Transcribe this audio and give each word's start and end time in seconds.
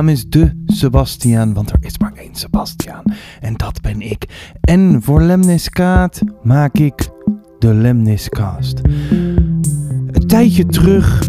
naam 0.00 0.08
is 0.08 0.28
De 0.28 0.62
Sebastiaan, 0.66 1.54
want 1.54 1.70
er 1.70 1.78
is 1.80 1.98
maar 1.98 2.12
één 2.14 2.34
Sebastiaan. 2.34 3.02
En 3.40 3.54
dat 3.56 3.80
ben 3.80 4.00
ik. 4.00 4.24
En 4.60 5.02
voor 5.02 5.22
Lemniskaat 5.22 6.20
maak 6.42 6.74
ik 6.74 7.10
de 7.58 7.74
Lemniscast. 7.74 8.80
Een 10.10 10.26
tijdje 10.26 10.66
terug 10.66 11.28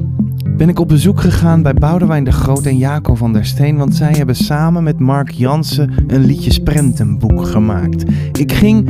ben 0.58 0.70
ik 0.70 0.80
op 0.80 0.88
bezoek 0.88 1.22
gegaan 1.22 1.62
bij 1.62 1.74
Boudewijn 1.74 2.24
de 2.24 2.32
Groot 2.32 2.66
en 2.66 2.78
Jaco 2.78 3.16
van 3.16 3.34
der 3.34 3.46
Steen, 3.46 3.78
want 3.78 3.96
zij 3.96 4.12
hebben 4.12 4.36
samen 4.36 4.84
met 4.84 5.00
Mark 5.00 5.32
Jansen 5.32 5.94
een 6.08 6.26
liedjesprentenboek 6.26 7.48
gemaakt. 7.48 8.04
Ik 8.32 8.52
ging 8.52 8.90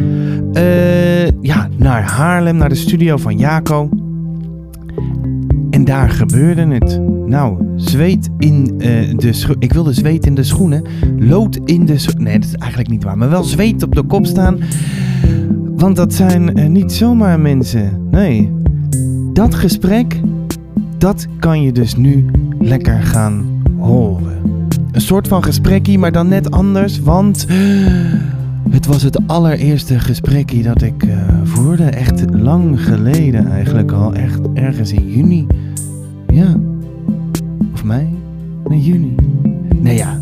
eh, 0.53 1.41
ja, 1.41 1.69
naar 1.77 2.03
Haarlem, 2.03 2.55
naar 2.55 2.69
de 2.69 2.75
studio 2.75 3.17
van 3.17 3.37
Jaco. 3.37 3.89
En 5.81 5.87
daar 5.87 6.09
gebeurde 6.09 6.67
het. 6.67 7.01
Nou, 7.25 7.65
zweet 7.75 8.29
in 8.37 8.73
eh, 8.79 9.17
de 9.17 9.33
schoenen. 9.33 9.61
Ik 9.61 9.73
wilde 9.73 9.93
zweet 9.93 10.25
in 10.25 10.35
de 10.35 10.43
schoenen. 10.43 10.83
Lood 11.17 11.59
in 11.65 11.85
de 11.85 11.97
schoenen. 11.97 12.23
Nee, 12.23 12.39
dat 12.39 12.49
is 12.49 12.55
eigenlijk 12.55 12.89
niet 12.89 13.03
waar. 13.03 13.17
Maar 13.17 13.29
wel 13.29 13.43
zweet 13.43 13.83
op 13.83 13.95
de 13.95 14.03
kop 14.03 14.25
staan. 14.25 14.59
Want 15.75 15.95
dat 15.95 16.13
zijn 16.13 16.55
eh, 16.55 16.69
niet 16.69 16.91
zomaar 16.91 17.39
mensen. 17.39 18.07
Nee. 18.11 18.51
Dat 19.33 19.55
gesprek, 19.55 20.21
dat 20.97 21.27
kan 21.39 21.61
je 21.61 21.71
dus 21.71 21.95
nu 21.95 22.25
lekker 22.59 23.03
gaan 23.03 23.63
horen. 23.79 24.67
Een 24.91 25.01
soort 25.01 25.27
van 25.27 25.43
gesprekkie, 25.43 25.99
maar 25.99 26.11
dan 26.11 26.27
net 26.27 26.51
anders. 26.51 26.99
Want 26.99 27.45
het 28.69 28.85
was 28.85 29.03
het 29.03 29.27
allereerste 29.27 29.99
gesprekkie 29.99 30.63
dat 30.63 30.81
ik 30.81 31.03
eh, 31.03 31.17
voerde. 31.43 31.83
Echt 31.83 32.23
lang 32.33 32.83
geleden 32.85 33.51
eigenlijk 33.51 33.91
al. 33.91 34.13
Echt 34.13 34.39
ergens 34.53 34.91
in 34.91 35.11
juni. 35.11 35.47
Ja. 36.31 36.59
Of 37.73 37.83
mei? 37.83 38.09
Nee, 38.67 38.81
juni. 38.81 39.15
Nee 39.75 39.95
ja. 39.95 40.21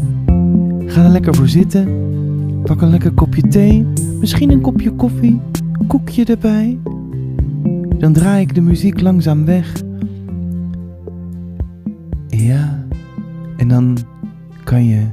Ga 0.86 1.04
er 1.04 1.10
lekker 1.10 1.36
voor 1.36 1.48
zitten. 1.48 1.88
Pak 2.64 2.82
een 2.82 2.90
lekker 2.90 3.12
kopje 3.12 3.42
thee. 3.42 3.86
Misschien 4.20 4.52
een 4.52 4.62
kopje 4.62 4.92
koffie. 4.92 5.42
Koekje 5.88 6.26
erbij. 6.26 6.78
Dan 7.98 8.14
draai 8.14 8.42
ik 8.42 8.56
de 8.56 8.62
muziek 8.62 9.02
langzaam 9.02 9.46
weg. 9.46 9.82
Ja. 12.28 12.86
En 13.58 13.68
dan 13.68 13.98
kan 14.64 14.86
je 14.86 15.06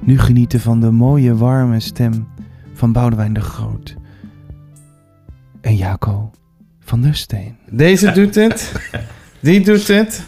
nu 0.00 0.18
genieten 0.18 0.60
van 0.60 0.80
de 0.80 0.90
mooie 0.90 1.36
warme 1.36 1.80
stem 1.80 2.26
van 2.72 2.92
Boudewijn 2.92 3.32
de 3.32 3.40
Groot. 3.40 3.96
En 5.60 5.76
Jaco 5.76 6.30
van 6.80 7.00
der 7.00 7.14
Steen. 7.14 7.56
Deze 7.70 8.12
doet 8.12 8.34
het. 8.34 8.72
Die 9.44 9.60
doet 9.60 9.88
het. 9.88 10.22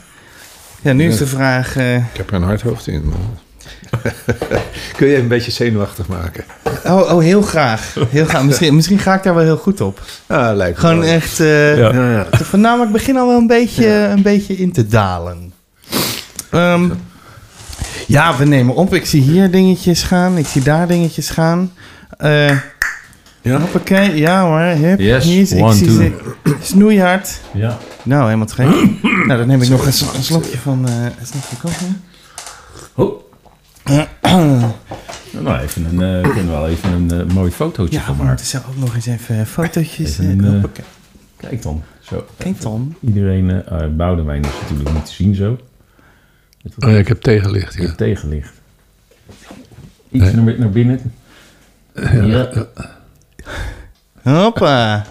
Ja, 0.82 0.92
nu 0.92 1.08
is 1.08 1.16
de 1.18 1.26
vraag... 1.26 1.76
eh, 1.76 1.94
Ik 1.96 2.02
heb 2.16 2.28
er 2.28 2.34
een 2.34 2.42
hard 2.42 2.62
hoofd 2.62 2.86
in, 2.86 3.04
man. 3.08 3.38
Kun 4.96 5.06
je 5.06 5.12
even 5.12 5.22
een 5.22 5.28
beetje 5.28 5.50
zenuwachtig 5.50 6.06
maken? 6.06 6.44
Oh, 6.84 7.12
oh, 7.14 7.20
heel 7.22 7.42
graag. 7.42 7.94
Heel 8.08 8.24
graag. 8.24 8.42
Misschien, 8.44 8.74
misschien 8.74 8.98
ga 8.98 9.14
ik 9.14 9.22
daar 9.22 9.34
wel 9.34 9.44
heel 9.44 9.56
goed 9.56 9.80
op. 9.80 10.00
Ah, 10.26 10.56
lijkt 10.56 10.74
me 10.76 10.80
Gewoon 10.88 11.00
wel. 11.00 11.08
echt... 11.08 11.40
eh, 11.40 11.78
Ja. 11.78 11.92
Ja, 11.92 12.10
ja. 12.12 12.26
Van 12.30 12.60
nou, 12.60 12.78
maar 12.78 12.86
ik 12.86 12.92
begin 12.92 13.16
al 13.16 13.26
wel 13.26 13.38
een 13.38 13.46
beetje, 13.46 13.86
een 13.88 14.22
beetje 14.22 14.56
in 14.56 14.72
te 14.72 14.86
dalen. 14.86 15.52
Ehm, 16.50 16.88
ja, 18.06 18.36
we 18.36 18.44
nemen 18.44 18.74
op. 18.74 18.94
Ik 18.94 19.06
zie 19.06 19.22
hier 19.22 19.50
dingetjes 19.50 20.02
gaan. 20.02 20.36
Ik 20.38 20.46
zie 20.46 20.62
daar 20.62 20.86
dingetjes 20.86 21.28
gaan. 21.30 21.72
Eh 22.18 22.56
Ja? 23.46 23.60
hoppakee. 23.60 24.16
Ja 24.16 24.42
hoor. 24.46 24.60
Hup. 24.86 24.98
Yes, 25.00 25.26
is- 25.26 25.52
ik 25.52 25.62
one, 25.62 25.74
zie 25.74 25.86
two. 25.86 25.94
ze 26.44 26.56
snoeihard. 26.60 27.40
Ja. 27.54 27.78
Nou, 28.02 28.24
helemaal 28.24 28.46
te 28.46 28.54
gek. 28.54 28.66
nou, 29.26 29.38
dan 29.38 29.46
neem 29.46 29.62
ik 29.62 29.68
nog 29.68 29.86
een, 29.86 29.92
sl- 29.92 30.14
een 30.16 30.22
slokje 30.22 30.58
van... 30.58 30.88
eh 30.88 31.04
een 31.04 31.26
slokje 31.26 31.56
koffie. 31.56 31.96
Oh. 32.94 33.24
nou, 35.40 35.58
even 35.60 35.84
een, 35.84 36.02
eh, 36.16 36.22
we 36.28 36.32
kunnen 36.34 36.52
wel 36.52 36.68
even 36.68 36.92
een 36.92 37.10
eh, 37.10 37.34
mooi 37.34 37.50
fotootje 37.50 37.98
Ja, 37.98 38.04
van 38.04 38.16
we 38.16 38.22
maken. 38.22 38.26
moeten 38.28 38.46
zelf 38.46 38.66
ook 38.68 38.76
nog 38.76 38.94
eens 38.94 39.06
even 39.06 39.46
fotootjes... 39.46 40.18
Even 40.18 40.44
een. 40.44 40.64
Kijk 41.36 41.62
dan. 41.62 41.82
Zo. 42.00 42.24
Kijk 42.38 42.60
dan. 42.60 42.94
Iedereen, 43.00 43.50
eh 43.50 43.80
uh, 43.82 43.86
Boudewijn 43.96 44.42
is 44.42 44.48
natuurlijk 44.62 44.92
niet 44.92 45.06
te 45.06 45.12
zien 45.12 45.34
zo. 45.34 45.58
Oh, 46.78 46.90
ja, 46.90 46.96
ik 46.98 47.08
heb 47.08 47.20
tegenlicht, 47.20 47.74
ja. 47.74 47.82
het 47.82 47.96
tegenlicht. 47.96 48.52
Iets 50.10 50.24
Nee. 50.24 50.34
naar, 50.34 50.58
naar 50.58 50.70
binnen. 50.70 51.00
Ja. 52.12 52.48
Hoppa. 54.30 55.04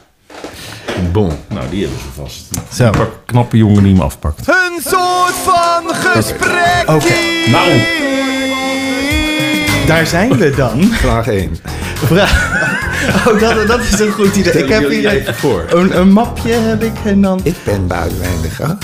Bon. 1.12 1.31
Nou, 1.50 1.70
die 1.70 1.81
hebben 1.81 2.00
ze 2.00 2.22
vast. 2.22 2.48
Zo. 2.74 2.90
Pak, 2.90 3.09
knappe 3.26 3.58
jongen 3.58 3.84
die 3.84 3.94
hem 3.94 4.02
afpakt. 4.02 4.48
Een 4.48 4.81
soort 4.86 5.34
van 5.44 5.96
gesprek. 5.96 6.84
Oké. 6.86 7.14
Nou. 7.52 7.72
Daar 9.88 10.06
zijn 10.08 10.38
we 10.38 10.50
dan. 10.56 10.84
Vraag 10.84 11.28
1. 11.28 11.58
Oh, 13.28 13.40
dat, 13.40 13.68
dat 13.68 13.80
is 13.80 14.00
een 14.00 14.12
goed 14.12 14.36
idee. 14.36 14.64
Ik 14.64 14.70
heb 14.70 14.90
hier 14.90 15.08
even 15.09 15.36
voor. 15.36 15.66
een, 15.70 15.97
een 16.00 16.12
mapje 16.12 16.52
heb 16.52 16.84
ik 16.84 16.94
en 17.06 17.22
dan. 17.22 17.40
Ik 17.44 17.56
ben 17.64 17.88
Boudewijn 17.88 18.42
de 18.42 18.50
Groot. 18.50 18.84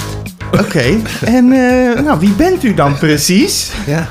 Oké. 0.60 0.96
En 1.26 1.52
eh, 1.52 2.04
nou, 2.04 2.20
wie 2.20 2.32
bent 2.34 2.64
u 2.64 2.74
dan 2.74 2.98
precies? 2.98 3.72
Ja. 3.86 4.10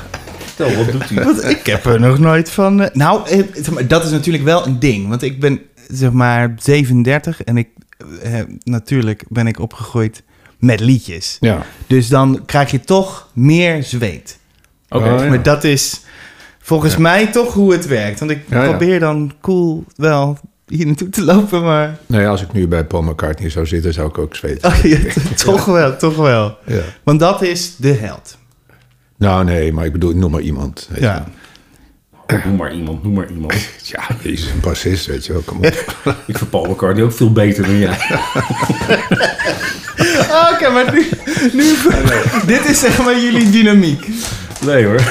Stel, 0.53 0.75
wat 0.75 0.91
doet 0.91 1.11
u? 1.11 1.15
Want 1.23 1.49
ik 1.49 1.65
heb 1.65 1.85
er 1.85 1.99
nog 1.99 2.19
nooit 2.19 2.49
van. 2.49 2.81
eh, 2.81 2.89
nou, 2.93 3.29
eh, 3.29 3.39
dat 3.87 4.03
is 4.05 4.11
natuurlijk 4.11 4.43
wel 4.43 4.65
een 4.65 4.79
ding. 4.79 5.09
Want 5.09 5.21
ik 5.21 5.39
ben 5.39 5.59
zeg 5.91 6.11
maar 6.11 6.53
37 6.57 7.43
en 7.43 7.57
ik 7.57 7.67
eh, 8.21 8.33
natuurlijk 8.63 9.25
ben 9.29 9.47
ik 9.47 9.59
opgegroeid 9.59 10.23
met 10.59 10.79
liedjes. 10.79 11.37
Ja. 11.39 11.65
Dus 11.87 12.07
dan 12.07 12.43
krijg 12.45 12.71
je 12.71 12.79
toch 12.79 13.29
meer 13.33 13.83
zweet. 13.83 14.39
Oké. 14.89 15.13
Oh, 15.13 15.19
ja. 15.19 15.29
Maar 15.29 15.43
dat 15.43 15.63
is 15.63 16.01
volgens 16.59 16.97
mij 16.97 17.27
toch 17.27 17.53
hoe 17.53 17.71
het 17.71 17.87
werkt. 17.87 18.19
Want 18.19 18.31
ik 18.31 18.43
Ja, 18.49 18.63
ja. 18.63 18.69
probeer 18.69 18.99
dan 18.99 19.31
cool 19.41 19.83
wel 19.95 20.37
hier 20.67 20.85
naartoe 20.85 21.09
te 21.09 21.23
lopen, 21.23 21.63
maar... 21.63 21.97
Nou 22.05 22.23
ja, 22.23 22.29
als 22.29 22.41
ik 22.41 22.53
nu 22.53 22.67
bij 22.67 22.85
Paul 22.85 23.01
McCartney 23.01 23.49
zou 23.49 23.65
zitten, 23.65 23.93
zou 23.93 24.07
ik 24.07 24.17
ook 24.17 24.35
zweten. 24.35 24.69
Oh, 24.69 24.77
ja, 24.83 24.99
toch 25.45 25.65
wel, 25.65 25.97
toch 25.97 26.15
wel. 26.15 26.57
Ja. 26.65 26.81
Want 27.03 27.19
dat 27.19 27.41
is 27.41 27.75
de 27.75 27.93
held. 27.93 28.37
Nou, 29.17 29.43
nee, 29.43 29.73
maar 29.73 29.85
ik 29.85 29.91
bedoel, 29.91 30.15
noem 30.15 30.31
maar 30.31 30.41
iemand. 30.41 30.87
Weet 30.91 31.01
Ja. 31.01 31.27
Noem 32.45 32.55
maar 32.55 32.73
iemand, 32.73 33.03
noem 33.03 33.13
maar 33.13 33.29
iemand. 33.29 33.53
je. 33.53 33.69
Ja, 33.97 34.07
jezus, 34.21 34.49
een 34.51 34.59
bassist, 34.59 35.05
weet 35.05 35.25
je 35.25 35.33
wel. 35.33 35.41
Kom 35.41 35.57
op. 35.57 35.65
Ik 36.27 36.37
vind 36.37 36.49
Paul 36.49 36.65
McCartney 36.65 37.03
ook 37.03 37.11
veel 37.13 37.31
beter 37.31 37.63
dan 37.65 37.77
jij. 37.79 37.97
Ah, 40.31 40.51
Oké, 40.53 40.69
maar 40.69 40.93
nu... 40.93 41.09
nu 41.53 41.73
dit 42.45 42.65
is 42.65 42.79
zeg 42.79 43.03
maar 43.03 43.19
jullie 43.19 43.49
dynamiek. 43.49 44.07
Nee 44.65 44.85
hoor. 44.85 45.01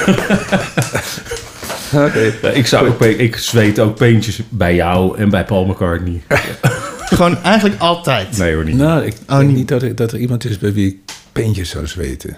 Oké. 1.93 2.31
Ja, 2.41 2.49
ik, 2.49 2.67
zou 2.67 2.87
ook, 2.87 3.01
ik 3.01 3.37
zweet 3.37 3.79
ook 3.79 3.95
peentjes 3.95 4.41
bij 4.49 4.75
jou 4.75 5.17
en 5.17 5.29
bij 5.29 5.45
Paul 5.45 5.65
McCartney. 5.65 6.21
Gewoon 7.05 7.37
eigenlijk 7.43 7.79
altijd. 7.81 8.37
Nee 8.37 8.53
hoor, 8.53 8.63
niet. 8.63 8.75
Nou, 8.75 9.05
ik 9.05 9.13
Oh, 9.27 9.35
denk 9.37 9.47
niet. 9.47 9.57
niet 9.57 9.67
dat 9.67 9.81
er, 9.81 9.95
dat 9.95 10.11
er 10.11 10.19
iemand 10.19 10.45
is 10.45 10.57
bij 10.57 10.73
wie 10.73 10.87
ik 10.87 10.97
peentjes 11.31 11.69
zou 11.69 11.87
zweten. 11.87 12.37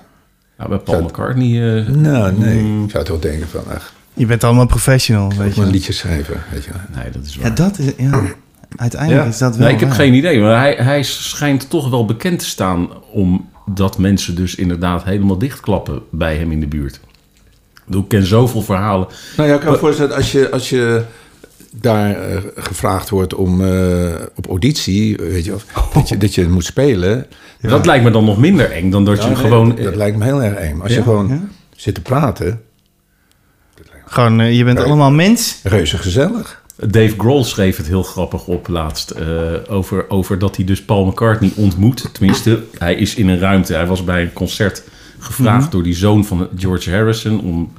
Nou, 0.58 0.70
bij 0.70 0.80
Paul 0.80 1.02
McCartney... 1.04 1.78
eh, 1.80 1.88
Nou, 1.88 2.34
nee. 2.38 2.60
Mm. 2.60 2.84
Ik 2.84 2.92
zou 2.92 3.04
toch 3.04 3.20
denken 3.20 3.48
van, 3.50 3.64
ach, 3.76 3.94
Je 4.14 4.26
bent 4.26 4.44
allemaal 4.44 4.66
professional, 4.66 5.30
weet 5.30 5.40
ik 5.40 5.54
je 5.54 5.60
moet 5.60 5.66
een 5.66 5.72
liedje 5.76 5.94
schrijven, 5.94 6.42
weet 6.52 6.64
je 6.64 6.72
nee, 6.96 7.12
dat 7.12 7.26
is 7.26 7.36
waar. 7.36 7.48
Ja, 7.48 7.54
dat 7.56 7.78
is... 7.80 7.86
Ja. 7.98 8.22
Uiteindelijk 8.76 9.24
Ja. 9.24 9.30
is 9.30 9.38
dat 9.38 9.56
wel 9.56 9.66
Nee, 9.66 9.74
ik 9.74 9.80
heb 9.80 9.90
waar. 9.90 9.98
geen 9.98 10.14
idee. 10.14 10.40
Maar 10.40 10.60
hij, 10.60 10.74
hij 10.80 11.04
schijnt 11.04 11.70
toch 11.70 11.90
wel 11.90 12.06
bekend 12.06 12.40
te 12.40 12.46
staan... 12.46 12.90
omdat 13.12 13.98
mensen 13.98 14.36
dus 14.36 14.56
inderdaad 14.56 15.04
helemaal 15.04 15.38
dichtklappen 15.38 16.02
bij 16.12 16.36
hem 16.38 16.52
in 16.52 16.60
de 16.60 16.68
buurt. 16.68 17.00
Ik 17.92 18.08
ken 18.08 18.26
zoveel 18.26 18.62
verhalen. 18.62 19.08
Nou 19.38 19.50
ja, 19.50 19.56
ik 19.56 19.62
kan 19.62 19.72
me 19.72 19.78
voorstellen, 19.78 20.16
als 20.16 20.32
je, 20.32 20.52
als 20.52 20.70
je 20.70 21.04
daar 21.72 22.16
eh, 22.30 22.38
gevraagd 22.56 23.10
wordt 23.10 23.34
om 23.34 23.62
eh, 23.66 24.08
op 24.36 24.48
auditie, 24.48 25.16
weet 25.18 25.46
je, 25.46 25.54
of, 25.54 25.66
dat, 25.94 26.10
je, 26.10 26.18
dat 26.18 26.36
je 26.36 26.48
moet 26.50 26.66
spelen. 26.66 27.26
Dat 27.62 27.86
lijkt 27.86 28.04
me 28.04 28.12
dan 28.12 28.26
nog 28.26 28.38
minder 28.38 28.72
eng 28.72 28.90
dan 28.92 29.06
dat 29.06 29.22
je 29.24 29.28
nee, 29.28 29.36
gewoon... 29.36 29.68
dat, 29.70 29.78
dat 29.84 29.96
lijkt 29.96 30.18
me 30.18 30.24
heel 30.24 30.44
erg 30.44 30.56
eng. 30.58 30.74
Maar 30.74 30.84
als 30.84 30.92
Ja? 30.92 30.98
je 30.98 31.04
gewoon 31.04 31.28
Ja? 31.28 31.40
zit 31.76 31.94
te 31.96 32.02
praten, 32.02 32.62
Gewoon, 34.14 34.40
eh, 34.40 34.58
je 34.58 34.64
bent 34.64 34.80
allemaal 34.80 35.12
mens. 35.12 35.60
reuze 35.64 35.98
gezellig. 35.98 36.62
Dave 36.88 37.14
Grohl 37.18 37.44
schreef 37.44 37.78
het 37.78 37.88
heel 37.88 38.04
grappig 38.04 38.48
op 38.48 38.68
laatst. 38.68 39.10
eh, 39.12 39.28
over, 39.70 40.10
over 40.10 40.40
dat 40.40 40.56
hij 40.56 40.66
dus 40.66 40.84
Paul 40.84 41.06
McCartney 41.06 41.52
ontmoet. 41.56 42.10
Tenminste, 42.14 42.64
hij 42.78 42.96
is 42.96 43.16
in 43.16 43.28
een 43.28 43.40
ruimte. 43.40 43.74
Hij 43.74 43.86
was 43.86 44.04
bij 44.04 44.22
een 44.22 44.34
concert 44.34 44.84
gevraagd 45.20 45.72
door 45.72 45.84
die 45.84 45.96
zoon 45.96 46.26
van 46.26 46.48
George 46.58 46.92
Harrison. 46.92 47.42
Om, 47.42 47.74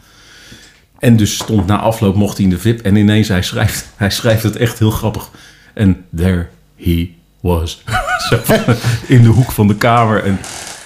en 0.98 1.16
dus 1.16 1.34
stond 1.34 1.66
na 1.66 1.78
afloop, 1.78 2.14
mocht 2.14 2.36
hij 2.36 2.44
in 2.44 2.50
de 2.50 2.58
VIP. 2.58 2.80
En 2.80 2.96
ineens, 2.96 3.28
hij 3.28 3.42
schrijft, 3.42 3.88
hij 3.96 4.10
schrijft 4.10 4.42
het 4.42 4.56
echt 4.56 4.78
heel 4.78 4.90
grappig. 4.90 5.30
En 5.74 6.04
there 6.16 6.46
he 6.76 7.14
was. 7.40 7.82
Zo, 8.28 8.38
in 9.06 9.22
de 9.22 9.28
hoek 9.28 9.52
van 9.52 9.66
de 9.66 9.76
kamer. 9.76 10.24
En, 10.24 10.38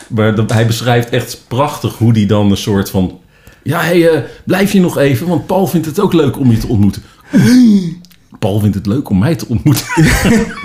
maar 0.09 0.35
dat, 0.35 0.53
hij 0.53 0.67
beschrijft 0.67 1.09
echt 1.11 1.45
prachtig 1.49 1.97
hoe 1.99 2.13
die 2.13 2.27
dan 2.27 2.51
een 2.51 2.57
soort 2.57 2.91
van... 2.91 3.21
Ja, 3.69 3.81
hey, 3.81 4.09
eh, 4.09 4.23
blijf 4.45 4.73
je 4.73 4.81
nog 4.81 4.99
even, 4.99 5.27
want 5.27 5.47
Paul 5.47 5.67
vindt 5.67 5.87
het 5.87 6.01
ook 6.01 6.13
leuk 6.13 6.39
om 6.39 6.51
je 6.51 6.59
te 6.59 6.67
ontmoeten. 6.67 7.03
Paul 8.39 8.61
vindt 8.61 8.75
het 8.75 8.87
leuk 8.87 9.09
om 9.09 9.19
mij 9.19 9.35
te 9.35 9.49
ontmoeten. 9.49 9.87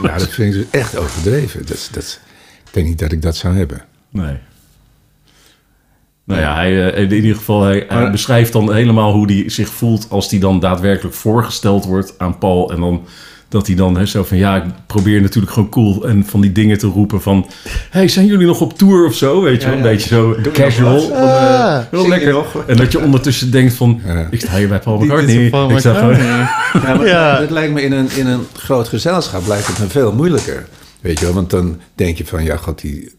Ja, 0.01 0.17
dat 0.17 0.29
vind 0.29 0.55
ik 0.55 0.61
dus 0.61 0.81
echt 0.81 0.97
overdreven. 0.97 1.65
Dat, 1.65 1.89
dat, 1.91 2.19
ik 2.65 2.73
denk 2.73 2.88
niet 2.88 3.00
dat 3.00 3.11
ik 3.11 3.21
dat 3.21 3.35
zou 3.35 3.55
hebben. 3.55 3.85
Nee. 4.09 4.38
Nou 6.23 6.41
ja, 6.41 6.55
hij, 6.55 6.91
eh, 6.91 7.01
in 7.01 7.13
ieder 7.13 7.35
geval, 7.35 7.63
hij, 7.63 7.85
hij 7.88 8.11
beschrijft 8.11 8.53
dan 8.53 8.73
helemaal 8.73 9.13
hoe 9.13 9.31
hij 9.31 9.50
zich 9.50 9.69
voelt 9.69 10.09
als 10.09 10.29
hij 10.29 10.39
dan 10.39 10.59
daadwerkelijk 10.59 11.15
voorgesteld 11.15 11.85
wordt 11.85 12.19
aan 12.19 12.38
Paul. 12.38 12.71
En 12.71 12.79
dan 12.79 13.05
dat 13.53 13.67
hij 13.67 13.75
dan 13.75 13.97
hè, 13.97 14.05
zo 14.05 14.23
van, 14.23 14.38
ja, 14.38 14.55
ik 14.55 14.63
probeer 14.88 15.21
natuurlijk 15.21 15.53
gewoon 15.53 15.69
cool 15.69 16.07
en 16.07 16.25
van 16.25 16.41
die 16.41 16.51
dingen 16.51 16.77
te 16.77 16.88
roepen 16.88 17.21
van, 17.21 17.47
hey, 17.89 18.07
zijn 18.07 18.25
jullie 18.25 18.45
nog 18.47 18.61
op 18.61 18.77
tour 18.77 19.05
of 19.05 19.15
zo? 19.15 19.41
Weet 19.41 19.61
je 19.61 19.67
wel, 19.67 19.77
een 19.77 19.83
ja. 19.83 19.89
beetje 19.89 20.07
zo 20.07 20.35
casual. 20.53 21.01
Van, 21.01 21.11
eh, 21.17 21.23
Ah, 21.23 21.79
heel 21.91 22.07
lekker. 22.07 22.31
nog? 22.33 22.63
En 22.67 22.77
dat 22.77 22.91
je 22.91 23.00
ondertussen 23.00 23.51
denkt 23.51 23.73
van, 23.73 24.01
Ja. 24.05 24.27
ik 24.31 24.39
sta 24.41 24.57
hier 24.57 24.67
bij 24.67 24.79
Paul 24.79 25.00
McCartney. 25.00 25.50
Paul 25.50 25.69
Ik 25.71 25.79
sta 25.79 25.94
gewoon. 25.94 26.17
Ja, 26.17 26.63
maar 26.73 27.05
Ja. 27.13 27.39
het 27.41 27.50
lijkt 27.50 27.73
me 27.73 27.81
in 27.81 27.91
een, 27.91 28.07
in 28.15 28.27
een 28.27 28.41
groot 28.53 28.88
gezelschap 28.88 29.47
lijkt 29.47 29.67
het 29.67 29.79
me 29.79 29.88
veel 29.88 30.13
moeilijker. 30.13 30.65
Weet 31.01 31.19
je 31.19 31.25
wel, 31.25 31.33
want 31.33 31.50
dan 31.50 31.79
denk 31.95 32.17
je 32.17 32.25
van, 32.25 32.44
ja, 32.44 32.55
god, 32.57 32.81
die 32.81 33.11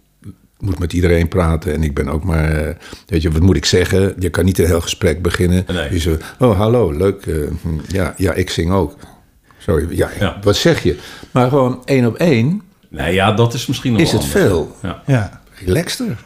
moet 0.59 0.79
met 0.79 0.93
iedereen 0.93 1.29
praten. 1.29 1.73
En 1.75 1.83
ik 1.83 1.95
ben 1.95 2.09
ook 2.09 2.25
maar, 2.25 2.51
eh, 2.53 2.75
weet 3.07 3.23
je, 3.23 3.31
wat 3.31 3.43
moet 3.43 3.57
ik 3.57 3.65
zeggen? 3.65 4.15
Je 4.19 4.29
kan 4.31 4.45
niet 4.45 4.59
een 4.59 4.67
heel 4.67 4.81
gesprek 4.81 5.23
beginnen. 5.23 5.65
Nee. 5.73 5.93
Je 5.93 5.99
zo, 5.99 6.17
oh, 6.39 6.59
hallo, 6.59 6.93
leuk. 6.93 7.27
eh, 7.27 7.35
hm, 7.63 7.69
ja, 7.89 8.15
ja, 8.17 8.33
ik 8.33 8.51
zing 8.51 8.71
ook. 8.73 8.97
Sorry, 9.65 9.87
ja, 9.97 10.09
Ja. 10.21 10.39
wat 10.43 10.57
zeg 10.57 10.83
je? 10.83 10.99
Maar 11.31 11.49
gewoon 11.49 11.83
één 11.85 12.07
op 12.07 12.17
één 12.17 12.63
nee, 12.89 13.15
ja, 13.15 13.33
dat 13.33 13.55
is 13.55 13.67
misschien 13.67 13.93
nog 13.93 14.01
is 14.01 14.13
wel 14.13 14.21
het 14.21 14.35
anders. 14.35 14.45
veel 14.51 14.77
Ja. 14.83 15.03
Ja. 15.07 15.41
relaxter. 15.65 16.17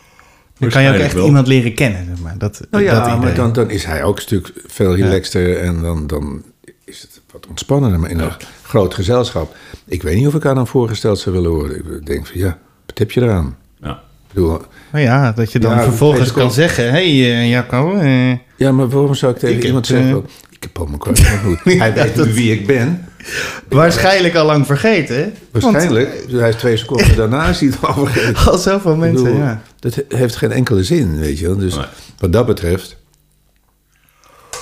Dan 0.59 0.69
kan 0.69 0.83
je 0.83 0.89
ook 0.89 0.95
echt 0.95 1.13
wel. 1.15 1.27
iemand 1.27 1.47
leren 1.47 1.75
kennen. 1.75 2.05
Zeg 2.07 2.19
maar. 2.23 2.39
dat, 2.39 2.61
Nou 2.71 2.85
dat 2.85 2.93
ja, 2.95 3.07
idee. 3.07 3.21
maar 3.25 3.35
dan, 3.35 3.53
dan 3.53 3.71
is 3.71 3.85
hij 3.85 4.03
ook 4.03 4.17
een 4.17 4.23
stuk 4.23 4.53
veel 4.67 4.95
relaxter 4.97 5.59
en 5.59 5.83
dan, 5.83 6.07
dan 6.07 6.43
is 6.85 7.01
het 7.01 7.21
wat 7.33 7.47
ontspannender. 7.47 8.01
Maar 8.01 8.11
in 8.11 8.19
een 8.19 8.31
groot 8.63 8.95
gezelschap, 8.95 9.55
ik 9.87 10.03
weet 10.03 10.17
niet 10.17 10.27
of 10.27 10.35
ik 10.35 10.47
aan 10.47 10.57
hem 10.57 10.67
voorgesteld 10.67 11.19
zou 11.19 11.35
willen 11.35 11.51
worden. 11.51 11.77
Ik 11.97 12.07
denk 12.07 12.27
van 12.27 12.39
ja, 12.41 12.59
wat 12.87 12.99
heb 12.99 13.11
je 13.11 13.23
eraan? 13.23 13.57
Ja. 13.81 13.91
Ik 13.91 14.35
bedoel, 14.35 14.61
Maar 14.91 15.01
ja, 15.01 15.33
dat 15.33 15.53
je 15.53 15.59
dan 15.59 15.75
Ja, 15.75 15.83
vervolgens 15.83 16.33
kan 16.33 16.53
zeggen... 16.53 16.85
Hé, 16.85 17.19
hey, 17.21 17.49
Jacco, 17.49 17.97
eh, 17.97 18.31
ja, 18.57 18.73
maar 18.73 18.89
waarom 18.89 19.15
zou 19.15 19.33
ik 19.33 19.39
tegen 19.39 19.57
Ik 19.57 19.65
iemand 19.65 19.89
heb, 19.89 19.97
zeggen, 19.99 20.17
eh, 20.17 20.23
ik 20.51 20.63
heb 20.63 20.73
Paul 20.73 20.87
McCartney 20.87 21.33
ontmoet. 21.33 21.65
Hij 21.65 21.75
Ja, 21.89 21.93
weet 21.93 22.17
dat- 22.17 22.27
nu 22.27 22.33
wie 22.33 22.53
ik 22.53 22.67
ben. 22.67 23.08
waarschijnlijk 23.69 24.35
al 24.35 24.47
lang 24.47 24.67
vergeten. 24.67 25.17
hè? 25.17 25.31
Waarschijnlijk, 25.51 26.25
hij 26.31 26.49
is 26.49 26.55
twee 26.57 26.77
seconden 26.77 27.17
daarna 27.17 27.49
is 27.49 27.61
hij 27.61 27.69
het 27.69 27.83
al 27.85 27.95
vergeten. 27.95 28.33
Want 28.35 28.47
al 28.55 28.59
zoveel 28.59 28.97
mensen, 28.97 29.25
bedoel, 29.25 29.39
ja. 29.41 29.63
Dat 29.79 29.95
he- 29.95 30.05
heeft 30.17 30.37
geen 30.37 30.53
enkele 30.53 30.85
zin, 30.85 31.19
weet 31.19 31.39
je 31.39 31.47
wel. 31.47 31.57
Dus 31.57 31.75
Nee. 31.75 31.85
wat 32.19 32.33
dat 32.33 32.47
betreft... 32.47 32.97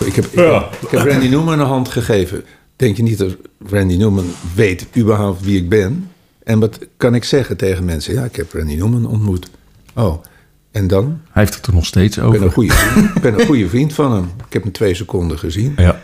Ik 0.04 0.14
heb, 0.14 0.24
ik, 0.24 0.34
Ja. 0.38 0.68
ik 0.80 0.88
heb 0.90 1.06
Randy 1.06 1.26
Newman 1.28 1.60
een 1.60 1.66
hand 1.66 1.88
gegeven. 1.88 2.44
Denk 2.76 2.96
je 2.96 3.02
niet 3.02 3.18
dat 3.18 3.36
Randy 3.68 3.96
Newman 3.96 4.32
weet 4.54 4.86
überhaupt 4.96 5.44
wie 5.44 5.56
ik 5.56 5.68
ben? 5.68 6.10
En 6.44 6.58
wat 6.58 6.78
kan 6.96 7.14
ik 7.14 7.24
zeggen 7.24 7.56
tegen 7.56 7.84
mensen? 7.84 8.14
Ja, 8.14 8.24
ik 8.24 8.36
heb 8.36 8.52
Randy 8.52 8.74
Newman 8.74 9.06
ontmoet. 9.06 9.50
Oh, 9.94 10.22
en 10.70 10.86
dan? 10.86 11.20
Hij 11.30 11.42
heeft 11.42 11.54
het 11.54 11.66
er 11.66 11.74
nog 11.74 11.86
steeds 11.86 12.16
Ik 12.16 12.22
ben 12.22 12.32
een 12.32 12.38
over. 12.38 12.52
goede 12.52 12.72
vriend, 12.72 13.08
ik 13.16 13.22
ben 13.22 13.40
een 13.40 13.46
goede 13.46 13.68
vriend 13.68 13.92
van 13.92 14.12
hem. 14.12 14.30
Ik 14.46 14.52
heb 14.52 14.62
hem 14.62 14.72
twee 14.72 14.94
seconden 14.94 15.38
gezien. 15.38 15.72
Ja. 15.76 16.02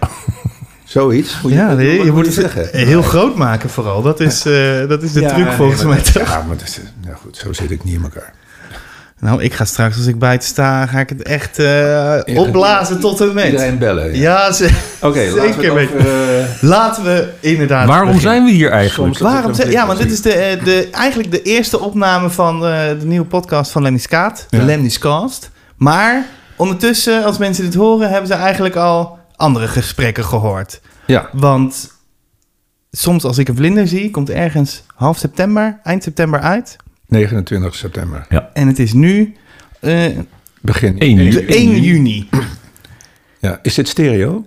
Zoiets. 0.93 1.39
Ja, 1.47 1.71
je 1.81 2.11
moet 2.13 2.27
het 2.27 2.35
zeggen. 2.35 2.69
heel 2.73 3.03
groot 3.03 3.37
maken 3.37 3.71
vooral. 3.71 4.03
Dat 4.03 4.21
is, 4.21 4.47
eh, 4.47 4.89
dat 4.89 5.03
is 5.03 5.13
de 5.13 5.21
Ja, 5.21 5.29
truc 5.29 5.45
nee, 5.47 5.55
volgens 5.57 5.83
maar 5.83 5.95
mij 5.95 6.03
dat-? 6.13 6.27
Ja, 6.29 6.45
maar 6.49 6.57
dat 6.57 6.67
is, 6.69 6.79
nou 7.05 7.17
goed, 7.17 7.37
zo 7.37 7.53
zit 7.53 7.71
ik 7.71 7.85
niet 7.85 7.95
in 7.95 8.03
elkaar. 8.03 8.33
Nou, 9.19 9.43
ik 9.43 9.53
ga 9.55 9.65
straks, 9.65 9.97
als 9.97 10.07
ik 10.07 10.19
buiten 10.19 10.49
sta, 10.49 10.87
ga 10.87 10.99
ik 10.99 11.09
het 11.09 11.23
echt 11.23 11.59
eh, 11.59 12.19
opblazen 12.35 13.01
tot 13.01 13.21
een 13.21 13.35
mens. 13.35 13.51
Iedereen 13.51 13.79
bellen. 13.79 14.15
Ja. 14.15 14.21
Ja, 14.47 14.53
ze, 14.53 14.65
Oké, 15.01 15.19
laten 15.19 15.35
we 15.35 15.41
zeker 15.41 15.79
het 15.81 15.91
over, 15.91 15.99
eh, 16.39 16.45
Laten 16.61 17.05
we 17.05 17.29
inderdaad 17.41 17.87
Waarom 17.87 18.07
beginnen. 18.07 18.31
zijn 18.33 18.45
we 18.45 18.51
hier 18.51 18.71
eigenlijk? 18.71 19.17
Soms- 19.17 19.33
Waarom? 19.33 19.55
Zijn, 19.55 19.71
ja, 19.71 19.87
want 19.87 19.99
dit 19.99 20.11
is 20.13 20.21
de, 20.23 20.33
eh, 20.33 20.65
de, 20.65 20.89
eigenlijk 20.91 21.31
de 21.31 21.43
eerste 21.43 21.81
opname 21.81 22.31
van 22.31 22.55
eh, 22.67 22.89
de 23.01 23.07
nieuwe 23.07 23.27
podcast 23.27 23.71
van 23.71 23.83
Lemnis 23.83 24.09
Kaat. 24.09 24.47
De 24.51 24.57
Ja. 24.57 24.65
Lemnis 24.65 24.99
Cast. 24.99 25.51
Maar 25.77 26.27
ondertussen, 26.57 27.25
als 27.25 27.39
mensen 27.39 27.65
dit 27.65 27.75
horen, 27.75 28.09
hebben 28.11 28.27
ze 28.29 28.35
eigenlijk 28.35 28.77
al 28.77 29.19
andere 29.43 29.69
gesprekken 29.69 30.25
gehoord. 30.25 30.81
ja, 31.07 31.29
Want 31.33 31.93
soms 32.91 33.25
als 33.25 33.39
ik 33.39 33.49
een 33.49 33.57
vlinder 33.57 33.89
zie, 33.89 34.11
komt 34.11 34.31
ergens 34.31 34.83
half 34.95 35.19
september, 35.19 35.81
eind 35.83 36.03
september 36.03 36.41
uit. 36.41 36.77
29 37.07 37.75
september. 37.75 38.27
En 38.53 38.67
het 38.67 38.79
is 38.79 38.93
nu 38.93 39.37
eh, 39.81 40.19
Begin. 40.61 40.99
1 40.99 41.17
juni. 41.17 41.31
de 41.31 41.45
1 41.45 41.81
juni. 41.81 42.29
Ja, 43.39 43.59
is 43.63 43.75
dit 43.75 43.89
stereo? 43.89 44.47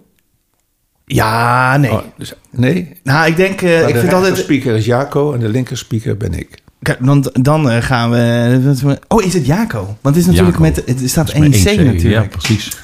Ja, 1.05 1.77
nee. 1.77 1.91
Oh, 1.91 2.01
dus, 2.17 2.33
nee? 2.49 2.99
Nou, 3.03 3.27
ik 3.27 3.35
denk, 3.35 3.61
eh, 3.61 3.79
Maar 3.79 3.87
ik 3.87 3.93
de 3.93 3.99
vind 3.99 4.13
altijd... 4.13 4.33
rechterspeaker 4.33 4.75
is 4.75 4.85
Jaco 4.85 5.33
en 5.33 5.39
de 5.39 5.49
linkerspeaker 5.49 6.17
ben 6.17 6.33
ik. 6.33 6.61
Kijk, 6.81 7.05
dan, 7.05 7.29
dan 7.33 7.69
eh, 7.69 7.81
gaan 7.81 8.11
we... 8.11 8.99
Oh, 9.07 9.23
is 9.23 9.33
het 9.33 9.45
Jaco? 9.45 9.97
Want 10.01 10.15
het 10.15 10.25
is 10.25 10.25
natuurlijk 10.25 10.57
Jaco. 10.57 10.83
met... 10.85 10.99
Het 10.99 11.09
staat 11.09 11.27
Dat 11.27 11.35
is 11.35 11.61
1C 11.61 11.63
maar 11.65 11.73
1C, 11.73 11.77
natuurlijk. 11.77 12.01
Ja, 12.03 12.21
precies. 12.37 12.77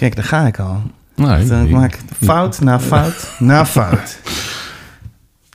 Kijk, 0.00 0.16
daar 0.16 0.24
ga 0.24 0.46
ik 0.46 0.58
al. 0.58 0.82
Nee, 1.14 1.46
Dan 1.46 1.62
nee. 1.62 1.72
maak 1.72 1.94
ik 1.94 2.00
fout 2.22 2.60
na 2.60 2.80
fout 2.80 3.34
na 3.38 3.66
fout. 3.76 4.18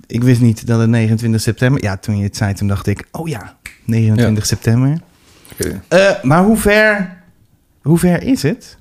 Ik 0.08 0.24
wist 0.24 0.42
niet 0.42 0.68
dat 0.68 0.80
het 0.80 0.90
29 0.90 1.42
september... 1.42 1.84
Ja, 1.84 1.98
toen 1.98 2.18
je 2.18 2.24
het 2.24 2.38
zei, 2.38 2.54
toen 2.54 2.68
dacht 2.68 2.88
ik... 2.88 3.08
Oh 3.12 3.28
ja, 3.28 3.56
29 3.86 4.46
september. 4.46 4.98
Eh, 5.88 6.10
maar 6.24 6.44
hoe 6.44 6.58
ver, 6.58 7.18
hoe 7.82 7.98
ver 7.98 8.24
is 8.24 8.42
het? 8.44 8.78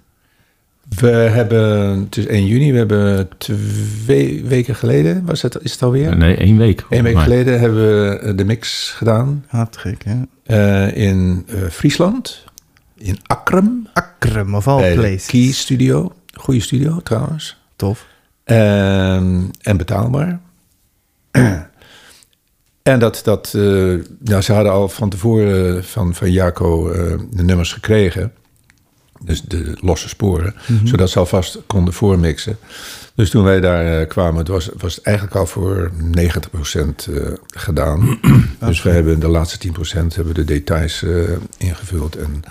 We 0.98 1.06
hebben, 1.10 1.98
het 2.00 2.16
is 2.16 2.26
1 2.26 2.46
juni, 2.46 2.72
we 2.72 2.78
hebben 2.78 3.28
twee 3.38 4.44
weken 4.44 4.74
geleden, 4.74 5.24
was 5.24 5.42
het, 5.42 5.58
is 5.62 5.72
het 5.72 5.82
alweer? 5.82 6.16
Nee, 6.16 6.36
één 6.36 6.56
week. 6.56 6.84
Eén 6.90 7.02
week 7.02 7.14
Maar- 7.14 7.22
geleden 7.22 7.60
hebben 7.60 7.78
we 8.08 8.18
eh, 8.18 8.36
de 8.36 8.44
mix 8.44 8.90
gedaan 8.96 9.44
gek, 9.70 10.04
hè? 10.04 10.16
eh, 10.44 10.96
in 11.06 11.46
eh, 11.48 11.56
Friesland, 11.70 12.44
in 12.96 13.18
Akrum, 13.26 13.88
Akrum 13.92 14.54
of 14.54 14.68
all 14.68 14.78
bij 14.78 14.94
de 14.94 15.00
places. 15.00 15.26
Key 15.26 15.52
Studio. 15.52 16.12
Goede 16.34 16.60
studio 16.60 17.00
trouwens. 17.02 17.56
Tof. 17.76 18.06
Ehm, 18.44 19.42
en 19.60 19.76
betaalbaar. 19.76 20.40
en 22.82 22.98
dat, 22.98 23.20
dat 23.24 23.52
eh, 23.54 23.62
nou, 24.18 24.40
ze 24.42 24.52
hadden 24.52 24.72
al 24.72 24.88
van 24.88 25.08
tevoren 25.08 25.84
van, 25.84 26.14
van 26.14 26.32
Jaco 26.32 26.90
eh, 26.90 27.18
de 27.30 27.42
nummers 27.42 27.72
gekregen. 27.72 28.32
Dus 29.20 29.42
de 29.42 29.76
losse 29.80 30.08
sporen. 30.08 30.54
Zodat 30.84 31.10
ze 31.10 31.18
alvast 31.18 31.58
konden 31.66 31.94
voormixen. 31.94 32.58
Dus 33.14 33.30
toen 33.30 33.44
wij 33.44 33.60
daar 33.60 34.00
eh, 34.00 34.08
kwamen, 34.08 34.38
het 34.38 34.48
was, 34.48 34.68
was 34.78 34.94
het 34.94 35.04
eigenlijk 35.04 35.36
al 35.36 35.46
voor 35.46 35.90
90% 36.18 37.10
eh, 37.10 37.32
gedaan. 37.46 38.18
dus 38.60 38.82
we 38.82 38.90
hebben 38.90 39.20
de 39.20 39.28
laatste 39.28 39.68
10% 39.68 39.72
hebben 40.14 40.34
de 40.34 40.44
details 40.44 41.02
eh, 41.02 41.12
ingevuld. 41.58 42.16
En 42.16 42.42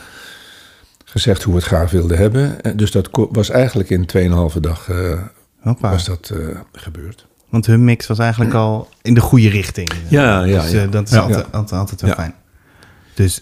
gezegd 1.14 1.44
hoe 1.44 1.54
we 1.54 1.60
het 1.60 1.68
graag 1.68 1.92
wilden 1.92 2.18
hebben. 2.18 2.62
En 2.62 2.78
Dus 2.78 2.92
dat 2.92 3.10
was 3.32 3.50
eigenlijk 3.50 3.90
in 3.90 4.06
2,5 4.54 4.60
dag 4.60 4.90
eh, 4.90 5.22
Hoppa. 5.60 5.90
was 5.90 6.06
dat 6.06 6.30
eh, 6.30 6.60
gebeurd. 6.72 7.28
Want 7.50 7.66
hun 7.66 7.84
mix 7.84 8.08
was 8.08 8.20
eigenlijk 8.20 8.54
al 8.54 8.90
in 9.02 9.14
de 9.14 9.22
goede 9.22 9.50
richting. 9.50 9.92
Ja, 10.08 10.44
ja, 10.44 10.62
Dus 10.62 10.72
ja. 10.72 10.82
eh, 10.84 10.92
dat 10.92 11.08
is 11.08 11.14
Ja. 11.14 11.20
altijd, 11.20 11.52
altijd, 11.52 11.80
altijd 11.80 12.02
wel 12.02 12.10
Ja. 12.10 12.16
fijn. 12.16 12.34
Dus 13.14 13.36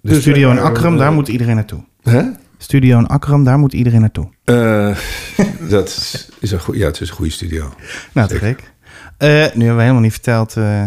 de 0.00 0.08
Dus 0.08 0.20
studio 0.20 0.50
in 0.50 0.58
eh, 0.58 0.96
daar 0.96 1.12
moet 1.12 1.28
iedereen 1.28 1.54
naartoe. 1.54 1.84
Hè? 2.02 2.22
Studio 2.58 2.98
in 2.98 3.06
Akrum, 3.06 3.44
daar 3.44 3.58
moet 3.58 3.72
iedereen 3.72 4.00
naartoe. 4.00 4.28
Eh, 4.44 4.96
dat 5.70 5.86
is- 5.88 6.28
een 6.52 6.60
goed, 6.60 6.76
ja, 6.76 6.86
het 6.86 7.00
is 7.00 7.08
een 7.08 7.14
goede 7.16 7.30
studio. 7.32 7.74
Nou, 8.12 8.28
te 8.28 8.38
gek. 8.38 8.72
Eh, 9.16 9.28
nu 9.28 9.36
hebben 9.38 9.74
we 9.76 9.80
helemaal 9.80 10.00
niet 10.00 10.12
verteld 10.12 10.56
eh, 10.56 10.86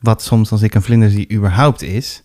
wat 0.00 0.22
soms 0.22 0.50
als 0.50 0.62
ik 0.62 0.74
een 0.74 0.82
vlinder 0.82 1.10
zie 1.10 1.32
überhaupt 1.32 1.82
is. 1.82 2.22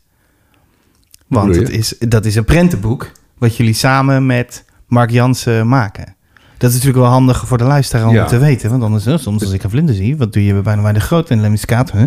Want 1.28 1.56
het 1.56 1.70
is, 1.70 1.96
dat 2.00 2.26
is 2.26 2.36
een 2.36 2.46
prentenboek 2.46 3.12
wat 3.40 3.56
jullie 3.58 3.74
samen 3.74 4.26
met 4.26 4.66
Mark 4.88 5.10
Jansen 5.10 5.68
maken. 5.68 6.16
Dat 6.58 6.70
is 6.70 6.76
natuurlijk 6.76 7.04
wel 7.04 7.12
handig 7.14 7.48
voor 7.48 7.58
de 7.58 7.64
luisteraar 7.64 8.08
om 8.08 8.14
Ja. 8.14 8.26
te 8.26 8.38
weten. 8.38 8.70
Want 8.70 8.84
anders, 8.84 9.04
soms 9.24 9.42
als 9.44 9.52
ik 9.52 9.64
een 9.64 9.70
vlinder 9.70 9.96
zie, 9.96 10.18
wat 10.18 10.34
doe 10.34 10.46
je 10.46 10.54
bijna 10.62 10.82
bij 10.82 10.94
de 10.94 11.00
grote 11.00 11.34
en 11.34 11.42
Lemmiskaat? 11.42 11.92
Huh? 11.92 12.04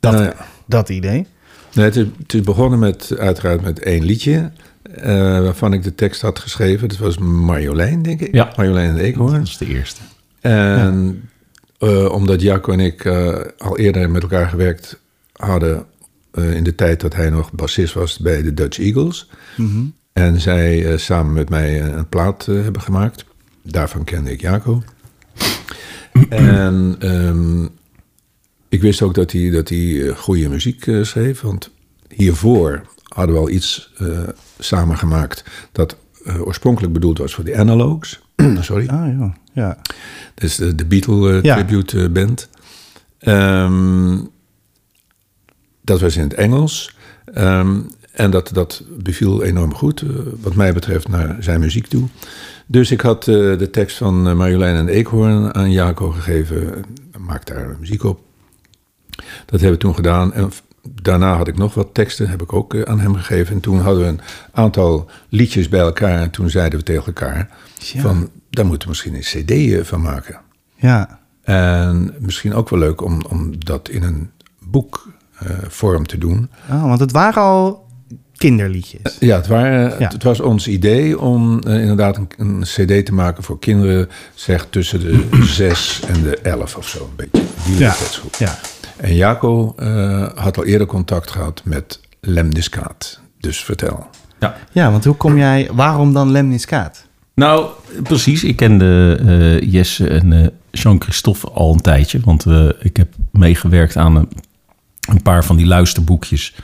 Dat, 0.00 0.12
Nou 0.12 0.24
ja. 0.24 0.34
dat 0.66 0.88
idee. 0.88 1.26
Nee, 1.74 1.84
het, 1.84 1.96
is, 1.96 2.06
het 2.18 2.34
is 2.34 2.40
begonnen 2.40 2.78
met, 2.78 3.14
uiteraard 3.18 3.62
met 3.62 3.78
één 3.82 4.04
liedje. 4.04 4.50
eh, 4.94 5.12
waarvan 5.40 5.72
ik 5.72 5.82
de 5.82 5.94
tekst 5.94 6.20
had 6.22 6.38
geschreven. 6.38 6.88
Dat 6.88 6.98
was 6.98 7.18
Marjolein, 7.18 8.02
denk 8.02 8.20
ik. 8.20 8.34
Ja. 8.34 8.52
Marjolein 8.56 8.88
en 8.88 8.94
de 8.94 9.02
Eekhoorn. 9.02 9.32
Dat 9.38 9.46
is 9.46 9.56
de 9.58 9.66
eerste. 9.66 10.00
En 10.40 11.28
eh, 11.78 12.04
omdat 12.12 12.40
Jacco 12.40 12.72
en 12.72 12.80
ik 12.80 13.04
eh, 13.04 13.36
al 13.58 13.78
eerder 13.78 14.10
met 14.10 14.22
elkaar 14.22 14.48
gewerkt 14.48 15.00
hadden... 15.32 15.84
eh, 16.32 16.54
in 16.54 16.64
de 16.64 16.74
tijd 16.74 17.00
dat 17.00 17.14
hij 17.14 17.30
nog 17.30 17.52
bassist 17.52 17.94
was 17.94 18.18
bij 18.18 18.42
de 18.42 18.54
Dutch 18.54 18.78
Eagles... 18.78 19.28
Mhm. 19.56 19.84
En 20.18 20.40
zij 20.40 20.86
eh, 20.92 20.98
samen 20.98 21.32
met 21.32 21.48
mij 21.48 21.80
eh, 21.80 21.96
een 21.96 22.08
plaat 22.08 22.46
eh, 22.48 22.62
hebben 22.62 22.82
gemaakt. 22.82 23.24
Daarvan 23.62 24.04
kende 24.04 24.32
ik 24.32 24.40
Jaco. 24.40 24.82
en 26.28 26.96
ehm, 26.98 27.64
ik 28.68 28.82
wist 28.82 29.02
ook 29.02 29.14
dat 29.14 29.32
hij, 29.32 29.50
dat 29.50 29.68
hij 29.68 30.12
goede 30.16 30.48
muziek 30.48 30.86
schreef. 31.02 31.40
Want 31.40 31.70
hiervoor 32.08 32.82
hadden 33.02 33.34
we 33.34 33.40
al 33.40 33.50
iets 33.50 33.92
samen 34.58 34.96
gemaakt... 34.96 35.44
dat 35.72 35.96
oorspronkelijk 36.44 36.92
bedoeld 36.92 37.18
was 37.18 37.34
voor 37.34 37.44
de 37.44 37.56
Analogs. 37.56 38.20
Sorry. 38.60 38.88
Ah 38.88 39.18
ja, 39.18 39.36
ja. 39.52 39.78
Dus 40.34 40.56
de, 40.56 40.74
de 40.74 40.84
Beatle 40.84 41.38
Ja. 41.42 41.54
tribute 41.54 42.10
band. 42.10 42.48
Ehm, 43.18 44.18
dat 45.82 46.00
was 46.00 46.16
in 46.16 46.22
het 46.22 46.34
Engels. 46.34 46.96
Ehm, 47.24 47.80
En 48.18 48.30
dat, 48.30 48.50
dat 48.52 48.82
beviel 49.02 49.42
enorm 49.42 49.74
goed, 49.74 50.02
eh, 50.02 50.08
wat 50.40 50.54
mij 50.54 50.72
betreft, 50.72 51.08
naar 51.08 51.36
zijn 51.40 51.60
muziek 51.60 51.86
toe. 51.86 52.08
Dus 52.66 52.90
ik 52.90 53.00
had 53.00 53.28
eh, 53.28 53.34
de 53.34 53.68
tekst 53.70 53.96
van 53.96 54.28
eh, 54.28 54.34
Marjolein 54.34 54.76
en 54.76 54.88
Eekhoorn 54.88 55.54
aan 55.54 55.70
Jaco 55.70 56.10
gegeven. 56.10 56.84
Maak 57.18 57.46
daar 57.46 57.76
muziek 57.80 58.04
op. 58.04 58.20
Dat 59.46 59.60
hebben 59.60 59.70
we 59.70 59.76
toen 59.76 59.94
gedaan. 59.94 60.32
En 60.32 60.50
daarna 61.02 61.36
had 61.36 61.48
ik 61.48 61.56
nog 61.56 61.74
wat 61.74 61.94
teksten, 61.94 62.28
heb 62.28 62.42
ik 62.42 62.52
ook 62.52 62.84
aan 62.84 63.00
hem 63.00 63.14
gegeven. 63.14 63.54
En 63.54 63.60
toen 63.60 63.80
hadden 63.80 64.02
we 64.02 64.08
een 64.08 64.20
aantal 64.52 65.10
liedjes 65.28 65.68
bij 65.68 65.80
elkaar. 65.80 66.20
En 66.20 66.30
toen 66.30 66.50
zeiden 66.50 66.78
we 66.78 66.84
tegen 66.84 67.06
elkaar: 67.06 67.50
Ja. 67.78 68.00
van, 68.00 68.30
daar 68.50 68.66
moeten 68.66 68.88
we 68.88 68.94
misschien 68.94 69.14
een 69.14 69.80
CD 69.80 69.86
van 69.86 70.00
maken. 70.00 70.40
Ja. 70.76 71.20
En 71.42 72.14
misschien 72.18 72.54
ook 72.54 72.68
wel 72.68 72.78
leuk 72.78 73.02
om, 73.02 73.22
om 73.28 73.64
dat 73.64 73.88
in 73.88 74.02
een 74.02 74.30
boekvorm 74.58 76.06
te 76.06 76.18
doen. 76.18 76.50
Oh, 76.70 76.82
want 76.82 77.00
het 77.00 77.12
waren 77.12 77.42
al 77.42 77.86
kinderliedjes. 78.38 79.16
Ja, 79.20 79.36
het, 79.36 79.46
waren, 79.46 79.94
Ja. 79.98 80.08
het 80.08 80.22
was 80.22 80.40
ons 80.40 80.68
idee 80.68 81.20
om 81.20 81.60
eh, 81.60 81.80
inderdaad 81.80 82.16
een, 82.16 82.28
een 82.36 82.60
cd 82.60 83.06
te 83.06 83.14
maken 83.14 83.42
voor 83.44 83.58
kinderen, 83.58 84.08
zeg 84.34 84.66
tussen 84.70 85.00
de 85.00 85.28
zes 85.58 86.00
en 86.08 86.22
de 86.22 86.38
elf 86.38 86.76
of 86.76 86.88
zo, 86.88 86.98
een 86.98 87.16
beetje. 87.30 87.46
Die 87.66 87.78
Ja. 87.78 87.94
Ja. 88.38 88.58
En 88.96 89.14
Jaco 89.14 89.74
eh, 89.76 90.26
had 90.34 90.56
al 90.56 90.64
eerder 90.64 90.86
contact 90.86 91.30
gehad 91.30 91.62
met 91.64 92.00
Lemniskaat. 92.20 93.20
Dus 93.40 93.64
vertel. 93.64 94.06
Ja. 94.40 94.56
ja, 94.72 94.90
want 94.90 95.04
hoe 95.04 95.14
kom 95.14 95.38
jij... 95.38 95.70
Waarom 95.72 96.12
dan 96.12 96.30
Lemniskaat? 96.30 97.06
Nou, 97.34 97.66
precies. 98.02 98.44
Ik 98.44 98.56
kende 98.56 99.18
eh, 99.26 99.72
Jesse 99.72 100.08
en 100.08 100.32
eh, 100.32 100.46
Jean-Christophe 100.70 101.50
al 101.50 101.72
een 101.72 101.80
tijdje. 101.80 102.20
Want 102.24 102.46
eh, 102.46 102.68
ik 102.80 102.96
heb 102.96 103.08
meegewerkt 103.32 103.96
aan 103.96 104.16
een, 104.16 104.28
een 105.08 105.22
paar 105.22 105.44
van 105.44 105.56
die 105.56 105.66
luisterboekjes. 105.66 106.54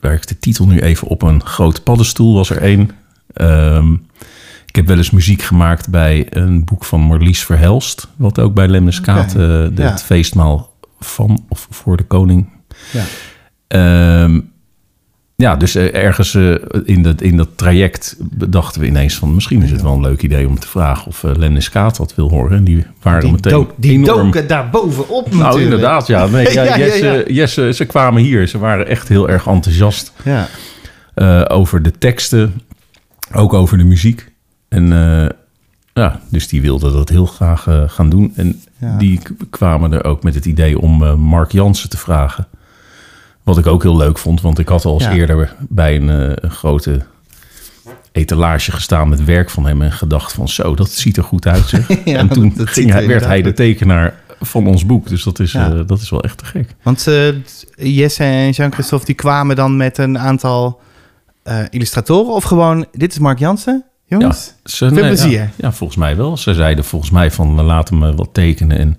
Ik 0.00 0.26
de 0.28 0.38
titel 0.38 0.66
nu 0.66 0.80
even 0.80 1.08
op 1.08 1.22
een 1.22 1.44
grote 1.44 1.82
paddenstoel 1.82 2.34
was 2.34 2.50
er 2.50 2.62
één. 2.62 2.90
Ehm, 3.32 3.92
ik 4.66 4.76
heb 4.76 4.86
wel 4.86 4.96
eens 4.96 5.10
muziek 5.10 5.42
gemaakt 5.42 5.88
bij 5.88 6.26
een 6.30 6.64
boek 6.64 6.84
van 6.84 7.00
Marlies 7.00 7.44
Verhelst. 7.44 8.08
Wat 8.16 8.38
ook 8.38 8.54
bij 8.54 8.68
Lemneskaat, 8.68 9.34
Oké, 9.34 9.64
eh, 9.64 9.76
de, 9.76 9.82
ja. 9.82 9.90
het 9.90 10.02
feestmaal 10.02 10.74
van 11.00 11.44
of 11.48 11.66
voor 11.70 11.96
de 11.96 12.04
koning 12.04 12.48
Ja. 12.92 13.04
Ehm, 13.66 14.40
ja, 15.42 15.56
dus 15.56 15.74
eh, 15.74 15.94
ergens 15.94 16.34
eh, 16.34 16.54
in, 16.84 17.02
dat, 17.02 17.20
in 17.20 17.36
dat 17.36 17.48
traject 17.54 18.16
bedachten 18.20 18.80
we 18.80 18.86
ineens 18.86 19.14
van... 19.16 19.34
misschien 19.34 19.62
is 19.62 19.70
het 19.70 19.82
wel 19.82 19.92
een 19.94 20.00
leuk 20.00 20.22
idee 20.22 20.48
om 20.48 20.58
te 20.58 20.68
vragen 20.68 21.06
of 21.06 21.22
uh, 21.22 21.30
Lennis 21.36 21.68
Kaat 21.70 21.96
wat 21.96 22.14
wil 22.14 22.28
horen. 22.30 22.56
En 22.56 22.64
die 22.64 22.84
waren 23.02 23.20
Die, 23.20 23.32
meteen 23.32 23.52
dook, 23.52 23.72
die 23.76 23.92
enorm... 23.92 24.24
doken 24.24 24.46
daar 24.48 24.70
bovenop 24.70 25.26
Nou, 25.30 25.36
natuurlijk. 25.42 25.64
inderdaad, 25.64 26.06
ja. 26.06 26.26
Nee, 26.26 26.52
ja, 26.52 26.76
Ja, 26.76 27.22
ja, 27.26 27.46
ze 27.72 27.84
kwamen 27.86 28.22
hier. 28.22 28.46
Ze 28.48 28.58
waren 28.58 28.86
echt 28.86 29.08
heel 29.08 29.28
erg 29.28 29.46
enthousiast 29.46 30.12
Ja. 30.24 30.48
eh, 31.14 31.44
over 31.48 31.82
de 31.82 31.90
teksten. 31.98 32.60
Ook 33.32 33.52
over 33.54 33.78
de 33.78 33.84
muziek. 33.84 34.30
En 34.68 34.92
eh, 34.92 35.28
ja, 35.92 36.20
dus 36.30 36.48
die 36.48 36.60
wilden 36.62 36.92
dat 36.92 37.08
heel 37.08 37.26
graag 37.26 37.66
eh, 37.66 37.82
gaan 37.86 38.08
doen. 38.08 38.32
En 38.36 38.62
die 38.98 39.20
kwamen 39.50 39.92
er 39.92 40.04
ook 40.04 40.22
met 40.22 40.34
het 40.34 40.44
idee 40.46 40.80
om 40.80 41.04
eh, 41.04 41.14
Mark 41.14 41.52
Jansen 41.52 41.88
te 41.90 41.96
vragen. 41.96 42.46
Wat 43.48 43.58
ik 43.58 43.66
ook 43.66 43.82
heel 43.82 43.96
leuk 43.96 44.18
vond, 44.18 44.40
want 44.40 44.58
ik 44.58 44.68
had 44.68 44.84
al 44.84 44.94
eens 44.94 45.02
Ja. 45.04 45.12
eerder 45.12 45.54
bij 45.68 45.96
een, 45.96 46.10
eh, 46.10 46.32
een 46.34 46.50
grote 46.50 47.00
etalage 48.12 48.72
gestaan 48.72 49.08
met 49.08 49.24
werk 49.24 49.50
van 49.50 49.66
hem 49.66 49.82
en 49.82 49.92
gedacht 49.92 50.32
van 50.32 50.48
zo, 50.48 50.74
dat 50.74 50.90
ziet 50.90 51.16
er 51.16 51.22
goed 51.24 51.46
uit 51.46 51.64
zeg. 51.68 51.88
Ja, 52.04 52.18
en 52.18 52.28
toen 52.28 52.52
dat 52.56 52.66
ziet 52.66 52.74
ging 52.74 52.88
er 52.88 52.94
hij, 52.94 53.06
werd 53.06 53.24
hij 53.24 53.42
de 53.42 53.52
tekenaar 53.52 54.14
van 54.40 54.66
ons 54.66 54.86
boek. 54.86 55.08
Dus 55.08 55.22
dat 55.22 55.38
is, 55.38 55.52
Ja. 55.52 55.72
eh, 55.72 55.80
dat 55.86 56.00
is 56.00 56.10
wel 56.10 56.22
echt 56.22 56.38
te 56.38 56.44
gek. 56.44 56.74
Want 56.82 57.06
eh, 57.06 57.28
Jesse 57.76 58.24
en 58.24 58.50
Jean-Christophe 58.50 59.06
die 59.06 59.14
kwamen 59.14 59.56
dan 59.56 59.76
met 59.76 59.98
een 59.98 60.18
aantal 60.18 60.80
illustratoren. 61.70 62.32
Of 62.34 62.44
gewoon, 62.44 62.86
dit 62.92 63.12
is 63.12 63.18
Mark 63.18 63.38
Jansen. 63.38 63.84
Jongens, 64.06 64.54
Ze, 64.64 64.76
veel 64.88 64.90
nee, 64.96 65.06
plezier. 65.06 65.38
Ja, 65.40 65.48
ja, 65.56 65.72
volgens 65.72 65.98
mij 65.98 66.16
wel. 66.16 66.36
Ze 66.36 66.54
zeiden 66.54 66.84
volgens 66.84 67.10
mij 67.10 67.30
van 67.30 67.62
laat 67.62 67.88
hem 67.88 68.04
eh, 68.04 68.14
wat 68.14 68.28
tekenen. 68.32 68.78
En 68.78 68.98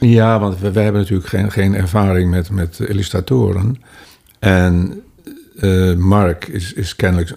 Ja, 0.00 0.38
want 0.40 0.58
we, 0.58 0.72
wij 0.72 0.82
hebben 0.82 1.00
natuurlijk 1.00 1.28
geen, 1.28 1.52
geen 1.52 1.74
ervaring 1.74 2.30
met, 2.30 2.50
met 2.50 2.78
illustratoren. 2.78 3.76
En 4.38 5.02
eh, 5.56 5.94
Mark 5.94 6.46
is, 6.46 6.72
is 6.72 6.96
kennelijk 6.96 7.34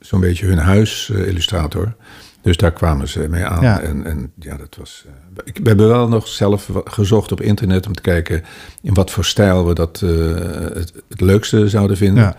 zo'n 0.00 0.20
beetje 0.20 0.46
hun 0.46 0.58
huisillustrator. 0.58 1.94
dus 2.40 2.56
daar 2.56 2.72
kwamen 2.72 3.08
ze 3.08 3.28
mee 3.28 3.44
aan. 3.44 3.62
Ja. 3.62 3.80
En, 3.80 4.04
en 4.04 4.32
ja, 4.38 4.56
dat 4.56 4.76
was. 4.78 5.04
eh, 5.06 5.42
ik, 5.44 5.58
we 5.62 5.68
hebben 5.68 5.88
wel 5.88 6.08
nog 6.08 6.28
zelf 6.28 6.70
gezocht 6.84 7.32
op 7.32 7.40
internet 7.40 7.86
om 7.86 7.94
te 7.94 8.02
kijken 8.02 8.44
in 8.82 8.94
wat 8.94 9.10
voor 9.10 9.24
stijl 9.24 9.66
we 9.66 9.74
dat 9.74 10.02
eh, 10.02 10.10
het, 10.74 10.92
het 11.08 11.20
leukste 11.20 11.68
zouden 11.68 11.96
vinden. 11.96 12.22
Ja. 12.22 12.36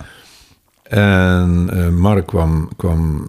En 0.84 1.94
Mark 2.00 2.26
kwam, 2.28 2.70
kwam 2.76 3.28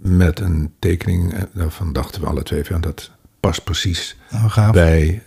met 0.00 0.40
een 0.40 0.72
tekening. 0.78 1.34
En 1.34 1.48
daarvan 1.52 1.92
dachten 1.92 2.20
we 2.20 2.26
alle 2.26 2.42
twee 2.42 2.64
van 2.64 2.80
dat 2.80 3.10
past 3.46 3.64
precies 3.64 4.16
Oh, 4.32 4.50
gaaf. 4.50 4.72
bij 4.72 5.22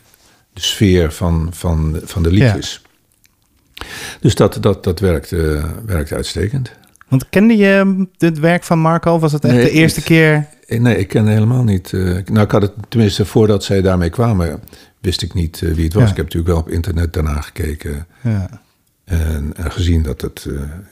de 0.54 0.62
sfeer 0.62 1.12
van, 1.12 1.50
van, 1.54 2.00
van 2.04 2.24
de 2.24 2.32
liedjes. 2.32 2.82
Dus 4.20 4.36
dat, 4.36 4.58
dat, 4.62 4.84
dat 4.84 5.00
werkt, 5.00 5.32
eh, 5.32 5.66
werkt 5.86 6.12
uitstekend. 6.12 6.72
Want 7.08 7.30
kende 7.30 7.58
je 7.58 8.06
het 8.18 8.40
werk 8.40 8.64
van 8.64 8.80
Marco? 8.80 9.20
Was 9.20 9.32
het 9.32 9.44
echt 9.46 9.54
Nee, 9.54 9.64
de 9.64 9.72
eerste 9.72 10.00
ik- 10.00 10.06
keer? 10.06 10.48
Nee, 10.68 10.98
ik 10.98 11.08
ken 11.08 11.28
helemaal 11.28 11.64
niet. 11.64 11.94
eh, 11.94 12.02
nou, 12.26 12.40
ik 12.40 12.52
had 12.52 12.62
het 12.62 12.72
tenminste 12.90 13.26
voordat 13.26 13.64
zij 13.64 13.82
daarmee 13.82 14.10
kwamen, 14.10 14.60
wist 15.00 15.22
ik 15.22 15.34
niet 15.34 15.62
eh, 15.62 15.74
wie 15.74 15.84
het 15.84 15.94
was. 15.94 16.04
Ja. 16.04 16.10
Ik 16.10 16.16
heb 16.16 16.26
natuurlijk 16.26 16.54
wel 16.54 16.62
op 16.62 16.70
internet 16.70 17.14
daarna 17.14 17.42
gekeken 17.42 18.08
Ja, 18.24 18.50
en, 19.06 19.52
en 19.56 19.72
gezien 19.72 20.02
dat 20.04 20.22
het 20.22 20.48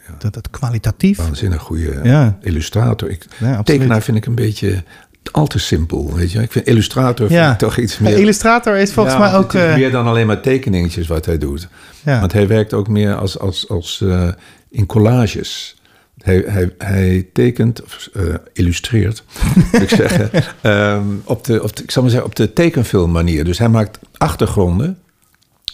ja, 0.08 0.16
dat 0.20 0.36
het 0.36 0.50
kwalitatief. 0.50 1.18
waanzinnig 1.18 1.62
goede 1.62 2.00
Ja. 2.04 2.38
illustrator. 2.42 3.10
Ik, 3.10 3.26
Ja, 3.38 3.64
tekenaar 3.64 4.02
vind 4.02 4.18
ik 4.18 4.26
een 4.26 4.36
beetje 4.36 4.84
al 5.32 5.48
te 5.48 5.60
simpel, 5.60 6.14
weet 6.14 6.32
je. 6.32 6.42
Ik 6.42 6.52
vind 6.52 6.68
illustrator 6.68 7.32
Ja. 7.32 7.42
vind 7.42 7.62
ik 7.62 7.68
toch 7.68 7.78
iets 7.78 7.98
meer. 8.00 8.18
illustrator 8.18 8.76
is 8.76 8.94
volgens 8.94 9.16
Ja, 9.16 9.22
mij 9.22 9.34
ook... 9.34 9.54
Eh, 9.54 9.76
meer 9.76 9.92
dan 9.92 10.06
alleen 10.08 10.28
maar 10.28 10.42
tekeningetjes 10.42 11.08
wat 11.08 11.26
hij 11.26 11.38
doet. 11.38 11.68
ja. 12.04 12.20
Want 12.20 12.34
hij 12.34 12.48
werkt 12.48 12.74
ook 12.74 12.88
meer 12.88 13.16
als, 13.16 13.40
als, 13.40 13.70
als 13.70 14.02
eh, 14.02 14.28
in 14.70 14.86
collages. 14.86 15.76
Hij, 16.24 16.44
hij, 16.48 16.74
hij 16.78 17.28
tekent, 17.34 17.84
of 17.84 18.10
eh, 18.14 18.24
illustreert, 18.54 19.24
moet 19.72 19.82
ik 19.82 19.90
zeggen, 20.08 20.30
ehm, 20.62 21.04
op, 21.24 21.44
de, 21.44 21.64
op, 21.64 21.76
de, 21.76 21.84
ik 21.84 21.92
zal 21.92 22.02
maar 22.02 22.12
zeggen, 22.12 22.30
op 22.30 22.36
de 22.36 22.54
tekenfilmmanier. 22.54 23.44
Dus 23.44 23.58
hij 23.58 23.70
maakt 23.70 24.00
achtergronden, 24.18 24.98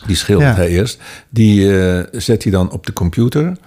die 0.05 0.15
schildert 0.15 0.55
hij 0.55 0.67
eerst. 0.67 1.00
Die 1.29 1.72
zet 2.12 2.43
hij 2.43 2.51
dan 2.51 2.72
op 2.72 2.86
de 2.86 2.93
computer. 2.93 3.58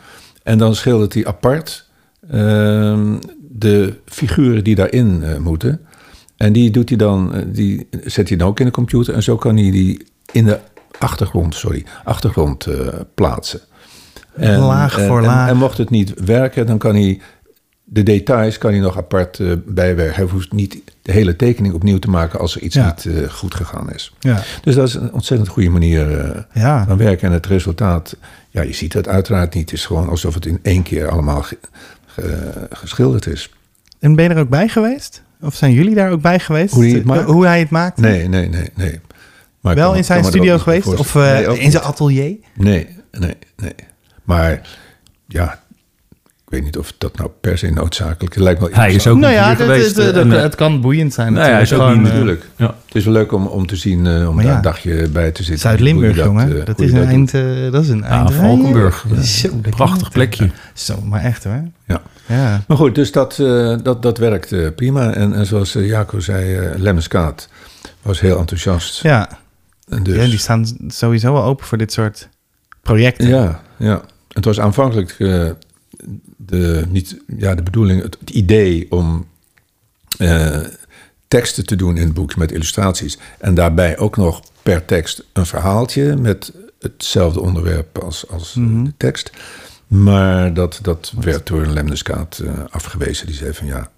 En 0.42 0.58
dan 0.58 0.74
schildert 0.74 1.14
hij 1.14 1.26
apart 1.26 1.88
ehm, 2.30 3.16
de 3.56 3.94
figuren 4.06 4.64
die 4.64 4.74
daarin 4.74 5.22
eh, 5.22 5.36
moeten. 5.36 5.80
En 6.36 6.52
die, 6.52 6.70
doet 6.70 6.88
hij 6.88 6.98
dan, 6.98 7.34
eh, 7.34 7.42
die 7.46 7.88
zet 8.04 8.28
hij 8.28 8.36
dan 8.38 8.48
ook 8.48 8.58
in 8.60 8.66
de 8.66 8.72
computer. 8.72 9.14
En 9.14 9.22
zo 9.22 9.36
kan 9.36 9.56
hij 9.56 9.70
die 9.70 10.06
in 10.32 10.44
de 10.44 10.58
achtergrond, 10.98 11.54
sorry, 11.54 11.84
achtergrond 12.04 12.66
eh, 12.66 12.76
plaatsen. 13.14 13.60
En, 14.36 14.58
Laag 14.58 15.00
voor 15.06 15.18
en- 15.18 15.24
laag. 15.24 15.48
En, 15.48 15.56
mocht 15.56 15.78
het 15.78 15.90
niet 15.90 16.12
werken, 16.24 16.66
dan 16.66 16.78
kan 16.78 16.94
hij 16.94 17.20
de 17.84 18.02
details 18.02 18.58
kan 18.58 18.70
hij 18.70 18.80
nog 18.80 18.96
apart 18.96 19.40
bijwerken. 19.66 20.14
Hij 20.16 20.24
hoeft 20.24 20.52
niet 20.52 20.80
de 21.02 21.12
hele 21.12 21.36
tekening 21.36 21.74
opnieuw 21.74 21.98
te 21.98 22.10
maken 22.10 22.38
als 22.40 22.54
er 22.56 22.60
iets 22.62 22.74
Ja. 22.74 22.86
niet 23.04 23.30
goed 23.30 23.54
gegaan 23.54 23.92
is. 23.92 24.12
ja. 24.20 24.42
Dus 24.62 24.74
dat 24.74 24.88
is 24.88 24.94
een 24.94 25.12
ontzettend 25.12 25.48
goede 25.50 25.68
manier 25.68 26.06
Ja. 26.52 26.84
van 26.86 26.96
werken. 26.96 27.28
En 27.28 27.34
het 27.34 27.46
resultaat, 27.46 28.16
ja, 28.50 28.62
je 28.62 28.72
ziet 28.72 28.92
het 28.92 29.08
uiteraard 29.08 29.54
niet. 29.54 29.70
Het 29.70 29.78
is 29.78 29.86
gewoon 29.86 30.08
alsof 30.08 30.34
het 30.34 30.46
in 30.46 30.58
één 30.62 30.82
keer 30.82 31.08
allemaal 31.08 31.44
ge- 32.14 32.50
ge- 32.52 32.68
geschilderd 32.76 33.26
is. 33.26 33.50
En 33.98 34.14
ben 34.14 34.24
je 34.24 34.30
er 34.30 34.40
ook 34.40 34.48
bij 34.48 34.68
geweest? 34.68 35.22
Of 35.40 35.54
zijn 35.54 35.72
jullie 35.72 35.94
daar 35.94 36.10
ook 36.10 36.20
bij 36.20 36.38
geweest? 36.38 36.74
Hoe 36.74 36.84
hij 36.84 36.92
het 36.92 37.04
maakt? 37.04 37.24
Hoe 37.24 37.44
hij 37.46 37.58
het 37.58 37.70
maakt? 37.70 37.98
Nee, 37.98 38.28
nee, 38.28 38.48
nee, 38.48 38.70
nee. 38.74 39.00
Maar 39.60 39.74
Wel 39.74 39.88
kan- 39.88 39.96
in 39.96 40.04
zijn 40.04 40.24
studio 40.24 40.58
geweest? 40.58 40.86
Of 40.86 41.14
eh, 41.14 41.22
Nee, 41.32 41.58
in 41.58 41.70
zijn 41.70 41.82
atelier? 41.82 42.36
Nee, 42.54 42.88
nee, 43.12 43.36
nee. 43.56 43.74
Maar 44.24 44.68
ja, 45.26 45.62
weet 46.54 46.64
niet 46.64 46.78
of 46.78 46.92
dat 46.98 47.16
nou 47.16 47.30
per 47.40 47.58
se 47.58 47.70
noodzakelijk 47.70 48.34
is. 48.36 48.42
Lijkt 48.42 48.60
wel 48.60 48.68
Hij 48.72 48.94
is 48.94 49.06
ook 49.06 49.18
Nou 49.18 49.32
ja, 49.32 49.54
geweest. 49.54 49.98
en, 49.98 50.32
eh, 50.32 50.40
het 50.42 50.54
kan 50.54 50.80
boeiend 50.80 51.12
zijn 51.14 51.32
nou 51.32 51.46
ja, 51.46 51.52
hij 51.52 51.62
is 51.62 51.72
ook 51.72 51.80
Gewoon, 51.80 51.96
niet 51.98 52.06
eh, 52.06 52.12
Natuurlijk. 52.12 52.44
Ja. 52.56 52.74
Het 52.86 52.94
is 52.94 53.04
wel 53.04 53.12
leuk 53.14 53.32
om, 53.32 53.46
om 53.46 53.66
te 53.66 53.76
zien, 53.76 54.06
eh, 54.06 54.28
om 54.28 54.36
daar 54.36 54.44
ja. 54.44 54.56
een 54.56 54.62
dagje 54.62 55.08
bij 55.08 55.30
te 55.30 55.42
zitten. 55.42 55.60
Zuid-Limburg, 55.68 56.16
jongen. 56.16 56.64
dat 56.64 56.80
is 56.80 56.90
je 56.90 57.00
een 57.00 57.06
eind... 57.06 57.34
eh, 57.34 57.42
dat 57.72 57.82
is 57.82 57.88
een 57.88 57.98
Ja, 57.98 58.08
eind 58.08 58.32
Valkenburg. 58.34 59.04
rijden. 59.08 59.24
Zo, 59.24 59.48
dat 59.62 59.74
Prachtig 59.76 60.10
plekje. 60.10 60.50
Zo, 60.74 61.00
maar 61.00 61.20
echt 61.20 61.44
hoor. 61.44 61.62
Ja. 61.86 62.02
Ja. 62.26 62.62
Maar 62.68 62.76
goed, 62.76 62.94
dus 62.94 63.12
dat, 63.12 63.38
eh, 63.38 63.76
dat, 63.82 64.02
dat 64.02 64.18
werkt 64.18 64.74
prima. 64.74 65.12
En, 65.12 65.34
en 65.34 65.46
zoals 65.46 65.72
Jaco 65.72 66.20
zei, 66.20 66.56
eh 66.56 66.78
Lemmeskaat 66.78 67.48
was 68.02 68.20
heel 68.20 68.38
enthousiast. 68.38 69.02
Ja. 69.02 69.28
En 69.88 70.02
dus, 70.02 70.16
ja, 70.16 70.24
die 70.24 70.38
staan 70.38 70.66
sowieso 70.88 71.32
wel 71.32 71.42
open 71.44 71.66
voor 71.66 71.78
dit 71.78 71.92
soort 71.92 72.28
projecten. 72.82 73.28
Ja, 73.28 73.60
ja. 73.76 74.00
Het 74.32 74.44
was 74.44 74.60
aanvankelijk 74.60 75.16
de, 76.36 76.84
niet, 76.88 77.16
ja, 77.36 77.54
de 77.54 77.62
bedoeling, 77.62 78.02
het, 78.02 78.16
het 78.20 78.30
idee 78.30 78.86
om 78.90 79.26
eh, 80.18 80.60
teksten 81.28 81.66
te 81.66 81.76
doen 81.76 81.96
in 81.96 82.04
het 82.04 82.14
boek 82.14 82.36
met 82.36 82.52
illustraties. 82.52 83.18
En 83.38 83.54
daarbij 83.54 83.98
ook 83.98 84.16
nog 84.16 84.42
per 84.62 84.84
tekst 84.84 85.24
een 85.32 85.46
verhaaltje 85.46 86.16
met 86.16 86.52
hetzelfde 86.80 87.40
onderwerp 87.40 87.98
als, 87.98 88.28
als 88.28 88.54
eh, 88.56 88.62
Mhm. 88.62 88.84
de 88.84 88.92
tekst. 88.96 89.30
Maar 89.86 90.54
dat, 90.54 90.78
dat 90.82 91.12
werd 91.20 91.46
door 91.46 91.62
een 91.62 91.72
lemniscaat 91.72 92.38
eh, 92.38 92.52
afgewezen. 92.70 93.26
Die 93.26 93.34
zei 93.34 93.52
van 93.54 93.66
ja, 93.66 93.90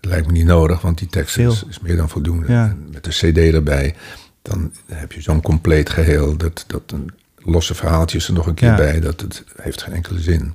dat 0.00 0.10
lijkt 0.10 0.26
me 0.26 0.32
niet 0.32 0.46
nodig, 0.46 0.80
want 0.80 0.98
die 0.98 1.08
tekst 1.08 1.38
is, 1.38 1.64
meer 1.82 1.96
dan 1.96 2.08
voldoende. 2.08 2.52
Ja. 2.52 2.76
Met 2.92 3.04
de 3.04 3.10
cd 3.10 3.36
erbij, 3.54 3.94
dan 4.42 4.72
heb 4.86 5.12
je 5.12 5.20
zo'n 5.20 5.42
compleet 5.42 5.90
geheel. 5.90 6.36
Dat, 6.36 6.64
dat 6.66 6.82
een 6.86 7.10
losse 7.36 7.74
verhaaltjes 7.74 8.26
er 8.26 8.32
nog 8.34 8.46
een 8.46 8.54
keer 8.54 8.68
Ja. 8.68 8.76
bij, 8.76 9.00
dat 9.00 9.20
het 9.20 9.44
heeft 9.62 9.82
geen 9.82 9.94
enkele 9.94 10.20
zin. 10.20 10.54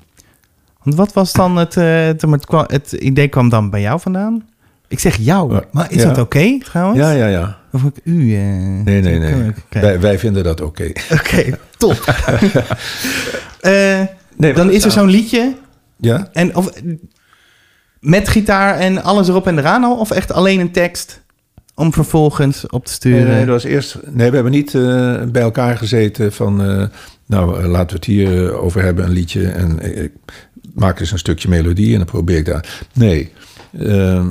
Want 0.83 0.95
wat 0.95 1.13
was 1.13 1.33
dan 1.33 1.57
het, 1.57 1.77
eh, 1.77 2.05
het, 2.05 2.25
het, 2.67 2.91
idee 2.91 3.27
kwam 3.27 3.50
dan 3.50 3.69
bij 3.69 3.81
jou 3.81 4.00
vandaan? 4.00 4.48
Ik 4.88 5.00
zeg 5.00 5.15
jou, 5.17 5.62
maar 5.71 5.91
is 5.91 6.01
Ja. 6.01 6.07
dat 6.07 6.17
oké 6.17 6.57
trouwens? 6.59 7.00
Ja, 7.00 7.12
ja, 7.12 7.27
ja. 7.27 7.57
Of 7.71 7.83
ik 7.83 7.95
u? 8.03 8.36
eh, 8.36 8.41
Nee, 8.83 9.01
nee, 9.01 9.19
nee. 9.19 9.51
Wij, 9.69 10.00
wij 10.00 10.19
vinden 10.19 10.43
dat 10.43 10.62
oké. 10.62 10.91
Oké, 11.12 11.57
top. 11.77 11.98
Eh, 13.59 14.00
Nee, 14.38 14.53
dan 14.53 14.71
is 14.71 14.83
er 14.86 14.91
zo'n 14.91 15.09
liedje 15.09 15.55
Ja? 15.98 16.29
en 16.33 16.55
of, 16.55 16.69
met 18.00 18.27
gitaar 18.29 18.77
en 18.77 19.03
alles 19.03 19.27
erop 19.27 19.48
en 19.48 19.57
eraan 19.57 19.83
al? 19.83 19.98
Of 19.98 20.12
echt 20.12 20.31
alleen 20.31 20.59
een 20.59 20.71
tekst 20.71 21.21
om 21.75 21.93
vervolgens 21.93 22.67
op 22.67 22.86
te 22.86 22.91
sturen? 22.91 23.27
nee, 23.27 23.38
dat 23.45 23.48
was 23.48 23.63
eerst. 23.63 23.98
Nee, 24.05 24.29
we 24.29 24.36
hebben 24.36 24.51
niet 24.53 24.71
bij 25.31 25.41
elkaar 25.41 25.77
gezeten 25.77 26.33
van. 26.33 26.55
nou, 27.25 27.63
laten 27.67 27.88
we 27.88 27.93
het 27.95 28.05
hier 28.05 28.53
over 28.53 28.81
hebben, 28.83 29.05
een 29.05 29.12
liedje. 29.12 29.48
En 29.48 29.79
ik 30.03 30.12
maak 30.79 31.00
eens 31.00 31.12
een 31.12 31.19
stukje 31.19 31.50
melodie 31.50 31.91
en 31.91 31.98
dan 31.98 32.05
probeer 32.05 32.38
ik 32.38 32.45
daar. 32.45 32.83
Nee, 32.93 33.31
eh, 33.71 34.25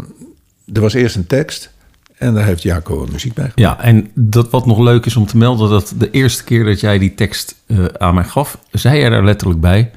er 0.73 0.81
was 0.81 0.95
eerst 0.95 1.17
een 1.17 1.26
tekst 1.26 1.71
en 2.19 2.35
daar 2.35 2.45
heeft 2.45 2.62
Jaco 2.62 3.09
muziek 3.12 3.35
bij 3.35 3.50
gemaakt. 3.50 3.78
Ja, 3.78 3.85
en 3.85 4.11
dat 4.14 4.50
wat 4.50 4.67
nog 4.67 4.78
leuk 4.78 5.07
is 5.07 5.17
om 5.17 5.26
te 5.26 5.37
melden, 5.37 5.71
dat 5.71 5.95
de 5.99 6.11
eerste 6.11 6.45
keer 6.45 6.64
dat 6.64 6.81
jij 6.81 6.99
die 6.99 7.14
tekst 7.14 7.55
eh, 7.67 7.85
aan 7.85 8.14
mij 8.14 8.25
gaf, 8.25 8.59
zei 8.71 9.00
jij 9.00 9.09
daar 9.09 9.25
letterlijk 9.25 9.61
bij. 9.61 9.90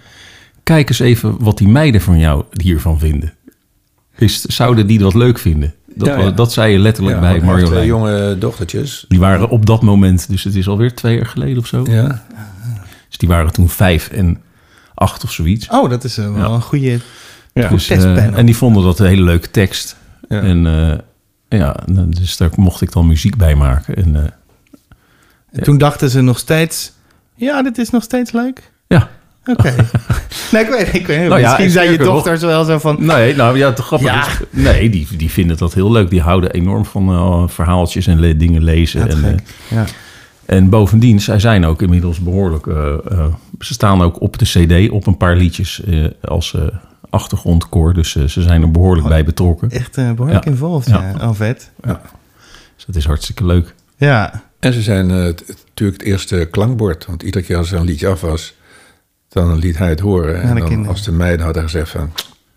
Kijk 0.64 0.90
eens 0.90 1.00
even 1.00 1.36
wat 1.40 1.58
die 1.58 1.68
meiden 1.68 2.02
van 2.02 2.20
jou 2.20 2.44
hiervan 2.62 3.00
vinden. 3.00 3.34
Is, 4.18 4.42
zouden 4.42 4.88
die 4.88 5.00
dat 5.00 5.14
leuk 5.14 5.40
vinden? 5.40 5.74
Dat, 5.96 6.08
Ja, 6.08 6.20
ja. 6.20 6.32
dat 6.32 6.54
zei 6.54 6.72
je 6.72 6.80
letterlijk 6.80 7.16
Ja, 7.16 7.22
bij 7.22 7.56
heeft 7.56 7.66
twee 7.66 7.86
jonge 7.86 8.38
dochtertjes. 8.38 9.06
Die 9.08 9.20
waren 9.20 9.50
op 9.50 9.66
dat 9.66 9.82
moment, 9.82 10.30
dus 10.30 10.44
het 10.44 10.56
is 10.56 10.68
alweer 10.68 10.94
twee 10.94 11.16
jaar 11.16 11.26
geleden 11.26 11.58
of 11.58 11.68
zo. 11.68 11.86
Ja, 11.90 12.26
Dus 13.08 13.18
die 13.18 13.30
waren 13.30 13.52
toen 13.52 13.70
vijf 13.70 14.10
en 14.10 14.42
acht 15.02 15.24
of 15.24 15.32
zoiets. 15.32 15.68
Oh, 15.68 15.90
dat 15.90 16.04
is 16.04 16.18
eh, 16.18 16.34
wel 16.34 16.50
Ja. 16.50 16.56
een 16.56 16.62
goede... 16.62 17.00
ja. 17.54 17.68
Dus, 17.70 17.90
eh, 17.90 18.38
en 18.38 18.46
die 18.46 18.56
vonden 18.58 18.84
dat 18.84 19.00
een 19.00 19.06
hele 19.08 19.24
leuke 19.24 19.52
tekst. 19.52 19.96
ja. 20.30 20.42
En 20.42 20.68
eh, 20.68 20.98
ja, 21.60 21.76
dus 22.08 22.38
daar 22.38 22.50
mocht 22.56 22.82
ik 22.82 22.92
dan 22.92 23.08
muziek 23.08 23.38
bij 23.38 23.56
maken. 23.56 23.96
En 23.96 24.34
En 25.52 25.64
Toen 25.64 25.78
dachten 25.78 26.10
ze 26.10 26.22
nog 26.22 26.40
steeds... 26.40 26.92
Ja, 27.36 27.62
dit 27.64 27.78
is 27.78 27.90
nog 27.90 28.04
steeds 28.04 28.32
leuk. 28.32 28.72
ja, 28.88 29.10
Oké. 29.46 29.76
nee, 30.52 30.64
ik 30.64 30.70
weet, 30.70 30.94
ik 30.94 31.08
weet 31.08 31.28
Nou 31.28 31.40
ja, 31.40 31.46
Misschien 31.48 31.66
en 31.66 31.72
zijn 31.72 31.92
je 31.92 31.98
dochters 31.98 32.42
wel 32.42 32.64
zo 32.64 32.78
van... 32.80 32.96
Nee, 33.06 33.36
nou 33.36 33.58
ja, 33.58 33.74
te 33.74 33.82
grappig 33.82 34.08
Ja. 34.08 34.28
is... 34.28 34.34
Nee, 34.50 34.90
die, 34.90 35.08
die 35.18 35.32
vinden 35.32 35.58
dat 35.58 35.74
heel 35.74 35.92
leuk. 35.92 36.10
Die 36.10 36.22
houden 36.22 36.52
enorm 36.52 36.86
van 36.86 37.50
verhaaltjes 37.50 38.08
en 38.08 38.20
le- 38.20 38.38
dingen 38.38 38.64
lezen. 38.64 39.10
En, 39.10 39.40
Ja. 39.68 39.86
En 40.46 40.70
bovendien, 40.70 41.22
zij 41.22 41.40
zijn 41.40 41.66
ook 41.66 41.82
inmiddels 41.82 42.20
behoorlijk... 42.20 42.68
eh, 42.68 42.94
eh, 43.12 43.26
ze 43.60 43.74
staan 43.74 44.02
ook 44.02 44.22
op 44.22 44.38
de 44.38 44.46
cd 44.46 44.90
op 44.90 45.08
een 45.08 45.18
paar 45.18 45.36
liedjes 45.36 45.84
eh, 45.84 46.06
als 46.24 46.54
eh, 46.56 46.62
achtergrondkoor. 47.10 47.94
Dus 47.94 48.12
ze 48.12 48.42
zijn 48.42 48.62
er 48.62 48.72
behoorlijk 48.72 49.08
bij 49.08 49.24
betrokken. 49.24 49.70
Echt 49.70 49.98
eh, 49.98 50.12
behoorlijk 50.12 50.46
Ja. 50.46 50.52
involved, 50.52 50.88
Ja. 50.90 51.14
ja. 51.20 51.28
Oh, 51.30 51.36
vet. 51.36 51.70
Dus 52.76 52.86
dat 52.86 52.96
is 52.96 53.06
hartstikke 53.06 53.46
leuk. 53.46 53.74
Ja. 53.98 54.44
En 54.60 54.74
ze 54.74 54.82
zijn 54.82 55.10
eh, 55.10 55.16
natuurlijk 55.18 56.00
het 56.00 56.02
eerste 56.08 56.48
klankbord. 56.52 57.06
Want 57.06 57.24
iedere 57.24 57.44
keer 57.46 57.58
als 57.58 57.72
er 57.72 57.80
een 57.80 57.86
liedje 57.86 58.08
af 58.08 58.22
was, 58.22 58.54
dan 59.30 59.58
liet 59.58 59.78
hij 59.78 59.90
het 59.90 60.00
horen. 60.00 60.42
En 60.42 60.56
dan, 60.56 60.88
als 60.88 61.04
de 61.04 61.12
meiden 61.12 61.46
hadden 61.46 61.64
gezegd 61.64 61.90
van, 61.90 62.12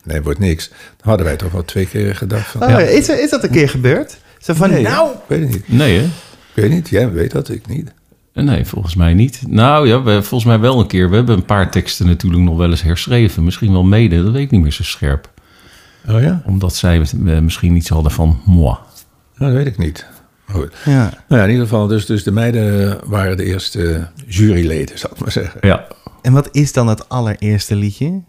nee, 0.05 0.23
wordt 0.23 0.39
niks. 0.39 0.69
Dan 0.69 0.77
hadden 1.09 1.27
wij 1.27 1.37
toch 1.37 1.53
wel 1.53 1.65
twee 1.65 1.87
keer 1.87 2.17
gedacht 2.17 2.47
van... 2.51 2.63
Oh, 2.63 2.69
Ja. 2.69 2.79
is, 2.79 3.09
is 3.09 3.31
dat 3.31 3.43
een 3.45 3.51
keer 3.51 3.69
gebeurd? 3.69 4.19
Zo 4.39 4.55
van, 4.55 4.71
nee, 4.71 4.83
nou... 4.83 5.11
ik 5.11 5.17
weet 5.27 5.41
het 5.41 5.51
niet. 5.51 5.69
Nee, 5.69 5.99
hè? 5.99 6.07
Ik 6.55 6.63
weet 6.63 6.71
niet, 6.71 6.89
jij 6.89 7.13
weet 7.13 7.31
dat, 7.31 7.49
ik 7.49 7.67
niet. 7.67 7.93
Nee, 8.33 8.65
volgens 8.65 8.95
mij 8.95 9.15
niet. 9.15 9.43
Nou 9.47 9.89
ja, 9.89 10.03
we, 10.03 10.23
volgens 10.23 10.45
mij 10.45 10.61
wel 10.61 10.81
een 10.81 10.87
keer. 10.87 11.11
We 11.11 11.17
hebben 11.17 11.37
een 11.37 11.45
paar 11.45 11.71
teksten 11.71 12.07
natuurlijk 12.07 12.43
nog 12.43 12.57
wel 12.57 12.71
eens 12.71 12.83
herschreven. 12.83 13.45
Misschien 13.45 13.73
wel 13.73 13.83
mede, 13.85 14.23
dat 14.23 14.33
weet 14.33 14.43
ik 14.43 14.51
niet 14.51 14.63
meer 14.63 14.73
zo 14.73 14.83
scherp. 14.83 15.31
Oh 16.09 16.21
ja? 16.21 16.43
Omdat 16.47 16.75
zij 16.75 17.01
eh, 17.01 17.39
misschien 17.39 17.77
iets 17.77 17.89
hadden 17.89 18.13
van 18.13 18.41
moi. 18.45 18.77
Nou, 19.37 19.53
dat 19.53 19.65
weet 19.65 19.67
ik 19.67 19.79
niet. 19.79 20.07
Maar 20.47 20.57
goed. 20.57 20.73
Ja. 20.85 21.01
Nou 21.29 21.41
ja, 21.41 21.43
in 21.43 21.51
ieder 21.51 21.67
geval, 21.67 21.87
dus, 21.87 22.07
dus 22.07 22.23
de 22.23 22.33
meiden 22.33 22.99
waren 23.05 23.37
de 23.37 23.45
eerste 23.45 24.09
juryleden, 24.27 24.99
zal 24.99 25.11
ik 25.15 25.21
maar 25.21 25.33
zeggen. 25.33 25.59
Ja, 25.61 25.87
En 26.23 26.33
wat 26.33 26.49
is 26.53 26.73
dan 26.73 26.87
het 26.87 27.09
allereerste 27.09 27.77
liedje? 27.77 28.23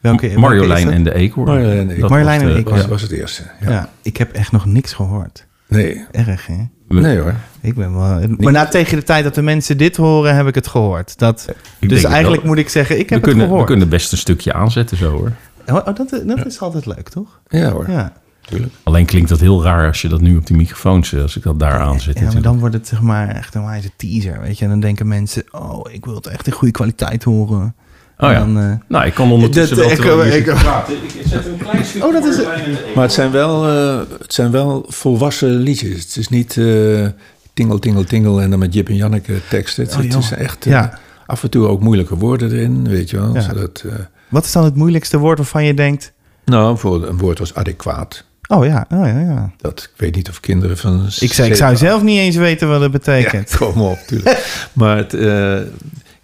Welke, 0.00 0.26
welke 0.26 0.40
Marjolein 0.40 0.84
dat? 0.84 0.94
en 0.94 1.04
de 1.04 1.14
eekhoorn. 1.14 1.48
Marjolein 1.48 1.78
en 1.78 1.94
de 1.94 2.00
Dat 2.00 2.10
Marjolein 2.10 2.40
was 2.40 2.48
en 2.48 2.54
de 2.54 2.58
eekhoorn. 2.58 2.80
Dat 2.80 2.88
was 2.88 3.02
het 3.02 3.10
eerste. 3.10 3.42
Ja. 3.60 3.70
Ja. 3.70 3.90
ik 4.02 4.16
heb 4.16 4.32
echt 4.32 4.52
nog 4.52 4.66
niks 4.66 4.92
gehoord. 4.92 5.46
Nee, 5.68 6.04
Erg, 6.10 6.46
hè? 6.46 6.64
Nee 7.00 7.18
hoor. 7.18 7.34
Ik 7.60 7.74
ben 7.74 7.92
wel... 7.94 8.20
Maar 8.38 8.52
na 8.52 8.66
tegen 8.66 8.96
de 8.96 9.02
tijd 9.02 9.24
dat 9.24 9.34
de 9.34 9.42
mensen 9.42 9.76
dit 9.78 9.96
horen, 9.96 10.34
heb 10.36 10.46
ik 10.46 10.54
het 10.54 10.66
gehoord. 10.66 11.18
Dat, 11.18 11.48
dus 11.80 12.04
eigenlijk 12.04 12.44
moet 12.44 12.58
ik 12.58 12.68
zeggen, 12.68 12.98
ik 12.98 13.08
We 13.08 13.14
heb 13.14 13.22
kunnen, 13.22 13.38
het 13.40 13.48
we 13.48 13.52
gehoord. 13.52 13.70
kunnen 13.70 13.88
best 13.88 14.12
een 14.12 14.18
stukje 14.18 14.52
aanzetten 14.52 14.96
zo 14.96 15.10
hoor. 15.10 15.32
Oh, 15.68 15.74
oh, 15.74 15.84
dat, 15.94 16.22
dat 16.26 16.46
is 16.46 16.60
altijd 16.60 16.86
leuk, 16.86 17.08
toch? 17.08 17.40
Ja 17.48 17.70
hoor, 17.70 17.90
Ja. 17.90 18.12
natuurlijk. 18.42 18.72
Alleen 18.82 19.06
klinkt 19.06 19.28
dat 19.28 19.40
heel 19.40 19.62
raar 19.62 19.86
als 19.86 20.02
je 20.02 20.08
dat 20.08 20.20
nu 20.20 20.36
op 20.36 20.46
die 20.46 20.56
microfoons, 20.56 21.12
eh, 21.12 21.22
als 21.22 21.36
ik 21.36 21.42
dat 21.42 21.58
daar 21.58 21.80
aanzet. 21.80 22.18
Ja, 22.18 22.32
maar 22.32 22.42
dan 22.42 22.58
wordt 22.58 22.74
het 22.74 22.88
zeg 22.88 23.00
maar 23.00 23.28
echt 23.28 23.54
een 23.54 23.64
wijze 23.64 23.90
teaser, 23.96 24.40
weet 24.40 24.58
je. 24.58 24.64
En 24.64 24.70
dan 24.70 24.80
denken 24.80 25.08
mensen, 25.08 25.44
oh, 25.50 25.92
ik 25.92 26.04
wil 26.04 26.14
het 26.14 26.26
echt 26.26 26.46
in 26.46 26.52
goede 26.52 26.72
kwaliteit 26.72 27.22
horen. 27.24 27.74
Oh 28.22 28.30
ja. 28.32 28.38
Dan, 28.38 28.58
eh, 28.58 28.72
Nou, 28.88 29.06
ik 29.06 29.14
kan 29.14 29.30
ondertussen 29.32 29.76
Dat- 29.76 29.86
wel 29.86 29.96
terwijl 29.96 30.32
je 30.32 30.38
ik- 30.38 30.44
praten. 30.44 30.94
Zet 31.26 31.46
een 31.46 31.56
klein 31.58 31.84
stukje 31.84 32.06
Oh, 32.08 32.12
dat 32.12 32.24
is- 32.24 32.38
eekhoorn. 32.38 32.76
Maar 32.94 33.04
het 33.04 33.12
zijn 33.12 33.30
wel, 33.30 33.68
eh, 33.68 33.98
het 34.18 34.34
zijn 34.34 34.50
wel 34.50 34.84
volwassen 34.88 35.56
liedjes. 35.56 36.02
Het 36.04 36.16
is 36.16 36.28
niet 36.28 36.56
eh 36.56 37.06
tingle, 37.54 37.78
tingle, 37.78 38.04
tingle 38.04 38.42
en 38.42 38.50
dan 38.50 38.58
met 38.58 38.74
Jip 38.74 38.88
en 38.88 38.96
Janneke 38.96 39.32
teksten. 39.48 39.84
Het, 39.84 39.92
Oh, 39.94 40.00
het 40.02 40.14
is 40.14 40.30
echt 40.32 40.66
eh, 40.66 40.72
Ja. 40.72 40.98
af 41.26 41.42
en 41.42 41.50
toe 41.50 41.66
ook 41.66 41.80
moeilijke 41.80 42.16
woorden 42.16 42.52
erin, 42.52 42.88
weet 42.88 43.10
je 43.10 43.16
wel. 43.20 43.34
Ja. 43.34 43.40
Zodat, 43.40 43.82
eh, 43.86 43.92
Wat 44.28 44.44
is 44.44 44.52
dan 44.52 44.64
het 44.64 44.74
moeilijkste 44.74 45.18
woord 45.18 45.38
waarvan 45.38 45.64
je 45.64 45.74
denkt, 45.74 46.12
nou, 46.44 46.66
bijvoorbeeld 46.72 47.10
een 47.10 47.18
woord 47.18 47.38
was 47.38 47.54
adequaat. 47.54 48.24
oh 48.48 48.64
ja, 48.66 48.86
oh 48.90 49.06
ja, 49.06 49.18
ja. 49.18 49.50
Dat, 49.56 49.80
ik 49.94 50.00
weet 50.00 50.14
niet 50.14 50.28
of 50.28 50.40
kinderen 50.40 50.76
van... 50.78 51.06
Ik, 51.20 51.32
zei, 51.32 51.48
ik 51.50 51.56
zou 51.56 51.76
zelf 51.76 52.02
niet 52.02 52.18
eens 52.18 52.36
weten 52.36 52.68
wat 52.68 52.80
het 52.80 52.92
Ja, 52.92 52.98
betekent. 52.98 53.56
kom 53.56 53.80
op, 53.82 53.98
natuurlijk. 54.00 54.46
maar 54.72 54.96
het, 54.96 55.14
eh, 55.14 55.58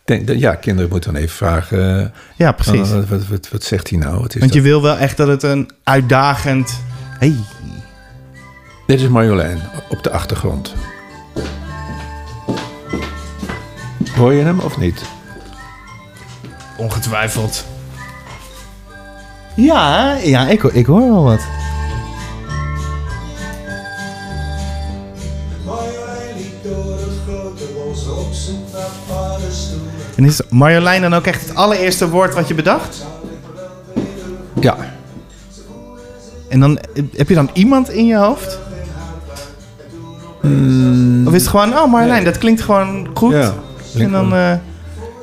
denk 0.08 0.26
dat, 0.26 0.38
ja, 0.38 0.54
kinderen 0.54 0.90
moeten 0.90 1.12
dan 1.12 1.22
even 1.22 1.36
vragen... 1.36 2.00
eh, 2.02 2.06
Ja, 2.36 2.52
precies. 2.52 2.88
van, 2.88 2.98
wat, 2.98 3.08
wat, 3.08 3.26
wat, 3.28 3.48
wat 3.52 3.62
zegt 3.62 3.90
hij 3.90 3.98
nou? 3.98 4.20
Wat 4.20 4.34
is 4.34 4.40
Want 4.40 4.52
je 4.52 4.60
dat? 4.60 4.68
wil 4.68 4.82
wel 4.82 4.96
echt 4.96 5.16
dat 5.16 5.28
het 5.28 5.42
een 5.42 5.70
uitdagend... 5.84 6.80
Hey. 7.18 7.34
Dit 8.86 9.00
is 9.00 9.08
Marjolein 9.08 9.58
op 9.88 10.02
de 10.02 10.10
achtergrond. 10.10 10.74
Hoor 14.16 14.32
je 14.32 14.42
hem 14.42 14.58
of 14.60 14.78
niet? 14.78 15.02
Ongetwijfeld. 16.76 17.64
Ja, 19.56 20.14
ja 20.22 20.48
ik, 20.48 20.62
ik 20.62 20.86
hoor 20.86 21.00
wel 21.10 21.24
wat. 21.24 21.40
En 30.18 30.24
is 30.24 30.40
Marjolein 30.50 31.00
dan 31.02 31.14
ook 31.14 31.26
echt 31.26 31.48
het 31.48 31.54
allereerste 31.56 32.08
woord 32.08 32.34
wat 32.34 32.48
je 32.48 32.54
bedacht? 32.54 33.06
Ja. 34.60 34.76
En 36.48 36.60
dan 36.60 36.78
heb 37.16 37.28
je 37.28 37.34
dan 37.34 37.50
iemand 37.52 37.90
in 37.90 38.06
je 38.06 38.16
hoofd? 38.16 38.58
Of 41.26 41.34
is 41.34 41.40
het 41.40 41.48
gewoon, 41.48 41.78
oh 41.78 41.90
Marjolein, 41.90 42.24
dat 42.24 42.38
klinkt 42.38 42.60
gewoon 42.60 43.08
goed. 43.14 43.32
Ja, 43.32 43.54
en 43.98 44.10
dan, 44.10 44.34
eh, 44.34 44.54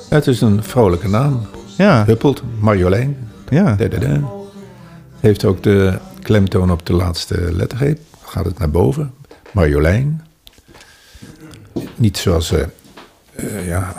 Het 0.09 0.27
is 0.27 0.41
een 0.41 0.63
vrolijke 0.63 1.07
naam. 1.09 1.41
ja, 1.77 2.05
Huppelt, 2.05 2.41
Marjolein. 2.59 3.17
ja. 3.49 3.75
Da, 3.75 3.87
da, 3.87 3.97
da. 3.97 4.21
Heeft 5.19 5.45
ook 5.45 5.63
de 5.63 5.97
klemtoon 6.21 6.71
op 6.71 6.85
de 6.85 6.93
laatste 6.93 7.53
lettergreep. 7.53 7.99
Gaat 8.25 8.45
het 8.45 8.59
naar 8.59 8.69
boven. 8.69 9.13
Marjolein. 9.51 10.23
Niet 11.95 12.17
zoals... 12.17 12.51
eh, 12.51 12.61
eh, 13.35 13.67
ja. 13.67 13.93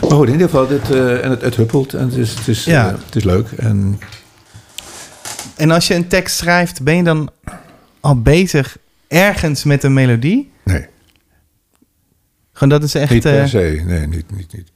Maar 0.00 0.10
goed, 0.10 0.26
in 0.26 0.32
ieder 0.32 0.48
geval, 0.48 0.66
dit, 0.66 0.90
en 0.90 1.30
het, 1.30 1.42
het, 1.42 1.56
huppelt 1.56 1.94
en 1.94 2.04
het 2.04 2.14
is, 2.14 2.34
het 2.34 2.48
is, 2.48 2.66
het 2.66 3.14
is 3.14 3.24
leuk. 3.24 3.48
En... 3.50 4.00
en 5.56 5.70
als 5.70 5.88
je 5.88 5.94
een 5.94 6.08
tekst 6.08 6.36
schrijft, 6.36 6.82
ben 6.82 6.96
je 6.96 7.02
dan 7.02 7.30
al 8.00 8.22
bezig 8.22 8.76
ergens 9.08 9.64
met 9.64 9.82
een 9.82 9.92
melodie? 9.92 10.52
Nee. 10.64 10.86
Gewoon 12.52 12.68
dat 12.68 12.82
is 12.82 12.94
echt... 12.94 13.10
Niet 13.10 13.22
per 13.22 13.48
se, 13.48 13.82
nee, 13.86 14.06
niet, 14.06 14.36
niet, 14.36 14.52
niet. 14.52 14.70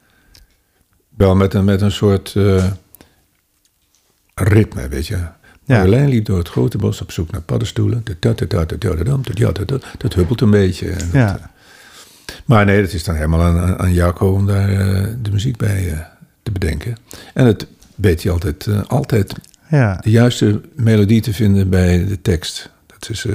Wel 1.16 1.36
met 1.36 1.54
een, 1.54 1.64
met 1.64 1.80
een 1.80 1.92
soort 1.92 2.36
ritme, 4.34 4.88
weet 4.88 5.06
je. 5.06 5.18
Ja. 5.64 5.84
Liep 5.84 6.24
door 6.24 6.38
het 6.38 6.48
grote 6.48 6.78
bos 6.78 7.00
op 7.00 7.12
zoek 7.12 7.30
naar 7.30 7.40
paddenstoelen. 7.40 8.04
Dat 9.98 10.14
huppelt 10.14 10.40
een 10.40 10.50
beetje. 10.50 10.94
Ja. 11.12 11.50
Maar 12.44 12.64
nee, 12.64 12.80
dat 12.82 12.92
is 12.92 13.04
dan 13.04 13.14
helemaal 13.14 13.42
aan, 13.42 13.78
aan 13.78 13.92
Jaco 13.92 14.32
om 14.32 14.46
daar 14.46 14.68
eh, 14.68 15.04
de 15.22 15.30
muziek 15.30 15.56
bij 15.56 15.90
eh, 15.92 15.98
te 16.42 16.50
bedenken. 16.52 16.96
En 17.34 17.46
het 17.46 17.66
weet 17.94 18.22
hij 18.22 18.32
altijd, 18.32 18.66
eh, 18.66 18.80
altijd 18.86 19.34
Ja. 19.70 19.98
de 20.02 20.10
juiste 20.10 20.60
melodie 20.74 21.20
te 21.20 21.32
vinden 21.32 21.68
bij 21.70 22.06
de 22.06 22.20
tekst. 22.22 22.70
Dat 22.86 23.08
is, 23.10 23.24
eh, 23.24 23.34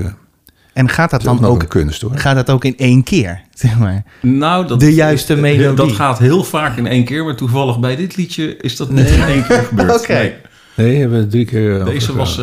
En 0.73 0.89
gaat 0.89 1.09
dat 1.11 1.21
dat 1.21 1.29
is 1.33 1.35
ook 1.37 1.41
dan 1.43 1.51
ook, 1.51 1.61
een 1.61 1.67
kunst 1.67 2.01
hoor. 2.01 2.17
gaat 2.17 2.35
dat 2.35 2.49
ook 2.49 2.65
in 2.65 2.77
één 2.77 3.03
keer, 3.03 3.41
zeg 3.53 3.77
maar? 3.79 4.03
Nou, 4.21 4.67
dat, 4.67 4.79
De 4.79 4.93
juiste 4.93 5.35
melodie. 5.35 5.73
Dat 5.75 5.91
gaat 5.91 6.19
heel 6.19 6.43
vaak 6.43 6.77
in 6.77 6.87
één 6.87 7.03
keer, 7.05 7.23
maar 7.25 7.35
toevallig 7.35 7.79
bij 7.79 7.95
dit 7.95 8.15
liedje 8.15 8.57
is 8.57 8.75
dat 8.75 8.89
niet 8.89 9.09
in 9.09 9.21
één 9.21 9.45
keer 9.47 9.57
gebeurd. 9.63 9.95
Oké. 10.01 10.13
Nee. 10.13 10.33
Nee, 10.75 10.99
hebben 10.99 11.19
we 11.19 11.27
drie 11.27 11.45
keer 11.45 11.85
Deze 11.85 12.15
was 12.15 12.39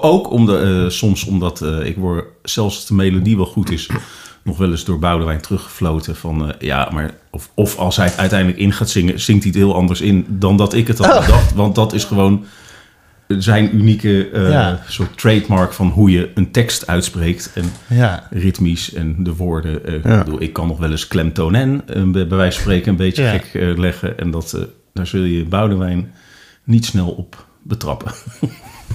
ook 0.00 0.30
om 0.30 0.46
de, 0.46 0.82
eh, 0.84 0.90
soms 0.90 1.24
omdat 1.24 1.62
eh, 1.62 1.86
ik 1.86 1.96
word, 1.96 2.24
zelfs 2.42 2.74
als 2.76 2.86
de 2.86 2.94
melodie 2.94 3.36
wel 3.36 3.46
goed 3.46 3.70
is, 3.70 3.90
nog 4.42 4.58
wel 4.58 4.70
eens 4.70 4.84
door 4.84 4.98
Boudewijn 4.98 5.40
teruggefloten 5.40 6.16
van 6.16 6.48
eh, 6.52 6.54
ja, 6.60 6.88
maar 6.92 7.10
of, 7.30 7.50
of 7.54 7.76
als 7.76 7.96
hij 7.96 8.06
het 8.06 8.16
uiteindelijk 8.18 8.58
in 8.60 8.72
gaat 8.72 8.90
zingen, 8.90 9.20
zingt 9.20 9.42
hij 9.42 9.52
het 9.52 9.60
heel 9.62 9.74
anders 9.74 10.00
in 10.00 10.24
dan 10.28 10.56
dat 10.56 10.74
ik 10.74 10.86
het 10.86 10.98
had 10.98 11.16
Oh. 11.16 11.20
bedacht, 11.26 11.54
want 11.54 11.74
dat 11.74 11.92
is 11.92 12.04
gewoon 12.04 12.44
zijn 13.28 13.76
unieke 13.76 14.28
eh, 14.30 14.50
Ja. 14.50 14.80
soort 14.88 15.18
trademark 15.18 15.72
van 15.72 15.88
hoe 15.88 16.10
je 16.10 16.30
een 16.34 16.50
tekst 16.50 16.86
uitspreekt 16.86 17.50
en 17.54 17.64
Ja. 17.86 18.26
ritmisch 18.30 18.92
en 18.94 19.16
de 19.24 19.34
woorden. 19.34 19.86
eh, 19.86 19.92
Ja. 20.04 20.18
ik, 20.18 20.24
bedoel, 20.24 20.42
ik 20.42 20.52
kan 20.52 20.66
nog 20.66 20.78
wel 20.78 20.90
eens 20.90 21.06
klemtoon 21.08 21.54
en 21.54 22.12
bij 22.12 22.28
wijze 22.28 22.52
van 22.52 22.62
spreken 22.62 22.90
een 22.90 22.96
beetje 22.96 23.22
Ja. 23.22 23.30
gek 23.38 23.76
leggen 23.78 24.18
en 24.18 24.30
dat 24.30 24.66
daar 24.92 25.06
zul 25.06 25.22
je 25.22 25.44
Boudewijn 25.44 26.12
niet 26.64 26.84
snel 26.84 27.08
op 27.10 27.46
betrappen. 27.62 28.12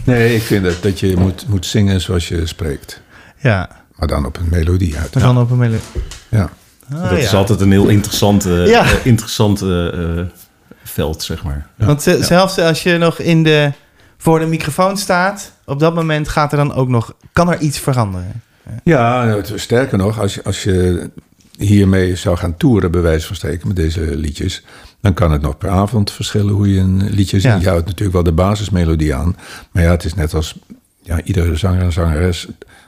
Nee, 0.05 0.35
ik 0.35 0.41
vind 0.41 0.63
dat, 0.63 0.77
dat 0.83 0.99
je 0.99 1.15
moet, 1.17 1.47
moet 1.47 1.65
zingen 1.65 2.01
zoals 2.01 2.27
je 2.27 2.45
spreekt. 2.45 3.01
Ja. 3.41 3.84
Maar 3.95 4.07
dan 4.07 4.25
op 4.25 4.37
een 4.37 4.47
melodie 4.49 4.97
uit. 4.97 5.17
gaan 5.17 5.37
op 5.37 5.51
een 5.51 5.57
melodie. 5.57 5.81
Ja. 6.29 6.49
Ah, 6.93 7.01
dat 7.01 7.09
ja. 7.11 7.17
is 7.17 7.33
altijd 7.33 7.61
een 7.61 7.71
heel 7.71 7.87
interessante, 7.87 8.49
Ja. 8.67 8.83
eh, 8.83 9.05
interessante 9.05 9.91
eh, 10.17 10.39
veld, 10.83 11.23
zeg 11.23 11.43
maar. 11.43 11.67
Want 11.77 12.01
ze- 12.03 12.23
zelfs 12.23 12.57
als 12.59 12.83
je 12.83 12.97
nog 12.97 13.19
in 13.19 13.43
de, 13.43 13.71
voor 14.17 14.39
de 14.39 14.45
microfoon 14.45 14.97
staat, 14.97 15.51
op 15.65 15.79
dat 15.79 15.95
moment 15.95 16.27
gaat 16.29 16.51
er 16.51 16.57
dan 16.57 16.73
ook 16.73 16.87
nog, 16.87 17.13
kan 17.33 17.51
er 17.51 17.59
iets 17.59 17.79
veranderen. 17.79 18.41
Ja, 18.83 19.25
nou, 19.25 19.43
sterker 19.55 19.97
nog, 19.97 20.19
als 20.19 20.33
je, 20.35 20.43
als 20.43 20.63
je 20.63 21.09
hiermee 21.57 22.15
zou 22.15 22.37
gaan 22.37 22.57
toeren, 22.57 22.91
bij 22.91 23.01
wijze 23.01 23.27
van 23.27 23.35
spreken, 23.35 23.67
met 23.67 23.75
deze 23.75 24.01
liedjes, 24.15 24.63
dan 25.01 25.13
kan 25.13 25.31
het 25.31 25.41
nog 25.41 25.57
per 25.57 25.69
avond 25.69 26.11
verschillen 26.11 26.53
hoe 26.53 26.73
je 26.73 26.79
een 26.79 27.09
liedje 27.09 27.39
zingt. 27.39 27.57
Ja. 27.57 27.63
Je 27.63 27.69
houdt 27.69 27.85
natuurlijk 27.85 28.13
wel 28.13 28.23
de 28.23 28.31
basismelodie 28.31 29.15
aan, 29.15 29.35
maar 29.71 29.83
ja, 29.83 29.91
het 29.91 30.03
is 30.03 30.13
net 30.13 30.33
als 30.33 30.55
ja, 31.01 31.21
iedere 31.23 31.55
zanger 31.55 31.81
en 31.81 31.91
zangeres 31.93 32.47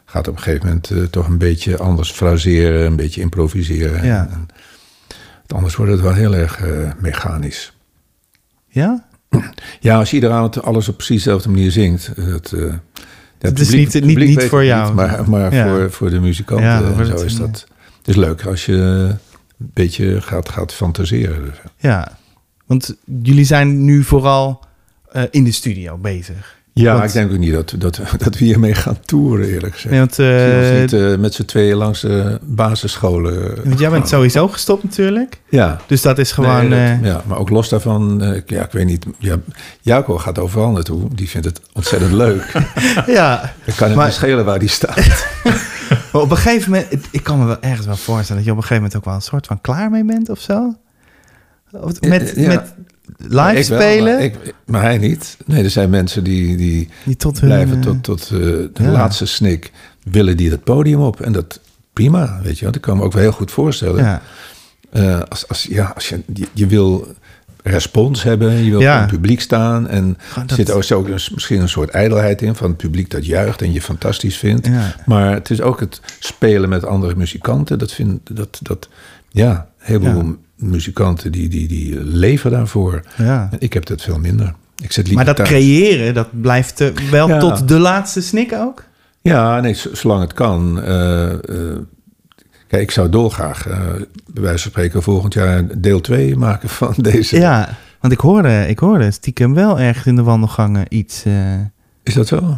gaat 0.10 0.28
op 0.28 0.36
een 0.36 0.42
gegeven 0.42 0.66
moment 0.68 0.90
eh, 0.92 1.04
toch 1.04 1.28
een 1.28 1.38
beetje 1.38 1.78
anders 1.78 2.12
fraseren, 2.12 2.86
een 2.86 2.96
beetje 2.96 3.22
improviseren. 3.22 4.06
Ja. 4.06 4.28
En, 4.32 4.48
want 5.38 5.54
anders 5.54 5.76
wordt 5.76 5.92
het 5.92 6.02
wel 6.02 6.14
heel 6.14 6.36
erg 6.36 6.62
eh, 6.62 6.92
mechanisch. 7.00 7.74
Ja? 8.68 9.06
Ja, 9.80 9.98
als 9.98 10.10
je 10.10 10.16
iedere 10.16 10.34
avond 10.34 10.62
alles 10.64 10.88
op 10.90 10.96
precies 10.96 11.24
dezelfde 11.24 11.50
manier 11.50 11.72
zingt. 11.72 12.08
eh, 12.18 12.26
Dat, 12.28 12.54
ja, 12.58 12.80
het 13.40 13.60
is 13.60 13.70
niet- 13.70 13.94
niet- 13.94 14.04
publiek 14.06 14.42
voor 14.42 14.66
jou. 14.66 14.86
niet, 14.86 14.96
maar 14.96 15.30
maar 15.30 15.54
Ja. 15.54 15.68
voor, 15.68 15.92
voor 15.92 16.10
de 16.10 16.20
muzikanten 16.20 16.66
Ja, 16.66 16.82
en 16.98 17.06
zo 17.06 17.24
is 17.24 17.36
dat... 17.36 17.68
Het 17.98 18.08
is 18.08 18.16
leuk 18.16 18.46
als 18.46 18.66
je 18.66 18.74
een 18.74 19.18
beetje 19.58 20.22
gaat, 20.22 20.50
gaat 20.50 20.74
fantaseren. 20.74 21.54
Ja. 21.78 22.18
Want 22.66 22.96
jullie 23.24 23.46
zijn 23.46 23.86
nu 23.86 24.04
vooral 24.04 24.66
in 25.32 25.44
de 25.44 25.52
studio 25.52 25.98
bezig. 25.98 26.57
Ja, 26.80 26.94
Want- 26.94 27.06
ik 27.06 27.12
denk 27.14 27.32
ook 27.32 27.38
niet 27.38 27.52
dat, 27.54 27.74
dat, 27.78 28.00
dat 28.24 28.38
we 28.38 28.46
hiermee 28.46 28.74
gaan 28.74 28.98
toeren, 29.06 29.48
eerlijk 29.48 29.74
gezegd. 29.74 29.90
Nee, 29.90 30.00
want, 30.00 30.20
eh, 30.20 30.82
niet 30.82 30.94
eh, 30.94 31.16
met 31.18 31.34
z'n 31.34 31.46
tweeën 31.46 31.76
langs 31.76 32.02
de 32.02 32.40
basisscholen. 32.44 33.56
want 33.66 33.80
jij 33.80 33.90
bent 33.90 34.08
sowieso 34.10 34.48
gestopt 34.48 34.84
natuurlijk. 34.84 35.40
Ja. 35.50 35.78
Dus 35.88 36.02
dat 36.02 36.18
is 36.18 36.32
gewoon... 36.32 36.68
Nee, 36.68 36.92
dat- 36.96 37.04
eh, 37.06 37.12
ja, 37.12 37.22
maar 37.26 37.38
ook 37.38 37.50
los 37.50 37.70
daarvan, 37.70 38.22
eh, 38.24 38.42
ja, 38.46 38.64
ik 38.66 38.72
weet 38.72 38.86
niet. 38.86 39.06
Ja, 39.18 39.36
Jaco 39.82 40.18
gaat 40.18 40.40
overal 40.40 40.72
naartoe. 40.72 41.08
Die 41.16 41.30
vindt 41.30 41.48
het 41.48 41.62
ontzettend 41.74 42.12
leuk. 42.24 42.52
ja. 43.08 43.54
Dan 43.66 43.76
kan 43.76 43.88
het 43.88 43.96
Maar- 43.98 44.06
niet 44.06 44.16
schelen 44.16 44.46
waar 44.46 44.60
die 44.60 44.70
staat. 44.70 45.26
Maar 46.12 46.22
op 46.22 46.32
een 46.32 46.38
gegeven 46.38 46.72
moment, 46.72 46.90
het- 46.92 47.08
ik 47.12 47.24
kan 47.24 47.40
me 47.40 47.46
wel 47.46 47.62
ergens 47.62 47.86
wel 47.86 47.96
voorstellen 47.96 48.36
dat 48.36 48.46
je 48.46 48.52
op 48.52 48.58
een 48.58 48.64
gegeven 48.64 48.76
moment 48.84 48.96
ook 48.96 49.06
wel 49.06 49.14
een 49.14 49.22
soort 49.22 49.48
van 49.48 49.62
klaar 49.62 49.90
mee 49.90 50.06
bent 50.06 50.30
of 50.30 50.40
zo. 50.40 50.76
Of 51.72 52.02
met, 52.02 52.34
Ja. 52.36 52.48
met 52.48 52.74
live 53.18 53.60
Ik 53.60 53.68
wel, 53.68 53.80
spelen, 53.80 54.14
maar, 54.16 54.24
ik, 54.24 54.54
maar 54.66 54.82
hij 54.82 54.98
niet. 54.98 55.38
Nee, 55.46 55.64
er 55.64 55.70
zijn 55.70 55.90
mensen 55.90 56.24
die, 56.24 56.58
die 56.58 56.90
die 57.06 57.16
tot 57.16 57.40
hun... 57.40 57.50
blijven 57.50 57.78
eh, 57.78 57.82
tot, 57.84 58.04
tot 58.04 58.22
eh, 58.24 58.30
de 58.30 58.70
ja. 58.74 58.92
laatste 58.92 59.26
snik. 59.26 59.72
Willen 60.04 60.38
die 60.38 60.50
dat 60.50 60.64
podium 60.64 61.00
op. 61.02 61.22
En 61.22 61.32
dat 61.32 61.60
prima, 61.94 62.40
weet 62.44 62.58
je 62.58 62.64
wel. 62.64 62.74
Dat 62.74 62.82
kan 62.82 62.98
me 62.98 63.04
ook 63.04 63.14
wel 63.14 63.22
heel 63.22 63.32
goed 63.32 63.52
voorstellen. 63.52 64.04
Ja, 64.04 64.22
Eh, 64.92 65.20
als, 65.30 65.48
als, 65.48 65.64
ja, 65.70 65.92
als 65.96 66.10
je, 66.10 66.22
je, 66.34 66.48
je 66.54 66.68
wil 66.68 67.08
respons 67.64 68.24
hebben, 68.24 68.52
je 68.64 68.70
wil 68.70 68.80
Ja. 68.80 68.92
voor 68.94 69.02
het 69.02 69.12
publiek 69.12 69.42
staan. 69.42 69.88
En 69.88 70.18
er 70.36 70.48
dat- 70.48 70.58
zit 70.58 70.72
ook, 70.72 70.84
zo 70.84 70.98
ook 70.98 71.08
een- 71.08 71.20
misschien 71.34 71.62
een 71.62 71.70
soort 71.70 71.90
ijdelheid 71.90 72.42
in 72.42 72.56
van 72.56 72.68
het 72.68 72.78
publiek 72.78 73.10
dat 73.10 73.26
juicht 73.26 73.62
en 73.62 73.74
je 73.74 73.82
fantastisch 73.82 74.38
vindt. 74.38 74.68
Ja. 74.68 74.96
Maar 75.06 75.34
het 75.34 75.50
is 75.50 75.62
ook 75.62 75.80
het 75.80 76.02
spelen 76.20 76.70
met 76.70 76.86
andere 76.86 77.16
muzikanten. 77.16 77.80
Dat 77.80 77.92
vind 77.94 78.20
dat, 78.36 78.60
dat 78.62 78.90
ja, 79.30 79.68
heleboel 79.78 80.24
Ja. 80.24 80.36
Muzikanten 80.58 81.32
die, 81.32 81.48
die, 81.50 81.68
die 81.68 82.00
leven 82.04 82.52
daarvoor. 82.52 83.02
ja. 83.18 83.48
En 83.52 83.58
ik 83.60 83.74
heb 83.74 83.86
dat 83.86 84.02
veel 84.02 84.20
minder. 84.20 84.54
Ik 84.84 84.92
zit 84.92 85.12
Maar 85.12 85.26
dat 85.26 85.36
thuis. 85.36 85.50
creëren, 85.50 86.14
dat 86.14 86.42
blijft 86.42 86.82
eh, 86.82 86.88
wel 87.12 87.28
Ja. 87.28 87.40
tot 87.40 87.68
de 87.68 87.80
laatste 87.80 88.22
snik 88.22 88.54
ook? 88.54 88.84
Ja, 89.22 89.60
nee, 89.60 89.74
zolang 89.94 90.22
het 90.22 90.34
kan. 90.34 90.82
Eh, 90.82 91.34
eh, 91.34 91.78
kijk, 92.68 92.82
ik 92.82 92.92
zou 92.92 93.10
dolgraag, 93.10 93.68
eh 93.68 93.78
bij 94.34 94.44
wijze 94.44 94.62
van 94.62 94.72
spreken, 94.72 95.04
volgend 95.04 95.34
jaar 95.34 95.80
deel 95.82 96.02
2 96.02 96.36
maken 96.36 96.70
van 96.70 96.94
deze. 97.12 97.38
Ja, 97.38 97.70
want 98.02 98.14
ik 98.14 98.20
hoorde, 98.20 98.66
ik 98.68 98.80
hoorde 98.80 99.12
stiekem 99.12 99.54
wel 99.54 99.80
ergens 99.80 100.06
in 100.06 100.16
de 100.16 100.24
wandelgangen 100.24 100.86
iets, 100.90 101.24
Is 102.04 102.14
dat 102.14 102.28
zo? 102.28 102.58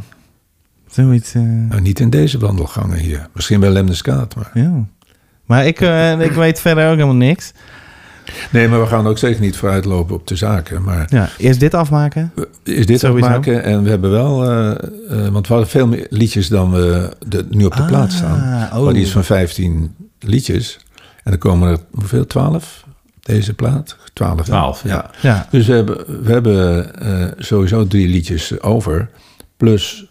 zoiets... 0.88 1.34
Nou, 1.34 1.82
niet 1.82 2.00
in 2.00 2.10
deze 2.10 2.38
wandelgangen 2.40 2.98
hier. 2.98 3.28
Misschien 3.34 3.60
bij 3.60 3.70
Lemneskaat, 3.70 4.36
maar... 4.36 4.52
ja. 4.54 4.86
Maar 5.46 5.66
ik, 5.66 5.80
ik 6.20 6.32
weet 6.32 6.60
verder 6.60 6.84
ook 6.90 6.94
helemaal 6.96 7.16
niks. 7.16 7.52
Nee, 8.52 8.68
maar 8.68 8.80
we 8.80 8.88
gaan 8.88 9.08
ook 9.08 9.18
zeker 9.18 9.42
niet 9.42 9.58
vooruitlopen 9.58 10.16
op 10.16 10.28
de 10.28 10.36
zaken. 10.36 10.84
Maar 10.84 11.06
Ja, 11.10 11.30
eerst 11.38 11.60
dit 11.60 11.74
afmaken. 11.74 12.34
is 12.64 12.86
dit 12.86 13.00
Sowieso. 13.00 13.28
afmaken 13.28 13.64
en 13.64 13.84
we 13.84 13.90
hebben 13.90 14.12
wel... 14.12 14.44
eh, 14.50 14.70
eh, 14.70 14.78
want 15.32 15.48
we 15.48 15.54
hadden 15.54 15.72
veel 15.72 15.88
meer 15.88 16.08
liedjes 16.10 16.48
dan 16.48 16.72
we 16.72 17.10
de, 17.28 17.46
nu 17.50 17.66
op 17.66 17.76
de 17.76 17.82
Ah, 17.82 17.88
plaats 17.88 18.16
staan. 18.16 18.70
oh. 18.80 18.98
Iets 18.98 19.12
van 19.12 19.24
15 19.24 19.96
liedjes. 20.20 20.80
En 21.24 21.32
dan 21.32 21.38
komen 21.40 21.70
er 21.72 21.78
hoeveel? 21.92 22.28
12? 22.28 22.84
Deze 23.24 23.54
plaat? 23.54 23.96
12. 24.14 24.38
hè? 24.38 24.44
12, 24.44 24.84
ja. 24.84 25.10
Ja, 25.22 25.48
Dus 25.52 25.68
we 25.68 25.74
hebben, 25.74 26.24
we 26.24 26.32
hebben 26.32 26.96
eh, 27.00 27.26
sowieso 27.38 27.88
drie 27.88 28.08
liedjes 28.08 28.62
over. 28.62 29.10
Plus 29.58 30.06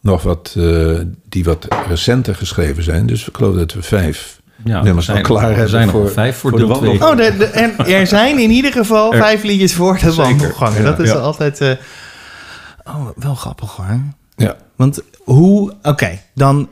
nog 0.00 0.22
wat 0.22 0.54
eh, 0.58 0.98
die 1.28 1.44
wat 1.44 1.66
recenter 1.88 2.34
geschreven 2.34 2.82
zijn. 2.82 3.06
Dus 3.06 3.28
ik 3.28 3.36
geloof 3.36 3.56
dat 3.56 3.72
we 3.72 3.82
vijf 3.82 4.40
Ja, 4.64 4.82
nummers 4.82 5.08
al 5.08 5.14
zijn, 5.14 5.26
klaar 5.26 5.42
er 5.42 5.48
hebben. 5.50 5.68
zijn 5.68 5.86
nog 5.86 5.92
voor, 5.94 6.10
vijf 6.10 6.36
voor, 6.36 6.50
voor 6.50 6.58
de 6.58 6.66
deel 6.66 6.76
twee. 6.76 6.98
wandel. 6.98 7.26
Oh, 7.26 7.32
de, 7.32 7.36
de- 7.38 7.44
en 7.44 7.78
er 7.86 8.06
zijn 8.06 8.38
in 8.38 8.50
ieder 8.50 8.72
geval 8.72 9.12
Er- 9.12 9.18
vijf 9.18 9.42
liedjes 9.42 9.74
voor 9.74 9.98
de 9.98 10.12
ja. 10.14 10.82
Dat 10.82 10.98
is 11.00 11.08
Ja. 11.10 11.14
altijd... 11.14 11.60
eh, 11.60 11.70
oh, 12.84 13.06
wel 13.16 13.34
grappig 13.34 13.70
hoor. 13.76 14.00
Ja. 14.36 14.56
Want 14.76 15.00
hoe... 15.24 15.72
Oké, 15.82 16.20
dan 16.34 16.68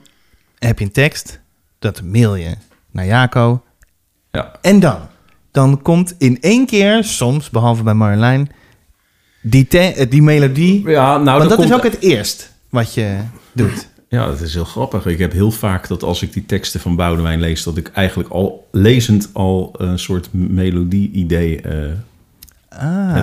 heb 0.59 0.79
je 0.79 0.85
een 0.85 0.93
tekst. 0.93 1.41
Dat 1.79 2.03
mail 2.03 2.35
je 2.35 2.55
naar 2.91 3.07
Jaco. 3.07 3.63
Ja. 4.31 4.53
En 4.61 4.81
dan? 4.81 4.99
Dan 5.51 5.83
komt 5.83 6.15
in 6.19 6.39
één 6.41 6.67
keer, 6.67 7.05
soms, 7.05 7.51
behalve 7.51 7.83
bij 7.83 7.95
Marjolein... 7.95 8.51
Die, 9.45 9.67
te- 9.67 9.79
eh, 9.79 10.11
die 10.11 10.23
melodie... 10.23 10.89
Ja, 10.89 11.19
nou, 11.19 11.39
Want 11.39 11.51
dat 11.51 11.65
is 11.65 11.73
ook 11.73 11.83
het 11.83 12.01
eerst 12.01 12.53
wat 12.69 12.95
je 12.95 13.17
doet. 13.53 13.89
Ja, 14.13 14.27
dat 14.27 14.41
is 14.41 14.55
heel 14.55 14.65
grappig. 14.65 15.07
Ik 15.07 15.19
heb 15.19 15.33
heel 15.33 15.51
vaak 15.51 15.89
dat 15.89 16.03
als 16.03 16.23
ik 16.23 16.33
die 16.33 16.47
teksten 16.47 16.81
van 16.81 16.97
Boudewijn 16.97 17.41
lees... 17.41 17.63
dat 17.63 17.77
ik 17.77 17.89
eigenlijk 17.95 18.29
al 18.29 18.69
lezend 18.73 19.31
al 19.33 19.75
een 19.79 19.99
soort 19.99 20.29
melodie-idee... 20.33 21.61
eh, 21.61 21.75
Ah. 22.69 23.17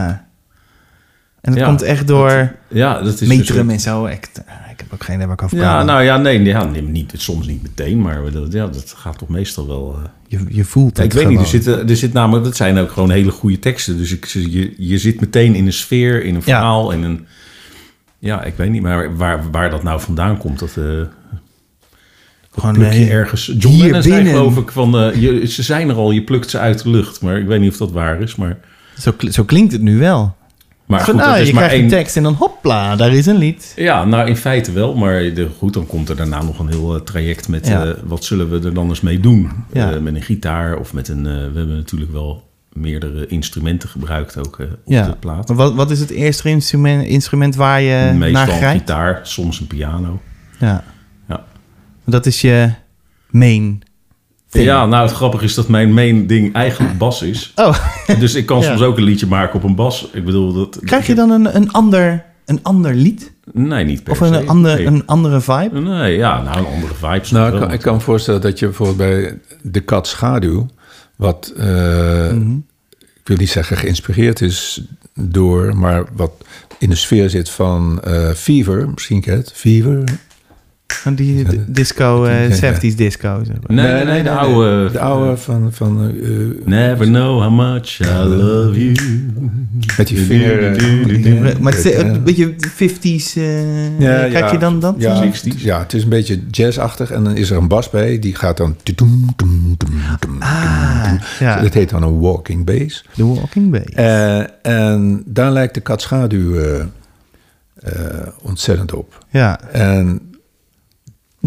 En 1.42 1.52
dat 1.52 1.56
Ja, 1.56 1.66
komt 1.66 1.82
echt 1.82 2.08
door 2.08 2.56
ja, 2.68 3.02
dat 3.02 3.22
is... 3.22 3.28
metrum 3.28 3.66
dus- 3.68 3.74
en 3.76 3.80
zo. 3.82 4.06
Ik, 4.06 4.30
ik 4.72 4.80
heb 4.80 4.94
ook 4.94 5.04
geen 5.04 5.16
idee 5.16 5.28
waar 5.28 5.36
ik 5.36 5.44
over 5.44 5.58
Ja, 5.58 5.84
nou 5.84 6.04
ja, 6.04 6.18
nee, 6.18 6.44
ja, 6.44 6.64
niet, 6.64 7.14
soms 7.18 7.48
niet 7.48 7.62
meteen, 7.62 8.02
maar 8.02 8.32
dat, 8.32 8.52
ja, 8.54 8.68
dat 8.68 8.94
gaat 8.98 9.18
toch 9.18 9.30
meestal 9.30 9.68
wel... 9.68 9.96
eh, 10.04 10.10
je, 10.28 10.46
je 10.56 10.64
voelt 10.66 10.98
het 10.98 11.06
ik 11.06 11.14
weet 11.14 11.28
niet, 11.28 11.40
er 11.40 11.46
zitten, 11.46 11.90
er 11.90 11.96
zit 11.98 12.14
namelijk, 12.14 12.46
dat 12.46 12.56
zijn 12.56 12.78
ook 12.78 12.92
gewoon 12.92 13.10
hele 13.12 13.32
goede 13.32 13.60
teksten. 13.60 13.98
Dus 13.98 14.12
ik, 14.12 14.26
je, 14.26 14.74
je 14.78 14.98
zit 14.98 15.20
meteen 15.20 15.56
in 15.56 15.66
een 15.66 15.74
sfeer, 15.74 16.24
in 16.24 16.30
een 16.36 16.42
Ja. 16.46 16.58
verhaal, 16.58 16.92
in 16.92 17.04
een... 17.04 17.26
Ja, 18.20 18.44
ik 18.44 18.54
weet 18.56 18.70
niet, 18.70 18.82
maar 18.82 19.16
waar, 19.16 19.52
waar 19.52 19.70
dat 19.70 19.84
nou 19.84 20.00
vandaan 20.02 20.38
komt, 20.38 20.60
dat... 20.60 20.78
eh 20.78 20.84
Gewoon, 22.52 22.74
pluk 22.74 22.92
je 22.94 23.00
eh, 23.00 23.14
ergens... 23.14 23.54
John 23.58 23.74
hier 23.76 23.84
Lennon 23.84 24.02
zei 24.04 24.16
binnen. 24.16 24.34
geloof 24.34 24.58
ik 24.58 24.72
van... 24.72 24.98
eh, 24.98 25.22
je, 25.22 25.48
ze 25.48 25.64
zijn 25.64 25.90
er 25.90 25.96
al, 25.96 26.12
je 26.12 26.24
plukt 26.24 26.50
ze 26.50 26.58
uit 26.60 26.84
de 26.84 26.90
lucht. 26.90 27.22
Maar 27.22 27.38
ik 27.38 27.48
weet 27.48 27.60
niet 27.60 27.72
of 27.72 27.78
dat 27.78 27.92
waar 27.92 28.22
is, 28.22 28.36
maar... 28.36 28.58
Zo, 29.00 29.14
zo 29.18 29.44
klinkt 29.44 29.72
het 29.72 29.82
nu 29.82 29.98
wel. 29.98 30.36
Maar 30.86 31.00
Van, 31.00 31.14
goed, 31.14 31.16
nou, 31.24 31.32
dat 31.32 31.42
is 31.42 31.48
je 31.48 31.54
maar 31.54 31.64
krijgt 31.64 31.82
één... 31.84 31.92
een 31.92 31.98
tekst 31.98 32.18
en 32.18 32.24
dan 32.24 32.34
hopla, 32.34 32.96
daar 32.96 33.14
is 33.14 33.26
een 33.26 33.38
lied. 33.38 33.74
Ja, 33.76 34.06
nou 34.06 34.28
in 34.28 34.36
feite 34.38 34.72
wel. 34.72 34.96
Maar 34.96 35.34
de, 35.34 35.48
goed, 35.58 35.74
dan 35.74 35.88
komt 35.88 36.10
er 36.10 36.16
daarna 36.16 36.42
nog 36.42 36.60
een 36.60 36.70
heel 36.70 36.96
eh, 36.96 37.02
traject 37.02 37.48
met... 37.48 37.68
Ja. 37.68 37.96
wat 38.04 38.24
zullen 38.24 38.50
we 38.50 38.68
er 38.68 38.74
dan 38.74 38.90
eens 38.90 39.02
mee 39.02 39.20
doen? 39.20 39.52
Ja. 39.74 40.00
Met 40.00 40.16
een 40.16 40.22
gitaar 40.22 40.78
of 40.78 40.94
met 40.94 41.08
een... 41.08 41.24
we 41.24 41.30
hebben 41.58 41.76
natuurlijk 41.76 42.12
wel 42.12 42.49
meerdere 42.74 43.28
instrumenten 43.28 43.90
gebruikt 43.90 44.38
ook 44.38 44.60
eh, 44.60 44.66
op 44.72 44.78
Ja. 44.86 45.06
de 45.06 45.16
plaat. 45.16 45.48
Maar 45.48 45.58
Wat, 45.58 45.74
wat 45.74 45.92
is 45.92 46.00
het 46.00 46.10
eerste 46.10 46.50
instrument, 46.50 47.06
instrument 47.06 47.56
waar 47.56 47.82
je 47.82 48.04
naar 48.04 48.16
Meestal 48.16 48.42
een 48.42 48.48
grijpt? 48.50 48.80
gitaar, 48.80 49.20
soms 49.24 49.60
een 49.60 49.68
piano. 49.68 50.22
Ja. 50.60 50.84
Ja. 51.28 51.44
Dat 52.06 52.26
is 52.26 52.42
je 52.42 52.72
main 53.30 53.82
thing. 54.50 54.66
Ja, 54.66 54.86
nou 54.86 55.04
het 55.08 55.16
grappige 55.16 55.44
is 55.44 55.54
dat 55.54 55.68
mijn 55.68 55.94
main 55.94 56.28
ding 56.28 56.54
eigenlijk 56.54 56.98
bas 56.98 57.22
is. 57.22 57.54
Oh, 57.56 57.78
Dus 58.20 58.36
ik 58.36 58.46
kan 58.46 58.60
Ja. 58.60 58.64
soms 58.68 58.82
ook 58.82 58.98
een 58.98 59.04
liedje 59.04 59.28
maken 59.28 59.56
op 59.56 59.64
een 59.64 59.76
bas. 59.76 60.10
Ik 60.14 60.26
bedoel 60.26 60.54
dat... 60.54 60.80
krijg 60.84 61.08
je 61.08 61.16
dan 61.16 61.30
een, 61.32 61.56
een, 61.56 61.72
ander, 61.72 62.26
een 62.46 62.60
ander 62.64 62.94
lied? 62.94 63.32
Nee, 63.54 63.86
niet 63.86 64.04
per 64.04 64.12
Of 64.12 64.18
se. 64.18 64.26
een, 64.26 64.48
ander, 64.48 64.76
Nee. 64.76 64.86
een 64.86 65.06
andere 65.06 65.42
vibe? 65.42 65.80
Nee, 65.80 66.18
ja, 66.18 66.42
nou 66.42 66.58
een 66.58 66.66
andere 66.74 66.94
vibe. 66.94 67.26
Nou, 67.32 67.54
ik 67.54 67.60
kan, 67.60 67.72
ik 67.72 67.80
kan 67.80 67.94
me 67.94 68.00
voorstellen 68.00 68.42
dat 68.42 68.60
je 68.60 68.66
bijvoorbeeld 68.66 68.98
bij 68.98 69.40
De 69.62 69.80
Kat 69.80 70.08
Schaduw... 70.08 70.68
wat, 71.20 71.54
eh, 71.58 72.32
Mhm. 72.32 72.58
ik 73.00 73.28
wil 73.28 73.38
niet 73.38 73.50
zeggen 73.50 73.78
geïnspireerd 73.78 74.42
is 74.42 74.82
door... 75.14 75.76
maar 75.76 76.04
wat 76.16 76.32
in 76.78 76.90
de 76.90 76.96
sfeer 76.96 77.30
zit 77.30 77.50
van 77.50 78.02
eh, 78.04 78.32
Fever, 78.32 78.90
misschien 78.90 79.22
ken 79.22 79.34
je 79.34 79.40
het, 79.40 79.52
Fever. 79.54 80.04
Van 80.94 81.16
die 81.16 81.44
d- 81.46 81.56
disco, 81.76 82.26
eh, 82.26 82.52
70s 82.52 82.96
disco. 82.96 83.42
zeg 83.44 83.56
maar. 83.68 83.76
Nee, 83.76 84.06
nee, 84.06 84.24
de 84.24 84.30
oude... 84.32 84.90
De 84.92 85.00
oude 85.00 85.38
van... 85.38 85.74
van 85.74 86.12
eh, 86.24 86.30
Never 86.66 87.06
know 87.06 87.42
how 87.42 87.52
much 87.52 88.00
I 88.02 88.06
love 88.28 88.80
you. 88.92 88.96
met 89.98 90.08
die 90.08 90.18
vinger... 90.20 90.76
eh, 90.76 91.58
Maar 91.60 91.74
het 91.74 91.86
is 91.86 91.96
een 91.98 92.24
beetje 92.24 92.54
50s. 92.54 93.34
eh 93.38 94.00
Ja, 94.00 94.20
kijk 94.20 94.34
ja. 94.34 94.52
je 94.52 94.58
dan 94.58 94.80
dat? 94.80 94.96
Ja, 94.98 95.24
60s. 95.26 95.58
ja, 95.58 95.80
het 95.80 95.94
is 95.94 96.04
een 96.04 96.10
beetje 96.10 96.40
jazzachtig. 96.52 97.12
En 97.12 97.24
dan 97.24 97.36
is 97.36 97.50
er 97.50 97.58
een 97.58 97.68
bas 97.68 97.90
bij, 97.90 98.20
die 98.20 98.36
gaat 98.36 98.58
dan... 98.58 98.76
Ah, 100.40 101.12
ja. 101.40 101.62
Dat 101.62 101.74
heet 101.74 101.90
dan 101.90 102.04
een 102.04 102.20
walking 102.20 102.66
bass. 102.66 103.06
The 103.16 103.28
Walking 103.34 103.72
Bass. 103.72 103.86
Eh, 103.94 104.44
en 104.62 105.24
daar 105.26 105.52
lijkt 105.52 105.74
de 105.74 105.80
kat 105.82 106.02
schaduw 106.02 106.56
eh, 106.60 106.80
eh, 107.76 108.28
ontzettend 108.42 108.94
op. 108.94 109.26
ja. 109.30 109.60
En 109.72 110.22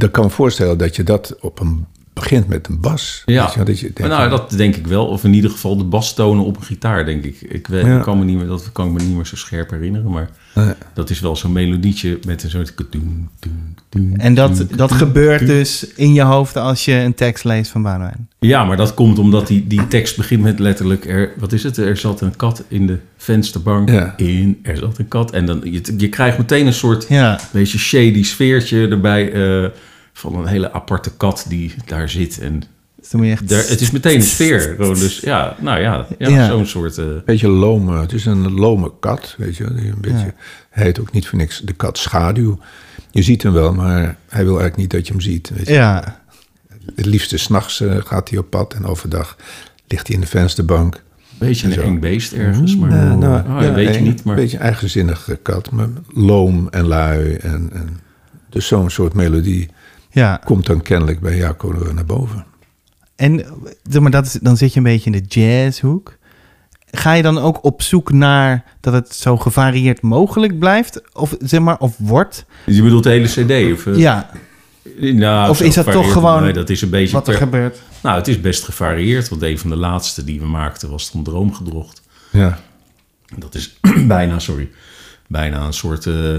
dan 0.03 0.11
kan 0.11 0.25
me 0.25 0.31
voorstellen 0.31 0.79
dat 0.79 0.97
je 0.97 1.03
dat 1.03 1.37
op 1.41 1.61
een 1.61 1.87
begint 2.12 2.49
met 2.49 2.69
een 2.69 2.81
bas. 2.81 3.23
Ja, 3.27 3.53
je 3.57 3.62
dat 3.62 3.81
je 3.81 3.91
Maar 4.01 4.09
nou, 4.09 4.31
dat 4.31 4.51
denk 4.51 4.77
ik 4.77 4.87
wel. 4.87 5.07
Of 5.07 5.25
in 5.25 5.35
ieder 5.35 5.51
geval 5.51 5.77
de 5.77 5.85
bastonen 5.85 6.45
op 6.45 6.57
een 6.57 6.62
gitaar, 6.62 7.05
denk 7.05 7.25
ik. 7.25 7.41
Ik 7.41 7.67
weet, 7.67 7.85
Ja. 7.85 7.97
ik 7.97 8.03
kan 8.03 8.19
me 8.19 8.25
niet 8.25 8.37
meer, 8.37 8.47
dat 8.47 8.73
kan 8.73 8.87
ik 8.87 8.93
me 8.93 9.03
niet 9.05 9.15
meer 9.17 9.27
zo 9.27 9.37
scherp 9.37 9.71
herinneren. 9.71 10.11
Maar 10.11 10.31
dat 10.95 11.11
is 11.11 11.21
wel 11.21 11.37
zo'n 11.37 11.53
melodietje 11.53 12.19
met 12.27 12.43
een 12.43 12.51
soort... 12.51 12.75
En 14.17 14.35
dat, 14.35 14.65
dat 14.77 14.93
gebeurt 14.93 15.47
dus 15.47 15.87
in 15.95 16.12
je 16.12 16.23
hoofd 16.23 16.57
als 16.57 16.85
je 16.85 16.93
een 16.93 17.15
tekst 17.15 17.45
leest 17.45 17.71
van 17.71 17.83
Boudewijn. 17.83 18.29
Ja, 18.38 18.65
maar 18.65 18.77
dat 18.77 18.95
komt 18.95 19.19
omdat 19.19 19.47
die, 19.47 19.67
die 19.67 19.88
tekst 19.88 20.17
begint 20.17 20.43
met 20.43 20.59
letterlijk... 20.59 21.05
Er, 21.07 21.33
wat 21.38 21.53
is 21.53 21.62
het? 21.62 21.77
Er 21.77 21.97
zat 21.97 22.21
een 22.21 22.37
kat 22.37 22.65
in 22.69 22.87
de 22.87 22.99
vensterbank. 23.17 23.88
Ja. 23.91 24.15
In, 24.17 24.59
er 24.62 24.77
zat 24.77 24.99
een 24.99 25.09
kat. 25.09 25.31
En 25.31 25.47
dan, 25.47 25.61
je, 25.65 25.81
je 25.97 26.09
krijgt 26.09 26.38
meteen 26.38 26.67
een 26.67 26.73
soort 26.75 27.07
Ja. 27.09 27.41
beetje 27.53 27.79
shady 27.79 28.23
sfeertje 28.23 28.88
erbij... 28.88 29.33
eh, 29.33 29.69
van 30.12 30.35
een 30.35 30.46
hele 30.46 30.72
aparte 30.72 31.11
kat 31.16 31.44
die 31.48 31.75
daar 31.87 32.09
zit. 32.09 32.38
En 32.40 32.62
Dus 32.96 33.11
dan 33.11 33.20
moet 33.20 33.29
je 33.29 33.35
echt... 33.35 33.48
daar, 33.48 33.68
het 33.68 33.81
is 33.81 33.90
meteen 33.90 34.14
een 34.16 34.22
sfeer. 34.22 34.61
Gewoon, 34.61 34.94
dus 34.98 35.20
ja, 35.20 35.57
nou 35.61 35.81
ja, 35.81 36.07
ja, 36.18 36.29
Ja. 36.29 36.46
zo'n 36.46 36.66
soort... 36.66 36.98
eh, 36.98 37.07
beetje 37.25 37.48
lome. 37.48 38.01
Het 38.01 38.12
is 38.12 38.25
een 38.27 38.53
lome 38.53 38.92
kat, 39.01 39.35
weet 39.38 39.57
je. 39.57 39.64
Een 39.64 39.94
beetje, 40.01 40.35
Hij 40.70 40.85
heet 40.85 41.01
ook 41.01 41.12
niet 41.12 41.29
voor 41.29 41.38
niks 41.38 41.61
de 41.64 41.72
kat 41.72 41.98
schaduw. 41.98 42.59
Je 43.11 43.22
ziet 43.22 43.42
hem 43.42 43.53
wel, 43.53 43.75
maar 43.75 44.16
hij 44.29 44.44
wil 44.44 44.61
eigenlijk 44.61 44.77
niet 44.77 44.90
dat 44.90 45.07
je 45.07 45.12
hem 45.12 45.20
ziet. 45.22 45.51
Weet 45.55 45.66
je. 45.66 45.72
Ja. 45.72 46.20
Het 46.94 47.07
liefste 47.07 47.37
s'nachts 47.38 47.81
uh, 47.81 47.94
gaat 48.05 48.29
hij 48.31 48.38
op 48.38 48.51
pad 48.51 48.75
en 48.75 48.85
overdag 48.87 49.37
ligt 49.87 50.07
hij 50.07 50.16
in 50.16 50.22
de 50.22 50.29
vensterbank. 50.29 51.03
beetje 51.38 51.66
een 51.79 51.83
eng 51.83 51.98
beest 52.01 52.33
ergens, 52.33 52.77
maar 52.77 52.90
Ja, 52.90 53.14
nou, 53.14 53.40
oh, 53.40 53.46
ja, 53.61 53.62
ja, 53.62 53.72
weet 53.72 53.88
je 53.88 53.96
een 53.98 54.03
niet. 54.05 54.25
Maar 54.25 54.35
beetje 54.35 54.57
een 54.57 54.62
eigenzinnige 54.62 55.38
kat, 55.42 55.70
maar 55.70 55.88
loom 56.09 56.68
en 56.70 56.87
lui. 56.87 57.35
En, 57.35 57.70
en 57.72 58.01
dus 58.51 58.66
zo'n 58.66 58.90
soort 58.90 59.14
melodie 59.14 59.68
ja. 60.12 60.40
komt 60.44 60.66
dan 60.66 60.83
kennelijk 60.83 61.20
bij 61.20 61.37
Jaco 61.37 61.92
naar 61.94 62.05
boven. 62.05 62.44
En 63.16 63.44
zeg 63.90 64.03
maar, 64.03 64.11
dat 64.11 64.27
is, 64.27 64.33
dan 64.33 64.57
zit 64.57 64.72
je 64.72 64.79
een 64.79 64.85
beetje 64.85 65.11
in 65.11 65.22
de 65.22 65.40
jazzhoek. 65.40 66.16
Ga 66.90 67.12
je 67.12 67.22
dan 67.22 67.38
ook 67.38 67.64
op 67.64 67.83
zoek 67.83 68.12
naar 68.12 68.64
dat 68.81 68.92
het 68.92 69.14
zo 69.14 69.37
gevarieerd 69.37 70.03
mogelijk 70.03 70.59
blijft? 70.59 71.14
Of, 71.14 71.37
zeg 71.38 71.61
maar, 71.61 71.79
of 71.79 71.94
wordt? 71.98 72.44
je 72.66 72.83
bedoelt 72.83 73.03
de 73.03 73.11
hele 73.11 73.27
cd? 73.27 73.72
Of, 73.72 73.87
eh, 73.87 73.96
Ja, 73.96 74.31
nou, 74.98 75.51
Of 75.51 75.61
is 75.61 75.75
dat 75.75 75.90
toch 75.92 76.12
gewoon 76.12 76.42
Nee, 76.42 76.53
dat 76.53 76.70
is 76.70 76.83
een 76.83 76.90
beetje... 76.90 77.12
wat 77.14 77.29
er 77.29 77.35
per- 77.35 77.42
gebeurt. 77.42 77.83
Nou, 78.03 78.16
het 78.16 78.29
is 78.29 78.40
best 78.40 78.64
gevarieerd, 78.64 79.29
want 79.29 79.42
een 79.42 79.59
van 79.59 79.70
de 79.70 79.77
laatste 79.77 80.25
die 80.25 80.40
we 80.40 80.46
maakten 80.46 80.90
was 80.90 81.11
van 81.11 81.22
Droomgedrocht. 81.22 82.03
Ja, 82.31 82.59
Dat 83.37 83.55
is 83.55 83.79
bijna, 84.07 84.38
sorry, 84.38 84.70
bijna 85.27 85.64
een 85.66 85.72
soort 85.72 86.07
eh, 86.07 86.35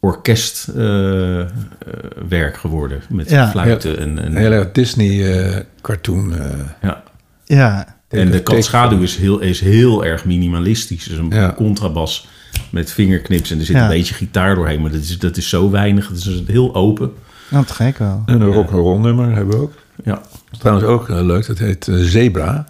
orkestwerk 0.00 2.56
geworden. 2.56 3.00
Met 3.08 3.30
Ja. 3.30 3.48
fluiten 3.50 3.98
en... 3.98 4.18
en 4.18 4.26
een 4.26 4.36
hele 4.36 4.68
Disney-cartoon. 4.72 6.34
ja. 6.82 7.02
Ja, 7.44 7.96
En 8.08 8.24
de 8.24 8.30
Teken- 8.30 8.44
katschaduw 8.54 9.00
is 9.00 9.16
heel, 9.16 9.38
is 9.40 9.60
heel 9.60 10.04
erg 10.04 10.24
minimalistisch. 10.24 11.04
Dus 11.04 11.18
een 11.18 11.30
Ja. 11.30 11.52
contrabas 11.56 12.28
met 12.70 12.92
vingerknips 12.92 13.50
en 13.50 13.58
er 13.58 13.64
zit 13.64 13.76
Ja. 13.76 13.82
een 13.82 13.88
beetje 13.88 14.14
gitaar 14.14 14.54
doorheen. 14.54 14.80
Maar 14.80 14.90
dat 14.90 15.00
is, 15.00 15.18
dat 15.18 15.36
is 15.36 15.48
zo 15.48 15.70
weinig. 15.70 16.08
Het 16.08 16.16
is 16.16 16.42
heel 16.46 16.74
open. 16.74 17.12
nou, 17.50 17.64
te 17.64 17.74
gek 17.74 17.98
wel. 17.98 18.22
En 18.26 18.40
een 18.40 18.52
rock'n'roll 18.52 18.98
nummer 18.98 19.34
hebben 19.34 19.56
we 19.56 19.62
ook. 19.62 19.72
Ja. 20.04 20.20
Trouwens 20.58 20.86
ook 20.88 21.08
eh, 21.08 21.20
leuk, 21.24 21.46
dat 21.46 21.58
heet 21.58 21.88
eh, 21.88 21.94
Zebra. 21.96 22.66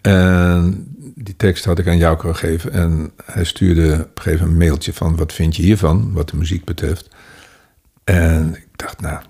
En 0.00 0.86
die 1.22 1.36
tekst 1.36 1.64
had 1.64 1.78
ik 1.78 1.88
aan 1.88 1.96
jou 1.96 2.18
gegeven. 2.18 2.72
En 2.72 3.12
hij 3.24 3.44
stuurde 3.44 3.92
op 3.92 4.16
een 4.16 4.22
gegeven 4.22 4.46
moment 4.46 4.62
een 4.62 4.66
mailtje 4.66 4.92
van... 4.92 5.16
wat 5.16 5.32
vind 5.32 5.56
je 5.56 5.62
hiervan, 5.62 6.12
wat 6.12 6.28
de 6.28 6.36
muziek 6.36 6.64
betreft. 6.64 7.08
En 8.04 8.54
ik 8.54 8.68
dacht, 8.76 9.00
nou... 9.00 9.22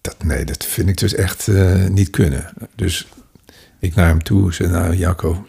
Dat, 0.00 0.24
nee, 0.24 0.44
dat 0.44 0.64
vind 0.64 0.88
ik 0.88 0.98
dus 0.98 1.14
echt 1.14 1.48
eh, 1.48 1.84
niet 1.86 2.10
kunnen. 2.10 2.52
Dus 2.74 3.08
ik 3.78 3.94
naar 3.94 4.08
hem 4.08 4.22
toe 4.22 4.54
zei... 4.54 4.70
Nou, 4.70 4.96
Jacco, 4.96 5.46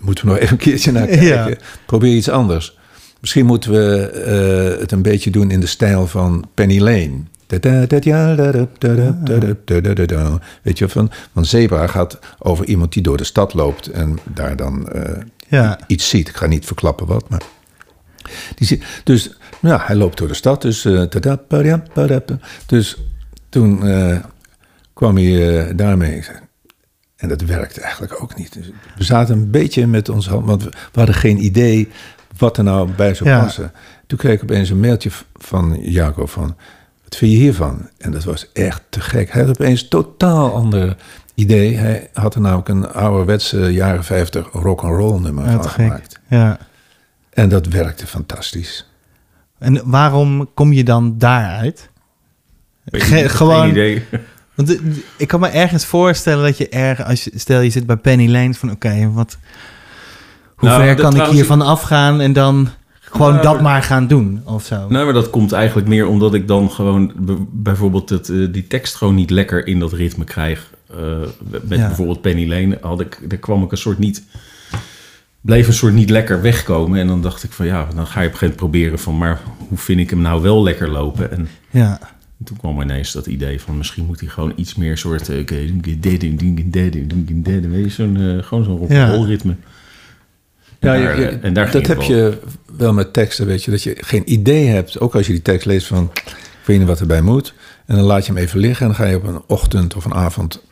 moeten 0.00 0.24
we 0.24 0.30
nog 0.30 0.40
even 0.40 0.52
een 0.52 0.58
keertje 0.58 0.92
naar 0.92 1.06
kijken. 1.06 1.26
Ja. 1.26 1.56
Probeer 1.86 2.16
iets 2.16 2.28
anders. 2.28 2.78
Misschien 3.20 3.46
moeten 3.46 3.70
we 3.70 4.10
eh, 4.10 4.80
het 4.80 4.92
een 4.92 5.02
beetje 5.02 5.30
doen 5.30 5.50
in 5.50 5.60
de 5.60 5.66
stijl 5.66 6.06
van 6.06 6.48
Penny 6.54 6.78
Lane. 6.78 7.22
Weet 10.62 10.78
je, 10.78 10.88
van, 10.88 11.10
van 11.32 11.44
Zebra 11.44 11.86
gaat 11.86 12.18
over 12.38 12.66
iemand 12.66 12.92
die 12.92 13.02
door 13.02 13.16
de 13.16 13.24
stad 13.24 13.54
loopt 13.54 13.86
en 13.90 14.18
daar 14.24 14.56
dan 14.56 14.88
eh, 14.88 15.22
Ja. 15.48 15.78
iets 15.86 16.08
ziet. 16.08 16.28
Ik 16.28 16.36
ga 16.36 16.46
niet 16.46 16.66
verklappen 16.66 17.06
wat, 17.06 17.28
maar. 17.28 17.42
Die 18.56 18.66
zie- 18.66 18.82
dus 19.04 19.36
ja, 19.60 19.82
hij 19.84 19.96
loopt 19.96 20.18
door 20.18 20.28
de 20.28 20.34
stad. 20.34 20.62
Dus, 20.62 20.84
eh, 20.84 21.02
dus 22.66 22.96
toen 23.48 23.86
eh, 23.86 24.18
kwam 24.92 25.16
hij 25.16 25.74
daarmee. 25.74 26.24
En 27.16 27.28
dat 27.28 27.40
werkte 27.40 27.80
eigenlijk 27.80 28.22
ook 28.22 28.36
niet. 28.36 28.52
Dus 28.52 28.70
we 28.96 29.04
zaten 29.04 29.36
een 29.36 29.50
beetje 29.50 29.86
met 29.86 30.08
ons 30.08 30.28
hand, 30.28 30.46
want 30.46 30.62
we, 30.62 30.68
we 30.70 30.98
hadden 30.98 31.14
geen 31.14 31.44
idee 31.44 31.88
wat 32.38 32.56
er 32.58 32.64
nou 32.64 32.90
bij 32.90 33.14
zou 33.14 33.28
Ja. 33.30 33.40
passen. 33.42 33.72
Toen 34.06 34.18
kreeg 34.18 34.34
ik 34.34 34.42
opeens 34.42 34.70
een 34.70 34.80
mailtje 34.80 35.10
van 35.34 35.78
Jaco 35.82 36.26
van, 36.26 36.56
wat 37.08 37.16
vind 37.16 37.32
je 37.32 37.38
hiervan? 37.38 37.88
En 37.98 38.10
dat 38.10 38.24
was 38.24 38.52
echt 38.52 38.82
te 38.88 39.00
gek. 39.00 39.32
Hij 39.32 39.42
had 39.42 39.50
opeens 39.50 39.82
een 39.82 39.88
totaal 39.88 40.54
ander 40.54 40.96
idee. 41.34 41.76
Hij 41.76 42.10
had 42.12 42.34
er 42.34 42.40
namelijk 42.40 42.68
een 42.68 42.88
ouderwetse 42.92 43.58
jaren 43.58 44.04
50 44.04 44.48
rock'n'roll 44.52 45.20
nummer 45.20 45.44
Ja, 45.44 45.50
van 45.52 45.68
gemaakt. 45.68 46.20
Ja. 46.28 46.58
En 47.30 47.48
dat 47.48 47.66
werkte 47.66 48.06
fantastisch. 48.06 48.90
En 49.58 49.80
waarom 49.90 50.48
kom 50.54 50.72
je 50.72 50.84
dan 50.84 51.18
daaruit? 51.18 51.90
Ge- 52.90 52.98
je, 52.98 53.04
ik 53.16 53.22
heb 53.22 53.30
gewoon- 53.30 53.60
Geen 53.62 53.70
idee. 53.70 54.04
Want 54.54 54.68
de- 54.68 55.02
ik 55.16 55.28
kan 55.28 55.40
me 55.40 55.48
ergens 55.48 55.84
voorstellen 55.84 56.44
dat 56.44 56.58
je 56.58 56.68
erg, 56.68 57.04
als 57.04 57.24
je, 57.24 57.30
stel 57.34 57.60
je 57.60 57.70
zit 57.70 57.86
bij 57.86 57.96
Penny 57.96 58.28
Lane, 58.30 58.54
van 58.54 58.70
oké, 58.70 59.10
wat, 59.12 59.36
hoe 60.56 60.68
Nou, 60.68 60.82
ver 60.82 60.94
kan 60.94 61.16
ik 61.16 61.26
hiervan 61.26 61.62
afgaan 61.62 62.20
en 62.20 62.32
dan 62.32 62.68
gewoon 63.10 63.32
nou, 63.32 63.42
dat 63.42 63.60
maar 63.60 63.82
gaan 63.82 64.06
doen 64.06 64.40
of 64.44 64.64
zo. 64.64 64.88
Nee, 64.88 65.04
maar 65.04 65.12
dat 65.12 65.30
komt 65.30 65.52
eigenlijk 65.52 65.88
meer 65.88 66.06
omdat 66.06 66.34
ik 66.34 66.48
dan 66.48 66.70
gewoon 66.70 67.12
bijvoorbeeld 67.52 68.08
het, 68.08 68.28
eh, 68.28 68.36
die 68.50 68.66
tekst 68.66 68.94
gewoon 68.94 69.14
niet 69.14 69.30
lekker 69.30 69.66
in 69.66 69.78
dat 69.78 69.92
ritme 69.92 70.24
krijg. 70.24 70.70
Eh, 70.90 70.96
met 71.50 71.68
bijvoorbeeld 71.68 72.20
Penny 72.20 72.48
Lane 72.48 72.78
had 72.80 73.00
ik, 73.00 73.18
daar 73.28 73.38
kwam 73.38 73.62
ik 73.62 73.70
een 73.72 73.78
soort 73.78 73.98
niet. 73.98 74.22
Bleef 75.40 75.66
een 75.66 75.72
soort 75.72 75.94
niet 75.94 76.10
lekker 76.10 76.42
wegkomen. 76.42 77.00
En 77.00 77.06
dan 77.06 77.22
dacht 77.22 77.42
ik 77.42 77.52
van 77.52 77.66
ja, 77.66 77.88
dan 77.94 78.06
ga 78.06 78.20
je 78.20 78.26
op 78.26 78.32
een 78.32 78.38
gegeven 78.38 78.38
moment 78.40 78.56
proberen 78.56 78.98
van 78.98 79.18
maar 79.18 79.40
hoe 79.68 79.78
vind 79.78 80.00
ik 80.00 80.10
hem 80.10 80.20
nou 80.20 80.42
wel 80.42 80.62
lekker 80.62 80.90
lopen? 80.90 81.30
En 81.30 81.48
ja. 81.70 81.98
toen 82.44 82.56
kwam 82.56 82.80
ineens 82.80 83.12
dat 83.12 83.26
idee 83.26 83.60
van 83.60 83.76
misschien 83.76 84.06
moet 84.06 84.20
hij 84.20 84.28
gewoon 84.28 84.52
iets 84.56 84.74
meer 84.74 84.98
soort. 84.98 85.28
Weet 87.70 87.84
je, 87.84 87.90
zo'n, 87.90 88.16
eh, 88.16 88.42
gewoon 88.42 88.64
zo'n 88.64 88.78
rock'n'roll 88.78 89.26
ritme. 89.26 89.56
Ja, 90.86 90.94
En 90.94 91.00
je- 91.00 91.06
daar, 91.06 91.20
je- 91.20 91.38
en 91.42 91.52
daar 91.52 91.68
ging 91.68 91.86
dat 91.86 91.96
heb 91.96 92.06
je 92.06 92.38
wel 92.76 92.92
met 92.92 93.12
teksten, 93.12 93.46
weet 93.46 93.64
je, 93.64 93.70
dat 93.70 93.82
je 93.82 93.96
geen 94.00 94.32
idee 94.32 94.66
hebt. 94.66 95.00
Ook 95.00 95.14
als 95.14 95.26
je 95.26 95.32
die 95.32 95.42
tekst 95.42 95.66
leest 95.66 95.86
van, 95.86 96.10
ik 96.24 96.32
weet 96.64 96.78
niet 96.78 96.86
wat 96.86 97.00
erbij 97.00 97.20
moet. 97.22 97.54
En 97.86 97.96
dan 97.96 98.04
laat 98.04 98.26
je 98.26 98.32
hem 98.32 98.42
even 98.42 98.58
liggen 98.60 98.86
en 98.86 98.92
dan 98.92 99.00
ga 99.06 99.10
je 99.10 99.16
op 99.16 99.26
een 99.26 99.42
ochtend 99.46 99.94
of 99.96 100.04
een 100.04 100.14
avond, 100.14 100.62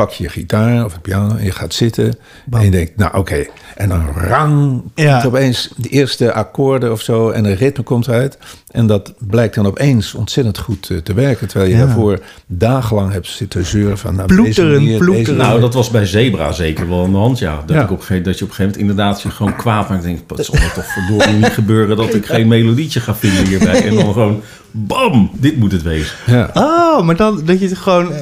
pak 0.00 0.10
je 0.12 0.22
je 0.22 0.28
gitaar 0.30 0.84
of 0.84 0.92
het 0.92 1.02
piano 1.02 1.36
en 1.36 1.44
je 1.44 1.50
gaat 1.52 1.74
zitten. 1.74 2.14
En 2.50 2.64
je 2.64 2.70
denkt, 2.70 2.96
nou 2.96 3.16
oké. 3.16 3.46
En 3.76 3.88
dan 3.88 4.06
rang, 4.14 4.82
Ja. 4.94 5.12
komt 5.12 5.26
opeens 5.34 5.70
de 5.76 5.88
eerste 5.88 6.32
akkoorden 6.32 6.92
of 6.92 7.00
zo 7.00 7.30
en 7.30 7.44
een 7.44 7.54
ritme 7.54 7.82
komt 7.84 8.08
uit. 8.08 8.38
En 8.70 8.86
dat 8.86 9.12
blijkt 9.18 9.54
dan 9.54 9.66
opeens 9.66 10.14
ontzettend 10.14 10.58
goed 10.58 10.90
eh, 10.90 10.96
te 10.96 11.14
werken. 11.14 11.48
Terwijl 11.48 11.70
je 11.70 11.76
Ja. 11.76 11.84
daarvoor 11.84 12.18
dagenlang 12.46 13.12
hebt 13.12 13.26
zitten 13.26 13.66
zeuren 13.66 13.98
van... 13.98 14.14
Nou, 14.14 14.26
Ploeteren, 14.28 14.72
manier, 14.82 14.98
ploeteren. 14.98 15.36
Nou, 15.36 15.60
dat 15.60 15.74
was 15.74 15.90
bij 15.90 16.06
Zebra 16.06 16.52
zeker 16.52 16.88
wel 16.88 17.04
aan 17.04 17.10
de 17.12 17.16
hand, 17.18 17.38
ja. 17.38 17.62
Dat, 17.66 17.76
Ja. 17.76 17.82
Ik 17.82 17.90
op 17.90 17.96
een 17.98 18.02
gegeven, 18.04 18.24
dat 18.24 18.38
je 18.38 18.44
op 18.44 18.50
een 18.50 18.56
gegeven 18.56 18.80
moment 18.80 18.98
inderdaad 18.98 19.22
je 19.22 19.30
gewoon 19.30 19.56
kwaad 19.56 19.88
maakt. 19.88 20.04
En 20.04 20.08
denk, 20.14 20.30
het 20.36 20.44
zal 20.46 20.54
er 20.54 20.72
toch 20.74 20.92
verdorie 20.92 21.34
niet 21.34 21.52
gebeuren 21.52 21.96
dat 21.96 22.14
ik 22.14 22.26
geen 22.26 22.48
melodietje 22.48 23.00
ga 23.00 23.14
vinden 23.14 23.46
hierbij. 23.46 23.84
En 23.88 23.94
dan 23.94 24.04
gewoon, 24.12 24.42
bam, 24.70 25.30
dit 25.34 25.56
moet 25.56 25.72
het 25.72 25.82
wezen. 25.82 26.16
Ja. 26.26 26.50
Oh, 26.54 27.02
maar 27.02 27.16
dan 27.16 27.40
dat 27.44 27.60
je 27.60 27.76
gewoon. 27.76 28.12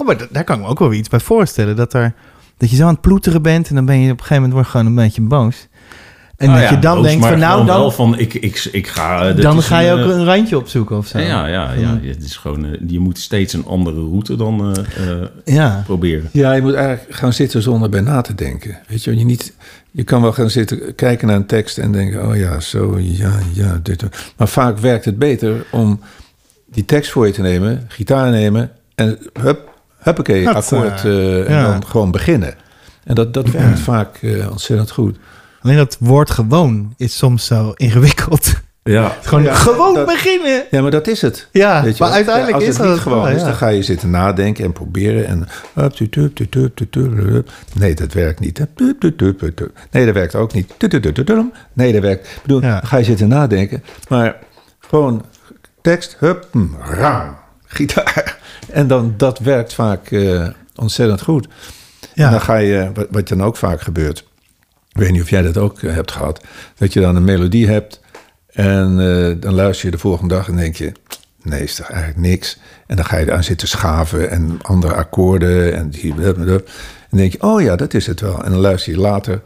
Oh, 0.00 0.06
maar 0.06 0.16
da- 0.18 0.26
daar 0.30 0.44
kan 0.44 0.56
ik 0.56 0.62
me 0.62 0.68
ook 0.68 0.78
wel 0.78 0.92
iets 0.92 1.08
bij 1.08 1.20
voorstellen. 1.20 1.76
Dat, 1.76 1.92
er, 1.94 2.12
dat 2.56 2.70
je 2.70 2.76
zo 2.76 2.82
aan 2.86 2.92
het 2.92 3.00
ploeteren 3.00 3.42
bent 3.42 3.68
en 3.68 3.74
dan 3.74 3.84
ben 3.84 4.00
je 4.00 4.12
op 4.12 4.18
een 4.18 4.24
gegeven 4.24 4.48
moment 4.48 4.66
gewoon 4.66 4.86
een 4.86 4.94
beetje 4.94 5.22
boos. 5.22 5.68
En 6.36 6.46
Nou 6.48 6.60
dat 6.60 6.68
ja, 6.68 6.74
je 6.74 6.80
dan 6.82 6.94
boos, 6.96 7.06
denkt 7.06 7.26
van 7.26 7.38
nou, 7.38 7.64
wel 7.64 7.76
dan, 7.80 7.92
van, 7.92 8.18
ik, 8.18 8.34
ik, 8.34 8.68
ik 8.72 8.86
ga... 8.86 9.28
eh, 9.28 9.36
dan 9.42 9.62
ga 9.62 9.78
je 9.78 9.90
een, 9.90 9.98
ook 10.02 10.10
eh, 10.10 10.16
een 10.16 10.24
randje 10.24 10.56
opzoeken 10.58 10.96
of 10.96 11.06
zo. 11.06 11.18
Ja, 11.18 11.46
ja, 11.46 11.72
ja. 11.72 11.98
Het 12.02 12.24
is 12.24 12.36
gewoon, 12.36 12.64
eh, 12.64 12.70
je 12.86 12.98
moet 12.98 13.18
steeds 13.18 13.52
een 13.52 13.64
andere 13.66 14.00
route 14.00 14.36
dan 14.36 14.76
eh, 14.76 15.10
eh, 15.20 15.26
Ja. 15.44 15.82
proberen. 15.84 16.28
Ja, 16.32 16.52
je 16.52 16.62
moet 16.62 16.74
eigenlijk 16.74 17.14
gaan 17.16 17.32
zitten 17.32 17.62
zonder 17.62 17.88
bij 17.88 18.00
na 18.00 18.20
te 18.20 18.34
denken. 18.34 18.78
Weet 18.88 19.04
je, 19.04 19.18
je, 19.18 19.24
niet, 19.24 19.52
je 19.90 20.02
kan 20.04 20.22
wel 20.22 20.32
gaan 20.32 20.50
zitten 20.50 20.94
kijken 20.94 21.26
naar 21.26 21.36
een 21.36 21.46
tekst 21.46 21.78
en 21.78 21.92
denken: 21.92 22.26
oh 22.28 22.36
ja, 22.36 22.60
zo, 22.60 22.98
ja, 22.98 23.32
ja, 23.52 23.80
dit. 23.82 24.04
Maar 24.36 24.48
vaak 24.48 24.78
werkt 24.78 25.04
het 25.04 25.18
beter 25.18 25.64
om 25.70 26.00
die 26.72 26.84
tekst 26.84 27.10
voor 27.10 27.26
je 27.26 27.32
te 27.32 27.42
nemen, 27.42 27.84
gitaar 27.88 28.30
nemen 28.30 28.70
en 28.94 29.18
hup, 29.40 29.69
huppakee, 30.00 30.44
Dat, 30.44 30.54
akkoord 30.54 31.04
eh, 31.04 31.40
eh, 31.40 31.48
en 31.50 31.54
ja. 31.56 31.70
dan 31.70 31.86
gewoon 31.86 32.10
beginnen. 32.10 32.54
En 33.04 33.14
dat, 33.14 33.34
dat 33.34 33.50
werkt 33.50 33.78
vaak 33.78 34.16
eh, 34.22 34.50
ontzettend 34.50 34.90
goed. 34.90 35.16
Alleen 35.62 35.76
dat 35.76 35.96
woord 36.00 36.30
gewoon 36.30 36.94
is 36.96 37.16
soms 37.16 37.46
zo 37.46 37.72
ingewikkeld. 37.76 38.52
Ja, 38.82 39.16
Gewoon 39.22 39.44
Ja, 39.44 39.54
gewoon 39.54 39.94
dat- 39.94 40.06
beginnen. 40.06 40.62
Ja, 40.70 40.82
maar 40.82 40.90
dat 40.90 41.06
is 41.06 41.20
het. 41.22 41.48
Ja, 41.52 41.82
Weet 41.82 41.96
je 41.96 42.02
maar 42.02 42.08
wel? 42.08 42.16
uiteindelijk 42.16 42.58
Ja, 42.60 42.66
als 42.66 42.68
is 42.70 42.76
het 42.76 42.86
dat 42.86 42.92
niet 42.94 43.02
gewoon 43.02 43.22
wel, 43.22 43.32
is, 43.36 43.42
dan 43.42 43.54
ga 43.54 43.68
je 43.68 43.82
zitten 43.82 44.10
nadenken 44.10 44.64
en 44.64 44.72
proberen. 44.72 45.26
En 45.26 45.48
nee, 47.74 47.94
dat 47.94 48.12
werkt 48.12 48.40
niet. 48.40 48.58
Nee, 49.90 50.04
dat 50.06 50.14
werkt 50.14 50.34
ook 50.34 50.52
niet. 50.52 50.74
Nee, 51.72 51.92
dat 51.92 52.02
werkt. 52.02 52.26
Ik 52.26 52.38
bedoel, 52.42 52.60
Ja. 52.62 52.70
dan 52.80 52.86
ga 52.88 52.96
je 52.96 53.04
zitten 53.04 53.28
nadenken. 53.28 53.84
Maar 54.08 54.36
gewoon 54.80 55.24
tekst, 55.82 56.16
hup, 56.18 56.46
hm, 56.52 56.66
rang, 56.80 57.32
gitaar. 57.66 58.38
En 58.72 58.86
dan, 58.86 59.14
dat 59.16 59.38
werkt 59.38 59.74
vaak 59.74 60.10
eh, 60.10 60.48
ontzettend 60.74 61.22
goed. 61.22 61.48
Ja. 62.14 62.24
En 62.24 62.30
dan 62.30 62.40
ga 62.40 62.56
je, 62.56 62.90
wat, 62.94 63.06
wat 63.10 63.28
dan 63.28 63.42
ook 63.42 63.56
vaak 63.56 63.80
gebeurt, 63.80 64.18
ik 64.88 65.00
weet 65.00 65.10
niet 65.10 65.22
of 65.22 65.30
jij 65.30 65.42
dat 65.42 65.56
ook 65.56 65.82
eh, 65.82 65.94
hebt 65.94 66.12
gehad, 66.12 66.44
dat 66.76 66.92
je 66.92 67.00
dan 67.00 67.16
een 67.16 67.24
melodie 67.24 67.68
hebt 67.68 68.00
en 68.52 69.00
eh, 69.00 69.40
dan 69.40 69.54
luister 69.54 69.84
je 69.84 69.90
de 69.90 69.98
volgende 69.98 70.34
dag 70.34 70.48
en 70.48 70.56
denk 70.56 70.76
je, 70.76 70.92
nee, 71.42 71.62
is 71.62 71.74
toch 71.74 71.90
eigenlijk 71.90 72.20
niks. 72.20 72.58
En 72.86 72.96
dan 72.96 73.04
ga 73.04 73.16
je 73.16 73.32
aan 73.32 73.44
zitten 73.44 73.68
schaven 73.68 74.30
en 74.30 74.58
andere 74.62 74.94
akkoorden 74.94 75.74
en 75.74 75.90
die. 75.90 76.14
En 77.10 77.16
dan 77.16 77.28
denk 77.28 77.32
je, 77.32 77.42
oh 77.42 77.60
ja, 77.62 77.76
dat 77.76 77.94
is 77.94 78.06
het 78.06 78.20
wel. 78.20 78.44
En 78.44 78.50
dan 78.50 78.60
luister 78.60 78.92
je 78.92 78.98
later, 78.98 79.40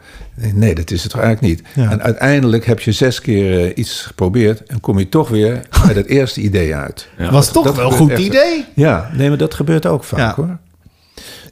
nee, 0.53 0.75
dat 0.75 0.91
is 0.91 1.03
het 1.03 1.11
toch 1.11 1.21
eigenlijk 1.21 1.55
niet. 1.57 1.67
Ja. 1.75 1.91
En 1.91 2.01
uiteindelijk 2.01 2.65
heb 2.65 2.79
je 2.79 2.91
zes 2.91 3.21
keer 3.21 3.61
eh, 3.65 3.71
iets 3.77 4.01
geprobeerd 4.01 4.63
en 4.63 4.79
kom 4.79 4.99
je 4.99 5.09
toch 5.09 5.29
weer 5.29 5.61
bij 5.85 5.93
dat 5.93 6.05
eerste 6.05 6.41
idee 6.41 6.75
uit. 6.75 7.07
Ja. 7.17 7.31
Was 7.31 7.51
toch 7.51 7.63
dat 7.65 7.75
wel 7.75 7.91
een 7.91 7.97
goed 7.97 8.09
echt. 8.11 8.21
idee. 8.21 8.65
Ja, 8.75 9.09
nee, 9.13 9.29
maar 9.29 9.37
dat 9.37 9.53
gebeurt 9.53 9.85
ook 9.85 10.03
vaak 10.03 10.19
Ja. 10.19 10.33
hoor. 10.35 10.57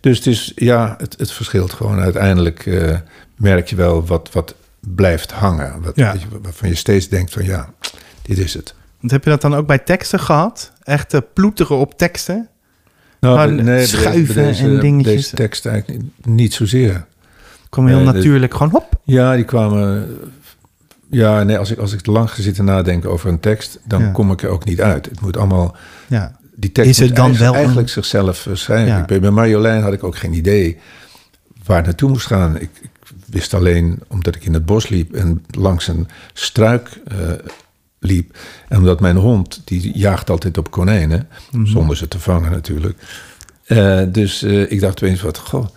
Dus 0.01 0.17
het 0.17 0.27
is, 0.27 0.51
ja, 0.55 0.95
het, 0.97 1.15
het 1.17 1.31
verschilt 1.31 1.73
gewoon. 1.73 1.99
Uiteindelijk 1.99 2.65
eh, 2.65 2.97
merk 3.35 3.67
je 3.69 3.75
wel 3.75 4.05
wat, 4.05 4.29
wat 4.31 4.55
blijft 4.79 5.31
hangen. 5.31 5.81
Wat, 5.81 5.95
Ja. 5.95 6.15
waarvan 6.41 6.69
je 6.69 6.75
steeds 6.75 7.07
denkt 7.09 7.31
van 7.31 7.45
ja, 7.45 7.69
dit 8.21 8.37
is 8.37 8.53
het. 8.53 8.73
Want 8.99 9.11
heb 9.11 9.23
je 9.23 9.29
dat 9.29 9.41
dan 9.41 9.55
ook 9.55 9.67
bij 9.67 9.79
teksten 9.79 10.19
gehad? 10.19 10.71
Echt 10.83 11.13
eh, 11.13 11.19
ploeteren 11.33 11.77
op 11.77 11.97
teksten? 11.97 12.47
Nou, 13.23 13.63
bij 13.63 13.85
schuiven 13.85 14.35
bij 14.35 14.43
deze, 14.45 14.63
en 14.63 14.79
dingetjes. 14.79 15.13
Deze 15.15 15.35
tekst 15.35 15.65
eigenlijk 15.65 16.03
niet, 16.23 16.53
zozeer. 16.53 17.05
Kom 17.69 17.87
heel 17.87 17.95
Nee, 17.95 18.05
dit- 18.05 18.13
natuurlijk 18.15 18.53
gewoon 18.53 18.71
hop. 18.71 18.99
Ja, 19.03 19.35
die 19.35 19.45
kwamen... 19.45 20.07
Ja, 21.09 21.43
nee, 21.43 21.57
als 21.57 21.71
ik, 21.71 21.77
als 21.77 21.93
ik 21.93 21.99
te 22.01 22.11
lang 22.11 22.31
ga 22.31 22.41
zitten 22.41 22.65
nadenken 22.65 23.09
over 23.09 23.29
een 23.29 23.39
tekst... 23.39 23.79
dan 23.85 24.01
Ja. 24.01 24.09
kom 24.11 24.31
ik 24.31 24.41
er 24.43 24.49
ook 24.49 24.65
niet 24.65 24.81
uit. 24.81 25.05
Het 25.05 25.21
moet 25.21 25.37
allemaal... 25.37 25.75
Ja. 26.07 26.35
Die 26.55 26.71
tekst 26.71 26.89
Is 26.89 26.97
het 26.97 27.07
moet 27.07 27.15
dan 27.17 27.25
eigenlijk, 27.25 27.51
wel 27.51 27.59
een- 27.61 27.65
eigenlijk 27.67 27.89
zichzelf 27.89 28.47
eh, 28.47 28.55
schrijven. 28.55 28.87
Ja. 29.07 29.19
Bij 29.19 29.31
Marjolein 29.31 29.81
had 29.81 29.93
ik 29.93 30.03
ook 30.03 30.15
geen 30.17 30.33
idee 30.33 30.77
waar 31.65 31.77
het 31.77 31.85
naartoe 31.85 32.09
moest 32.09 32.25
gaan. 32.25 32.55
Ik, 32.59 32.69
ik 32.81 32.89
wist 33.25 33.53
alleen, 33.53 33.99
omdat 34.07 34.35
ik 34.35 34.45
in 34.45 34.53
het 34.53 34.65
bos 34.65 34.87
liep 34.87 35.13
en 35.13 35.45
langs 35.51 35.87
een 35.87 36.07
struik 36.33 36.89
eh, 37.07 37.17
liep. 38.03 38.37
En 38.69 38.77
omdat 38.77 38.99
mijn 38.99 39.15
hond, 39.17 39.61
die 39.65 39.97
jaagt 39.97 40.29
altijd 40.29 40.57
op 40.57 40.71
konijnen, 40.71 41.27
Mhm. 41.51 41.65
zonder 41.65 41.97
ze 41.97 42.07
te 42.07 42.19
vangen 42.19 42.51
natuurlijk. 42.51 42.99
Eh, 43.65 44.01
dus 44.07 44.43
eh, 44.43 44.71
ik 44.71 44.79
dacht 44.79 45.03
opeens, 45.03 45.21
wat, 45.21 45.37
goh, 45.37 45.67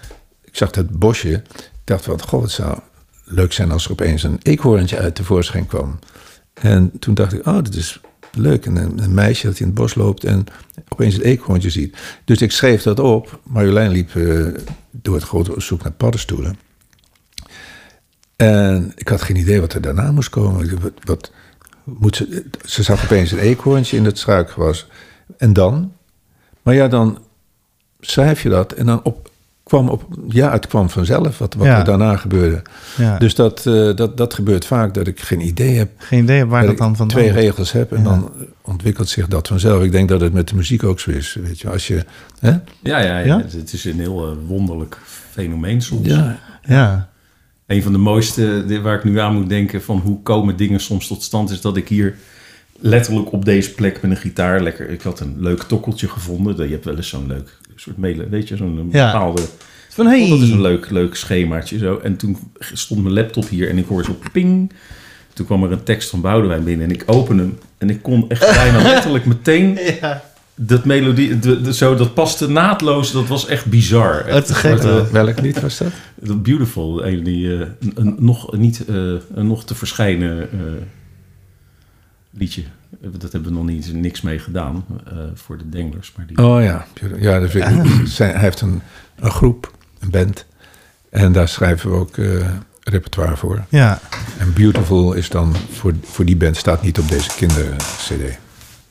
ik 0.45 0.57
zag 0.57 0.71
dat 0.71 0.91
bosje. 0.99 1.33
Ik 1.33 1.93
dacht, 1.93 2.07
wat, 2.07 2.23
goh, 2.23 2.43
het 2.43 2.51
zou 2.51 2.79
leuk 3.25 3.53
zijn 3.53 3.71
als 3.73 3.85
er 3.85 3.91
opeens 3.91 4.23
een 4.23 4.39
eekhoorntje 4.43 4.99
uit 4.99 5.15
tevoorschijn 5.15 5.67
kwam. 5.67 5.99
En 6.55 6.93
toen 6.99 7.15
dacht 7.15 7.33
ik, 7.33 7.47
oh, 7.47 7.55
dat 7.55 7.75
is 7.75 8.01
leuk. 8.33 8.67
En 8.67 8.77
een, 8.77 9.03
een 9.03 9.15
meisje 9.15 9.47
dat 9.47 9.59
in 9.59 9.67
het 9.67 9.75
bos 9.75 9.95
loopt 9.95 10.25
en 10.25 10.45
opeens 10.89 11.15
het 11.15 11.23
eekhoorntje 11.23 11.71
ziet. 11.71 11.97
Dus 12.25 12.41
ik 12.41 12.53
schreef 12.53 12.83
dat 12.83 12.99
op. 13.01 13.41
Marjolein 13.43 13.91
liep 13.91 14.17
eh, 14.17 14.47
door 14.91 15.15
het 15.15 15.25
grote 15.25 15.55
zoek 15.57 15.83
naar 15.83 15.93
paddenstoelen. 15.93 16.59
En 18.37 18.93
ik 18.95 19.09
had 19.09 19.23
geen 19.23 19.37
idee 19.37 19.61
wat 19.61 19.73
er 19.73 19.81
daarna 19.81 20.13
moest 20.13 20.29
komen. 20.29 20.81
Wat, 20.81 20.93
wat 21.05 21.33
moet 21.87 22.17
ze, 22.17 22.45
ze 22.65 22.83
zag 22.83 23.05
opeens 23.05 23.33
een 23.33 23.39
eekhoorntje 23.39 23.97
in 23.97 24.05
het 24.05 24.19
struikgewas. 24.19 24.87
En 25.39 25.53
dan? 25.53 25.93
Maar 26.63 26.75
ja, 26.75 26.89
dan 26.89 27.19
schrijf 28.01 28.43
je 28.43 28.49
dat. 28.49 28.73
En 28.73 28.87
dan 28.87 29.01
op, 29.03 29.31
kwam 29.63 29.89
op, 29.89 30.05
ja, 30.29 30.53
het 30.53 30.67
kwam 30.67 30.91
vanzelf 30.91 31.39
wat, 31.39 31.55
wat 31.55 31.67
Ja. 31.67 31.79
er 31.79 31.85
daarna 31.85 32.17
gebeurde. 32.17 32.63
ja. 32.97 33.19
Dus 33.19 33.35
dat, 33.35 33.67
eh, 33.67 33.95
dat, 33.97 34.17
dat 34.17 34.35
gebeurt 34.35 34.65
vaak, 34.65 34.95
dat 34.95 35.07
ik 35.07 35.21
geen 35.21 35.41
idee 35.41 35.77
heb. 35.77 35.91
Geen 35.97 36.23
idee 36.23 36.45
waar 36.45 36.61
dat 36.61 36.71
dat 36.71 36.79
dan 36.79 36.91
ik 36.91 36.97
van 36.97 37.09
twee 37.09 37.31
regels 37.33 37.73
heb 37.73 37.93
en 37.93 37.99
Ja. 37.99 38.05
dan 38.05 38.33
ontwikkelt 38.63 39.09
zich 39.09 39.29
dat 39.29 39.49
vanzelf. 39.49 39.83
Ik 39.83 39.93
denk 39.93 40.09
dat 40.09 40.21
het 40.21 40.33
met 40.33 40.49
de 40.49 40.55
muziek 40.55 40.85
ook 40.85 41.01
zo 41.01 41.11
is. 41.11 41.35
Weet 41.43 41.61
je, 41.61 41.71
als 41.71 41.87
je. 41.87 42.05
Hè? 42.41 42.51
ja, 42.51 42.59
ja, 42.83 42.99
ja. 42.99 43.19
Ja? 43.19 43.39
Het 43.59 43.73
is 43.73 43.85
een 43.85 43.99
heel 43.99 44.29
eh, 44.31 44.37
wonderlijk 44.47 44.99
fenomeen 45.31 45.83
soms. 45.83 46.07
Ja, 46.07 46.39
Ja. 46.63 47.09
Een 47.67 47.83
van 47.83 47.93
de 47.93 47.99
mooiste 47.99 48.81
waar 48.83 48.97
ik 48.97 49.05
nu 49.05 49.19
aan 49.19 49.35
moet 49.35 49.49
denken 49.49 49.83
van 49.83 49.99
hoe 49.99 50.23
komen 50.23 50.57
dingen 50.57 50.81
soms 50.81 51.07
tot 51.07 51.23
stand 51.23 51.51
is 51.51 51.61
dat 51.61 51.77
ik 51.77 51.89
hier 51.89 52.17
letterlijk 52.81 53.33
op 53.33 53.45
deze 53.45 53.75
plek 53.75 54.03
met 54.03 54.11
een 54.11 54.17
gitaar 54.17 54.63
lekker. 54.63 54.91
Ik 54.91 55.03
had 55.03 55.21
een 55.21 55.37
leuk 55.39 55.63
tokkeltje 55.63 56.09
gevonden. 56.09 56.67
Je 56.67 56.73
hebt 56.73 56.85
wel 56.85 56.97
eens 56.97 57.09
zo'n 57.09 57.27
leuk 57.27 57.59
soort 57.75 57.97
mailen, 57.97 58.31
weet 58.31 58.49
je, 58.49 58.57
zo'n 58.57 58.89
Ja. 58.93 59.13
bepaalde. 59.13 59.43
Van 59.89 60.07
hey. 60.07 60.23
Oh, 60.23 60.31
dat 60.31 60.41
is 60.41 60.51
een 60.51 60.61
leuk, 60.61 60.91
leuk 60.91 61.15
schemaatje 61.15 61.79
zo. 61.79 61.97
En 61.99 62.17
toen 62.17 62.37
stond 62.59 63.03
mijn 63.03 63.15
laptop 63.15 63.49
hier 63.49 63.69
en 63.71 63.79
ik 63.79 63.87
hoorde 63.87 64.05
zo 64.05 64.19
ping. 64.33 64.73
Toen 65.33 65.47
kwam 65.47 65.65
er 65.65 65.73
een 65.73 65.83
tekst 65.83 66.11
van 66.11 66.21
Boudewijn 66.21 66.65
binnen 66.65 66.87
en 66.89 66.95
ik 66.95 67.03
opende 67.07 67.43
hem 67.43 67.59
en 67.79 67.91
ik 67.91 68.03
kon 68.03 68.29
echt 68.29 68.41
bijna 68.55 68.83
letterlijk 68.93 69.25
meteen 69.25 69.79
Ja. 70.01 70.23
Dat 70.57 70.85
melodie, 70.85 71.39
de, 71.39 71.61
de- 71.61 71.75
zo 71.75 71.95
dat 71.95 72.15
paste 72.15 72.49
naadloos. 72.49 73.13
Dat 73.13 73.27
was 73.27 73.47
echt 73.47 73.67
bizar. 73.67 74.27
Het 74.27 74.51
gek 74.55 74.79
eh, 74.79 75.07
welk 75.07 75.41
lied 75.41 75.61
was 75.61 75.79
dat? 75.79 75.93
dat 76.15 76.43
Beautiful, 76.43 77.07
een 77.07 77.23
die 77.25 77.53
eh, 77.55 77.61
een, 77.81 77.93
een 77.95 78.17
nog 78.19 78.57
niet 78.57 78.85
eh, 78.87 78.95
een 79.35 79.47
nog 79.47 79.65
te 79.65 79.75
verschijnen 79.75 80.51
eh, 80.53 80.59
liedje. 82.31 82.63
Dat 83.01 83.33
hebben 83.33 83.51
we 83.51 83.57
nog 83.57 83.67
niet 83.67 83.93
niks 83.93 84.21
mee 84.21 84.39
gedaan 84.39 84.85
eh, 85.07 85.13
voor 85.35 85.59
de 85.59 85.69
Danglers, 85.69 86.13
maar 86.17 86.27
die. 86.27 86.39
Oh 86.39 86.63
ja, 86.63 86.87
ja 87.19 87.41
dat 87.41 87.51
vind 87.51 87.65
ik, 87.65 88.07
zijn, 88.07 88.31
hij 88.33 88.41
heeft 88.41 88.61
een, 88.61 88.83
een 89.17 89.31
groep, 89.31 89.73
een 90.01 90.11
band. 90.11 90.45
En 91.11 91.33
daar 91.33 91.49
schrijven 91.49 91.91
we 91.91 91.97
ook 91.97 92.17
eh, 92.17 92.49
repertoire 92.83 93.37
voor. 93.37 93.65
Ja. 93.69 94.01
En 94.39 94.53
Beautiful 94.53 95.13
is 95.13 95.29
dan 95.29 95.55
voor, 95.73 95.95
voor 96.03 96.25
die 96.25 96.37
band, 96.37 96.57
staat 96.57 96.83
niet 96.83 96.99
op 96.99 97.09
deze 97.09 97.31
kinder-cd. 97.37 98.39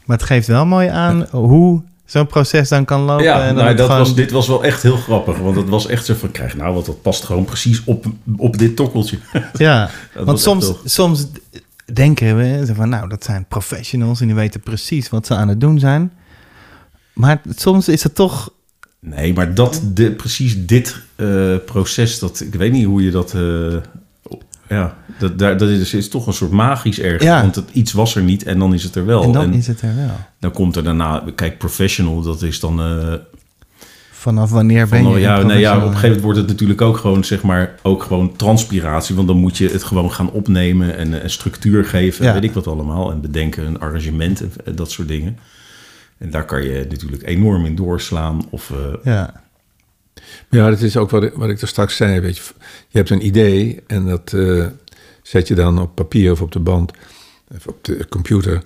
Maar 0.06 0.18
het 0.18 0.26
geeft 0.26 0.48
wel 0.48 0.66
mooi 0.66 0.88
aan 0.88 1.28
hoe 1.32 1.82
zo'n 2.06 2.28
proces 2.28 2.70
dan 2.70 2.86
kan 2.86 3.02
lopen. 3.02 3.24
Ja, 3.24 3.42
en 3.48 3.56
dan 3.56 3.64
nou, 3.64 3.76
dat 3.76 3.86
gewoon- 3.86 4.02
was, 4.02 4.16
dit 4.16 4.32
was 4.32 4.48
wel 4.48 4.64
echt 4.64 4.82
heel 4.84 4.98
grappig. 4.98 5.38
Want 5.38 5.56
het 5.56 5.70
was 5.70 5.88
echt 5.88 6.06
zo 6.06 6.14
van, 6.14 6.32
krijg 6.32 6.56
nou, 6.56 6.74
want 6.74 6.86
dat 6.86 7.02
past 7.02 7.24
gewoon 7.24 7.46
precies 7.46 7.82
op, 7.86 8.06
op 8.38 8.58
dit 8.58 8.76
tokkeltje. 8.76 9.18
Ja, 9.58 9.90
want 10.24 10.40
soms, 10.40 10.74
soms 10.86 11.28
denken 11.94 12.38
we 12.38 12.72
van, 12.76 12.90
nou, 12.90 13.10
dat 13.10 13.24
zijn 13.24 13.46
professionals 13.48 14.20
en 14.22 14.26
die 14.28 14.36
weten 14.36 14.60
precies 14.60 15.10
wat 15.10 15.26
ze 15.28 15.36
aan 15.36 15.48
het 15.48 15.62
doen 15.62 15.80
zijn. 15.80 16.12
Maar 17.14 17.42
soms 17.56 17.88
is 17.88 18.04
het 18.04 18.16
toch, 18.16 18.54
Nee, 19.00 19.34
maar 19.34 19.54
dat, 19.54 19.82
de, 19.94 20.12
precies 20.12 20.66
dit 20.66 21.02
eh, 21.16 21.56
proces, 21.66 22.20
dat, 22.20 22.40
ik 22.40 22.54
weet 22.56 22.72
niet 22.72 22.86
hoe 22.86 23.04
je 23.04 23.12
dat... 23.12 23.34
eh, 23.34 23.76
ja, 24.70 24.96
Dat, 25.20 25.40
dat 25.40 25.62
is, 25.62 25.94
is 25.94 26.10
toch 26.10 26.28
een 26.28 26.34
soort 26.34 26.52
magisch 26.52 27.00
erg. 27.00 27.24
Ja. 27.24 27.42
Want 27.42 27.56
het, 27.56 27.70
iets 27.72 27.94
was 27.94 28.16
er 28.16 28.24
niet 28.24 28.44
en 28.44 28.60
dan 28.60 28.74
is 28.74 28.84
het 28.84 28.96
er 28.96 29.06
wel. 29.06 29.24
En 29.24 29.32
dan 29.32 29.54
is 29.54 29.68
het 29.68 29.82
er 29.82 29.96
wel. 29.96 30.16
dan 30.40 30.52
komt 30.52 30.76
er 30.76 30.84
daarna... 30.84 31.24
Kijk, 31.36 31.58
professional, 31.58 32.22
dat 32.22 32.42
is 32.42 32.60
dan... 32.60 32.80
eh, 32.80 33.14
Vanaf 34.12 34.50
wanneer 34.52 34.88
ben 34.88 35.10
je... 35.10 35.20
ja, 35.20 35.42
nee, 35.42 35.60
ja, 35.60 35.72
op 35.76 35.82
een 35.82 35.88
gegeven 35.88 36.02
moment 36.08 36.22
wordt 36.24 36.38
het 36.40 36.48
natuurlijk 36.48 36.82
ook 36.82 36.98
gewoon, 36.98 37.24
zeg 37.24 37.42
maar, 37.44 37.76
ook 37.82 38.04
gewoon 38.04 38.36
transpiratie. 38.36 39.16
Want 39.16 39.28
dan 39.28 39.38
moet 39.38 39.58
je 39.58 39.68
het 39.70 39.84
gewoon 39.84 40.12
gaan 40.12 40.32
opnemen 40.32 40.98
en 40.98 41.24
een 41.24 41.30
structuur 41.30 41.86
geven, 41.86 42.26
Ja. 42.26 42.34
weet 42.34 42.44
ik 42.44 42.54
wat 42.54 42.68
allemaal. 42.68 43.12
En 43.12 43.22
bedenken, 43.22 43.66
een 43.66 43.80
arrangement 43.80 44.42
en 44.42 44.52
en 44.66 44.76
dat 44.76 44.92
soort 44.92 45.08
dingen. 45.08 45.38
En 46.18 46.30
daar 46.30 46.46
kan 46.46 46.64
je 46.64 46.86
natuurlijk 46.90 47.24
enorm 47.28 47.66
in 47.66 47.76
doorslaan. 47.76 48.42
Of, 48.50 48.72
eh, 48.72 48.78
Ja. 49.14 49.44
Ja, 50.50 50.70
dat 50.70 50.82
is 50.82 50.98
ook 50.98 51.10
wat 51.10 51.24
ik, 51.24 51.34
wat 51.34 51.50
ik 51.50 51.62
er 51.62 51.68
straks 51.68 51.96
zei. 51.96 52.20
Weet 52.20 52.38
je, 52.38 52.44
je 52.88 52.98
hebt 52.98 53.10
een 53.10 53.26
idee 53.26 53.84
en 53.88 54.06
dat 54.06 54.34
eh, 54.34 54.66
zet 55.22 55.48
je 55.48 55.56
dan 55.56 55.80
op 55.82 55.96
papier 55.96 56.32
of 56.32 56.42
op 56.42 56.52
de 56.52 56.60
band 56.60 56.92
of 57.56 57.68
op 57.68 57.84
de 57.84 58.06
computer. 58.10 58.62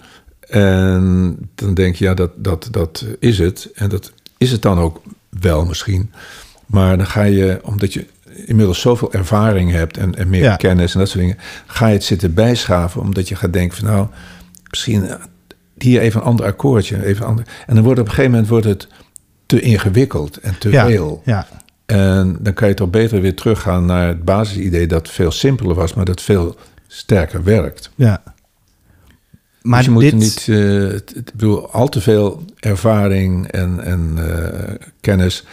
En 0.47 1.37
dan 1.55 1.73
denk 1.73 1.95
je, 1.95 2.05
ja, 2.05 2.13
dat, 2.13 2.31
dat, 2.35 2.67
dat 2.71 3.05
is 3.19 3.39
het. 3.39 3.69
En 3.75 3.89
dat 3.89 4.11
is 4.37 4.51
het 4.51 4.61
dan 4.61 4.79
ook 4.79 5.01
wel 5.39 5.65
misschien. 5.65 6.11
Maar 6.65 6.97
dan 6.97 7.05
ga 7.07 7.23
je, 7.23 7.59
omdat 7.63 7.93
je 7.93 8.05
inmiddels 8.45 8.79
zoveel 8.81 9.13
ervaring 9.13 9.71
hebt 9.71 9.97
en, 9.97 10.15
en 10.15 10.29
meer 10.29 10.43
Ja. 10.43 10.55
kennis 10.55 10.93
en 10.93 10.99
dat 10.99 11.09
soort 11.09 11.19
dingen, 11.21 11.37
ga 11.65 11.87
je 11.87 11.93
het 11.93 12.03
zitten 12.03 12.33
bijschaven. 12.33 13.01
Omdat 13.01 13.27
je 13.27 13.35
gaat 13.35 13.53
denken 13.53 13.77
van 13.77 13.87
nou, 13.87 14.07
misschien 14.69 15.07
eh, 15.07 15.15
hier 15.77 16.01
even 16.01 16.19
een 16.21 16.27
ander 16.27 16.45
akkoordje. 16.45 17.05
Even 17.05 17.25
ander. 17.25 17.45
En 17.67 17.75
dan 17.75 17.83
wordt 17.83 17.99
op 17.99 18.05
een 18.05 18.11
gegeven 18.11 18.31
moment 18.31 18.49
wordt 18.49 18.65
het 18.65 18.87
te 19.49 19.59
ingewikkeld 19.61 20.37
en 20.37 20.57
te 20.59 20.71
Ja. 20.71 20.85
veel. 20.85 21.21
Ja. 21.25 21.47
En 21.85 22.37
dan 22.39 22.53
kan 22.53 22.67
je 22.67 22.73
toch 22.73 22.89
beter 22.89 23.21
weer 23.21 23.35
teruggaan 23.35 23.85
naar 23.85 24.07
het 24.07 24.23
basisidee 24.23 24.87
dat 24.87 25.09
veel 25.09 25.31
simpeler 25.31 25.75
was, 25.75 25.93
maar 25.93 26.05
dat 26.05 26.21
veel 26.21 26.55
sterker 26.87 27.43
werkt. 27.43 27.91
ja. 27.95 28.21
Maar 29.61 29.77
dus 29.77 29.87
je 29.87 29.91
moet 29.93 30.01
dit... 30.01 30.13
niet, 30.13 30.47
eh, 30.49 30.93
ik 30.93 31.31
bedoel, 31.31 31.71
al 31.71 31.89
te 31.89 32.01
veel 32.01 32.43
ervaring 32.59 33.47
en, 33.47 33.79
en 33.83 34.13
eh, 34.17 34.75
kennis 35.01 35.45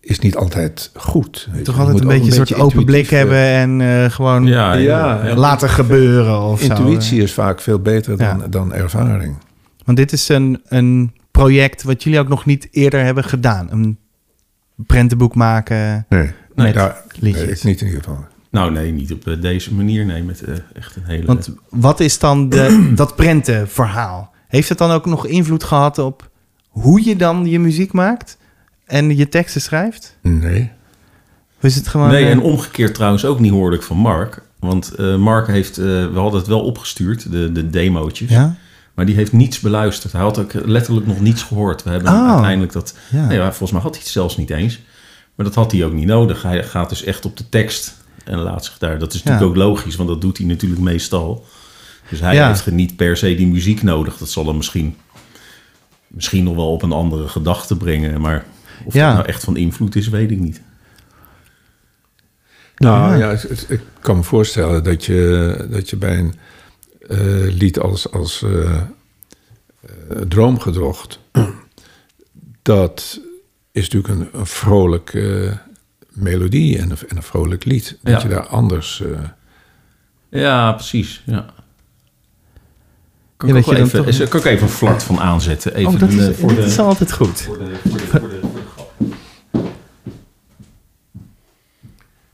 is 0.00 0.18
niet 0.18 0.36
altijd 0.36 0.90
goed. 0.94 1.48
je. 1.56 1.62
toch 1.62 1.74
altijd 1.78 1.92
moet 1.92 2.02
een 2.02 2.08
beetje 2.20 2.40
een 2.40 2.46
soort 2.46 2.60
open 2.60 2.84
blik 2.84 3.10
intuïtief, 3.10 3.10
hebben 3.18 3.36
eh, 3.36 3.60
en 3.62 4.04
eh, 4.04 4.10
gewoon 4.10 4.46
ja, 4.46 4.72
Ja, 4.74 5.24
ja. 5.26 5.34
laten 5.34 5.68
gebeuren 5.68 6.40
of 6.40 6.60
zo. 6.60 6.66
Intuïtie 6.66 7.22
is 7.22 7.32
vaak 7.32 7.60
veel 7.60 7.78
beter 7.78 8.16
dan, 8.18 8.38
Ja. 8.38 8.46
dan 8.48 8.72
ervaring. 8.74 9.36
Want 9.84 9.96
dit 9.98 10.12
is 10.12 10.28
een, 10.28 10.60
een 10.64 11.12
project 11.42 11.82
wat 11.82 12.02
jullie 12.02 12.18
ook 12.18 12.28
nog 12.28 12.44
niet 12.46 12.68
eerder 12.70 13.04
hebben 13.04 13.24
gedaan. 13.24 13.70
Een 13.70 13.98
prentenboek 14.76 15.34
maken 15.34 16.06
Nee, 16.08 16.30
met 16.54 16.92
liedjes. 17.18 17.44
nee, 17.44 17.52
ik 17.52 17.64
niet 17.64 17.80
in 17.80 17.86
ieder 17.86 18.02
geval. 18.02 18.24
Nou, 18.50 18.72
nee, 18.72 18.92
niet 18.92 19.12
op 19.12 19.26
eh, 19.26 19.40
deze 19.40 19.74
manier. 19.74 20.06
Nee, 20.06 20.22
met 20.22 20.42
eh, 20.42 20.54
echt 20.72 20.96
een 20.96 21.04
hele... 21.04 21.26
Want 21.26 21.54
wat 21.68 22.00
is 22.00 22.18
dan 22.18 22.48
de, 22.48 22.90
dat 22.94 23.16
prentenverhaal? 23.16 24.32
Heeft 24.48 24.68
het 24.68 24.78
dan 24.78 24.90
ook 24.90 25.06
nog 25.06 25.26
invloed 25.26 25.64
gehad 25.64 25.98
op 25.98 26.30
hoe 26.68 27.04
je 27.04 27.16
dan 27.16 27.46
je 27.46 27.58
muziek 27.58 27.92
maakt 27.92 28.38
en 28.84 29.16
je 29.16 29.28
teksten 29.28 29.60
schrijft? 29.60 30.16
Nee. 30.22 30.70
Of 31.56 31.64
is 31.64 31.74
het 31.74 31.88
gewoon... 31.88 32.08
nee, 32.08 32.24
eh, 32.24 32.30
en 32.30 32.40
omgekeerd 32.40 32.94
trouwens 32.94 33.24
ook 33.24 33.40
niet 33.40 33.52
hoorde 33.52 33.76
ik 33.76 33.82
van 33.82 33.96
Mark. 33.96 34.42
Want 34.58 34.94
eh, 34.94 35.16
Mark 35.16 35.46
heeft... 35.46 35.78
eh, 35.78 35.84
we 35.84 36.18
hadden 36.18 36.40
het 36.40 36.48
wel 36.48 36.60
opgestuurd, 36.60 37.30
de, 37.30 37.52
de 37.52 37.70
demootjes. 37.70 38.30
ja? 38.30 38.56
Maar 38.94 39.06
die 39.06 39.14
heeft 39.14 39.32
niets 39.32 39.60
beluisterd. 39.60 40.12
Hij 40.12 40.22
had 40.22 40.38
ook 40.38 40.52
letterlijk 40.52 41.06
nog 41.06 41.20
niets 41.20 41.42
gehoord. 41.42 41.82
We 41.82 41.90
hebben 41.90 42.12
Oh. 42.12 42.30
uiteindelijk 42.30 42.72
dat... 42.72 42.94
Ja. 43.10 43.26
Nee, 43.26 43.40
volgens 43.40 43.70
mij 43.72 43.80
had 43.80 43.90
hij 43.94 44.00
het 44.02 44.12
zelfs 44.12 44.36
niet 44.36 44.50
eens. 44.50 44.80
Maar 45.34 45.46
dat 45.46 45.54
had 45.54 45.72
hij 45.72 45.84
ook 45.84 45.92
niet 45.92 46.06
nodig. 46.06 46.42
Hij 46.42 46.64
gaat 46.64 46.88
dus 46.88 47.04
echt 47.04 47.24
op 47.24 47.36
de 47.36 47.48
tekst 47.48 47.94
en 48.24 48.38
laat 48.38 48.64
zich 48.64 48.78
daar... 48.78 48.98
Dat 48.98 49.12
is 49.14 49.22
natuurlijk 49.22 49.54
Ja. 49.56 49.62
ook 49.62 49.68
logisch, 49.68 49.96
want 49.96 50.08
dat 50.08 50.20
doet 50.20 50.38
hij 50.38 50.46
natuurlijk 50.46 50.80
meestal. 50.80 51.46
Dus 52.08 52.20
hij 52.20 52.34
Ja. 52.34 52.46
heeft 52.48 52.70
niet 52.70 52.96
per 52.96 53.16
se 53.16 53.34
die 53.34 53.46
muziek 53.46 53.82
nodig. 53.82 54.16
Dat 54.16 54.28
zal 54.30 54.46
hem 54.46 54.56
misschien, 54.56 54.96
misschien 56.06 56.44
nog 56.44 56.54
wel 56.54 56.72
op 56.72 56.82
een 56.82 56.92
andere 56.92 57.28
gedachte 57.28 57.76
brengen. 57.76 58.20
Maar 58.20 58.44
of 58.84 58.94
Ja. 58.94 59.06
dat 59.06 59.14
nou 59.16 59.28
echt 59.28 59.44
van 59.44 59.56
invloed 59.56 59.96
is, 59.96 60.08
weet 60.08 60.30
ik 60.30 60.38
niet. 60.38 60.60
Nou 62.76 63.18
Ja. 63.18 63.30
ik 63.68 63.80
kan 64.00 64.16
me 64.16 64.22
voorstellen 64.22 64.84
dat 64.84 65.04
je, 65.04 65.66
dat 65.70 65.90
je 65.90 65.96
bij 65.96 66.18
een 66.18 66.34
eh, 67.10 67.18
lied 67.54 67.78
als, 67.78 68.12
als 68.12 68.42
eh, 68.42 68.76
eh, 68.76 68.82
Droomgedrocht... 70.28 71.18
dat 72.62 73.20
is 73.72 73.88
natuurlijk 73.88 74.14
een, 74.34 74.40
een 74.40 74.46
vrolijk 74.46 75.14
eh, 75.14 75.52
melodie 76.12 76.78
en 76.78 76.90
een, 76.90 76.96
en 77.08 77.16
een 77.16 77.22
vrolijk 77.22 77.64
lied. 77.64 77.98
Dat 78.02 78.22
Ja. 78.22 78.28
je 78.28 78.34
daar 78.34 78.46
anders... 78.46 79.00
eh, 79.00 79.20
Ja, 80.28 80.72
precies. 80.72 81.22
Ja. 81.26 81.46
Kan, 83.36 83.48
Ja, 83.48 83.54
ik, 83.56 83.64
dat 83.64 83.74
ook 83.74 83.80
even, 83.80 84.04
toch- 84.18 84.28
kan 84.28 84.40
ik 84.40 84.46
even 84.46 84.62
een 84.62 84.68
flart 84.72 85.02
van 85.02 85.20
aanzetten? 85.20 85.74
Even 85.74 85.92
oh, 85.92 85.98
dat 86.00 86.08
is, 86.10 86.36
voor 86.36 86.54
de, 86.54 86.60
is 86.62 86.78
altijd 86.78 87.12
goed. 87.12 87.40
voor 87.40 87.58
de, 87.58 87.76
voor 87.88 87.98
de, 87.98 88.06
voor 88.06 88.20
de, 88.20 88.38
voor 88.40 88.50
de 88.52 88.62
grap. 88.74 88.92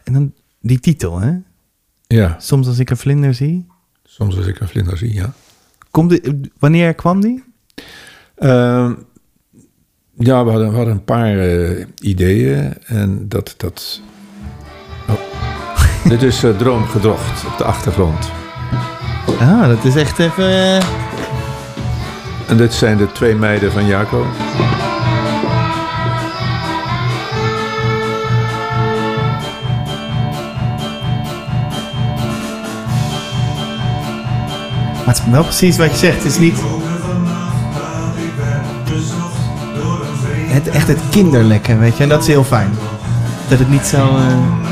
En 0.05 0.13
dan 0.13 0.33
die 0.61 0.81
titel, 0.81 1.19
hè? 1.21 1.33
ja, 2.07 2.37
Soms 2.41 2.67
als 2.67 2.79
ik 2.79 2.91
een 2.91 2.97
vlinder 2.97 3.35
zie. 3.35 3.67
Soms 4.17 4.37
als 4.37 4.47
ik 4.47 4.61
een 4.61 4.69
vlinder 4.69 4.99
zie, 4.99 5.15
ja. 5.15 5.33
Komt 5.91 6.11
die, 6.11 6.41
wanneer 6.59 6.95
kwam 6.95 7.21
die? 7.21 7.45
Ehm, 8.37 8.93
ja, 10.19 10.45
we 10.45 10.51
hadden, 10.51 10.71
we 10.71 10.77
hadden 10.77 10.95
een 10.95 11.05
paar 11.05 11.39
eh, 11.39 11.87
ideeën 12.01 12.75
en 12.87 13.29
dat... 13.29 13.55
dat 13.57 14.01
oh. 15.09 15.21
Dit 16.13 16.23
is 16.23 16.43
eh, 16.45 16.57
Droomgedrocht 16.57 17.47
op 17.47 17.59
de 17.59 17.65
achtergrond. 17.65 18.31
Ah, 19.41 19.67
dat 19.69 19.85
is 19.85 19.97
echt 19.97 20.19
even... 20.19 20.45
eh, 20.49 20.83
En 22.49 22.57
dit 22.57 22.73
zijn 22.73 22.97
de 22.97 23.13
twee 23.13 23.35
meiden 23.35 23.73
van 23.73 23.87
Jaco. 23.87 24.27
Maar 35.07 35.15
het 35.15 35.25
is 35.25 35.31
wel 35.31 35.43
precies 35.43 35.77
wat 35.77 35.91
je 35.91 35.97
zegt. 35.97 36.17
Het 36.17 36.25
is 36.25 36.39
niet 36.39 36.59
het, 40.49 40.69
echt 40.69 40.89
het 40.89 40.99
kinderlijke, 41.11 41.77
weet 41.77 41.97
je. 41.97 42.03
En 42.03 42.09
dat 42.09 42.21
is 42.21 42.27
heel 42.27 42.45
fijn. 42.45 42.71
Dat 43.49 43.59
het 43.59 43.71
niet 43.71 43.87
zo... 43.87 43.97
eh, 43.97 44.66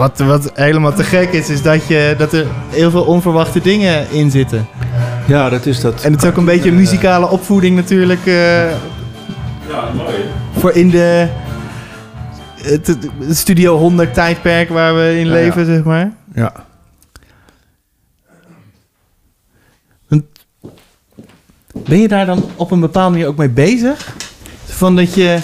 wat, 0.00 0.18
wat 0.18 0.50
helemaal 0.54 0.92
te 0.92 1.04
gek 1.04 1.32
is, 1.32 1.48
is 1.48 1.62
dat, 1.62 1.86
je, 1.86 2.14
dat 2.18 2.32
er 2.32 2.46
heel 2.68 2.90
veel 2.90 3.02
onverwachte 3.02 3.60
dingen 3.60 4.10
in 4.10 4.30
zitten. 4.30 4.66
Ja, 5.26 5.48
dat 5.48 5.66
is 5.66 5.80
dat. 5.80 6.02
En 6.04 6.12
het 6.12 6.22
is 6.22 6.28
ook 6.28 6.36
een 6.36 6.44
beetje 6.44 6.68
een 6.68 6.76
muzikale 6.76 7.28
opvoeding 7.28 7.76
natuurlijk. 7.76 8.26
eh, 8.26 8.70
Ja, 8.70 9.92
mooi. 9.96 10.14
voor 10.58 10.72
in 10.72 10.90
de 10.90 11.28
het, 12.62 12.86
het 12.86 13.08
Studio 13.36 13.76
100 13.76 14.14
tijdperk 14.14 14.68
waar 14.68 14.94
we 14.94 15.18
in 15.18 15.26
Ja, 15.26 15.32
leven, 15.32 15.66
zeg 15.66 15.82
maar. 15.84 16.12
Ja. 16.34 16.52
Ben 21.72 21.98
je 21.98 22.08
daar 22.08 22.26
dan 22.26 22.44
op 22.56 22.70
een 22.70 22.80
bepaalde 22.80 23.10
manier 23.10 23.26
ook 23.28 23.36
mee 23.36 23.48
bezig? 23.48 24.14
Van 24.64 24.96
dat 24.96 25.14
je, 25.14 25.38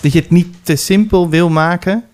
dat 0.00 0.12
je 0.12 0.18
het 0.20 0.30
niet 0.30 0.54
te 0.62 0.76
simpel 0.76 1.28
wil 1.28 1.48
maken? 1.48 2.04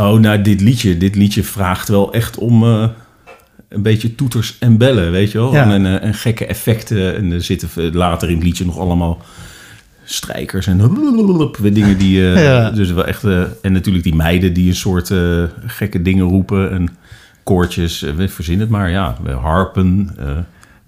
Oh, 0.00 0.18
nou, 0.18 0.42
dit 0.42 0.60
liedje, 0.60 0.96
dit 0.96 1.14
liedje 1.14 1.42
vraagt 1.42 1.88
wel 1.88 2.12
echt 2.12 2.38
om 2.38 2.64
eh, 2.64 2.88
een 3.68 3.82
beetje 3.82 4.14
toeters 4.14 4.56
en 4.58 4.76
bellen, 4.76 5.10
weet 5.10 5.32
je 5.32 5.38
wel? 5.38 5.52
Ja. 5.52 5.72
En, 5.72 5.86
eh, 5.86 6.02
en 6.02 6.14
gekke 6.14 6.46
effecten. 6.46 7.16
En 7.16 7.32
er 7.32 7.42
zitten 7.42 7.68
later 7.92 8.28
in 8.28 8.34
het 8.34 8.44
liedje 8.44 8.64
nog 8.64 8.78
allemaal 8.78 9.18
strijkers 10.04 10.66
en 10.66 10.78
dingen 11.72 11.98
die... 11.98 12.20
Ja. 12.20 12.70
Dus 12.70 12.90
wel 12.90 13.06
echt... 13.06 13.24
en 13.62 13.72
natuurlijk 13.72 14.04
die 14.04 14.14
meiden 14.14 14.52
die 14.52 14.68
een 14.68 14.76
soort 14.76 15.12
gekke 15.66 16.02
dingen 16.02 16.24
roepen 16.24 16.70
en 16.70 16.88
koortjes. 17.44 18.00
we 18.00 18.28
verzin 18.28 18.60
het 18.60 18.68
maar, 18.68 18.90
ja. 18.90 19.16
Harpen. 19.40 20.16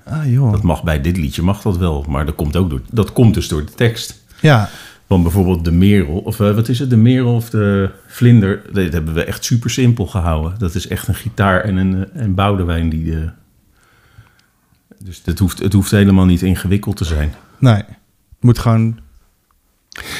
Ah 0.04 0.32
joh. 0.32 0.52
dat 0.52 0.62
mag 0.62 0.82
bij 0.82 1.00
dit 1.00 1.16
liedje, 1.16 1.42
mag 1.42 1.62
dat 1.62 1.76
wel. 1.76 2.04
Maar 2.08 2.26
dat 2.26 2.34
komt, 2.34 2.56
ook 2.56 2.70
door, 2.70 2.80
dat 2.90 3.12
komt 3.12 3.34
dus 3.34 3.48
door 3.48 3.64
de 3.64 3.74
tekst. 3.74 4.22
Ja, 4.40 4.70
van 5.11 5.22
bijvoorbeeld 5.22 5.64
de 5.64 5.72
merel. 5.72 6.18
Of 6.18 6.40
eh, 6.40 6.54
wat 6.54 6.68
is 6.68 6.78
het? 6.78 6.90
De 6.90 6.96
merel 6.96 7.34
of 7.34 7.50
de 7.50 7.90
vlinder. 8.06 8.62
Dat 8.72 8.92
hebben 8.92 9.14
we 9.14 9.24
echt 9.24 9.44
super 9.44 9.70
simpel 9.70 10.06
gehouden. 10.06 10.54
Dat 10.58 10.74
is 10.74 10.88
echt 10.88 11.08
een 11.08 11.14
gitaar 11.14 11.61
en 11.61 11.76
een, 11.76 11.94
eh, 12.14 12.22
een 12.22 12.34
boudewijn 12.34 12.88
die... 12.90 13.12
eh, 13.14 13.18
dus 15.04 15.22
het 15.24 15.38
hoeft, 15.38 15.58
het 15.58 15.72
hoeft 15.72 15.90
helemaal 15.90 16.24
niet 16.24 16.42
ingewikkeld 16.42 16.96
te 16.96 17.04
zijn. 17.04 17.34
Nee, 17.58 17.74
het 17.74 17.84
moet 18.40 18.58
gewoon 18.58 18.98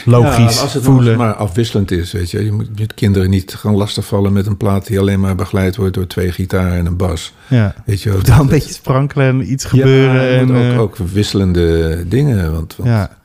logisch 0.05 0.55
Ja, 0.55 0.61
als 0.61 0.75
het 0.75 0.83
voelen. 0.85 1.17
maar 1.19 1.35
afwisselend 1.35 1.91
is, 1.91 2.13
weet 2.13 2.31
je. 2.31 2.45
Je 2.45 2.53
moet, 2.53 2.69
je 2.75 2.87
kinderen 2.87 3.31
niet 3.31 3.55
gaan 3.55 3.75
lastigvallen 3.75 4.33
met 4.33 4.47
een 4.47 4.57
plaat 4.57 4.87
die 4.87 4.99
alleen 4.99 5.21
maar 5.21 5.35
begeleid 5.35 5.77
wordt 5.77 5.95
door 5.95 6.07
twee 6.07 6.33
gitaren 6.33 6.73
en 6.79 6.87
een 6.87 6.97
bas. 6.97 7.33
Ja. 7.49 7.75
Weet 7.85 8.03
je 8.03 8.11
dan 8.11 8.19
een 8.19 8.25
Dat- 8.25 8.49
beetje 8.49 8.73
sprankelen 8.73 9.27
en 9.29 9.53
iets 9.53 9.63
Ja, 9.65 9.69
gebeuren. 9.71 10.15
er 10.21 10.39
en, 10.39 10.47
moet 10.53 10.79
ook, 10.79 10.81
ook 10.81 10.97
wisselende 11.09 12.05
dingen, 12.09 12.53
want, 12.53 12.77
want 12.77 12.89
ja. 12.89 13.19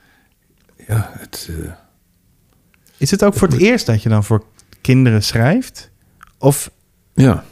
Ja. 0.87 1.11
het, 1.17 1.49
eh, 1.51 1.71
Is 2.97 3.11
het 3.11 3.23
ook 3.23 3.33
voor 3.33 3.47
het 3.47 3.57
eerst 3.57 3.85
dat 3.85 4.03
je 4.03 4.09
dan 4.09 4.23
voor 4.23 4.45
kinderen 4.81 5.23
schrijft? 5.23 5.89
Of, 6.37 6.71
ja, 7.13 7.43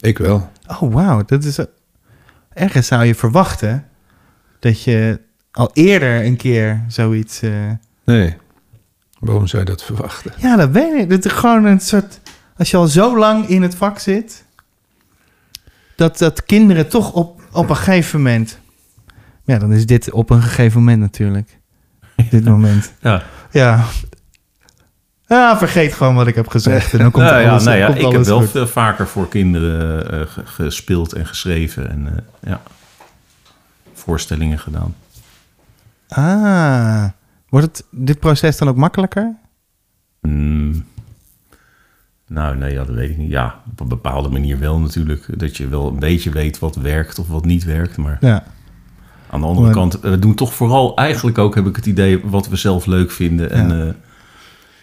ik 0.00 0.18
wel. 0.18 0.50
oh 0.66 0.92
wauw, 0.92 1.24
dat 1.24 1.44
is... 1.44 1.58
Ergens 2.52 2.86
zou 2.86 3.04
je 3.04 3.14
verwachten 3.14 3.88
dat 4.58 4.82
je 4.82 5.20
al 5.50 5.70
eerder 5.72 6.24
een 6.24 6.36
keer 6.36 6.84
zoiets... 6.88 7.42
eh, 7.42 7.70
Nee, 8.04 8.36
waarom 9.18 9.46
zou 9.46 9.62
je 9.62 9.68
dat 9.68 9.82
verwachten? 9.82 10.32
Ja, 10.36 10.56
dat 10.56 10.70
weet 10.70 11.00
ik. 11.00 11.10
Dat 11.10 11.24
is 11.24 11.32
gewoon 11.32 11.64
een 11.64 11.80
soort... 11.80 12.20
Als 12.56 12.70
je 12.70 12.76
al 12.76 12.86
zo 12.86 13.18
lang 13.18 13.48
in 13.48 13.62
het 13.62 13.74
vak 13.74 13.98
zit... 13.98 14.44
Dat, 15.96 16.18
dat 16.18 16.44
kinderen 16.44 16.88
toch 16.88 17.12
op, 17.12 17.42
op 17.52 17.68
een 17.68 17.76
gegeven 17.76 18.22
moment... 18.22 18.58
Ja, 19.44 19.58
dan 19.58 19.72
is 19.72 19.86
dit 19.86 20.10
op 20.10 20.30
een 20.30 20.42
gegeven 20.42 20.78
moment 20.78 21.00
natuurlijk. 21.00 21.58
Dit 22.30 22.44
moment. 22.44 22.92
Ja, 23.00 23.22
Ja. 23.50 23.84
Ja, 25.26 25.58
vergeet 25.58 25.92
gewoon 25.94 26.14
wat 26.14 26.26
ik 26.26 26.34
heb 26.34 26.48
gezegd. 26.48 26.92
En 26.92 26.98
dan 26.98 27.10
komt 27.10 27.24
Nou 27.30 27.40
ja, 27.42 27.50
alles, 27.50 27.64
nou 27.64 27.76
ja, 27.76 27.86
komt 27.86 27.98
ik 27.98 28.12
heb 28.12 28.24
wel 28.24 28.38
goed. 28.40 28.50
veel 28.50 28.66
vaker 28.66 29.06
voor 29.06 29.28
kinderen 29.28 30.10
eh, 30.12 30.26
ge- 30.26 30.46
gespeeld 30.46 31.12
en 31.12 31.26
geschreven. 31.26 31.90
En 31.90 32.06
eh, 32.06 32.50
ja, 32.50 32.60
voorstellingen 33.94 34.58
gedaan. 34.58 34.94
Ah. 36.08 37.04
Wordt 37.48 37.66
het, 37.66 37.84
dit 37.90 38.18
proces 38.18 38.56
dan 38.58 38.68
ook 38.68 38.76
makkelijker? 38.76 39.34
Mm. 40.20 40.84
Nou, 42.28 42.56
nee, 42.56 42.72
ja, 42.72 42.84
dat 42.84 42.94
weet 42.94 43.10
ik 43.10 43.16
niet. 43.16 43.30
Ja, 43.30 43.60
op 43.70 43.80
een 43.80 43.88
bepaalde 43.88 44.28
manier 44.28 44.58
wel 44.58 44.78
natuurlijk. 44.78 45.38
Dat 45.38 45.56
je 45.56 45.68
wel 45.68 45.88
een 45.88 45.98
beetje 45.98 46.30
weet 46.30 46.58
wat 46.58 46.74
werkt 46.76 47.18
of 47.18 47.28
wat 47.28 47.44
niet 47.44 47.64
werkt. 47.64 47.96
Maar 47.96 48.16
Ja. 48.20 48.44
Aan 49.32 49.40
de 49.40 49.46
andere 49.46 49.66
Maar- 49.66 49.74
kant, 49.74 50.00
we 50.00 50.18
doen 50.18 50.34
toch 50.34 50.54
vooral 50.54 50.96
eigenlijk 50.96 51.38
ook, 51.38 51.54
heb 51.54 51.66
ik 51.66 51.76
het 51.76 51.86
idee, 51.86 52.20
wat 52.24 52.48
we 52.48 52.56
zelf 52.56 52.86
leuk 52.86 53.10
vinden. 53.10 53.50
En 53.50 53.68
Ja. 53.68 53.86
eh, 53.86 53.92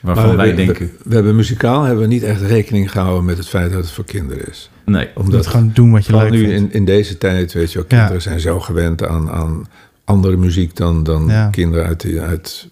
waarvan 0.01 0.25
Maar 0.27 0.35
wij 0.37 0.49
we, 0.49 0.55
denken, 0.65 0.85
We, 0.85 1.09
we 1.09 1.13
hebben 1.15 1.35
muzikaal 1.35 1.83
hebben 1.83 2.01
we 2.03 2.07
niet 2.09 2.23
echt 2.23 2.41
rekening 2.41 2.91
gehouden 2.91 3.25
met 3.25 3.37
het 3.37 3.47
feit 3.49 3.71
dat 3.71 3.81
het 3.83 3.91
voor 3.91 4.05
kinderen 4.05 4.47
is. 4.49 4.69
nee. 4.85 5.07
Omdat 5.15 5.47
gewoon 5.47 5.71
doen 5.73 5.91
wat 5.91 6.05
je 6.05 6.15
leuk 6.15 6.29
nu 6.31 6.37
vindt. 6.39 6.53
in, 6.53 6.71
in 6.79 6.85
deze 6.85 7.17
tijd, 7.17 7.53
weet 7.53 7.71
je 7.71 7.77
wel, 7.77 7.87
Ja. 7.89 7.95
kinderen 7.97 8.21
zijn 8.21 8.39
zo 8.39 8.59
gewend 8.59 9.05
aan, 9.07 9.29
aan 9.29 9.67
andere 10.03 10.37
muziek 10.37 10.75
dan, 10.75 11.03
dan 11.03 11.27
Ja. 11.27 11.49
kinderen 11.49 11.85
uit 11.85 12.01
de 12.01 12.21
uit 12.21 12.69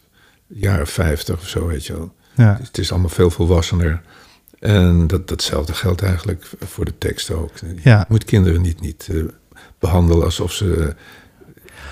jaren 0.47 0.87
50 0.87 1.35
of 1.39 1.47
zo, 1.47 1.67
weet 1.67 1.85
je 1.85 1.93
wel. 1.93 2.11
Ja. 2.35 2.59
Het 2.63 2.77
is 2.77 2.91
allemaal 2.91 3.09
veel 3.09 3.29
volwassener. 3.29 4.01
En 4.59 5.07
dat, 5.07 5.27
datzelfde 5.27 5.73
geldt 5.73 6.01
eigenlijk 6.01 6.49
voor 6.65 6.85
de 6.85 6.93
tekst 6.97 7.31
ook. 7.31 7.51
Ja. 7.83 7.97
Je 7.99 8.05
moet 8.07 8.25
kinderen 8.25 8.61
niet, 8.61 8.81
niet 8.81 9.07
eh, 9.11 9.17
behandelen 9.79 10.23
alsof 10.23 10.51
ze 10.51 10.95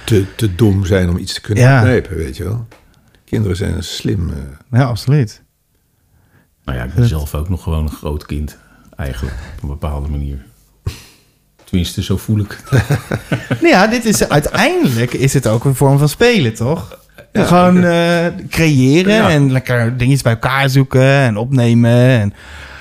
te, 0.03 0.25
te 0.35 0.55
dom 0.55 0.85
zijn 0.85 1.09
om 1.09 1.17
iets 1.17 1.33
te 1.33 1.41
kunnen 1.41 1.63
Ja. 1.63 1.79
begrijpen, 1.79 2.15
weet 2.17 2.37
je 2.37 2.43
wel. 2.43 2.67
Kinderen 3.25 3.57
zijn 3.57 3.83
slim. 3.83 4.29
eh. 4.29 4.79
ja, 4.79 4.85
absoluut. 4.85 5.41
Nou 6.65 6.77
ja, 6.77 6.83
ik 6.83 6.93
ben 6.93 7.07
zelf 7.07 7.35
ook 7.35 7.49
nog 7.49 7.63
gewoon 7.63 7.83
een 7.83 7.91
groot 7.91 8.25
kind. 8.25 8.57
Eigenlijk, 8.95 9.35
op 9.55 9.61
een 9.63 9.69
bepaalde 9.69 10.07
manier. 10.09 10.45
Tenminste, 11.63 12.03
zo 12.03 12.17
voel 12.17 12.39
ik 12.39 12.57
het. 12.63 12.81
Nou 13.61 13.67
ja, 13.67 13.87
dit 13.87 14.05
is 14.05 14.29
uiteindelijk 14.29 15.13
is 15.13 15.33
het 15.33 15.47
ook 15.47 15.65
een 15.65 15.75
vorm 15.75 15.97
van 15.97 16.09
spelen, 16.09 16.53
toch? 16.53 16.99
Gewoon 17.33 17.83
eh, 17.83 18.25
creëren 18.49 19.13
Ja. 19.13 19.29
en 19.29 19.51
lekker 19.51 19.97
dingetjes 19.97 20.21
bij 20.21 20.31
elkaar 20.33 20.69
zoeken 20.69 21.01
en 21.03 21.37
opnemen. 21.37 21.91
En 21.91 22.33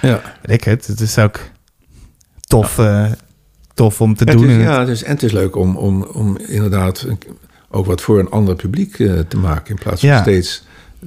Ja. 0.03 0.21
weet 0.43 0.57
ik 0.57 0.65
het. 0.65 0.87
Het 0.87 1.01
is 1.01 1.19
ook 1.19 1.41
tof, 2.41 2.79
eh, 2.79 3.05
tof 3.75 4.01
om 4.01 4.15
te 4.15 4.25
Het 4.25 4.39
doen. 4.39 4.49
is, 4.49 4.63
ja, 4.63 4.81
het 4.81 4.89
is, 4.89 5.03
en 5.03 5.11
het 5.13 5.23
is 5.23 5.33
leuk 5.33 5.57
om, 5.57 5.77
om, 5.77 6.03
om 6.03 6.37
inderdaad 6.39 7.07
ook 7.71 7.87
wat 7.87 8.01
voor 8.01 8.19
een 8.19 8.31
ander 8.31 8.55
publiek 8.57 8.99
eh, 8.99 9.19
te 9.19 9.37
maken. 9.37 9.71
In 9.77 9.83
plaats 9.83 10.01
van 10.01 10.09
Ja. 10.11 10.21
steeds 10.23 10.63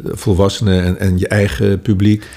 eh, 0.06 0.12
volwassenen 0.14 0.84
en, 0.84 1.00
en 1.00 1.18
je 1.18 1.28
eigen 1.28 1.82
publiek. 1.82 2.28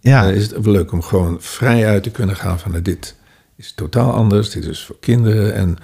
ja, 0.00 0.28
eh, 0.28 0.34
is 0.36 0.50
het 0.50 0.66
leuk 0.66 0.92
om 0.92 1.02
gewoon 1.02 1.36
vrij 1.40 1.86
uit 1.86 2.02
te 2.02 2.10
kunnen 2.10 2.36
gaan 2.36 2.58
van 2.58 2.70
nou, 2.70 2.82
dit 2.82 3.16
is 3.56 3.72
totaal 3.74 4.12
anders. 4.12 4.50
Dit 4.50 4.64
is 4.64 4.84
voor 4.84 4.96
kinderen. 5.00 5.54
En 5.54 5.76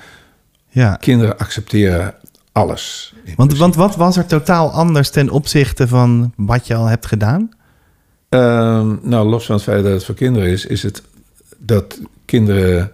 ja. 0.68 0.94
kinderen 0.94 1.38
accepteren 1.38 2.14
alles. 2.52 3.14
Want, 3.36 3.56
want 3.56 3.74
wat 3.74 3.96
was 3.96 4.16
er 4.16 4.26
totaal 4.26 4.70
anders 4.70 5.10
ten 5.10 5.30
opzichte 5.30 5.88
van 5.88 6.32
wat 6.36 6.66
je 6.66 6.74
al 6.74 6.86
hebt 6.86 7.06
gedaan? 7.06 7.50
Ehm, 8.28 8.94
nou, 9.02 9.28
los 9.28 9.46
van 9.46 9.54
het 9.54 9.64
feit 9.64 9.82
dat 9.82 9.92
het 9.92 10.04
voor 10.04 10.14
kinderen 10.14 10.48
is, 10.48 10.66
is 10.66 10.82
het 10.82 11.02
dat 11.58 12.00
kinderen 12.24 12.92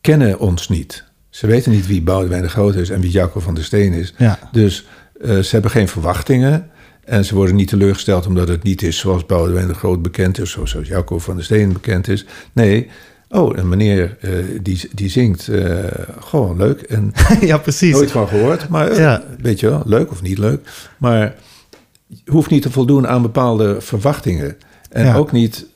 kennen 0.00 0.38
ons 0.38 0.68
niet. 0.68 1.04
Ze 1.28 1.46
weten 1.46 1.72
niet 1.72 1.86
wie 1.86 2.02
Boudewijn 2.02 2.42
de 2.42 2.48
Groot 2.48 2.74
is 2.74 2.90
en 2.90 3.00
wie 3.00 3.10
Jacco 3.10 3.40
van 3.40 3.54
der 3.54 3.64
Steen 3.64 3.92
is. 3.92 4.14
Ja. 4.18 4.38
Dus 4.52 4.86
eh, 5.20 5.38
ze 5.38 5.48
hebben 5.50 5.70
geen 5.70 5.88
verwachtingen. 5.88 6.70
En 7.04 7.24
ze 7.24 7.34
worden 7.34 7.54
niet 7.54 7.68
teleurgesteld 7.68 8.26
omdat 8.26 8.48
het 8.48 8.62
niet 8.62 8.82
is 8.82 8.98
zoals 8.98 9.26
Boudewijn 9.26 9.66
de 9.68 9.74
Groot 9.74 10.02
bekend 10.02 10.38
is, 10.40 10.56
of 10.56 10.68
zoals 10.68 10.88
Jacco 10.88 11.18
van 11.18 11.34
der 11.34 11.44
Steen 11.44 11.72
bekend 11.72 12.08
is. 12.08 12.24
Nee, 12.52 12.88
oh, 13.28 13.56
een 13.56 13.68
meneer 13.68 14.16
eh, 14.20 14.30
die, 14.62 14.88
die 14.94 15.08
zingt 15.08 15.48
eh, 15.48 15.84
gewoon 16.20 16.56
leuk. 16.56 16.80
En 16.80 17.12
ja, 17.40 17.58
precies. 17.58 17.92
nooit 17.92 18.10
van 18.10 18.28
gehoord, 18.28 18.68
maar 18.68 18.98
Ja. 19.00 19.22
weet 19.40 19.60
je 19.60 19.68
wel, 19.68 19.82
leuk 19.84 20.10
of 20.10 20.22
niet 20.22 20.38
leuk. 20.38 20.68
Maar 20.98 21.34
je 22.06 22.30
hoeft 22.30 22.50
niet 22.50 22.62
te 22.62 22.70
voldoen 22.70 23.08
aan 23.08 23.22
bepaalde 23.22 23.80
verwachtingen. 23.80 24.56
En 24.90 25.04
Ja. 25.04 25.14
ook 25.16 25.32
niet, 25.32 25.66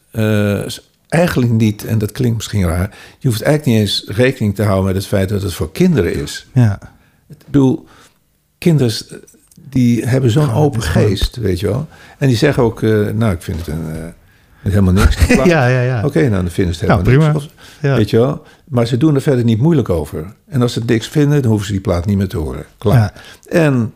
eigenlijk 1.09 1.52
niet, 1.52 1.84
en 1.84 1.98
dat 1.98 2.12
klinkt 2.12 2.36
misschien 2.36 2.66
raar, 2.66 2.96
je 3.18 3.28
hoeft 3.28 3.42
eigenlijk 3.42 3.78
niet 3.78 3.88
eens 3.88 4.05
rekening 4.16 4.55
te 4.55 4.62
houden 4.62 4.84
met 4.86 4.94
het 4.94 5.07
feit 5.07 5.28
dat 5.28 5.42
het 5.42 5.55
voor 5.55 5.72
kinderen 5.72 6.14
is. 6.14 6.46
Ja. 6.52 6.78
Ik 7.28 7.36
bedoel, 7.44 7.86
kinderen 8.59 8.92
eh, 9.11 9.16
die 9.68 10.07
hebben 10.07 10.30
zo'n 10.30 10.52
open 10.52 10.82
geest, 10.82 11.36
weet 11.36 11.61
je 11.61 11.66
wel. 11.66 11.88
En 12.18 12.28
die 12.28 12.36
zeggen 12.36 12.62
ook, 12.62 12.82
eh, 12.82 13.09
nou, 13.14 13.32
ik 13.32 13.42
vind 13.42 13.59
het 13.59 13.66
een, 13.66 13.90
eh, 13.92 14.02
helemaal 14.72 14.92
niks. 14.92 15.26
ja, 15.44 15.66
ja, 15.66 15.80
ja. 15.80 16.05
Oké, 16.05 16.20
nou, 16.20 16.42
dan 16.42 16.50
vinden 16.50 16.74
ze 16.74 16.80
het 16.80 16.88
Nou, 16.88 17.02
helemaal 17.05 17.30
prima. 17.30 17.42
niks. 17.42 17.55
Ja. 17.80 17.96
Weet 17.96 18.11
je 18.11 18.16
wel? 18.16 18.42
Maar 18.68 18.86
ze 18.86 18.96
doen 18.96 19.14
er 19.14 19.22
verder 19.22 19.44
niet 19.44 19.61
moeilijk 19.61 19.88
over. 19.88 20.34
En 20.48 20.62
als 20.62 20.72
ze 20.72 20.78
het 20.78 20.88
niks 20.88 21.09
vinden, 21.09 21.40
dan 21.40 21.50
hoeven 21.50 21.66
ze 21.66 21.72
die 21.72 21.80
plaat 21.82 22.07
niet 22.07 22.16
meer 22.16 22.28
te 22.28 22.36
horen. 22.36 22.64
Klaar. 22.78 22.96
Ja. 22.96 23.12
En 23.50 23.92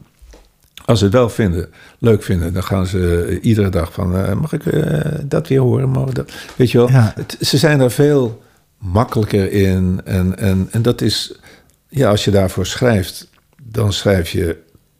als 0.88 0.98
ze 0.98 1.04
het 1.04 1.14
wel 1.14 1.28
vinden, 1.28 1.68
leuk 1.98 2.22
vinden, 2.22 2.52
dan 2.52 2.62
gaan 2.64 2.86
ze 2.86 3.26
eh, 3.28 3.38
iedere 3.48 3.68
dag 3.68 3.92
van... 3.92 4.16
eh, 4.16 4.32
mag 4.34 4.52
ik 4.52 4.66
eh, 4.66 5.00
dat 5.24 5.48
weer 5.48 5.60
horen? 5.60 5.88
Mag 5.88 6.12
dat? 6.12 6.32
Weet 6.56 6.70
je 6.70 6.78
wel? 6.78 6.88
Ja. 6.90 7.12
Het- 7.14 7.36
ze 7.40 7.56
zijn 7.58 7.78
daar 7.78 7.90
veel 7.90 8.42
makkelijker 8.78 9.52
in. 9.52 10.00
En, 10.04 10.38
en, 10.38 10.68
en 10.70 10.82
dat 10.82 11.00
is... 11.00 11.38
Ja, 11.88 12.08
als 12.10 12.24
je 12.24 12.30
daarvoor 12.30 12.66
schrijft, 12.66 13.28
dan 13.62 13.92
schrijf 13.92 14.30
je 14.30 14.56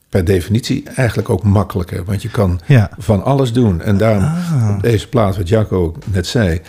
per 0.09 0.25
definitie 0.25 0.83
eigenlijk 0.95 1.29
ook 1.29 1.43
makkelijker. 1.43 2.03
Want 2.05 2.21
je 2.21 2.29
kan 2.29 2.59
Ja. 2.65 2.89
van 2.97 3.23
alles 3.23 3.53
doen. 3.53 3.81
En 3.81 3.97
daarom 3.97 4.23
Ah. 4.23 4.71
op 4.75 4.81
deze 4.81 5.07
plaat, 5.09 5.37
wat 5.37 5.47
Jacco 5.49 5.95
net 6.11 6.27
zei... 6.27 6.61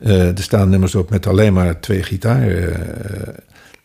er 0.00 0.32
staan 0.42 0.68
nummers 0.68 0.94
op 0.94 1.10
met 1.10 1.26
alleen 1.26 1.52
maar 1.52 1.80
twee 1.80 2.02
gitaren. 2.02 2.72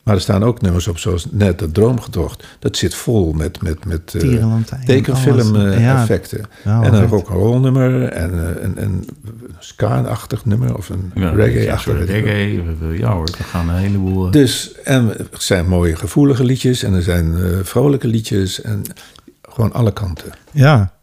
Maar 0.04 0.16
er 0.16 0.22
staan 0.22 0.44
ook 0.44 0.62
nummers 0.62 0.88
op 0.88 0.98
zoals 0.98 1.26
net 1.32 1.60
dat 1.60 1.74
Droomgetocht. 1.74 2.46
Dat 2.60 2.78
zit 2.78 2.96
vol 2.96 3.34
met, 3.34 3.62
met, 3.62 3.86
met 3.86 4.14
eh, 4.16 4.22
Tierenlantijn, 4.22 4.86
tekenfilm 4.86 5.56
alles. 5.56 5.74
eh, 5.76 5.82
Ja. 5.82 6.02
effecten. 6.02 6.46
Ja, 6.64 6.82
en 6.84 6.94
een 6.94 7.08
rock'n'roll 7.08 7.60
nummer 7.60 8.04
en 8.10 8.32
eh, 8.58 8.64
een, 8.64 8.82
een 8.84 9.08
ska-achtig 9.60 10.46
nummer 10.46 10.78
of 10.78 10.90
een 10.90 11.12
Ja, 11.16 11.30
reggae-achtig. 11.30 12.00
ja, 12.00 12.06
reggae. 12.06 12.98
Ja 12.98 13.12
hoor, 13.14 13.26
we 13.38 13.44
gaan 13.44 13.70
een 13.70 13.76
heleboel... 13.76 14.32
Dus 14.32 14.74
en 14.84 15.18
er 15.18 15.28
zijn 15.32 15.68
mooie 15.68 15.96
gevoelige 15.96 16.44
liedjes 16.44 16.84
en 16.84 16.94
er 16.94 17.04
zijn 17.04 17.36
vrolijke 17.66 18.08
liedjes 18.08 18.62
en 18.62 18.82
gewoon 19.42 19.74
alle 19.74 19.94
kanten. 19.94 20.32
Ja. 20.52 20.94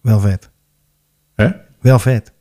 Wel 0.00 0.20
vet. 0.20 0.48
Hè? 1.34 1.48
Wel 1.80 1.98
vet. 1.98 2.32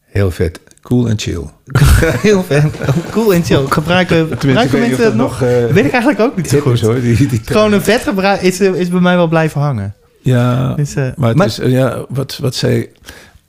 Heel 0.00 0.30
vet, 0.30 0.60
cool 0.88 1.08
en 1.08 1.18
chill. 1.18 1.42
Heel 2.26 2.42
vet. 2.44 2.64
Cool 3.10 3.34
en 3.34 3.44
chill. 3.44 3.64
Gebruiken, 3.68 4.28
gebruiken 4.38 4.78
mensen 4.80 4.98
dat 5.04 5.14
nog? 5.14 5.42
eh, 5.42 5.48
weet 5.66 5.84
ik 5.84 5.92
eigenlijk 5.92 6.20
ook 6.20 6.36
niet 6.36 6.48
zo 6.48 6.60
goed. 6.60 6.80
hoor. 6.80 7.00
Die, 7.00 7.26
die 7.28 7.40
Gewoon 7.44 7.72
een 7.72 7.82
vet 7.82 8.02
gebruik 8.02 8.40
is, 8.42 8.60
eh, 8.60 8.74
is 8.74 8.88
bij 8.88 9.00
mij 9.00 9.16
wel 9.16 9.28
blijven 9.28 9.60
hangen. 9.60 9.94
Ja, 10.22 10.74
Dus, 10.74 10.94
eh, 10.94 11.08
maar, 11.16 11.28
het 11.28 11.36
maar- 11.36 11.46
is, 11.46 11.56
ja, 11.62 12.04
wat, 12.08 12.38
wat 12.40 12.54
zei 12.54 12.88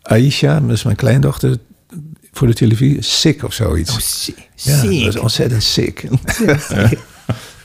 Aisha, 0.02 0.60
dat 0.60 0.70
is 0.72 0.84
mijn 0.84 0.96
kleindochter, 0.96 1.58
voor 2.32 2.48
de 2.48 2.54
televisie, 2.54 3.02
sick 3.02 3.44
of 3.44 3.54
zoiets. 3.54 3.92
Oh, 3.92 3.98
sick. 4.00 4.38
ja, 4.56 4.82
dat 4.82 4.92
is 4.92 5.18
ontzettend 5.18 5.64
sick. 5.76 6.08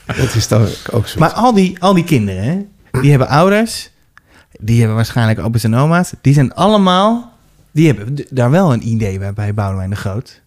dat 0.05 0.35
is 0.35 0.47
dan 0.47 0.67
ook 0.91 1.07
zo. 1.07 1.19
Maar 1.19 1.31
al 1.31 1.53
die, 1.53 1.75
al 1.79 1.93
die 1.93 2.03
kinderen, 2.03 2.43
hè, 2.43 2.65
die 3.01 3.09
hebben 3.09 3.27
ouders. 3.27 3.89
Die 4.59 4.77
hebben 4.77 4.95
waarschijnlijk 4.95 5.39
opa's 5.39 5.63
en 5.63 5.75
oma's. 5.75 6.11
Die 6.21 6.33
zijn 6.33 6.53
allemaal... 6.53 7.33
Die 7.75 7.87
hebben 7.87 8.15
daar 8.29 8.51
wel 8.51 8.73
een 8.73 8.87
idee 8.87 9.19
bij, 9.19 9.33
bij 9.33 9.53
Boudewijn 9.53 9.89
de 9.89 9.95
Groot. 9.95 10.41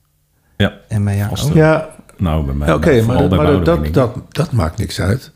Ja. 0.57 0.73
En 0.89 1.05
bij 1.05 1.17
jou 1.17 1.31
ook. 1.45 1.55
Ja, 1.55 1.89
Nou, 2.17 2.45
bij 2.45 2.55
mij. 2.55 2.69
Ja, 2.69 2.75
Oké, 2.75 3.03
maar, 3.03 3.17
bij 3.17 3.29
maar 3.29 3.29
Boudewijn, 3.47 3.93
dat, 3.93 3.95
dat, 3.95 4.35
dat 4.35 4.53
maakt 4.53 4.79
niks 4.79 5.01
uit. 5.01 5.31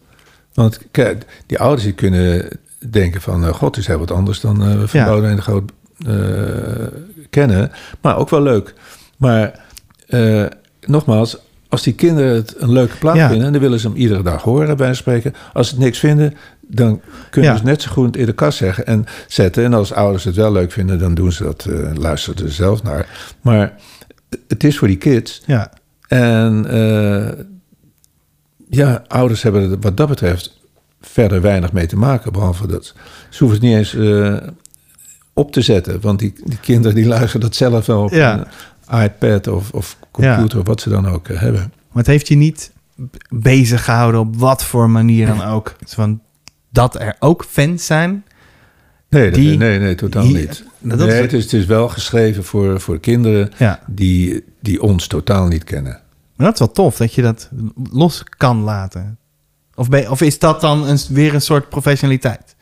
Want 0.55 0.81
kijk, 0.91 1.43
die 1.47 1.59
ouders 1.59 1.83
die 1.83 1.93
kunnen 1.93 2.49
denken 2.91 3.21
van... 3.21 3.45
eh, 3.45 3.53
god, 3.53 3.77
is 3.77 3.87
heel 3.87 3.99
wat 3.99 4.11
anders 4.11 4.41
dan 4.41 4.63
eh 4.63 4.83
van 4.87 5.01
Ja. 5.01 5.05
Boudewijn 5.07 5.37
de 5.37 5.43
Groot 5.43 5.73
eh, 6.07 6.87
kennen. 7.31 7.71
Maar 8.01 8.17
ook 8.17 8.29
wel 8.31 8.43
leuk. 8.43 8.75
Maar 9.17 9.61
eh, 10.09 10.47
nogmaals, 10.87 11.37
als 11.73 11.83
die 11.83 11.93
kinderen 11.95 12.35
het 12.35 12.55
een 12.59 12.73
leuke 12.73 12.97
plaat 12.97 13.17
Ja. 13.17 13.29
vinden... 13.29 13.53
dan 13.53 13.61
willen 13.61 13.81
ze 13.81 13.87
hem 13.89 13.97
iedere 13.97 14.23
dag 14.23 14.43
horen, 14.43 14.77
bij 14.77 14.95
spreken. 14.95 15.35
Als 15.53 15.69
ze 15.69 15.75
het 15.75 15.83
niks 15.83 15.99
vinden, 15.99 16.35
dan 16.61 17.01
kunnen 17.31 17.51
Ja. 17.51 17.57
ze 17.57 17.65
net 17.65 17.83
zo 17.83 17.91
goed 17.91 18.17
in 18.17 18.27
de 18.27 18.33
kast 18.33 18.59
zeggen 18.59 18.87
en 18.87 19.07
zetten. 19.29 19.65
En 19.65 19.75
als 19.75 19.93
ouders 19.93 20.25
het 20.25 20.35
wel 20.37 20.53
leuk 20.53 20.73
vinden, 20.73 20.99
dan 20.99 21.15
doen 21.15 21.33
ze 21.33 21.43
dat, 21.43 21.65
eh 21.65 21.95
luisteren 21.95 22.45
er 22.45 22.53
zelf 22.53 22.83
naar. 22.83 23.07
Maar 23.41 23.73
het 24.49 24.65
is 24.65 24.79
voor 24.79 24.89
die 24.89 24.97
kids... 24.97 25.43
Ja. 25.47 25.73
En 26.09 26.67
eh, 26.71 27.45
ja, 28.69 29.05
ouders 29.07 29.43
hebben 29.43 29.71
er 29.71 29.79
wat 29.81 29.97
dat 29.97 30.09
betreft 30.09 30.61
verder 31.01 31.41
weinig 31.41 31.73
mee 31.73 31.87
te 31.87 31.97
maken. 31.97 32.33
Behalve 32.33 32.67
dat 32.67 32.95
ze 33.31 33.45
hoeven 33.45 33.59
het 33.61 33.69
niet 33.69 33.77
eens 33.77 33.95
eh, 33.95 34.49
op 35.33 35.53
te 35.53 35.61
zetten. 35.61 36.01
Want 36.01 36.19
die, 36.19 36.33
die 36.45 36.59
kinderen 36.61 36.95
die 36.97 37.07
luisteren 37.07 37.41
dat 37.41 37.55
zelf 37.55 37.87
wel 37.87 38.03
op 38.03 38.11
Ja. 38.11 38.47
iPad 38.91 39.47
of, 39.47 39.71
of 39.73 39.97
computer 40.11 40.59
of 40.59 40.67
wat 40.67 40.81
ze 40.81 40.89
dan 40.89 41.09
ook 41.09 41.29
eh, 41.29 41.41
hebben. 41.41 41.61
Maar 41.61 42.03
het 42.03 42.07
heeft 42.07 42.29
je 42.29 42.37
niet 42.37 42.73
bezig 43.29 43.85
gehouden 43.85 44.21
op 44.21 44.37
wat 44.37 44.65
voor 44.65 44.91
manier 44.91 45.27
dan 45.27 45.43
ook. 45.43 45.77
Van 45.87 46.21
dat 46.71 47.01
er 47.01 47.17
ook 47.19 47.45
fans 47.45 47.87
zijn. 47.87 48.25
Nee, 49.09 49.31
Die- 49.31 49.57
nee, 49.59 49.79
nee, 49.79 49.95
totaal 49.95 50.23
die- 50.23 50.35
niet. 50.37 50.65
dat 50.79 50.99
nee, 50.99 51.09
is- 51.09 51.15
het, 51.19 51.33
is, 51.33 51.43
het 51.43 51.53
is 51.53 51.67
wel 51.67 51.89
geschreven 51.89 52.45
voor, 52.45 52.81
voor 52.81 53.01
kinderen 53.01 53.51
Ja. 53.59 53.81
die, 53.87 54.45
die 54.61 54.83
ons 54.83 55.07
totaal 55.07 55.47
niet 55.47 55.65
kennen. 55.65 56.01
Maar 56.37 56.47
dat 56.47 56.53
is 56.53 56.59
wel 56.59 56.73
tof 56.73 56.97
dat 56.97 57.15
je 57.15 57.23
dat 57.23 57.51
los 57.93 58.23
kan 58.37 58.61
laten. 58.63 59.19
Of, 59.75 59.89
ben, 59.89 60.11
of 60.11 60.21
is 60.21 60.39
dat 60.39 60.61
dan 60.61 60.87
een, 60.89 60.99
weer 61.09 61.35
een 61.35 61.41
soort 61.43 61.69
professionaliteit? 61.69 62.57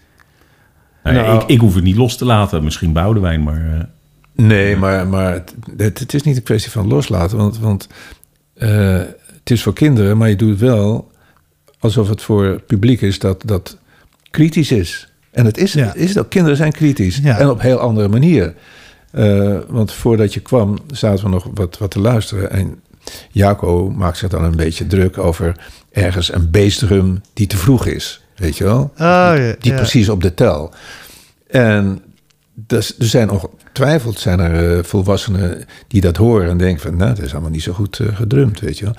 Nee, 1.04 1.14
Nou- 1.14 1.40
ik, 1.42 1.48
ik 1.48 1.60
hoef 1.60 1.74
het 1.74 1.84
niet 1.84 1.96
los 1.96 2.16
te 2.16 2.24
laten. 2.24 2.64
Misschien 2.64 2.92
Boudewijn, 2.92 3.42
maar... 3.42 3.88
Nee, 4.46 4.76
maar, 4.76 5.06
maar 5.06 5.32
het, 5.76 5.98
het, 5.98 6.14
is 6.14 6.22
niet 6.22 6.36
een 6.36 6.42
kwestie 6.42 6.70
van 6.70 6.86
loslaten. 6.88 7.36
Want, 7.36 7.58
want 7.58 7.88
eh, 8.54 8.98
het 9.38 9.50
is 9.50 9.62
voor 9.62 9.72
kinderen, 9.72 10.16
maar 10.16 10.28
je 10.28 10.36
doet 10.36 10.50
het 10.50 10.60
wel 10.60 11.10
alsof 11.78 12.08
het 12.08 12.22
voor 12.22 12.44
het 12.44 12.66
publiek 12.66 13.00
is 13.00 13.18
dat, 13.18 13.42
dat 13.44 13.78
kritisch 14.30 14.70
is. 14.70 15.08
En 15.30 15.44
het 15.44 15.58
is, 15.58 15.72
Ja. 15.72 15.94
is 15.94 16.08
het 16.08 16.18
ook. 16.18 16.30
Kinderen 16.30 16.56
zijn 16.56 16.72
kritisch. 16.72 17.20
Ja. 17.22 17.38
En 17.38 17.50
op 17.50 17.60
heel 17.60 17.78
andere 17.78 18.08
manieren. 18.08 18.54
Eh, 19.10 19.58
want 19.68 19.92
voordat 19.92 20.34
je 20.34 20.40
kwam, 20.40 20.78
zaten 20.90 21.24
we 21.24 21.30
nog 21.30 21.48
wat, 21.54 21.78
wat 21.78 21.90
te 21.90 22.00
luisteren. 22.00 22.50
En 22.50 22.80
Jaco 23.30 23.90
maakt 23.90 24.18
zich 24.18 24.28
dan 24.28 24.44
een 24.44 24.56
beetje 24.56 24.86
druk 24.86 25.18
over 25.18 25.56
ergens 25.92 26.32
een 26.32 26.50
bassdrum 26.50 27.20
die 27.32 27.46
te 27.46 27.56
vroeg 27.56 27.86
is. 27.86 28.24
Weet 28.36 28.56
je 28.56 28.64
wel? 28.64 28.92
ja, 28.96 29.54
die 29.58 29.74
precies 29.74 30.08
op 30.08 30.22
de 30.22 30.34
tel. 30.34 30.72
En 31.46 32.02
dus, 32.66 32.98
er 32.98 33.06
zijn 33.06 33.30
ongetwijfeld 33.30 34.18
zijn 34.18 34.40
er 34.40 34.76
eh, 34.76 34.84
volwassenen 34.84 35.64
die 35.88 36.00
dat 36.00 36.16
horen 36.16 36.50
en 36.50 36.58
denken 36.58 36.80
van, 36.80 36.96
nou, 36.96 37.14
dat 37.14 37.24
is 37.24 37.32
allemaal 37.32 37.50
niet 37.50 37.62
zo 37.62 37.72
goed 37.72 37.98
eh, 37.98 38.16
gedrumd, 38.16 38.60
weet 38.60 38.78
je 38.78 38.84
wel. 38.84 38.94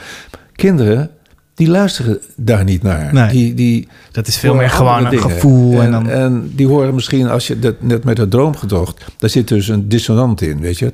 Kinderen, 0.55 1.11
die 1.55 1.69
luisteren 1.69 2.19
daar 2.35 2.63
niet 2.63 2.83
naar. 2.83 3.13
Nee. 3.13 3.29
Die, 3.29 3.53
die 3.53 3.87
Dat 4.11 4.27
is 4.27 4.37
veel 4.37 4.55
meer 4.55 4.69
gewoon 4.69 5.05
een 5.05 5.19
gevoel. 5.19 5.79
En, 5.79 5.85
En, 5.85 5.91
dan, 5.91 6.09
en 6.09 6.51
die 6.55 6.67
horen 6.67 6.93
misschien, 6.93 7.29
als 7.29 7.47
je 7.47 7.59
dat 7.59 7.81
net 7.81 8.03
met 8.03 8.17
het 8.17 8.31
droomgedocht, 8.31 9.05
daar 9.17 9.29
zit 9.29 9.47
dus 9.47 9.67
een 9.67 9.89
dissonant 9.89 10.41
in, 10.41 10.59
weet 10.59 10.79
je. 10.79 10.91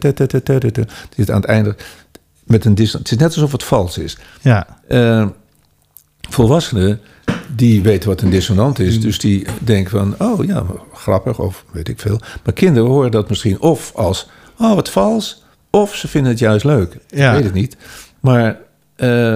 Zit 1.16 1.32
aan 1.32 1.42
het 1.42 1.46
einde 1.46 1.76
met 2.44 2.66
een 2.66 2.76
dissonant. 2.76 3.10
Het 3.10 3.20
is 3.20 3.26
net 3.26 3.36
alsof 3.36 3.52
het 3.52 3.64
vals 3.64 3.98
is. 3.98 4.18
ja, 4.42 4.68
Eh, 4.88 5.28
volwassenen 6.30 7.00
die 7.58 7.82
weten 7.82 8.10
wat 8.10 8.22
een 8.22 8.30
dissonant 8.30 8.78
Mm. 8.78 8.86
is. 8.86 9.02
Dus 9.02 9.20
die 9.20 9.48
denken 9.60 9.92
van, 9.92 10.16
oh 10.18 10.46
ja, 10.46 10.64
grappig 10.94 11.40
of 11.40 11.66
weet 11.72 11.88
ik 11.88 12.00
veel. 12.00 12.20
Maar 12.44 12.54
kinderen 12.54 12.90
horen 12.90 13.12
dat 13.12 13.30
misschien 13.30 13.60
of 13.62 13.92
als, 13.96 14.30
oh 14.58 14.74
wat 14.76 14.90
vals. 14.90 15.44
Of 15.70 15.96
ze 15.96 16.08
vinden 16.08 16.32
het 16.32 16.40
juist 16.40 16.66
leuk. 16.66 16.98
Ja. 17.08 17.28
Ik 17.30 17.36
weet 17.36 17.44
het 17.44 17.54
niet. 17.54 17.78
Maar 18.20 18.58
eh, 18.96 19.36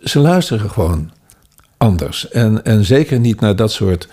ze 0.00 0.18
luisteren 0.18 0.70
gewoon 0.70 1.10
anders. 1.76 2.28
En, 2.28 2.64
en 2.64 2.84
zeker 2.84 3.20
niet 3.20 3.40
naar 3.40 3.56
dat 3.56 3.72
soort 3.72 4.08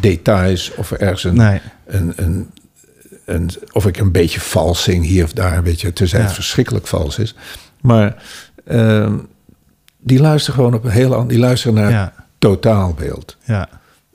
details. 0.00 0.72
Of 0.76 0.90
er 0.90 1.00
ergens 1.00 1.24
een, 1.24 1.36
nee. 1.36 1.60
een, 1.86 2.12
een, 2.16 2.50
een, 3.24 3.50
of 3.72 3.86
ik 3.86 3.98
een 3.98 4.12
beetje 4.12 4.40
vals 4.40 4.82
zing 4.82 5.04
hier 5.04 5.24
of 5.24 5.32
daar, 5.32 5.62
weet 5.62 5.80
je, 5.80 5.92
tenzij 5.92 6.20
het 6.20 6.28
Ja. 6.28 6.34
verschrikkelijk 6.34 6.86
vals 6.86 7.18
is. 7.18 7.34
Maar 7.80 8.22
ehm, 8.66 9.14
die 9.98 10.20
luisteren 10.20 10.54
gewoon 10.54 10.74
op 10.74 10.84
een 10.84 10.90
heel 10.90 11.12
ander, 11.14 11.28
die 11.28 11.38
luisteren 11.38 11.74
naar 11.74 11.90
Ja, 11.90 12.12
totaalbeeld. 12.48 13.36
ja. 13.44 13.68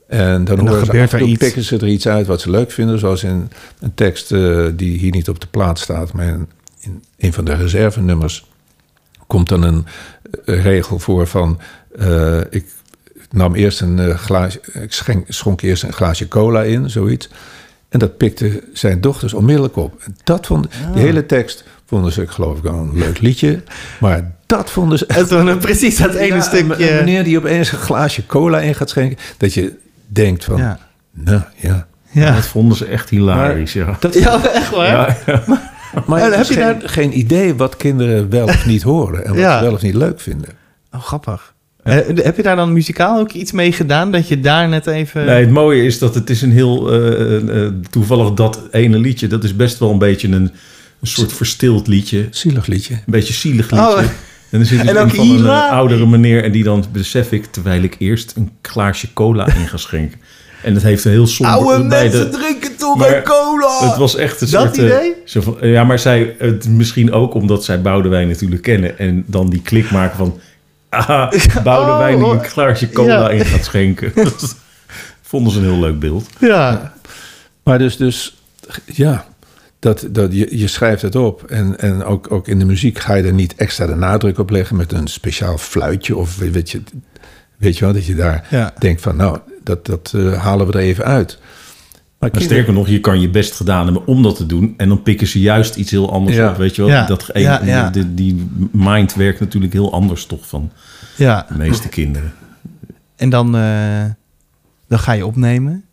En 0.08 0.44
dan, 0.44 0.56
dan 0.56 0.66
horen 0.68 0.78
ze 0.80 0.90
gebeurt 0.90 1.12
en 1.12 1.18
er 1.18 1.26
iets. 1.26 1.38
pikken 1.38 1.62
ze 1.62 1.76
er 1.76 1.88
iets 1.88 2.08
uit 2.08 2.26
wat 2.26 2.40
ze 2.40 2.50
leuk 2.50 2.70
vinden, 2.70 2.98
zoals 2.98 3.22
in 3.24 3.50
een 3.80 3.94
tekst 3.94 4.32
eh, 4.32 4.66
die 4.74 4.98
hier 4.98 5.10
niet 5.10 5.28
op 5.28 5.40
de 5.40 5.46
plaat 5.46 5.78
staat, 5.78 6.12
maar 6.12 6.26
in, 6.26 6.48
in 6.80 7.02
een 7.18 7.32
van 7.32 7.44
de 7.44 7.54
reservenummers 7.54 8.46
komt 9.26 9.48
dan 9.48 9.62
een 9.62 9.86
eh, 10.44 10.62
regel 10.62 10.98
voor 10.98 11.26
van 11.26 11.60
eh, 11.98 12.40
ik 12.50 12.64
nam 13.30 13.54
eerst 13.54 13.80
een 13.80 13.98
eh, 13.98 14.16
glaasje, 14.16 14.60
ik 14.72 14.92
schenk, 14.92 15.26
schonk 15.28 15.60
eerst 15.60 15.82
een 15.82 15.92
glaasje 15.92 16.28
cola 16.28 16.62
in, 16.62 16.90
zoiets. 16.90 17.28
En 17.88 17.98
dat 17.98 18.16
pikte 18.16 18.62
zijn 18.72 19.00
dochters 19.00 19.34
onmiddellijk 19.34 19.76
op. 19.76 20.00
En 20.04 20.16
dat 20.24 20.46
vond, 20.46 20.66
Ah. 20.66 20.92
die 20.92 21.02
hele 21.02 21.26
tekst 21.26 21.64
vonden 21.86 22.12
ze, 22.12 22.22
ik 22.22 22.30
geloof 22.30 22.58
ik, 22.58 22.64
een 22.64 22.98
leuk 22.98 23.20
liedje. 23.20 23.62
Maar 24.00 24.32
dat 24.56 24.70
vonden 24.70 24.98
ze 24.98 25.06
En 25.06 25.28
toen 25.28 25.58
precies 25.58 25.96
dat 25.96 26.14
ene 26.14 26.34
Ja, 26.34 26.40
stukje. 26.40 26.94
Wanneer 26.94 27.24
die 27.24 27.38
opeens 27.38 27.72
een 27.72 27.78
glaasje 27.78 28.26
cola 28.26 28.60
in 28.60 28.74
gaat 28.74 28.90
schenken, 28.90 29.18
dat 29.38 29.54
je 29.54 29.72
denkt 30.06 30.44
van, 30.44 30.56
Ja. 30.56 30.78
nou 31.12 31.42
ja. 31.56 31.86
Ja. 32.10 32.34
Dat 32.34 32.46
vonden 32.46 32.76
ze 32.76 32.84
echt 32.84 33.08
hilarisch, 33.10 33.72
ja. 33.72 33.96
Dat, 34.00 34.14
ja, 34.14 34.44
echt 34.52 34.70
waar. 34.70 35.18
Ja, 35.26 35.42
maar 36.06 36.20
heb 36.36 36.46
je 36.46 36.54
je 36.54 36.60
daar- 36.60 36.80
geen 36.84 37.18
idee 37.18 37.54
wat 37.54 37.76
kinderen 37.76 38.30
wel 38.30 38.44
of 38.46 38.66
niet 38.66 38.82
horen 38.82 39.24
en 39.24 39.30
wat 39.30 39.38
Ja. 39.38 39.58
ze 39.58 39.64
wel 39.64 39.72
of 39.72 39.82
niet 39.82 39.94
leuk 39.94 40.20
vinden. 40.20 40.48
Oh, 40.92 41.00
grappig. 41.02 41.54
Eh, 41.82 41.96
heb 42.14 42.36
je 42.36 42.42
daar 42.42 42.56
dan 42.56 42.72
muzikaal 42.72 43.18
ook 43.18 43.32
iets 43.32 43.52
mee 43.52 43.72
gedaan? 43.72 44.10
Dat 44.12 44.28
je 44.28 44.40
daar 44.40 44.68
net 44.68 44.86
even... 44.86 45.24
Nee, 45.24 45.40
het 45.40 45.50
mooie 45.50 45.84
is 45.84 45.98
dat 45.98 46.14
het 46.14 46.30
is 46.30 46.42
een 46.42 46.52
heel 46.52 46.92
eh, 46.92 47.64
eh, 47.64 47.72
toevallig 47.90 48.32
dat 48.32 48.60
ene 48.70 48.98
liedje. 48.98 49.26
Dat 49.26 49.44
is 49.44 49.56
best 49.56 49.78
wel 49.78 49.90
een 49.90 49.98
beetje 49.98 50.28
een, 50.28 50.32
een 51.00 51.06
soort 51.06 51.32
verstild 51.32 51.86
liedje. 51.86 52.26
Zielig 52.30 52.66
liedje. 52.66 52.94
Een 52.94 53.00
beetje 53.06 53.32
zielig 53.32 53.70
liedje. 53.70 53.86
Oh. 53.96 54.02
En 54.52 54.60
er 54.60 54.66
zit 54.66 54.80
dus 54.82 55.14
van 55.14 55.30
een 55.30 55.46
eh, 55.46 55.70
oudere 55.70 56.06
meneer 56.06 56.44
en 56.44 56.52
die 56.52 56.64
dan 56.64 56.84
besef 56.92 57.32
ik 57.32 57.44
terwijl 57.44 57.82
ik 57.82 57.96
eerst 57.98 58.32
een 58.36 58.50
glaasje 58.62 59.12
cola 59.12 59.46
in 59.46 59.68
ga 59.68 59.76
schenken. 59.76 60.20
En 60.62 60.74
dat 60.74 60.82
heeft 60.82 61.04
een 61.04 61.10
heel 61.10 61.26
somber 61.26 61.54
Oude 61.56 61.88
bij 61.88 62.02
mensen 62.02 62.30
de, 62.30 62.36
drinken 62.38 62.76
toch 62.76 62.96
Maar 62.98 63.16
een 63.16 63.22
cola! 63.22 63.88
Het 63.88 63.96
was 63.96 64.16
echt 64.16 64.40
een 64.40 64.50
Dat 64.50 64.62
soort... 64.62 64.78
eh, 64.78 64.84
idee? 64.84 65.14
zo 65.24 65.56
ja, 65.60 65.84
maar 65.84 65.98
zij, 65.98 66.34
het, 66.38 66.68
misschien 66.68 67.12
ook 67.12 67.34
omdat 67.34 67.64
zij 67.64 67.82
Boudewijn 67.82 68.28
natuurlijk 68.28 68.62
kennen. 68.62 68.98
En 68.98 69.24
dan 69.26 69.50
die 69.50 69.62
klik 69.62 69.90
maken 69.90 70.16
van... 70.16 70.40
Ah, 70.88 71.32
Boudewijn 71.64 72.16
die 72.16 72.26
Oh, 72.26 72.32
een 72.32 72.44
glaasje 72.44 72.90
cola 72.90 73.12
ja. 73.12 73.30
in 73.30 73.44
gaat 73.44 73.64
schenken. 73.64 74.12
Dat 74.24 74.56
vonden 75.22 75.52
ze 75.52 75.58
een 75.58 75.64
heel 75.64 75.80
leuk 75.80 75.98
beeld. 75.98 76.28
Ja. 76.38 76.94
Maar 77.62 77.78
dus, 77.78 77.96
dus 77.96 78.36
ja, 78.84 79.26
dat, 79.82 80.06
dat, 80.10 80.32
je, 80.32 80.58
je 80.58 80.66
schrijft 80.66 81.02
het 81.02 81.16
op. 81.16 81.42
En, 81.42 81.78
en 81.78 82.04
ook, 82.04 82.30
ook 82.32 82.48
in 82.48 82.58
de 82.58 82.64
muziek 82.64 82.98
ga 82.98 83.14
je 83.14 83.22
er 83.22 83.32
niet 83.32 83.54
extra 83.54 83.86
de 83.86 83.94
nadruk 83.94 84.38
op 84.38 84.50
leggen 84.50 84.76
met 84.76 84.92
een 84.92 85.06
speciaal 85.06 85.58
fluitje. 85.58 86.16
Of 86.16 86.38
weet 86.38 86.70
je, 86.70 86.82
weet 87.56 87.78
je 87.78 87.84
wel, 87.84 87.94
dat 87.94 88.06
je 88.06 88.14
daar 88.14 88.46
Ja. 88.50 88.74
denkt 88.78 89.00
van, 89.00 89.16
nou, 89.16 89.38
dat, 89.64 89.86
dat 89.86 90.12
eh, 90.16 90.42
halen 90.42 90.66
we 90.66 90.72
er 90.72 90.78
even 90.78 91.04
uit. 91.04 91.38
Maar 92.18 92.30
sterker 92.34 92.72
nog, 92.72 92.88
je 92.88 93.00
kan 93.00 93.20
je 93.20 93.30
best 93.30 93.54
gedaan 93.54 93.84
hebben 93.84 94.06
om 94.06 94.22
dat 94.22 94.36
te 94.36 94.46
doen. 94.46 94.74
En 94.76 94.88
dan 94.88 95.02
pikken 95.02 95.26
ze 95.26 95.40
juist 95.40 95.76
iets 95.76 95.90
heel 95.90 96.12
anders 96.12 96.36
Ja. 96.36 96.50
op. 96.50 96.56
Weet 96.56 96.76
je 96.76 96.82
wel? 96.82 96.90
Ja. 96.90 97.06
Dat, 97.06 97.30
Ja, 97.34 97.60
ja. 97.64 97.90
Die, 97.90 98.14
die 98.14 98.48
mind 98.72 99.14
werkt 99.14 99.40
natuurlijk 99.40 99.72
heel 99.72 99.92
anders 99.92 100.26
toch 100.26 100.46
van 100.48 100.70
ja. 101.16 101.46
de 101.48 101.56
meeste 101.56 101.88
kinderen. 101.88 102.32
En 103.16 103.30
dan, 103.30 103.56
eh, 103.56 104.04
dan 104.88 104.98
ga 104.98 105.12
je 105.12 105.26
opnemen. 105.26 105.84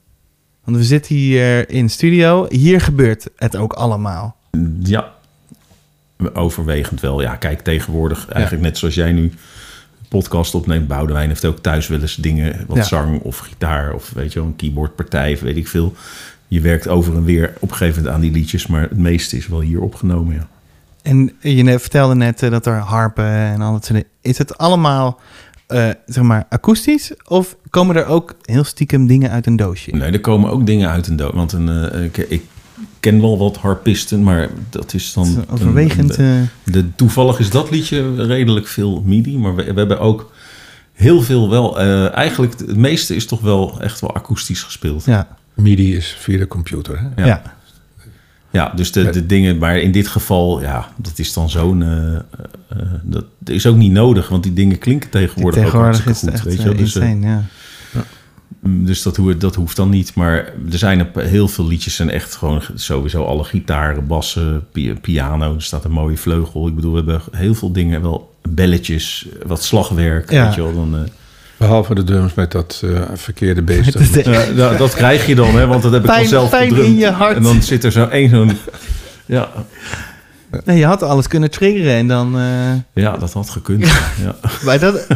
Want 0.69 0.81
we 0.81 0.87
zitten 0.87 1.15
hier 1.15 1.69
in 1.69 1.89
studio. 1.89 2.45
Hier 2.49 2.81
gebeurt 2.81 3.27
het 3.35 3.55
ook 3.55 3.73
allemaal. 3.73 4.35
Ja, 4.83 5.13
overwegend 6.33 6.99
wel. 7.01 7.21
Ja, 7.21 7.35
kijk, 7.35 7.61
tegenwoordig 7.61 8.27
eigenlijk 8.27 8.63
net 8.63 8.77
zoals 8.77 8.95
jij 8.95 9.11
nu 9.11 9.31
podcast 10.09 10.55
opneemt. 10.55 10.87
Boudewijn 10.87 11.27
heeft 11.27 11.45
ook 11.45 11.59
thuis 11.59 11.87
wel 11.87 11.99
eens 12.01 12.15
dingen, 12.15 12.65
wat 12.67 12.77
Ja. 12.77 12.83
zang 12.83 13.21
of 13.21 13.37
gitaar 13.37 13.93
of 13.93 14.09
weet 14.09 14.33
je 14.33 14.39
wel, 14.39 14.47
een 14.47 14.55
keyboardpartij 14.55 15.33
of 15.33 15.39
weet 15.39 15.57
ik 15.57 15.67
veel. 15.67 15.93
Je 16.47 16.61
werkt 16.61 16.87
over 16.87 17.15
en 17.15 17.23
weer 17.23 17.53
op 17.59 17.69
een 17.69 17.75
gegeven 17.75 17.97
moment 17.97 18.15
aan 18.15 18.21
die 18.21 18.31
liedjes, 18.31 18.67
maar 18.67 18.81
het 18.81 18.97
meeste 18.97 19.37
is 19.37 19.47
wel 19.47 19.61
hier 19.61 19.81
opgenomen, 19.81 20.35
ja. 20.35 20.47
En 21.01 21.31
je 21.39 21.79
vertelde 21.79 22.15
net 22.15 22.43
eh, 22.43 22.51
dat 22.51 22.65
er 22.65 22.77
harpen 22.77 23.25
en 23.25 23.61
al 23.61 23.71
dat 23.71 23.85
soort 23.85 23.93
dingen. 23.99 24.11
Is 24.21 24.37
het 24.37 24.57
allemaal 24.57 25.19
eh, 25.69 25.89
zeg 26.05 26.23
maar 26.23 26.45
akoestisch? 26.49 27.11
Of 27.27 27.55
komen 27.69 27.95
er 27.95 28.05
ook 28.05 28.35
heel 28.45 28.63
stiekem 28.63 29.07
dingen 29.07 29.29
uit 29.31 29.45
een 29.45 29.55
doosje? 29.55 29.91
Nee, 29.91 30.11
er 30.11 30.19
komen 30.21 30.49
ook 30.51 30.65
dingen 30.65 30.89
uit 30.89 31.07
een 31.07 31.15
dood. 31.15 31.33
Want 31.33 31.51
een, 31.51 31.69
eh, 31.91 32.03
ik, 32.03 32.17
ik 32.17 32.43
ken 32.99 33.21
wel 33.21 33.37
wat 33.37 33.57
harpisten, 33.57 34.23
maar 34.23 34.49
dat 34.69 34.93
is 34.93 35.13
dan... 35.13 35.25
Is 35.27 35.35
Overwegend. 35.49 36.17
een- 36.17 36.47
eh, 36.65 36.73
De, 36.73 36.95
toevallig 36.95 37.39
is 37.39 37.49
dat 37.49 37.69
liedje 37.71 38.15
redelijk 38.25 38.67
veel 38.67 39.01
MIDI, 39.05 39.37
maar 39.37 39.55
we, 39.55 39.63
we 39.63 39.79
hebben 39.79 39.99
ook 39.99 40.31
heel 40.93 41.21
veel 41.21 41.49
wel. 41.49 41.79
eh, 41.79 42.15
eigenlijk 42.15 42.59
het 42.59 42.75
meeste 42.75 43.15
is 43.15 43.25
toch 43.25 43.41
wel 43.41 43.81
echt 43.81 43.99
wel 43.99 44.15
akoestisch 44.15 44.63
gespeeld. 44.63 45.05
Ja, 45.05 45.13
ja, 45.13 45.27
MIDI 45.63 45.95
is 45.95 46.15
via 46.19 46.37
de 46.37 46.47
computer. 46.47 46.99
Hè? 46.99 47.21
ja. 47.21 47.27
ja. 47.27 47.57
Dus 48.75 48.91
de, 48.91 49.09
de 49.09 49.25
dingen, 49.25 49.57
maar 49.57 49.77
in 49.77 49.91
dit 49.91 50.07
geval, 50.07 50.61
ja, 50.61 50.87
dat 50.97 51.19
is 51.19 51.33
dan 51.33 51.49
zo'n. 51.49 51.83
eh, 51.83 52.15
eh, 52.15 52.21
dat 53.03 53.25
is 53.45 53.65
ook 53.65 53.75
niet 53.75 53.91
nodig, 53.91 54.29
want 54.29 54.43
die 54.43 54.53
dingen 54.53 54.77
klinken 54.77 55.09
tegenwoordig, 55.09 55.61
Tegenwoordig 55.63 55.99
ook 55.99 56.05
hartstikke 56.05 56.37
goed. 56.37 56.43
Weet 56.43 56.61
je 56.61 56.69
eh. 56.69 56.77
Dus, 56.77 56.95
insane, 56.95 57.27
ja. 57.27 57.43
Mm, 58.59 58.85
Dus 58.85 59.01
dat, 59.01 59.15
hoe- 59.17 59.37
dat 59.37 59.55
hoeft 59.55 59.75
dan 59.75 59.89
niet. 59.89 60.15
Maar 60.15 60.35
er 60.71 60.77
zijn 60.77 60.99
er 61.13 61.23
heel 61.23 61.47
veel 61.47 61.67
liedjes 61.67 61.99
en 61.99 62.09
echt 62.09 62.35
gewoon 62.35 62.61
sowieso 62.75 63.23
alle 63.25 63.43
gitaren, 63.43 64.07
bassen, 64.07 64.65
pi- 64.71 64.93
piano. 65.01 65.55
Er 65.55 65.61
staat 65.61 65.85
een 65.85 65.91
mooie 65.91 66.17
vleugel. 66.17 66.67
Ik 66.67 66.75
bedoel, 66.75 66.91
we 66.91 66.97
hebben 66.97 67.21
heel 67.31 67.53
veel 67.53 67.71
dingen, 67.71 68.01
wel 68.01 68.33
belletjes, 68.49 69.27
wat 69.45 69.63
slagwerk. 69.63 70.31
Ja. 70.31 70.45
Weet 70.45 70.55
je 70.55 70.61
wel, 70.63 70.73
dan, 70.73 70.95
eh, 70.95 71.01
Behalve 71.59 71.95
de 71.95 72.03
drums 72.03 72.33
met 72.33 72.51
dat 72.51 72.81
eh, 72.85 73.01
verkeerde 73.13 73.61
beest. 73.61 74.15
Ja, 74.25 74.45
dat, 74.55 74.77
dat 74.77 74.93
krijg 74.93 75.25
je 75.25 75.35
dan, 75.35 75.55
hè, 75.55 75.67
want 75.67 75.83
dat 75.83 75.91
heb 75.91 76.03
ik 76.03 76.09
al 76.09 76.25
zelf 76.25 76.49
pijn 76.49 76.67
gedrumd. 76.67 76.87
in 76.87 76.97
je 76.97 77.09
hart. 77.09 77.35
En 77.35 77.43
dan 77.43 77.61
zit 77.63 77.83
er 77.83 77.91
zo 77.91 78.07
één 78.07 78.29
zo'n... 78.29 78.57
Ja, 79.25 79.49
Nee, 80.65 80.77
je 80.77 80.85
had 80.85 81.03
alles 81.03 81.27
kunnen 81.27 81.51
triggeren 81.51 81.93
en 81.93 82.07
dan... 82.07 82.37
eh, 82.39 83.03
ja, 83.03 83.17
dat 83.17 83.33
had 83.33 83.49
gekund. 83.49 83.85
Ja. 84.23 84.35
bij 84.63 84.77
dat, 84.85 85.07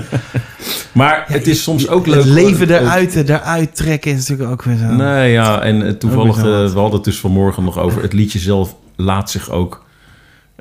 Maar 0.91 1.24
het 1.28 1.48
is 1.48 1.64
soms 1.64 1.88
ook 1.88 2.08
leuk... 2.08 2.16
het 2.16 2.26
leven 2.26 2.70
eruit, 2.70 3.16
eruit 3.16 3.76
trekken 3.76 4.12
is 4.12 4.18
natuurlijk 4.18 4.52
ook 4.52 4.64
weer 4.64 4.78
zo. 4.78 4.86
Nee, 4.86 5.32
ja, 5.32 5.62
en 5.62 5.86
eh, 5.86 5.91
toevallig, 5.91 6.38
eh, 6.38 6.44
we 6.44 6.80
hadden 6.80 6.91
het 6.91 7.04
dus 7.04 7.20
vanmorgen 7.20 7.64
nog 7.64 7.78
over. 7.78 8.02
Het 8.02 8.14
liedje 8.14 8.39
zelf 8.39 8.76
laat 8.96 9.32
zich 9.32 9.50
ook. 9.50 9.83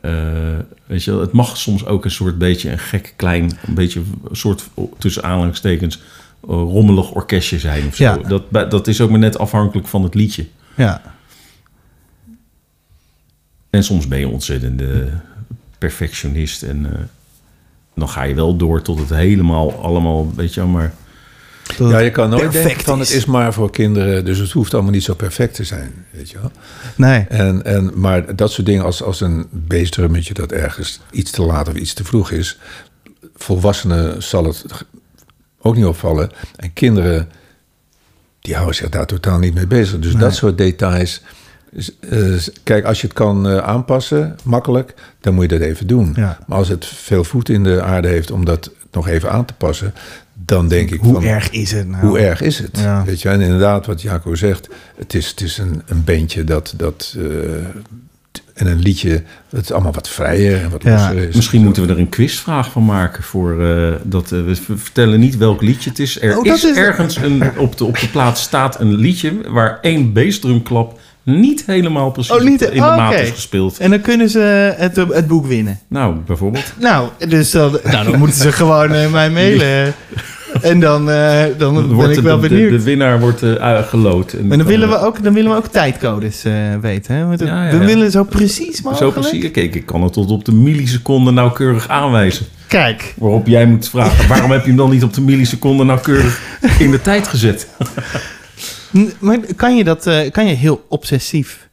Eh, 0.03 0.59
weet 0.86 1.05
je, 1.05 1.12
het 1.12 1.32
mag 1.32 1.57
soms 1.57 1.86
ook 1.86 2.05
een 2.05 2.11
soort 2.11 2.38
beetje 2.38 2.70
een 2.70 2.78
gek 2.78 3.14
klein, 3.16 3.59
een 3.66 3.74
beetje 3.74 4.03
een 4.28 4.36
soort 4.36 4.68
tussen 4.98 5.22
aanhalingstekens 5.22 5.96
eh, 5.96 6.48
rommelig 6.48 7.11
orkestje 7.11 7.59
zijn 7.59 7.86
of 7.86 7.94
zo. 7.94 8.05
Ja. 8.05 8.16
Dat, 8.50 8.70
dat 8.70 8.88
is 8.88 9.00
ook 9.00 9.11
maar 9.11 9.18
net 9.18 9.38
afhankelijk 9.38 9.88
van 9.88 10.03
het 10.03 10.14
liedje. 10.14 10.46
Ja, 10.76 11.03
En 13.72 13.84
soms 13.84 14.09
ben 14.09 14.18
je 14.18 14.28
ontzettend 14.28 14.80
eh, 14.80 14.88
perfectionist 15.78 16.62
en 16.62 16.86
eh, 16.86 17.00
dan 17.94 18.09
ga 18.09 18.22
je 18.22 18.34
wel 18.34 18.57
door 18.57 18.82
tot 18.82 18.98
het 18.98 19.09
helemaal 19.09 19.72
allemaal, 19.82 20.34
weet 20.34 20.55
je 20.55 20.62
maar 20.62 20.94
Ja, 21.79 21.99
je 21.99 22.11
kan 22.11 22.31
nooit 22.31 22.53
denken 22.53 22.85
van 22.85 23.01
het 23.01 23.11
is 23.11 23.25
maar 23.25 23.53
voor 23.53 23.71
kinderen, 23.71 24.25
dus 24.25 24.39
het 24.39 24.51
hoeft 24.51 24.75
allemaal 24.75 24.93
niet 24.93 25.03
zo 25.03 25.15
perfect 25.15 25.55
te 25.55 25.65
zijn, 25.65 26.05
weet 26.11 26.31
je 26.31 26.39
wel. 26.41 26.51
Nee, 26.97 27.27
En, 27.29 27.65
en, 27.65 27.91
maar 27.95 28.37
dat 28.37 28.53
soort 28.53 28.67
dingen 28.67 28.85
als, 28.85 29.03
als 29.03 29.21
een 29.21 29.47
bassdrummetje 29.51 30.35
dat 30.35 30.53
ergens 30.53 31.01
iets 31.11 31.31
te 31.31 31.43
laat 31.43 31.69
of 31.69 31.75
iets 31.75 31.95
te 31.95 32.05
vroeg 32.05 32.31
is, 32.31 32.59
volwassenen 33.37 34.23
zal 34.23 34.45
het 34.45 34.65
ook 35.61 35.77
niet 35.77 35.85
opvallen. 35.85 36.31
En 36.57 36.73
kinderen, 36.73 37.29
die 38.41 38.55
houden 38.55 38.75
zich 38.75 38.89
daar 38.89 39.07
totaal 39.07 39.39
niet 39.39 39.55
mee 39.55 39.67
bezig. 39.67 39.99
Dus 39.99 40.15
dat 40.15 40.35
soort 40.35 40.59
details. 40.59 41.23
eh, 42.01 42.35
kijk, 42.63 42.85
als 42.85 43.01
je 43.01 43.07
het 43.07 43.17
kan 43.17 43.49
eh, 43.49 43.57
aanpassen, 43.59 44.37
makkelijk, 44.45 44.95
dan 45.21 45.35
moet 45.35 45.51
je 45.51 45.59
dat 45.59 45.69
even 45.69 45.87
doen. 45.87 46.13
Ja. 46.17 46.39
Maar 46.47 46.59
als 46.59 46.69
het 46.69 46.87
veel 46.87 47.25
voet 47.25 47.49
in 47.49 47.63
de 47.63 47.83
aarde 47.83 48.09
heeft 48.09 48.31
om 48.31 48.45
dat 48.45 48.71
nog 48.91 49.09
even 49.09 49.31
aan 49.31 49.45
te 49.45 49.55
passen, 49.55 49.95
dan 50.53 50.68
denk 50.68 50.90
ik 50.90 51.00
hoe 51.00 51.12
van, 51.14 51.24
erg 51.24 51.50
is 51.50 51.70
het 51.72 51.88
nou? 51.88 52.07
hoe 52.07 52.18
erg 52.18 52.40
is 52.40 52.59
het? 52.59 52.78
Ja. 52.78 53.05
Weet 53.05 53.22
je, 53.22 53.28
en 53.28 53.40
inderdaad, 53.40 53.86
wat 53.86 54.03
Jaco 54.03 54.34
zegt, 54.34 54.68
het 54.96 55.14
is, 55.14 55.28
het 55.28 55.40
is 55.40 55.59
een, 55.59 55.82
een 55.86 56.05
bandje 56.05 56.44
dat. 56.44 56.74
dat 56.76 57.16
eh, 57.18 57.24
en 58.55 58.66
een 58.66 58.78
liedje, 58.78 59.22
dat 59.50 59.62
is 59.62 59.72
allemaal 59.72 59.92
wat 59.92 60.09
vrijer 60.09 60.62
en 60.62 60.70
wat 60.70 60.82
Ja, 60.82 60.90
losser 60.92 61.28
is. 61.28 61.34
Misschien 61.34 61.62
moeten 61.62 61.86
we 61.86 61.92
er 61.92 61.98
een 61.98 62.09
quizvraag 62.09 62.70
van 62.70 62.84
maken 62.84 63.22
voor 63.22 63.62
eh, 63.64 63.92
dat 64.03 64.32
eh, 64.32 64.44
we 64.44 64.57
vertellen 64.76 65.20
niet 65.20 65.36
welk 65.36 65.62
liedje 65.62 65.90
het 65.90 65.98
is. 65.98 66.20
Er 66.22 66.38
Oh, 66.38 66.46
is, 66.46 66.64
is- 66.64 66.76
ergens 66.76 67.16
een, 67.16 67.42
op, 67.59 67.78
de, 67.78 67.84
op 67.84 67.98
de 67.98 68.09
plaats 68.09 68.42
staat 68.42 68.80
een 68.80 68.94
liedje 68.94 69.32
waar 69.48 69.78
één 69.82 70.12
bassdrumklap 70.12 71.00
niet 71.22 71.62
helemaal 71.66 72.11
precies 72.11 72.32
Oh, 72.32 72.40
niet- 72.42 72.61
in 72.61 72.70
de 72.70 72.76
oh, 72.86 72.96
maat 72.96 73.14
is 73.14 73.30
gespeeld. 73.30 73.78
En 73.78 73.90
dan 73.90 74.00
kunnen 74.00 74.28
ze 74.30 74.74
het, 74.76 74.96
het 74.96 75.26
boek 75.26 75.46
winnen. 75.46 75.78
Nou, 75.88 76.16
bijvoorbeeld. 76.26 76.72
Nou, 76.78 77.09
dus 77.28 77.50
dan, 77.50 77.78
nou, 77.84 78.11
dan 78.11 78.18
moeten 78.18 78.38
ze 78.40 78.53
gewoon 78.53 79.11
mij 79.11 79.30
mailen. 79.30 79.94
En 80.63 80.81
dan, 80.81 81.11
eh, 81.11 81.45
dan 81.59 81.75
ben 81.75 81.93
Wordt 81.93 82.17
ik 82.17 82.23
wel 82.23 82.41
de, 82.41 82.49
benieuwd. 82.49 82.71
De, 82.71 82.77
de 82.77 82.83
winnaar 82.83 83.21
wordt 83.21 83.43
eh 83.43 83.83
geloot. 83.89 84.33
En 84.33 84.49
dan 84.49 84.65
willen, 84.65 84.89
we 84.89 84.99
ook, 84.99 85.23
dan 85.23 85.33
willen 85.35 85.51
we 85.51 85.57
ook 85.57 85.67
tijdcodes 85.67 86.45
eh, 86.45 86.53
weten. 86.81 87.15
Hè? 87.15 87.27
Want 87.27 87.41
Ja, 87.41 87.65
ja, 87.65 87.71
we 87.71 87.79
ja. 87.79 87.85
willen 87.87 88.11
zo 88.11 88.25
precies 88.25 88.77
Zo 88.77 88.91
mogelijk. 88.91 89.15
precies. 89.15 89.51
Kijk, 89.51 89.75
ik 89.75 89.87
kan 89.87 90.03
het 90.03 90.13
tot 90.13 90.31
op 90.31 90.45
de 90.45 90.53
milliseconde 90.55 91.31
nauwkeurig 91.31 91.89
aanwijzen. 91.89 92.47
Kijk, 92.69 93.15
Waarop 93.19 93.47
jij 93.47 93.67
moet 93.67 93.89
vragen, 93.89 94.29
waarom 94.29 94.51
heb 94.51 94.61
je 94.61 94.67
hem 94.69 94.77
dan 94.77 94.91
niet 94.91 95.03
op 95.03 95.15
de 95.15 95.21
milliseconde 95.21 95.85
nauwkeurig 95.85 96.41
in 96.79 96.91
de 96.91 97.01
tijd 97.01 97.29
gezet? 97.29 97.69
maar 99.19 99.39
kan 99.57 99.77
je, 99.77 99.85
dat, 99.85 100.07
eh, 100.07 100.31
kan 100.31 100.47
je 100.47 100.55
heel 100.55 100.85
obsessief 100.89 101.69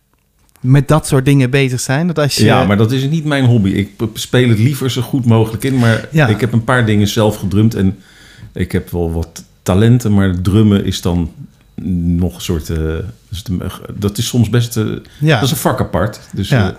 met 0.61 0.87
dat 0.87 1.07
soort 1.07 1.25
dingen 1.25 1.49
bezig 1.49 1.79
zijn? 1.79 2.07
Dat 2.07 2.19
als 2.19 2.35
je, 2.35 2.45
Ja, 2.45 2.63
maar 2.65 2.77
dat 2.77 2.91
is 2.91 3.03
niet 3.09 3.25
mijn 3.25 3.45
hobby. 3.45 3.69
Ik 3.69 3.89
speel 4.13 4.49
het 4.49 4.59
liever 4.59 4.91
zo 4.91 5.01
goed 5.01 5.25
mogelijk 5.25 5.63
in. 5.63 5.77
Maar 5.77 6.07
Ja. 6.11 6.27
ik 6.27 6.39
heb 6.39 6.53
een 6.53 6.63
paar 6.63 6.85
dingen 6.85 7.07
zelf 7.07 7.35
gedrumd. 7.37 7.75
En 7.75 7.97
ik 8.53 8.71
heb 8.71 8.89
wel 8.89 9.11
wat 9.11 9.43
talenten. 9.63 10.13
Maar 10.13 10.41
drummen 10.41 10.85
is 10.85 11.01
dan 11.01 11.31
nog 12.17 12.35
een 12.35 12.41
soort... 12.41 12.65
de- 12.67 13.03
dat 13.93 14.17
is 14.17 14.27
soms 14.27 14.49
best... 14.49 14.77
eh, 14.77 14.85
ja. 15.19 15.35
Dat 15.35 15.43
is 15.43 15.51
een 15.51 15.57
vak 15.57 15.79
apart. 15.79 16.19
Dus 16.33 16.49
Ja. 16.49 16.75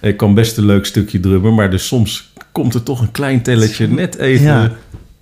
eh, 0.00 0.10
ik 0.10 0.16
kan 0.16 0.34
best 0.34 0.56
een 0.56 0.64
leuk 0.66 0.86
stukje 0.86 1.20
drummen. 1.20 1.54
Maar 1.54 1.70
dus 1.70 1.86
soms 1.86 2.32
komt 2.52 2.74
er 2.74 2.82
toch 2.82 3.00
een 3.00 3.10
klein 3.12 3.42
telletje 3.42 3.88
net 3.88 4.16
even... 4.16 4.46
Ja, 4.46 4.70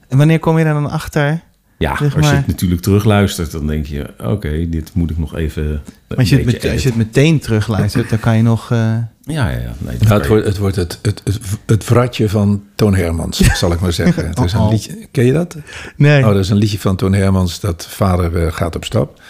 En 0.08 0.18
wanneer 0.18 0.38
kom 0.38 0.58
je 0.58 0.64
daar 0.64 0.74
dan 0.74 0.90
achter? 0.90 1.40
Zeg 1.78 2.16
als 2.16 2.28
je 2.28 2.34
het 2.34 2.46
natuurlijk 2.46 2.80
terugluistert... 2.80 3.50
dan 3.52 3.66
denk 3.66 3.86
je... 3.86 4.06
Oké, 4.24 4.68
dit 4.68 4.90
moet 4.94 5.10
ik 5.10 5.18
nog 5.18 5.36
even... 5.36 5.82
Maar 6.08 6.18
als 6.18 6.28
je, 6.28 6.36
het 6.36 6.44
beetje 6.44 6.60
met, 6.60 6.72
als 6.72 6.82
je 6.82 6.88
editen. 6.88 6.88
het 6.98 7.14
meteen 7.14 7.38
terugluistert, 7.38 8.10
dan 8.10 8.20
kan 8.20 8.36
je 8.36 8.42
nog... 8.42 8.70
eh, 8.70 8.78
Ja, 8.78 9.04
ja, 9.24 9.48
ja. 9.50 9.72
Nee, 9.78 9.98
dat 9.98 10.00
Ja, 10.00 10.06
kan 10.08 10.16
het, 10.18 10.26
wordt, 10.26 10.44
het 10.46 10.58
wordt 10.58 10.76
het, 10.76 10.98
het, 11.02 11.20
het, 11.24 11.38
het 11.66 11.84
vratje 11.84 12.28
van 12.28 12.62
Toon 12.74 12.94
Hermans, 12.94 13.38
zal 13.58 13.72
ik 13.72 13.80
maar 13.80 13.92
zeggen. 13.92 14.28
Het 14.28 14.38
is 14.40 14.52
een 14.52 14.58
Oh-oh. 14.58 14.72
liedje, 14.72 15.06
ken 15.10 15.24
je 15.24 15.32
dat? 15.32 15.56
nee. 15.96 16.22
Oh, 16.24 16.28
dat 16.32 16.38
is 16.44 16.50
een 16.50 16.56
liedje 16.56 16.78
van 16.78 16.96
Toon 16.96 17.12
Hermans 17.14 17.60
dat 17.60 17.86
vader 17.90 18.46
eh, 18.46 18.52
gaat 18.52 18.76
op 18.76 18.84
stap. 18.84 19.20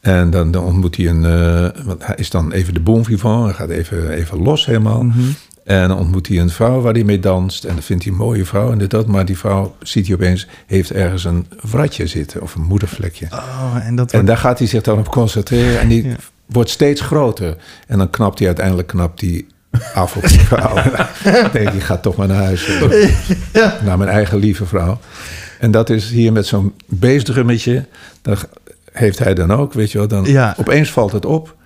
En 0.00 0.30
dan, 0.30 0.50
dan 0.50 0.64
ontmoet 0.64 0.96
hij 0.96 1.08
een... 1.08 1.24
eh, 1.24 1.82
want 1.84 2.06
hij 2.06 2.14
is 2.16 2.30
dan 2.30 2.52
even 2.52 2.74
de 2.74 2.80
bon 2.80 3.04
vivant. 3.04 3.44
Hij 3.44 3.54
gaat 3.54 3.68
even, 3.68 4.10
even 4.10 4.38
los 4.42 4.66
helemaal. 4.66 5.02
Mhm. 5.02 5.20
En 5.68 5.88
dan 5.88 5.98
ontmoet 5.98 6.28
hij 6.28 6.38
een 6.38 6.50
vrouw 6.50 6.80
waar 6.80 6.92
hij 6.92 7.04
mee 7.04 7.20
danst. 7.20 7.64
En 7.64 7.74
dan 7.74 7.82
vindt 7.82 8.02
hij 8.04 8.12
een 8.12 8.18
mooie 8.18 8.44
vrouw 8.44 8.72
en 8.72 8.78
dit 8.78 8.90
dat. 8.90 9.06
Maar 9.06 9.24
die 9.24 9.38
vrouw 9.38 9.74
ziet 9.82 10.06
hij 10.06 10.14
opeens... 10.14 10.46
heeft 10.66 10.90
ergens 10.92 11.24
een 11.24 11.46
vratje 11.58 12.06
zitten 12.06 12.42
of 12.42 12.54
een 12.54 12.62
moedervlekje. 12.62 13.26
Oh, 13.30 13.76
en 13.82 13.96
dat 13.96 14.12
En 14.12 14.24
daar 14.26 14.36
gaat 14.36 14.58
hij 14.58 14.68
zich 14.68 14.82
dan 14.82 14.98
op 14.98 15.08
concentreren. 15.08 15.80
En 15.80 15.88
die 15.88 16.08
Ja. 16.08 16.16
wordt 16.46 16.70
steeds 16.70 17.00
groter. 17.00 17.56
En 17.86 17.98
dan 17.98 18.10
knapt 18.10 18.38
hij 18.38 18.46
uiteindelijk 18.46 18.88
knapt 18.88 19.20
hij 19.20 19.46
af 19.94 20.16
op 20.16 20.28
die 20.28 20.40
vrouw. 20.40 20.76
ik 21.44 21.48
denk, 21.52 21.68
ik 21.68 21.82
ga 21.82 21.96
toch 21.96 22.16
maar 22.16 22.28
naar 22.28 22.42
huis. 22.44 22.68
Ja. 23.52 23.78
Naar 23.84 23.98
mijn 23.98 24.10
eigen 24.10 24.38
lieve 24.38 24.66
vrouw. 24.66 24.98
En 25.58 25.70
dat 25.70 25.90
is 25.90 26.10
hier 26.10 26.32
met 26.32 26.46
zo'n 26.46 26.74
bassdrummetje. 26.86 27.86
Dat 28.22 28.48
heeft 28.92 29.18
hij 29.18 29.34
dan 29.34 29.52
ook, 29.52 29.72
weet 29.72 29.92
je 29.92 29.98
wel. 29.98 30.08
Dan 30.08 30.24
Ja. 30.24 30.54
opeens 30.58 30.90
valt 30.92 31.12
het 31.12 31.26
op. 31.26 31.56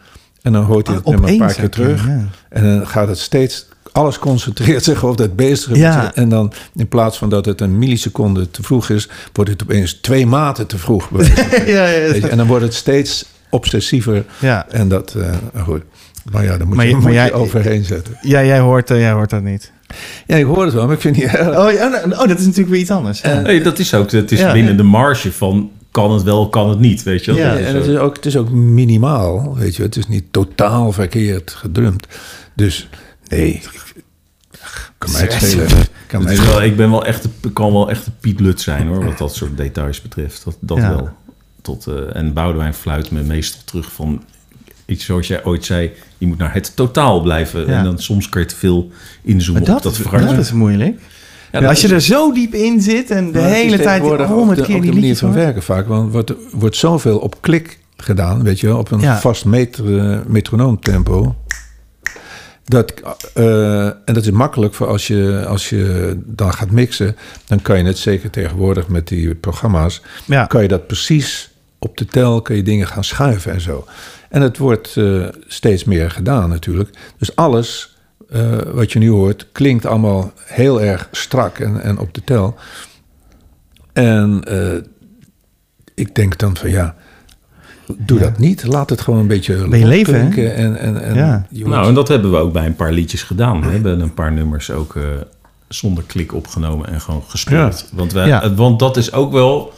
En 0.42 0.52
dan 0.52 0.64
hoort 0.64 0.86
hij 0.86 0.96
het 0.96 1.04
Ah, 1.04 1.10
nummer 1.12 1.30
een 1.30 1.38
paar 1.38 1.54
keer 1.54 1.68
terug. 1.70 2.06
ja. 2.06 2.24
En 2.48 2.62
dan 2.78 2.86
gaat 2.86 3.08
het 3.08 3.18
steeds... 3.18 3.70
Alles 3.92 4.18
concentreert 4.18 4.84
zich 4.90 5.04
op 5.04 5.16
dat. 5.16 5.30
Ja. 5.72 6.14
En 6.14 6.28
dan 6.28 6.52
in 6.76 6.88
plaats 6.88 7.18
van 7.18 7.28
dat 7.30 7.44
het 7.44 7.60
een 7.60 7.78
milliseconde 7.78 8.50
te 8.50 8.62
vroeg 8.62 8.88
is... 8.90 9.08
wordt 9.32 9.50
het 9.50 9.62
opeens 9.62 9.92
twee 9.94 10.26
maten 10.26 10.66
te 10.66 10.78
vroeg. 10.78 11.08
ja, 11.66 11.86
ja, 11.86 12.12
en 12.28 12.36
dan 12.36 12.46
wordt 12.46 12.64
het 12.64 12.74
steeds 12.74 13.24
obsessiever. 13.50 14.24
ja. 14.38 14.66
En 14.68 14.88
dat, 14.88 15.14
eh, 15.14 15.62
goed. 15.64 15.82
Maar 16.32 16.44
ja, 16.44 16.56
daar 16.56 16.66
moet 16.66 16.76
Maar 16.76 16.84
je, 16.84 16.90
je- 16.90 16.96
moet 16.96 17.04
maar 17.04 17.24
je 17.26 17.32
overheen 17.32 17.84
zetten. 17.84 18.16
ja 18.20 18.44
jij, 18.44 18.58
hoort, 18.58 18.90
eh, 18.90 18.98
jij 19.00 19.12
hoort 19.12 19.30
dat 19.30 19.42
niet. 19.42 19.72
Ja, 20.26 20.36
ik 20.36 20.44
hoor 20.44 20.64
het 20.64 20.74
wel, 20.74 20.84
maar 20.86 20.94
ik 20.94 21.00
vind 21.00 21.16
het 21.16 21.24
niet 21.24 21.34
erg. 21.34 21.48
Oh, 21.58 21.72
ja, 21.72 21.86
oh, 22.04 22.20
oh, 22.20 22.28
dat 22.28 22.38
is 22.38 22.44
natuurlijk 22.44 22.68
weer 22.68 22.80
iets 22.80 22.90
anders. 22.90 23.20
Nee, 23.20 23.62
dat 23.62 23.78
is 23.78 23.94
ook. 23.94 24.10
Het 24.10 24.32
is 24.32 24.38
Ja. 24.40 24.52
binnen 24.52 24.76
de 24.76 24.82
marge 24.82 25.32
van 25.32 25.70
kan 25.90 26.12
het 26.12 26.22
wel, 26.22 26.48
kan 26.48 26.68
het 26.68 26.78
niet. 26.78 27.02
Weet 27.02 27.24
je 27.24 27.32
wel? 27.32 27.40
Ja, 27.40 27.56
en 27.56 27.74
het 27.76 27.86
is, 27.86 27.96
ook, 27.96 28.16
het 28.16 28.26
is 28.26 28.36
ook 28.36 28.50
minimaal, 28.50 29.54
weet 29.58 29.76
je. 29.76 29.82
Het 29.82 29.96
is 29.96 30.08
niet 30.08 30.24
totaal 30.30 30.92
verkeerd 30.92 31.50
gedrumd. 31.50 32.06
Dus 32.54 32.88
nee, 33.28 33.60
kan 34.98 35.12
mij 35.12 35.20
het 35.20 35.32
schelen. 35.32 35.68
Kan 36.06 36.22
mij 36.24 36.36
wel, 36.36 36.62
ik 36.62 36.76
ben 36.76 36.90
wel 36.90 37.06
echt, 37.06 37.24
een- 37.24 37.52
kan 37.52 37.72
wel 37.72 37.90
echt 37.90 38.06
een 38.06 38.12
Piet 38.20 38.40
Lut 38.40 38.60
zijn 38.60 38.86
hoor, 38.86 39.04
wat 39.04 39.18
dat 39.18 39.34
soort 39.34 39.56
details 39.56 40.02
betreft. 40.02 40.44
Dat, 40.44 40.56
dat 40.60 40.76
Ja. 40.78 40.88
wel. 40.94 41.08
Tot, 41.62 41.86
eh, 41.86 41.94
en 42.16 42.32
Boudewijn 42.32 42.74
fluit 42.74 43.10
me 43.10 43.22
meestal 43.22 43.60
terug 43.64 43.92
van 43.92 44.22
iets 44.86 45.04
zoals 45.04 45.26
jij 45.26 45.44
ooit 45.44 45.64
zei. 45.64 45.90
Je 46.18 46.26
moet 46.26 46.38
naar 46.38 46.52
het 46.54 46.76
totaal 46.76 47.20
blijven. 47.20 47.66
Ja. 47.66 47.78
En 47.78 47.84
dan 47.84 47.98
soms 47.98 48.28
kan 48.28 48.40
je 48.40 48.46
te 48.48 48.56
veel 48.56 48.90
inzoomen 49.22 49.62
Maar 49.62 49.70
op 49.76 49.82
dat, 49.82 49.92
dat 49.92 49.92
is, 50.02 50.08
verhaal. 50.08 50.34
dat 50.34 50.44
is 50.44 50.52
moeilijk. 50.52 51.00
dat 51.50 51.64
Als 51.64 51.80
je 51.80 51.86
is- 51.86 51.92
er 51.92 52.00
zo 52.00 52.32
diep 52.32 52.54
in 52.54 52.80
zit 52.80 53.10
en 53.10 53.32
de 53.32 53.38
hele 53.40 53.78
tijd 53.78 54.02
honderd 54.02 54.58
de- 54.58 54.64
keer 54.64 54.74
die 54.74 54.80
de 54.80 54.86
manier 54.86 54.92
liedjes 54.94 55.18
van 55.18 55.32
werken 55.32 55.62
vaak. 55.62 55.86
Want 55.86 56.04
er 56.06 56.10
wordt, 56.12 56.32
wordt 56.52 56.76
zoveel 56.76 57.18
op 57.18 57.36
klik 57.40 57.78
gedaan, 57.96 58.42
weet 58.42 58.60
je 58.60 58.66
wel, 58.66 58.78
op 58.78 58.90
een 58.90 59.00
Ja. 59.00 59.20
vast 59.20 59.44
meter, 59.44 59.84
metronoomtempo. 60.26 61.36
Dat, 62.64 62.92
eh, 63.34 63.86
en 63.86 64.02
dat 64.04 64.24
is 64.24 64.30
makkelijk 64.30 64.74
voor 64.74 64.86
als 64.86 65.06
je, 65.06 65.44
als 65.46 65.68
je 65.68 66.14
dan 66.24 66.52
gaat 66.52 66.70
mixen. 66.70 67.16
Dan 67.46 67.62
kan 67.62 67.78
je 67.78 67.84
het 67.84 67.98
zeker 67.98 68.30
tegenwoordig 68.30 68.88
met 68.88 69.08
die 69.08 69.34
programma's. 69.34 70.02
Ja. 70.24 70.46
Kan 70.46 70.62
je 70.62 70.68
dat 70.68 70.86
precies 70.86 71.50
op 71.78 71.96
de 71.96 72.04
tel, 72.04 72.42
kun 72.42 72.56
je 72.56 72.62
dingen 72.62 72.86
gaan 72.86 73.04
schuiven 73.04 73.52
en 73.52 73.60
zo. 73.60 73.86
En 74.28 74.42
het 74.42 74.58
wordt 74.58 74.96
eh, 74.96 75.28
steeds 75.46 75.84
meer 75.84 76.10
gedaan 76.10 76.48
natuurlijk. 76.48 76.90
Dus 77.18 77.36
alles 77.36 77.96
eh, 78.28 78.58
wat 78.72 78.92
je 78.92 78.98
nu 78.98 79.10
hoort 79.10 79.46
klinkt 79.52 79.86
allemaal 79.86 80.32
heel 80.44 80.82
erg 80.82 81.08
strak 81.10 81.58
en, 81.58 81.82
en 81.82 81.98
op 81.98 82.14
de 82.14 82.24
tel. 82.24 82.54
En 83.92 84.42
ik 85.94 86.14
denk 86.14 86.38
dan 86.38 86.56
van 86.56 86.70
ja, 86.70 86.96
doe 87.98 88.18
dat 88.18 88.38
niet. 88.38 88.64
Laat 88.66 88.90
het 88.90 89.00
gewoon 89.00 89.20
een 89.20 89.26
beetje 89.26 89.68
Ben 89.68 89.78
je 89.78 89.86
leven, 89.86 90.14
hè? 90.32 90.46
En, 90.46 90.78
en, 90.78 91.02
en 91.02 91.14
Ja. 91.14 91.46
Nou, 91.50 91.86
en 91.88 91.94
dat 91.94 92.08
hebben 92.08 92.30
we 92.30 92.36
ook 92.36 92.52
bij 92.52 92.66
een 92.66 92.76
paar 92.76 92.92
liedjes 92.92 93.22
gedaan. 93.22 93.60
We 93.60 93.66
hebben 93.70 94.00
een 94.00 94.14
paar 94.14 94.32
nummers 94.32 94.70
ook 94.70 94.96
eh, 94.96 95.02
zonder 95.68 96.04
klik 96.06 96.34
opgenomen 96.34 96.88
en 96.88 97.00
gewoon 97.00 97.22
gespeeld. 97.28 97.88
Want, 97.92 98.12
wij, 98.12 98.26
Ja. 98.26 98.54
want 98.54 98.78
dat 98.78 98.96
is 98.96 99.12
ook 99.12 99.32
wel 99.32 99.72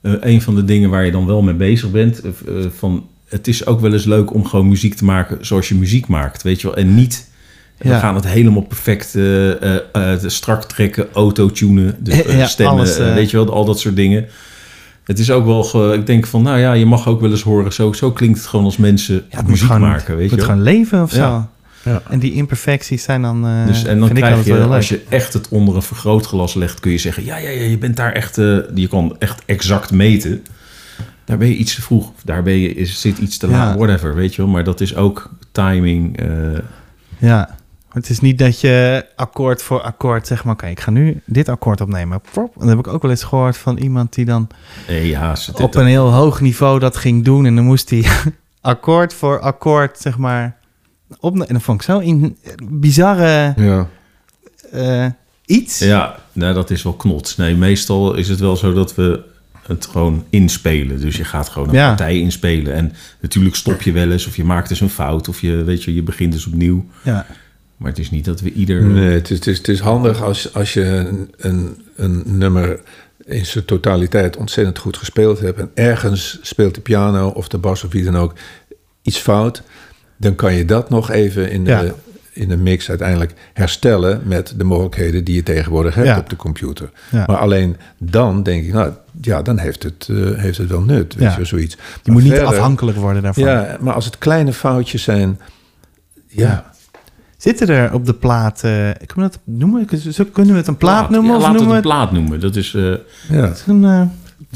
eh, 0.00 0.12
een 0.20 0.42
van 0.42 0.54
de 0.54 0.64
dingen 0.64 0.90
waar 0.90 1.04
je 1.04 1.12
dan 1.12 1.26
wel 1.26 1.42
mee 1.42 1.54
bezig 1.54 1.90
bent. 1.90 2.20
Eh, 2.20 2.30
van, 2.76 3.06
het 3.28 3.48
is 3.48 3.66
ook 3.66 3.80
wel 3.80 3.92
eens 3.92 4.04
leuk 4.04 4.34
om 4.34 4.46
gewoon 4.46 4.68
muziek 4.68 4.94
te 4.94 5.04
maken 5.04 5.38
zoals 5.46 5.68
je 5.68 5.74
muziek 5.74 6.06
maakt. 6.06 6.42
Weet 6.42 6.60
je 6.60 6.66
wel? 6.66 6.76
En 6.76 6.94
niet... 6.94 7.34
We 7.76 7.88
Ja. 7.88 7.98
gaan 7.98 8.14
het 8.14 8.26
helemaal 8.26 8.62
perfect 8.62 9.14
eh, 9.14 9.62
eh, 9.62 9.80
eh, 9.92 10.18
strak 10.26 10.64
trekken, 10.64 11.06
autotunen, 11.12 11.96
dus, 11.98 12.22
eh, 12.22 12.38
Ja, 12.38 12.46
stemmen, 12.46 12.74
alles, 12.74 12.96
weet 12.98 13.30
je 13.30 13.36
wel, 13.36 13.52
al 13.54 13.64
dat 13.64 13.78
soort 13.80 13.96
dingen. 13.96 14.26
Het 15.06 15.18
is 15.18 15.30
ook 15.30 15.44
wel, 15.44 15.64
ge- 15.64 15.92
ik 15.94 16.06
denk 16.06 16.26
van, 16.26 16.42
nou 16.42 16.58
ja, 16.58 16.72
je 16.72 16.86
mag 16.86 17.08
ook 17.08 17.20
wel 17.20 17.30
eens 17.30 17.42
horen, 17.42 17.72
zo, 17.72 17.92
zo 17.92 18.12
klinkt 18.12 18.38
het 18.38 18.46
gewoon 18.46 18.64
als 18.64 18.76
mensen 18.76 19.14
Ja, 19.30 19.36
het 19.38 19.46
muziek 19.46 19.66
gewoon, 19.66 19.80
maken, 19.80 20.16
weet 20.16 20.30
het 20.30 20.30
je 20.30 20.36
moet 20.36 20.46
wel. 20.46 20.56
gewoon 20.56 20.62
leven 20.62 21.02
of 21.02 21.10
zo. 21.10 21.18
Ja. 21.18 21.48
Ja. 21.82 22.02
En 22.10 22.18
die 22.18 22.32
imperfecties 22.32 23.02
zijn 23.02 23.22
dan. 23.22 23.46
eh 23.46 23.66
Dus, 23.66 23.84
en 23.84 23.98
dan 23.98 24.08
krijg 24.08 24.44
je, 24.44 24.52
als 24.76 24.88
je 24.88 25.04
echt 25.08 25.32
het 25.32 25.48
onder 25.48 25.74
een 25.76 25.82
vergrootglas 25.82 26.54
legt, 26.54 26.80
kun 26.80 26.90
je 26.90 26.98
zeggen: 26.98 27.24
ja, 27.24 27.36
ja, 27.36 27.48
ja, 27.48 27.62
je 27.62 27.78
bent 27.78 27.96
daar 27.96 28.12
echt, 28.12 28.38
eh, 28.38 28.56
je 28.74 28.86
kan 28.88 29.16
echt 29.18 29.42
exact 29.44 29.90
meten. 29.92 30.42
Daar 31.24 31.38
ben 31.38 31.48
je 31.48 31.54
iets 31.56 31.74
te 31.74 31.82
vroeg, 31.82 32.08
of 32.08 32.22
daar 32.24 32.42
ben 32.42 32.58
je, 32.58 32.74
is, 32.74 33.00
zit 33.00 33.18
iets 33.18 33.38
te 33.38 33.48
laat, 33.48 33.76
whatever, 33.76 34.14
weet 34.14 34.34
je 34.34 34.42
wel. 34.42 34.50
Maar 34.50 34.64
dat 34.64 34.80
is 34.80 34.94
ook 34.96 35.30
timing. 35.52 36.18
eh, 36.18 36.26
Ja. 37.18 37.56
Het 37.96 38.10
is 38.10 38.20
niet 38.20 38.38
dat 38.38 38.60
je 38.60 39.06
akkoord 39.16 39.62
voor 39.62 39.80
akkoord 39.80 40.26
zeg 40.26 40.44
maar, 40.44 40.52
oké, 40.54 40.66
ik 40.66 40.80
ga 40.80 40.90
nu 40.90 41.20
dit 41.24 41.48
akkoord 41.48 41.80
opnemen. 41.80 42.20
Prop. 42.32 42.54
En 42.54 42.60
dat 42.66 42.68
heb 42.68 42.78
ik 42.78 42.92
ook 42.92 43.02
wel 43.02 43.10
eens 43.10 43.24
gehoord 43.24 43.56
van 43.56 43.76
iemand 43.76 44.14
die 44.14 44.24
dan 44.24 44.48
ja, 44.88 45.34
ze- 45.36 45.52
op 45.62 45.74
een 45.74 45.86
heel 45.86 46.12
hoog 46.12 46.40
niveau 46.40 46.78
dat 46.78 46.96
ging 46.96 47.24
doen. 47.24 47.46
En 47.46 47.54
dan 47.54 47.64
moest 47.64 47.90
hij 47.90 48.04
akkoord 48.60 49.14
voor 49.14 49.40
akkoord, 49.40 49.98
zeg 49.98 50.18
maar, 50.18 50.56
opnemen. 51.20 51.48
En 51.48 51.54
dat 51.54 51.62
vond 51.62 51.80
ik 51.80 51.86
zo 51.86 51.98
in 51.98 52.36
bizarre 52.64 53.52
ja. 53.56 53.88
eh, 54.70 55.06
iets. 55.46 55.78
Ja, 55.78 56.16
nou, 56.32 56.54
dat 56.54 56.70
is 56.70 56.82
wel 56.82 56.92
knots. 56.94 57.36
Nee, 57.36 57.54
meestal 57.54 58.14
is 58.14 58.28
het 58.28 58.40
wel 58.40 58.56
zo 58.56 58.72
dat 58.72 58.94
we 58.94 59.22
het 59.66 59.86
gewoon 59.86 60.24
inspelen. 60.30 61.00
Dus 61.00 61.16
je 61.16 61.24
gaat 61.24 61.48
gewoon 61.48 61.68
een 61.68 61.74
Ja. 61.74 61.88
partij 61.88 62.18
inspelen. 62.18 62.74
En 62.74 62.92
natuurlijk 63.20 63.54
stop 63.56 63.82
je 63.82 63.92
wel 63.92 64.10
eens, 64.10 64.26
of 64.26 64.36
je 64.36 64.44
maakt 64.44 64.68
dus 64.68 64.80
een 64.80 64.90
fout, 64.90 65.28
of 65.28 65.40
je, 65.40 65.64
weet 65.64 65.84
je, 65.84 65.94
je 65.94 66.02
begint 66.02 66.32
dus 66.32 66.46
opnieuw. 66.46 66.84
Ja. 67.02 67.26
Maar 67.76 67.90
het 67.90 67.98
is 67.98 68.10
niet 68.10 68.24
dat 68.24 68.40
we 68.40 68.52
ieder. 68.52 68.82
Nee, 68.82 69.10
het 69.14 69.30
is, 69.30 69.36
het 69.36 69.46
is, 69.46 69.58
het 69.58 69.68
is 69.68 69.80
handig 69.80 70.22
als, 70.22 70.54
als 70.54 70.72
je 70.72 70.84
een, 70.84 71.30
een, 71.36 71.82
een 71.96 72.22
nummer 72.26 72.80
in 73.24 73.46
zijn 73.46 73.64
totaliteit 73.64 74.36
ontzettend 74.36 74.78
goed 74.78 74.96
gespeeld 74.96 75.40
hebt. 75.40 75.58
En 75.58 75.70
ergens 75.74 76.38
speelt 76.42 76.74
de 76.74 76.80
piano 76.80 77.28
of 77.28 77.48
de 77.48 77.58
bas 77.58 77.84
of 77.84 77.92
wie 77.92 78.04
dan 78.04 78.16
ook 78.16 78.32
iets 79.02 79.18
fout. 79.18 79.62
Dan 80.16 80.34
kan 80.34 80.54
je 80.54 80.64
dat 80.64 80.90
nog 80.90 81.10
even 81.10 81.50
in 81.50 81.64
de, 81.64 81.70
Ja. 81.70 81.84
in 82.32 82.48
de 82.48 82.56
mix 82.56 82.88
uiteindelijk 82.88 83.32
herstellen 83.52 84.20
met 84.24 84.54
de 84.56 84.64
mogelijkheden 84.64 85.24
die 85.24 85.34
je 85.34 85.42
tegenwoordig 85.42 85.94
hebt 85.94 86.06
Ja. 86.06 86.18
op 86.18 86.30
de 86.30 86.36
computer. 86.36 86.90
Ja. 87.10 87.24
Maar 87.26 87.36
alleen 87.36 87.76
dan 87.98 88.42
denk 88.42 88.64
ik, 88.64 88.72
nou 88.72 88.92
ja, 89.20 89.42
dan 89.42 89.58
heeft 89.58 89.82
het, 89.82 90.08
eh, 90.10 90.16
heeft 90.34 90.58
het 90.58 90.68
wel 90.68 90.82
nut. 90.82 91.14
Weet 91.14 91.28
Ja. 91.32 91.38
je, 91.38 91.44
zoiets. 91.44 91.74
Je 91.74 91.80
Maar 92.04 92.12
moet 92.12 92.22
niet 92.22 92.40
afhankelijk 92.40 92.98
worden 92.98 93.22
daarvan. 93.22 93.44
Ja, 93.44 93.76
maar 93.80 93.94
als 93.94 94.04
het 94.04 94.18
kleine 94.18 94.52
foutjes 94.52 95.02
zijn, 95.02 95.40
ja. 96.26 96.74
Zitten 97.36 97.68
er 97.68 97.92
op 97.92 98.06
de 98.06 98.14
plaat, 98.14 98.54
eh, 98.64 98.70
kunnen 99.06 99.14
we 99.14 99.20
dat 99.22 99.38
noemen? 99.44 99.86
Zo- 100.12 100.24
Kunnen 100.32 100.52
we 100.52 100.58
het 100.58 100.68
een 100.68 100.76
plaat 100.76 101.10
noemen? 101.10 101.30
Ja, 101.30 101.36
of 101.36 101.42
laten 101.42 101.52
we 101.54 101.58
noemen 101.64 101.76
het 101.76 101.84
een 101.84 101.90
plaat 101.90 102.12
noemen. 102.12 102.40
Dat 102.40 102.56
is, 102.56 102.74
eh, 102.74 102.82
ja. 102.82 103.48
het 103.48 103.64
een, 103.66 103.84
eh, 103.84 104.02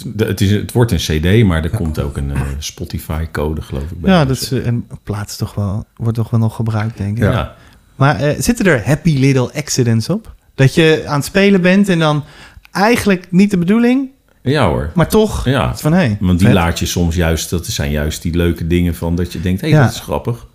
de- 0.04 0.24
het, 0.24 0.40
is, 0.40 0.50
het 0.50 0.72
wordt 0.72 0.92
een 0.92 0.98
CD, 0.98 1.44
maar 1.46 1.64
er 1.64 1.70
komt 1.70 2.00
ook 2.00 2.16
een 2.16 2.32
Spotify-code, 2.58 3.62
geloof 3.62 3.82
ik. 3.90 4.00
Bij 4.00 4.10
ja, 4.12 4.24
dat 4.24 4.36
is, 4.40 4.50
een 4.50 4.86
plaat 5.02 5.28
is 5.28 5.36
toch 5.36 5.54
wel, 5.54 5.84
wordt 5.96 6.16
toch 6.16 6.30
wel 6.30 6.40
nog 6.40 6.54
gebruikt, 6.56 6.96
denk 6.98 7.16
ik. 7.16 7.22
ja. 7.22 7.30
Ja. 7.30 7.54
Maar 7.96 8.20
eh, 8.20 8.34
zitten 8.38 8.66
er 8.66 8.86
happy 8.86 9.18
little 9.18 9.52
accidents 9.54 10.08
op? 10.08 10.34
Dat 10.54 10.74
je 10.74 11.02
aan 11.06 11.16
het 11.16 11.24
spelen 11.24 11.60
bent 11.60 11.88
en 11.88 11.98
dan 11.98 12.24
eigenlijk 12.72 13.26
niet 13.30 13.50
de 13.50 13.58
bedoeling, 13.58 14.08
Ja, 14.42 14.68
hoor. 14.68 14.90
maar 14.94 15.08
toch 15.08 15.44
Ja. 15.44 15.76
van 15.76 15.92
hé. 15.92 15.98
hey, 15.98 16.16
Want 16.20 16.38
die 16.38 16.46
vet. 16.48 16.56
laat 16.56 16.78
je 16.78 16.86
soms 16.86 17.14
juist, 17.14 17.50
dat 17.50 17.66
zijn 17.66 17.90
juist 17.90 18.22
die 18.22 18.36
leuke 18.36 18.66
dingen 18.66 18.94
van 18.94 19.14
dat 19.14 19.32
je 19.32 19.40
denkt, 19.40 19.60
hé, 19.60 19.66
Ja. 19.66 19.82
dat 19.82 19.92
is 19.92 20.00
grappig. 20.00 20.46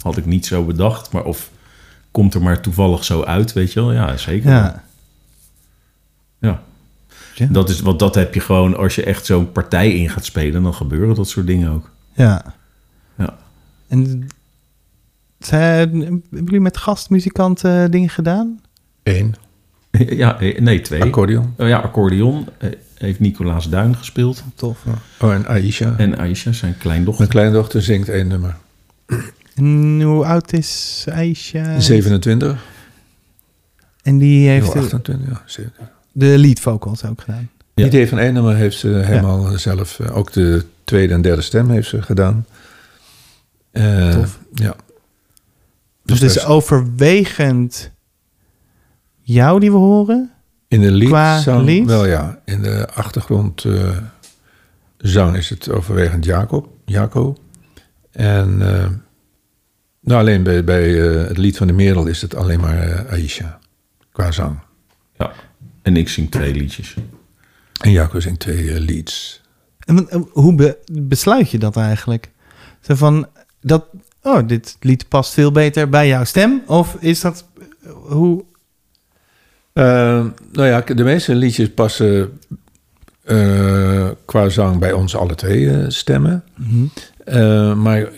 Had 0.00 0.16
ik 0.16 0.26
niet 0.26 0.46
zo 0.46 0.64
bedacht, 0.64 1.12
maar 1.12 1.24
of 1.24 1.50
komt 2.12 2.34
er 2.34 2.42
maar 2.42 2.60
toevallig 2.60 3.04
zo 3.04 3.22
uit, 3.22 3.52
weet 3.52 3.72
je 3.72 3.80
wel? 3.80 3.92
Ja, 3.92 4.16
zeker. 4.16 4.50
Ja. 4.50 4.84
ja. 6.38 6.62
Ja. 7.34 7.46
Dat 7.50 7.68
is, 7.68 7.80
want 7.80 7.98
dat 7.98 8.14
heb 8.14 8.34
je 8.34 8.40
gewoon, 8.40 8.76
als 8.76 8.94
je 8.94 9.04
echt 9.04 9.26
zo'n 9.26 9.52
partij 9.52 9.92
in 9.92 10.08
gaat 10.10 10.24
spelen, 10.24 10.62
dan 10.62 10.74
gebeuren 10.74 11.14
dat 11.14 11.28
soort 11.28 11.46
dingen 11.46 11.70
ook. 11.70 11.90
ja. 12.14 12.54
Ja. 13.16 13.36
En 13.88 14.26
zijn, 15.38 15.90
hebben 16.00 16.24
jullie 16.30 16.60
met 16.60 16.76
gastmuzikanten 16.76 17.90
dingen 17.90 18.08
gedaan? 18.08 18.60
Eén, 19.02 19.34
ja, 20.22 20.40
eh, 20.40 20.60
nee, 20.60 20.80
twee. 20.80 21.02
accordeon. 21.02 21.54
Oh 21.58 21.68
ja, 21.68 21.78
accordeon 21.78 22.48
eh, 22.58 22.70
heeft 22.94 23.20
Nicolaas 23.20 23.68
Duin 23.68 23.96
gespeeld. 23.96 24.44
Tof. 24.54 24.84
Oh, 25.20 25.32
en 25.32 25.46
Aisha. 25.46 25.94
En 25.96 26.18
Aisha, 26.18 26.52
zijn 26.52 26.78
kleindochter. 26.78 27.18
Mijn 27.26 27.30
kleindochter 27.36 27.82
zingt 27.82 28.08
één 28.08 28.28
nummer. 28.28 28.56
En 29.54 30.00
hoe 30.02 30.24
oud 30.24 30.52
is 30.52 31.04
Aisha? 31.10 31.80
27. 31.80 32.64
En 34.02 34.18
die 34.18 34.48
heeft 34.48 34.66
Oh, 34.68 34.72
de, 34.72 34.78
28, 34.80 35.28
ja. 35.28 35.42
27. 35.46 35.94
de 36.12 36.38
lead 36.38 36.60
vocals 36.60 37.04
ook 37.04 37.20
gedaan. 37.20 37.50
Ja. 37.74 37.86
Idee 37.86 38.08
van 38.08 38.18
één 38.18 38.32
nummer 38.34 38.54
heeft 38.56 38.78
ze 38.78 38.88
helemaal 38.88 39.58
zelf. 39.58 40.00
eh, 40.00 40.16
Ook 40.16 40.32
de 40.32 40.64
tweede 40.84 41.14
en 41.14 41.22
derde 41.22 41.42
stem 41.42 41.70
heeft 41.70 41.88
ze 41.88 42.02
gedaan. 42.02 42.46
Eh, 43.70 44.10
Tof. 44.14 44.38
Ja. 44.54 44.74
Dus 46.04 46.20
Dus 46.20 46.20
het 46.20 46.30
is 46.30 46.44
overwegend 46.44 47.90
jou 49.20 49.60
die 49.60 49.70
we 49.70 49.76
horen. 49.76 50.30
in 50.68 50.80
de 50.80 50.90
lied, 50.90 51.08
qua 51.08 51.40
zang 51.40 51.64
lied? 51.64 51.86
wel 51.86 52.06
ja. 52.06 52.40
In 52.44 52.62
de 52.62 52.88
achtergrond 52.94 53.64
eh, 53.64 53.96
zang 54.98 55.36
is 55.36 55.48
het 55.48 55.70
overwegend 55.70 56.24
Jacob, 56.24 56.68
Jaco. 56.84 57.36
En 58.12 58.74
eh, 58.82 58.86
nou, 60.02 60.20
alleen 60.20 60.42
bij, 60.42 60.64
bij 60.64 61.08
eh, 61.10 61.28
het 61.28 61.38
lied 61.38 61.56
van 61.56 61.66
de 61.66 61.72
Merel 61.72 62.06
is 62.06 62.22
het 62.22 62.34
alleen 62.34 62.60
maar 62.60 62.78
eh, 62.78 63.12
Aisha. 63.12 63.58
Qua 64.12 64.30
zang. 64.32 64.58
Ja. 65.18 65.32
En 65.82 65.96
ik 65.96 66.08
zing 66.08 66.30
twee 66.30 66.54
liedjes. 66.54 66.94
En 67.80 67.90
Jaco 67.90 68.20
zingt 68.20 68.40
twee 68.40 68.80
leads. 68.80 69.40
En 69.78 70.08
hoe 70.30 70.54
be- 70.54 70.78
besluit 70.92 71.50
je 71.50 71.58
dat 71.58 71.76
eigenlijk? 71.76 72.30
Zo 72.80 72.94
van, 72.94 73.26
dat, 73.60 73.84
oh, 74.22 74.46
dit 74.46 74.76
lied 74.80 75.08
past 75.08 75.32
veel 75.32 75.52
beter 75.52 75.88
bij 75.88 76.08
jouw 76.08 76.24
stem? 76.24 76.62
Of 76.66 76.96
is 77.00 77.20
dat, 77.20 77.44
hoe... 77.88 78.44
Eh, 79.72 79.84
nou 80.52 80.68
ja, 80.68 80.80
de 80.80 81.04
meeste 81.04 81.34
liedjes 81.34 81.70
passen 81.70 82.38
eh, 83.24 84.08
qua 84.24 84.48
zang 84.48 84.78
bij 84.78 84.92
ons 84.92 85.16
alle 85.16 85.34
twee 85.34 85.70
eh, 85.70 85.84
stemmen. 85.88 86.44
Eh, 87.24 87.74
maar 87.74 88.08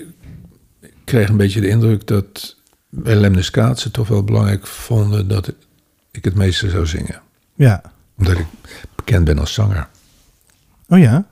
kreeg 1.05 1.29
een 1.29 1.37
beetje 1.37 1.61
de 1.61 1.69
indruk 1.69 2.07
dat 2.07 2.57
bij 2.89 3.15
Lemniskaat 3.15 3.79
ze 3.79 3.91
toch 3.91 4.09
wel 4.09 4.25
belangrijk 4.25 4.67
vonden 4.67 5.29
dat 5.29 5.53
ik 6.11 6.25
het 6.25 6.35
meeste 6.35 6.71
zou 6.71 6.87
zingen. 6.87 7.21
Ja. 7.55 7.83
Omdat 8.19 8.39
ik 8.39 8.47
bekend 8.95 9.25
ben 9.25 9.39
als 9.39 9.53
zanger. 9.55 9.89
Oh 10.89 10.99
ja? 10.99 11.27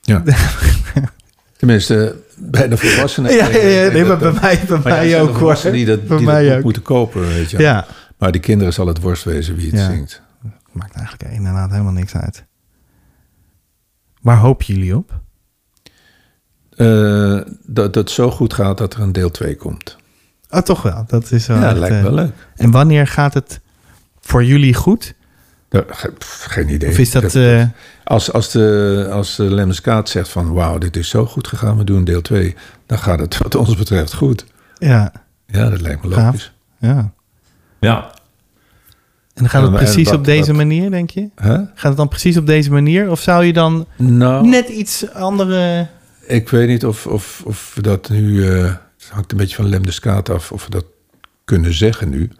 Ja. 0.00 0.22
Tenminste, 1.56 2.16
bij 2.36 2.68
de 2.68 2.76
volwassenen. 2.76 3.32
Ja, 3.32 3.48
ja, 3.48 3.58
ja, 3.58 3.90
nee, 3.92 4.04
maar 4.04 4.18
bij 4.18 4.32
mij, 4.32 4.64
bij 4.68 4.78
mij 4.84 5.20
ook 5.20 5.32
de 5.32 5.38
hoor. 5.38 5.72
die 5.72 5.84
dat, 5.86 6.06
Bij 6.06 6.16
die 6.16 6.26
mij 6.26 6.48
dat 6.48 6.56
ook. 6.56 6.62
moeten 6.64 6.82
kopen, 6.82 7.20
weet 7.26 7.50
je. 7.50 7.58
Ja. 7.58 7.86
Maar 8.18 8.32
die 8.32 8.40
kinderen 8.40 8.72
zal 8.72 8.86
het 8.86 9.00
worst 9.00 9.24
wezen 9.24 9.56
wie 9.56 9.66
het 9.70 9.78
Ja. 9.80 9.90
zingt. 9.90 10.22
Maakt 10.72 10.94
eigenlijk 10.94 11.32
inderdaad 11.34 11.70
helemaal 11.70 11.92
niks 11.92 12.14
uit. 12.14 12.44
Waar 14.20 14.36
hopen 14.36 14.66
jullie 14.66 14.96
op? 14.96 15.20
Eh, 16.76 17.40
dat 17.66 17.94
het 17.94 18.10
zo 18.10 18.30
goed 18.30 18.54
gaat 18.54 18.78
dat 18.78 18.94
er 18.94 19.00
een 19.00 19.12
deel 19.12 19.30
2 19.30 19.56
komt. 19.56 19.96
Oh, 20.50 20.60
toch 20.60 20.82
wel. 20.82 21.04
Dat 21.06 21.30
is 21.32 21.46
wel 21.46 21.56
Ja, 21.58 21.68
echt, 21.68 21.78
lijkt 21.78 21.96
eh, 21.96 22.02
wel 22.02 22.12
leuk. 22.12 22.32
En 22.56 22.70
wanneer 22.70 23.06
gaat 23.06 23.34
het 23.34 23.60
voor 24.20 24.44
jullie 24.44 24.74
goed? 24.74 25.14
Dat- 25.68 25.86
pff, 26.18 26.44
geen 26.44 26.68
idee. 26.68 26.88
Of 26.90 26.98
is 26.98 27.10
dat... 27.10 27.34
eh, 27.34 27.62
als, 28.04 28.32
als 28.32 28.50
de, 28.50 29.08
als 29.12 29.36
de 29.36 30.00
zegt 30.04 30.28
van... 30.28 30.52
wauw, 30.52 30.78
dit 30.78 30.96
is 30.96 31.08
zo 31.08 31.26
goed 31.26 31.46
gegaan, 31.48 31.76
we 31.76 31.84
doen 31.84 32.04
deel 32.04 32.22
2... 32.22 32.54
dan 32.86 32.98
gaat 32.98 33.18
het 33.18 33.38
wat 33.42 33.54
ons 33.54 33.76
betreft 33.76 34.14
goed. 34.14 34.44
ja, 34.78 35.12
Ja, 35.46 35.68
dat 35.68 35.80
lijkt 35.80 36.04
me 36.04 36.10
Gaaf. 36.12 36.24
logisch. 36.24 36.52
ja. 36.78 37.10
Ja, 37.80 38.04
En 39.34 39.42
dan 39.42 39.48
gaat 39.48 39.62
het 39.62 39.74
precies 39.74 40.12
op 40.12 40.24
deze 40.24 40.52
manier, 40.52 40.90
denk 40.90 41.10
je? 41.10 41.28
Huh? 41.42 41.50
Gaat 41.52 41.82
het 41.82 41.96
dan 41.96 42.08
precies 42.08 42.36
op 42.36 42.46
deze 42.46 42.70
manier? 42.72 43.10
Of 43.10 43.20
zou 43.20 43.44
je 43.44 43.52
dan 43.52 43.86
Nou, 43.96 44.46
net 44.48 44.68
iets 44.68 45.12
andere... 45.12 45.86
ik 46.26 46.48
weet 46.48 46.68
niet 46.68 46.84
of, 46.86 47.06
of, 47.06 47.42
of 47.44 47.72
we 47.74 47.82
dat 47.82 48.08
nu... 48.08 48.48
eh, 48.50 48.64
het 48.64 49.08
hangt 49.10 49.32
een 49.32 49.38
beetje 49.38 49.56
van 49.56 49.68
Lemmenskaat 49.68 50.28
af... 50.28 50.52
of 50.52 50.64
we 50.64 50.70
dat 50.70 50.84
kunnen 51.44 51.74
zeggen 51.74 52.08
nu. 52.08 52.30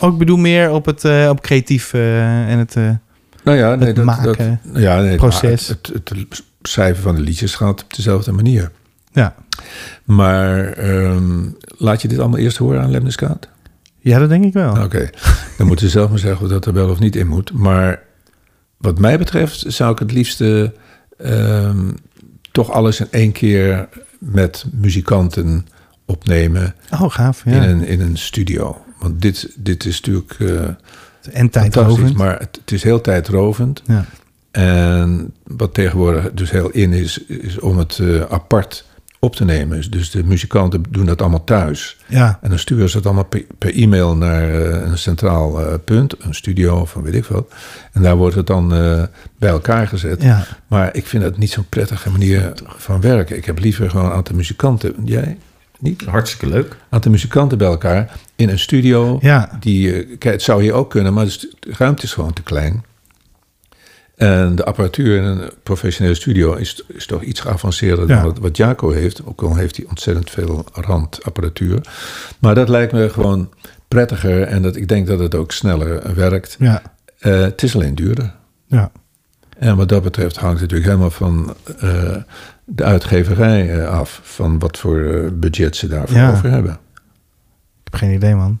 Oh, 0.00 0.12
ik 0.12 0.18
bedoel 0.18 0.36
meer 0.36 0.70
op 0.70 0.86
het 0.86 1.04
eh, 1.04 1.28
op 1.30 1.40
creatief 1.40 1.92
eh, 1.92 2.50
en 2.50 2.58
het... 2.58 2.74
Nou 3.44 3.58
ja, 3.58 3.74
nee, 3.74 3.86
Het 3.86 3.96
dat, 3.96 4.04
maken, 4.04 4.60
dat, 4.64 4.82
ja, 4.82 5.00
nee, 5.00 5.16
proces. 5.16 5.68
Het, 5.68 5.90
het, 5.92 6.08
het 6.08 6.42
schrijven 6.62 7.02
van 7.02 7.14
de 7.14 7.20
liedjes 7.20 7.54
gaat 7.54 7.82
op 7.82 7.94
dezelfde 7.94 8.32
manier. 8.32 8.70
ja. 9.12 9.34
Maar 10.04 10.72
ehm, 10.72 11.48
laat 11.76 12.02
je 12.02 12.08
dit 12.08 12.18
allemaal 12.18 12.38
eerst 12.38 12.56
horen 12.56 12.82
aan 12.82 12.90
Lemneskaat? 12.90 13.48
ja, 13.98 14.18
dat 14.18 14.28
denk 14.28 14.44
ik 14.44 14.52
wel. 14.52 14.82
Oké, 14.82 15.10
dan 15.58 15.66
moeten 15.66 15.86
ze 15.86 15.92
zelf 15.92 16.10
maar 16.10 16.18
zeggen 16.18 16.42
of 16.44 16.52
dat 16.52 16.66
er 16.66 16.72
wel 16.72 16.88
of 16.90 16.98
niet 16.98 17.16
in 17.16 17.26
moet. 17.26 17.52
Maar 17.52 18.02
wat 18.76 18.98
mij 18.98 19.18
betreft 19.18 19.64
zou 19.66 19.92
ik 19.92 19.98
het 19.98 20.12
liefste 20.12 20.72
ehm, 21.18 21.90
toch 22.52 22.70
alles 22.70 23.00
in 23.00 23.08
één 23.10 23.32
keer 23.32 23.88
met 24.18 24.64
muzikanten 24.72 25.66
opnemen 26.04 26.74
Oh, 26.92 27.10
gaaf. 27.10 27.42
Ja. 27.44 27.52
in, 27.52 27.62
een, 27.62 27.86
in 27.86 28.00
een 28.00 28.18
studio. 28.18 28.84
Want 28.98 29.22
dit, 29.22 29.52
dit 29.56 29.84
is 29.84 30.00
natuurlijk 30.00 30.36
eh 30.38 30.68
en 31.32 31.50
tijdrovend. 31.50 32.16
maar 32.16 32.38
het, 32.38 32.58
het 32.60 32.72
is 32.72 32.82
heel 32.82 33.00
tijdrovend. 33.00 33.82
Ja. 33.86 34.04
En 34.50 35.34
wat 35.46 35.74
tegenwoordig 35.74 36.32
dus 36.32 36.50
heel 36.50 36.70
in 36.70 36.92
is, 36.92 37.24
is 37.26 37.58
om 37.58 37.78
het 37.78 37.98
eh, 37.98 38.20
apart 38.20 38.84
op 39.22 39.36
te 39.36 39.44
nemen. 39.44 39.90
Dus 39.90 40.10
de 40.10 40.24
muzikanten 40.24 40.82
doen 40.90 41.06
dat 41.06 41.20
allemaal 41.20 41.44
thuis. 41.44 41.96
ja. 42.06 42.38
En 42.42 42.48
dan 42.48 42.58
sturen 42.58 42.90
ze 42.90 42.96
het 42.96 43.06
allemaal 43.06 43.24
per, 43.24 43.44
per 43.58 43.74
e-mail 43.74 44.16
naar 44.16 44.50
eh, 44.50 44.90
een 44.90 44.98
centraal 44.98 45.60
eh, 45.60 45.74
punt, 45.84 46.24
een 46.24 46.34
studio 46.34 46.80
of 46.80 46.94
weet 46.94 47.14
ik 47.14 47.24
wat. 47.24 47.52
En 47.92 48.02
daar 48.02 48.16
wordt 48.16 48.34
het 48.34 48.46
dan 48.46 48.74
eh, 48.74 49.02
bij 49.38 49.50
elkaar 49.50 49.88
gezet. 49.88 50.22
Ja. 50.22 50.46
Maar 50.66 50.96
ik 50.96 51.06
vind 51.06 51.22
dat 51.22 51.38
niet 51.38 51.50
zo'n 51.50 51.68
prettige 51.68 52.10
manier 52.10 52.52
van 52.64 53.00
werken. 53.00 53.36
Ik 53.36 53.44
heb 53.44 53.58
liever 53.58 53.90
gewoon 53.90 54.06
een 54.06 54.12
aantal 54.12 54.34
muzikanten. 54.34 54.94
Jij? 55.04 55.38
Niet? 55.78 56.04
hartstikke 56.04 56.54
leuk. 56.54 56.70
Een 56.70 56.76
aantal 56.90 57.10
muzikanten 57.10 57.58
bij 57.58 57.66
elkaar 57.66 58.12
in 58.36 58.48
een 58.48 58.58
studio. 58.58 59.18
Ja. 59.20 59.50
Die, 59.60 60.16
kijk, 60.16 60.34
het 60.34 60.42
zou 60.42 60.62
hier 60.62 60.72
ook 60.72 60.90
kunnen, 60.90 61.12
maar 61.12 61.24
de 61.24 61.50
ruimte 61.60 62.02
is 62.02 62.12
gewoon 62.12 62.32
te 62.32 62.42
klein. 62.42 62.84
En 64.20 64.54
de 64.54 64.64
apparatuur 64.64 65.16
in 65.16 65.22
een 65.24 65.50
professionele 65.62 66.14
studio 66.14 66.54
is, 66.54 66.82
is 66.86 67.06
toch 67.06 67.22
iets 67.22 67.40
geavanceerder 67.40 68.08
Ja. 68.08 68.14
dan 68.14 68.24
wat, 68.24 68.38
wat 68.38 68.56
Jaco 68.56 68.90
heeft. 68.90 69.26
Ook 69.26 69.42
al 69.42 69.54
heeft 69.54 69.76
hij 69.76 69.86
ontzettend 69.88 70.30
veel 70.30 70.64
randapparatuur. 70.72 71.80
Maar 72.38 72.54
dat 72.54 72.68
lijkt 72.68 72.92
me 72.92 73.10
gewoon 73.10 73.50
prettiger 73.88 74.42
en 74.42 74.62
dat, 74.62 74.76
ik 74.76 74.88
denk 74.88 75.06
dat 75.06 75.18
het 75.18 75.34
ook 75.34 75.52
sneller 75.52 76.14
werkt. 76.14 76.56
Ja. 76.58 76.82
Eh, 77.18 77.40
het 77.40 77.62
is 77.62 77.74
alleen 77.74 77.94
duurder. 77.94 78.34
Ja. 78.66 78.90
En 79.58 79.76
wat 79.76 79.88
dat 79.88 80.02
betreft 80.02 80.36
hangt 80.36 80.60
het 80.60 80.70
natuurlijk 80.70 80.88
helemaal 80.90 81.10
van 81.10 81.54
eh, 81.78 82.16
de 82.64 82.84
uitgeverij 82.84 83.78
eh, 83.80 83.88
af. 83.88 84.20
Van 84.22 84.58
wat 84.58 84.78
voor 84.78 85.30
budget 85.34 85.76
ze 85.76 85.88
daarvoor 85.88 86.16
Ja. 86.16 86.30
over 86.30 86.50
hebben. 86.50 86.72
Ik 86.72 86.78
heb 87.92 87.94
geen 87.94 88.12
idee, 88.14 88.34
man. 88.34 88.58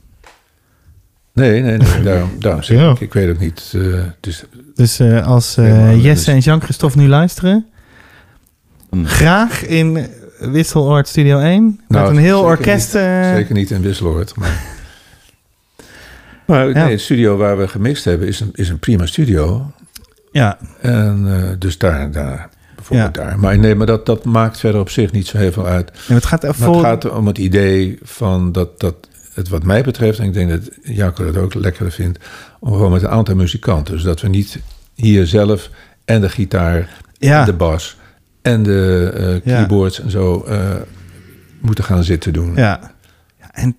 Nee, 1.40 1.62
nee, 1.62 1.76
nee. 1.76 2.02
Daarom, 2.12 2.30
daarom 2.38 2.62
zeg 2.62 2.78
Ja. 2.78 2.90
ik. 2.90 3.00
Ik 3.00 3.12
weet 3.12 3.26
het 3.28 3.38
niet. 3.38 3.72
eh, 3.76 4.04
is, 4.20 4.44
Dus 4.74 4.98
eh, 4.98 5.26
als 5.26 5.56
eh, 5.56 6.04
Jesse 6.04 6.30
en 6.30 6.38
Jean-Christophe 6.38 6.98
nu 6.98 7.08
luisteren... 7.08 7.66
Hmm. 8.90 9.06
graag 9.06 9.64
in 9.66 10.06
Wisseloord 10.38 11.08
Studio 11.08 11.38
1... 11.38 11.64
met 11.88 11.98
Nou, 12.00 12.10
een 12.10 12.16
heel 12.18 12.36
zeker 12.38 12.50
orkest... 12.50 12.94
niet. 12.94 13.02
zeker 13.34 13.54
niet 13.54 13.70
in 13.70 13.82
Wisseloord. 13.82 14.36
Maar, 14.36 14.62
maar 16.46 16.68
Ja. 16.68 16.82
nee, 16.84 16.90
het 16.90 17.00
studio 17.00 17.36
waar 17.36 17.58
we 17.58 17.68
gemixt 17.68 18.04
hebben 18.04 18.28
is 18.28 18.40
een, 18.40 18.50
is 18.52 18.68
een 18.68 18.78
prima 18.78 19.06
studio. 19.06 19.70
Ja, 20.32 20.58
En 20.80 21.56
dus 21.58 21.78
daar, 21.78 22.10
daar 22.10 22.48
bijvoorbeeld 22.74 23.14
daar. 23.14 23.38
Maar 23.38 23.58
nee, 23.58 23.74
maar 23.74 23.86
dat, 23.86 24.06
dat 24.06 24.24
maakt 24.24 24.58
verder 24.60 24.80
op 24.80 24.90
zich 24.90 25.12
niet 25.12 25.26
zo 25.26 25.36
heel 25.38 25.52
veel 25.52 25.66
uit. 25.66 25.90
en 26.08 26.14
het 26.14 26.24
gaat 26.24 26.46
vol... 26.48 26.74
het 26.74 26.84
gaat 26.84 27.10
om 27.10 27.26
het 27.26 27.38
idee 27.38 27.98
van 28.02 28.52
dat, 28.52 28.80
dat 28.80 28.94
het 29.40 29.48
wat 29.48 29.64
mij 29.64 29.82
betreft, 29.82 30.18
en 30.18 30.24
ik 30.24 30.32
denk 30.32 30.50
dat 30.50 30.60
Jacco 30.82 31.24
dat 31.24 31.36
ook 31.36 31.54
lekkerder 31.54 31.92
vindt, 31.92 32.18
om 32.60 32.72
gewoon 32.72 32.92
met 32.92 33.02
een 33.02 33.08
aantal 33.08 33.34
muzikanten. 33.34 33.94
Dus 33.94 34.02
dat 34.02 34.20
we 34.20 34.28
niet 34.28 34.58
hier 34.94 35.26
zelf 35.26 35.70
en 36.04 36.20
de 36.20 36.28
gitaar 36.28 36.88
Ja. 37.18 37.40
en 37.40 37.46
de 37.46 37.52
bas 37.52 37.96
en 38.42 38.62
de 38.62 39.10
eh, 39.14 39.32
Ja. 39.32 39.40
keyboards 39.56 40.00
en 40.00 40.10
zo 40.10 40.42
eh, 40.42 40.74
moeten 41.60 41.84
gaan 41.84 42.04
zitten 42.04 42.32
doen. 42.32 42.54
Ja. 42.54 42.80
ja. 43.40 43.50
En 43.52 43.76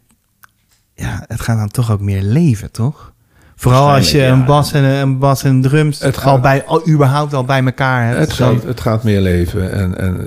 ja, 0.95 1.23
het 1.27 1.41
gaat 1.41 1.57
dan 1.57 1.69
toch 1.69 1.91
ook 1.91 2.01
meer 2.01 2.21
leven, 2.21 2.71
toch? 2.71 3.13
Vooral 3.55 3.89
als 3.89 4.11
je 4.11 4.23
een 4.23 4.45
bas 4.45 4.73
en 4.73 4.83
een 4.83 5.17
bas 5.19 5.43
en 5.43 5.61
drums 5.61 5.99
Het 5.99 6.15
al 6.15 6.21
gaat- 6.21 6.41
bij, 6.41 6.65
al, 6.65 6.87
überhaupt 6.89 7.33
al 7.33 7.43
bij 7.45 7.63
elkaar 7.63 8.07
hebt. 8.07 8.19
Het, 8.19 8.33
gaat, 8.33 8.63
het 8.63 8.81
gaat 8.81 9.03
meer 9.03 9.21
leven. 9.21 9.71
En, 9.71 9.97
en 9.97 10.17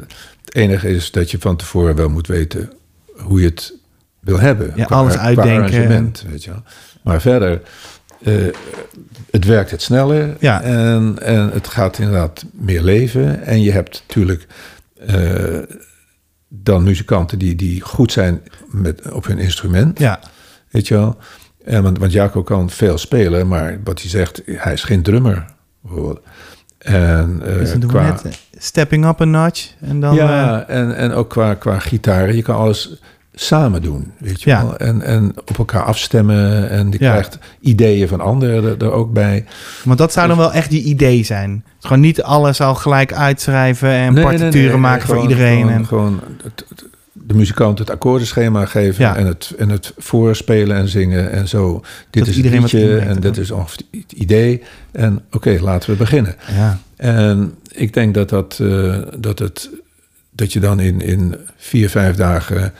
het 0.45 0.55
enige 0.55 0.89
is 0.89 1.11
dat 1.11 1.30
je 1.30 1.39
van 1.41 1.57
tevoren 1.57 1.95
wel 1.97 2.09
moet 2.09 2.26
weten 2.26 2.72
hoe 3.16 3.41
je 3.41 3.47
het 3.47 3.74
wil 4.25 4.41
hebben. 4.41 4.72
Ja, 4.75 4.85
Qua- 4.85 4.97
alles 4.97 5.16
uitdenken 5.16 6.12
weet 6.29 6.45
je 6.45 6.51
wel. 6.51 6.62
Maar 7.03 7.20
verder, 7.20 7.61
eh, 8.22 8.35
het 9.31 9.45
werkt 9.45 9.70
het 9.70 9.83
sneller. 9.83 10.37
Ja. 10.39 10.62
En, 10.62 11.18
en 11.22 11.51
het 11.51 11.68
gaat 11.68 11.99
inderdaad 11.99 12.45
meer 12.53 12.83
leven. 12.83 13.45
En 13.45 13.62
je 13.62 13.72
hebt 13.72 14.03
natuurlijk 14.07 14.47
eh, 15.07 15.59
dan 16.49 16.83
muzikanten 16.83 17.39
die, 17.39 17.55
die 17.55 17.81
goed 17.81 18.12
zijn 18.12 18.43
met, 18.68 19.12
op 19.12 19.27
hun 19.27 19.39
instrument. 19.39 19.99
Ja, 19.99 20.20
Weet 20.70 20.89
je 20.89 20.95
wel? 20.95 21.16
En, 21.64 21.83
want, 21.83 21.99
want 21.99 22.12
Jaco 22.12 22.43
kan 22.43 22.70
veel 22.70 22.99
spelen, 22.99 23.49
maar 23.49 23.79
wat 23.85 24.01
hij 24.01 24.11
zegt, 24.11 24.43
hij 24.47 24.72
is 24.72 24.83
geen 24.83 25.03
drummer. 25.03 25.45
bijvoorbeeld. 25.81 26.20
En 26.79 27.39
dus 27.45 27.70
dan 27.70 27.81
we 27.81 27.87
qua, 27.87 28.03
net 28.03 28.39
stepping 28.59 29.07
up 29.07 29.20
a 29.20 29.25
notch. 29.25 29.70
En 29.81 30.01
dan, 30.01 30.14
ja, 30.14 30.66
en, 30.68 30.97
en 30.97 31.12
ook 31.12 31.31
qua, 31.31 31.55
qua 31.55 31.79
gitaren. 31.79 32.37
Je 32.37 32.43
kan 32.43 32.57
alles 32.57 33.01
samen 33.35 33.82
doen, 33.82 34.12
weet 34.18 34.43
je 34.43 34.51
Ja. 34.51 34.62
wel. 34.64 34.76
En, 34.76 35.03
en 35.03 35.32
op 35.47 35.59
elkaar 35.59 35.82
afstemmen. 35.82 36.70
En 36.70 36.87
je 36.91 36.97
Ja. 37.01 37.11
krijgt 37.11 37.39
ideeën 37.61 38.09
van 38.09 38.20
anderen 38.20 38.64
er, 38.64 38.85
er 38.85 38.93
ook 38.93 39.12
bij. 39.12 39.45
want 39.85 39.99
dat 39.99 40.12
zou 40.12 40.28
dan 40.28 40.37
wel 40.37 40.53
echt 40.53 40.72
je 40.72 40.82
idee 40.82 41.22
zijn. 41.24 41.64
Gewoon 41.80 42.01
niet 42.01 42.22
alles 42.22 42.61
al 42.61 42.74
gelijk 42.74 43.12
uitschrijven 43.12 43.89
en 43.89 43.95
Nee, 43.97 44.11
nee, 44.11 44.24
nee, 44.24 44.24
partituren 44.24 44.70
nee, 44.70 44.80
maken 44.80 45.07
voor 45.07 45.14
gewoon- 45.14 45.30
iedereen. 45.30 45.57
Gewoon, 45.62 45.72
en, 45.72 45.87
gewoon 45.87 46.20
het, 46.43 46.64
het- 46.68 46.85
de 47.12 47.35
muzikant 47.35 47.78
het 47.78 47.91
akkoordenschema 47.91 48.66
geven 48.66 49.05
Ja. 49.05 49.16
en, 49.16 49.26
het, 49.26 49.53
en 49.59 49.68
het 49.68 49.93
voorspelen 49.99 50.76
en 50.76 50.89
zingen 50.89 51.30
en 51.30 51.49
zo. 51.49 51.82
Dit 52.11 52.22
Dat 52.24 52.26
is 52.32 52.37
iedereen 52.37 52.62
het 52.62 52.72
liedje 52.72 52.99
en 52.99 53.20
dit 53.20 53.37
is 53.37 53.51
ongeveer 53.51 53.85
het 53.91 54.12
idee. 54.12 54.62
En 54.93 55.20
oké, 55.32 55.59
laten 55.61 55.91
we 55.91 55.97
beginnen. 55.97 56.35
ja. 56.55 56.78
En 56.97 57.55
ik 57.72 57.93
denk 57.95 58.14
dat, 58.14 58.28
dat, 58.28 58.59
eh, 58.62 58.99
dat, 59.18 59.39
het, 59.39 59.70
dat 60.30 60.53
je 60.53 60.61
dan 60.61 60.80
in, 60.80 61.01
in 61.01 61.35
vier, 61.57 61.91
vijf 61.91 62.16
dagen 62.16 62.72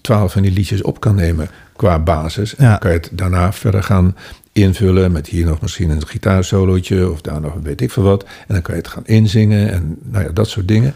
twaalf 0.00 0.32
van 0.32 0.42
die 0.42 0.52
liedjes 0.52 0.82
op 0.82 1.00
kan 1.00 1.14
nemen 1.14 1.48
qua 1.76 1.98
basis. 1.98 2.56
En 2.56 2.64
Ja. 2.64 2.70
dan 2.70 2.78
kan 2.78 2.90
je 2.90 2.96
het 2.96 3.08
daarna 3.12 3.52
verder 3.52 3.82
gaan 3.82 4.16
invullen 4.52 5.12
met 5.12 5.26
hier 5.26 5.44
nog 5.44 5.60
misschien 5.60 5.90
een 5.90 6.06
gitaarsolootje 6.06 7.10
of 7.10 7.20
daar 7.20 7.40
nog 7.40 7.54
weet 7.62 7.80
ik 7.80 7.90
veel 7.90 8.02
wat. 8.02 8.22
En 8.22 8.54
dan 8.54 8.62
kan 8.62 8.74
je 8.74 8.80
het 8.80 8.90
gaan 8.90 9.06
inzingen 9.06 9.72
en 9.72 9.96
nou 10.02 10.24
ja, 10.24 10.30
dat 10.30 10.48
soort 10.48 10.68
dingen. 10.68 10.94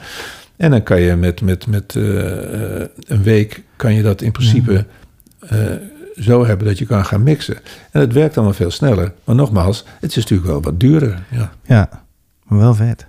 En 0.56 0.70
dan 0.70 0.82
kan 0.82 1.00
je 1.00 1.16
met, 1.16 1.40
met, 1.40 1.66
met 1.66 1.96
eh, 1.96 2.80
eh, 2.80 2.88
een 3.06 3.22
week 3.22 3.62
kan 3.76 3.94
je 3.94 4.02
dat 4.02 4.22
in 4.22 4.32
principe 4.32 4.84
eh, 5.38 5.58
zo 6.20 6.46
hebben 6.46 6.66
dat 6.66 6.78
je 6.78 6.86
kan 6.86 7.04
gaan 7.04 7.22
mixen. 7.22 7.56
En 7.90 8.00
het 8.00 8.12
werkt 8.12 8.36
allemaal 8.36 8.54
veel 8.54 8.70
sneller. 8.70 9.12
Maar 9.24 9.34
nogmaals, 9.34 9.84
het 10.00 10.10
is 10.10 10.16
natuurlijk 10.16 10.48
wel 10.48 10.62
wat 10.62 10.80
duurder. 10.80 11.22
Ja, 11.30 11.52
ja, 11.64 12.04
maar 12.44 12.58
wel 12.58 12.74
vet. 12.74 13.06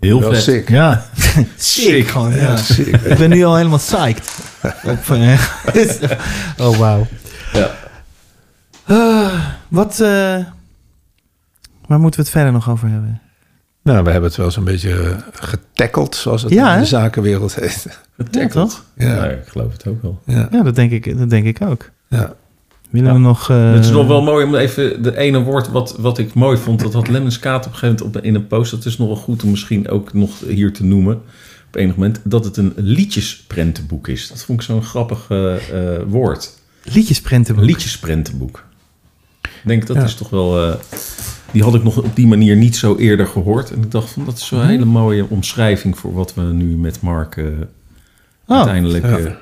Heel 0.00 0.20
vet. 0.20 0.42
sick. 0.42 0.68
Ja, 0.68 1.04
sick 1.56 2.08
gewoon. 2.08 2.32
Ja. 2.32 2.36
Ja, 2.36 2.56
sick. 2.56 2.96
Ik 2.96 3.18
ben 3.18 3.30
nu 3.30 3.44
al 3.44 3.56
helemaal 3.56 3.78
psyched. 3.78 4.38
Op, 4.84 5.10
eh, 5.10 5.40
oh, 6.66 6.76
wauw. 6.78 7.06
Ja. 7.52 7.70
Ah, 8.84 9.44
wat, 9.68 10.00
eh, 10.00 10.38
waar 11.86 11.98
moeten 12.00 12.20
we 12.20 12.26
het 12.26 12.30
verder 12.30 12.52
nog 12.52 12.70
over 12.70 12.88
hebben? 12.88 13.20
Nou, 13.82 14.04
we 14.04 14.10
hebben 14.10 14.28
het 14.28 14.38
wel 14.38 14.50
zo'n 14.50 14.64
beetje 14.64 15.16
getackeld, 15.32 16.14
zoals 16.16 16.42
het 16.42 16.52
Ja, 16.52 16.74
in 16.74 16.80
de 16.80 16.86
zakenwereld 16.86 17.54
heet. 17.54 17.98
Ja, 18.30 18.46
toch? 18.48 18.84
Ja, 18.96 19.14
Ja, 19.14 19.24
ik 19.24 19.46
geloof 19.48 19.72
het 19.72 19.86
ook 19.86 20.02
wel. 20.02 20.20
ja, 20.26 20.48
Ja, 20.50 20.62
dat 20.62 20.74
denk 20.74 20.90
ik, 20.90 21.18
dat 21.18 21.30
denk 21.30 21.46
ik 21.46 21.62
ook. 21.62 21.90
ja. 22.08 22.32
Willen 22.90 23.08
Ja. 23.08 23.14
we 23.14 23.20
nog... 23.20 23.50
eh, 23.50 23.72
het 23.72 23.84
is 23.84 23.90
nog 23.90 24.06
wel 24.06 24.22
mooi 24.22 24.44
om 24.46 24.54
even 24.54 25.02
de 25.02 25.16
ene 25.16 25.42
woord 25.42 25.68
wat, 25.68 25.96
wat 25.98 26.18
ik 26.18 26.34
mooi 26.34 26.56
vond. 26.58 26.80
Dat 26.80 26.92
had 26.92 27.08
Lemons 27.08 27.38
Kaat 27.38 27.66
op 27.66 27.72
een 27.72 27.78
gegeven 27.78 27.96
moment 28.04 28.16
op, 28.16 28.24
in 28.24 28.34
een 28.34 28.46
post. 28.46 28.70
Dat 28.70 28.84
is 28.84 28.98
nog 28.98 29.06
wel 29.06 29.16
goed 29.16 29.42
om 29.42 29.50
misschien 29.50 29.88
ook 29.88 30.12
nog 30.12 30.40
hier 30.46 30.72
te 30.72 30.84
noemen. 30.84 31.14
Op 31.66 31.76
enig 31.76 31.94
moment. 31.96 32.20
Dat 32.24 32.44
het 32.44 32.56
een 32.56 32.72
liedjesprentenboek 32.76 34.08
is. 34.08 34.28
Dat 34.28 34.44
vond 34.44 34.60
ik 34.60 34.66
zo'n 34.66 34.82
grappig 34.82 35.26
eh, 35.28 35.94
eh, 35.96 36.02
woord. 36.08 36.58
Liedjesprentenboek. 36.82 37.64
Liedjesprentenboek. 37.64 38.64
denk 39.64 39.86
dat 39.86 39.96
Ja. 39.96 40.02
is 40.02 40.14
toch 40.14 40.30
wel... 40.30 40.62
eh, 40.70 40.74
die 41.52 41.62
had 41.62 41.74
ik 41.74 41.82
nog 41.84 41.96
op 41.96 42.16
die 42.16 42.26
manier 42.26 42.56
niet 42.56 42.76
zo 42.76 42.96
eerder 42.96 43.26
gehoord. 43.26 43.70
En 43.70 43.82
ik 43.82 43.90
dacht 43.90 44.10
van, 44.10 44.24
dat 44.24 44.36
is 44.38 44.50
wel 44.50 44.60
een 44.60 44.66
Mhm. 44.66 44.74
hele 44.74 44.90
mooie 44.90 45.26
omschrijving... 45.28 45.98
voor 45.98 46.14
wat 46.14 46.34
we 46.34 46.42
nu 46.42 46.76
met 46.76 47.00
Mark 47.00 47.36
eh, 47.36 47.44
Oh, 48.46 48.56
uiteindelijk... 48.56 49.04
Ja. 49.06 49.36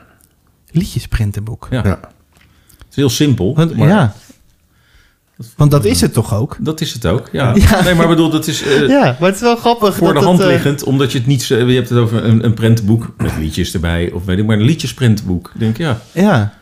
liedjesprintenboek. 0.71 1.67
ja. 1.71 2.01
Is 2.97 3.03
heel 3.03 3.11
simpel. 3.11 3.55
Want, 3.55 3.77
maar 3.77 3.89
ja, 3.89 4.15
want 5.57 5.71
dat 5.71 5.85
is 5.85 6.01
het 6.01 6.13
toch 6.13 6.35
ook? 6.35 6.57
Dat 6.61 6.81
is 6.81 6.93
het 6.93 7.07
ook, 7.07 7.29
ja. 7.33 7.55
Ja. 7.71 7.83
Nee, 7.83 7.95
maar 7.95 8.03
ik 8.05 8.09
bedoel, 8.11 8.31
dat 8.31 8.47
is... 8.47 8.63
eh, 8.63 8.89
Ja, 8.89 9.17
maar 9.21 9.29
het 9.29 9.35
is 9.35 9.41
wel 9.41 9.57
grappig. 9.57 9.97
voor 9.97 10.13
dat 10.13 10.23
de 10.23 10.27
hand 10.29 10.39
het, 10.39 10.47
eh, 10.49 10.53
liggend, 10.55 10.83
omdat 10.85 11.13
je 11.13 11.19
het 11.19 11.27
niet... 11.27 11.47
Je 11.47 11.55
hebt 11.55 11.89
het 11.89 11.99
over 11.99 12.25
een, 12.25 12.45
een 12.45 12.55
prentenboek 12.55 13.15
met 13.17 13.37
liedjes 13.39 13.75
erbij, 13.75 14.11
of 14.13 14.25
weet 14.25 14.39
ik 14.39 14.47
maar, 14.47 14.57
een 14.57 14.63
liedjesprentenboek. 14.65 15.51
Ik 15.55 15.61
denk, 15.61 15.77
ja, 15.77 16.01
Ja. 16.13 16.55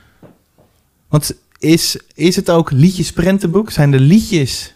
Want 1.08 1.34
is, 1.58 1.98
is 2.14 2.36
het 2.36 2.50
ook 2.50 2.70
liedjesprentenboek? 2.70 3.70
Zijn 3.70 3.90
de 3.90 4.00
liedjes 4.00 4.72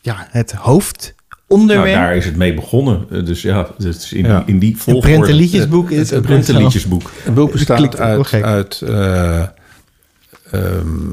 ja, 0.00 0.26
het 0.30 0.52
nou, 0.52 0.64
hoofdonderwerp? 0.64 1.94
daar 1.94 2.16
is 2.16 2.24
het 2.24 2.36
mee 2.36 2.54
begonnen. 2.54 3.06
Eh, 3.10 3.24
Dus 3.24 3.42
ja, 3.42 3.68
het 3.76 3.84
is 3.96 4.12
in, 4.12 4.24
Ja. 4.24 4.38
die, 4.38 4.54
in 4.54 4.58
die 4.60 4.72
een 4.72 4.78
volgorde... 4.78 5.08
prentenliedjesboek 5.08 5.90
is 5.90 6.10
Een 6.10 6.16
het 6.16 6.26
prentenliedjesboek. 6.26 7.10
Het 7.22 7.34
boek 7.34 7.52
bestaat 7.52 7.80
wel 7.98 8.06
uit, 8.06 8.26
gek. 8.26 8.42
uit 8.42 8.80
eh, 8.80 9.42
ehm, 10.50 11.10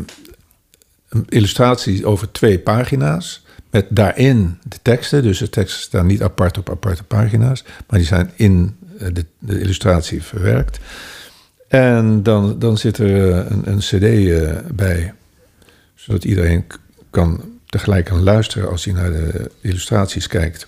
een 1.10 1.26
illustratie 1.30 2.06
over 2.06 2.32
twee 2.32 2.60
pagina's. 2.60 3.46
Met 3.72 3.86
daarin 3.90 4.58
de 4.64 4.78
teksten. 4.82 5.24
Dus 5.24 5.38
de 5.38 5.50
teksten 5.50 5.82
staan 5.82 6.06
niet 6.06 6.24
apart 6.24 6.58
op 6.58 6.70
aparte 6.70 7.04
pagina's. 7.04 7.64
Maar 7.88 8.00
die 8.00 8.08
zijn 8.08 8.32
in 8.36 8.76
eh, 9.00 9.08
de, 9.14 9.26
de 9.40 9.60
illustratie 9.60 10.24
verwerkt. 10.24 10.80
En 11.68 12.24
dan, 12.24 12.60
dan 12.60 12.78
zit 12.78 12.98
er 12.98 13.32
eh, 13.32 13.52
een, 13.52 13.72
een 13.72 13.78
cd 13.78 14.04
eh, 14.04 14.72
bij. 14.74 15.14
Zodat 15.96 16.24
iedereen 16.24 16.66
kan 17.10 17.44
tegelijk 17.66 18.06
kan 18.06 18.24
luisteren 18.24 18.70
als 18.70 18.86
hij 18.86 18.94
naar 18.94 19.12
de 19.12 19.52
illustraties 19.62 20.28
kijkt. 20.28 20.68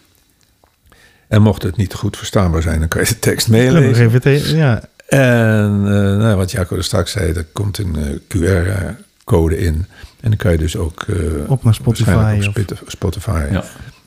En 1.27 1.41
mocht 1.41 1.63
het 1.63 1.75
niet 1.75 1.93
goed 1.93 2.17
verstaanbaar 2.17 2.61
zijn, 2.61 2.79
dan 2.79 2.87
kan 2.87 3.01
je 3.01 3.07
de 3.07 3.19
tekst 3.19 3.49
meelezen. 3.49 4.55
ja. 4.55 4.83
En 5.09 5.81
eh, 5.85 6.17
nou, 6.17 6.35
wat 6.35 6.51
Jaco 6.51 6.75
er 6.75 6.83
straks 6.83 7.11
zei, 7.11 7.33
er 7.33 7.45
komt 7.53 7.77
een 7.77 7.95
eh, 7.95 8.15
QR-code 8.37 9.57
in. 9.57 9.73
En 10.19 10.29
dan 10.29 10.35
kan 10.37 10.51
je 10.51 10.57
dus 10.57 10.75
ook 10.77 11.01
eh, 11.03 11.49
Op 11.51 11.63
naar 11.63 11.73
Spotify 11.73 12.39
op 12.47 12.57
of- 12.71 12.81
Spotify 12.91 13.47
Ja. 13.51 13.63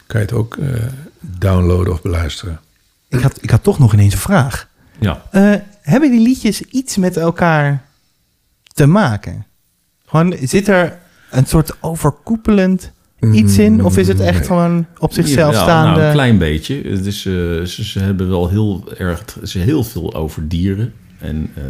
kan 0.07 0.21
je 0.21 0.27
het 0.27 0.33
ook 0.33 0.57
eh, 0.57 0.69
downloaden 1.21 1.93
of 1.93 2.03
beluisteren. 2.03 2.61
Ik, 3.09 3.21
had, 3.21 3.39
ik 3.41 3.51
had 3.51 3.63
toch 3.63 3.79
nog 3.79 3.93
ineens 3.93 4.13
een 4.13 4.19
vraag. 4.19 4.69
Ja. 4.99 5.23
Eh, 5.31 5.55
hebben 5.81 6.11
die 6.11 6.21
liedjes 6.21 6.61
iets 6.63 6.97
met 6.97 7.17
elkaar 7.17 7.85
te 8.75 8.87
maken? 8.87 9.47
Gewoon, 10.07 10.37
zit 10.43 10.69
er 10.69 10.99
een 11.31 11.47
soort 11.47 11.73
overkoepelend 11.81 12.91
iets 13.31 13.59
in? 13.59 13.85
Of 13.85 13.99
is 13.99 14.09
het 14.09 14.21
echt 14.21 14.39
Nee. 14.39 14.47
gewoon 14.47 14.87
op 14.99 15.13
zichzelf 15.13 15.55
Ja, 15.55 15.63
staande? 15.63 15.91
Nou, 15.97 16.03
een 16.07 16.13
klein 16.13 16.39
beetje. 16.39 16.83
Het 16.85 17.07
is, 17.07 17.27
eh, 17.27 17.33
ze, 17.33 17.85
ze 17.85 17.99
hebben 17.99 18.29
wel 18.29 18.49
heel 18.49 18.85
erg 18.99 19.25
ze 19.43 19.59
heel 19.59 19.85
veel 19.85 20.15
over 20.15 20.49
dieren 20.49 20.93
en 21.19 21.51
eh, 21.55 21.63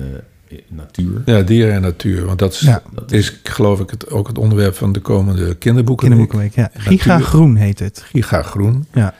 natuur. 0.68 1.22
Ja, 1.24 1.42
dieren 1.42 1.74
en 1.74 1.82
natuur. 1.82 2.24
Want 2.24 2.38
dat 2.38 2.52
is, 2.52 2.60
Ja. 2.60 2.82
Dat 2.94 3.12
is 3.12 3.40
geloof 3.42 3.80
ik 3.80 3.90
het, 3.90 4.10
ook 4.10 4.26
het 4.28 4.38
onderwerp 4.38 4.74
van 4.74 4.92
de 4.92 5.00
komende 5.00 5.54
kinderboeken. 5.54 6.08
Kinderboekenweek, 6.08 6.54
ja. 6.54 6.70
Giga 6.74 7.08
Natuur. 7.08 7.26
Groen 7.26 7.56
heet 7.56 7.78
het. 7.78 8.04
Giga 8.06 8.42
groen. 8.42 8.86
Ja. 8.94 9.14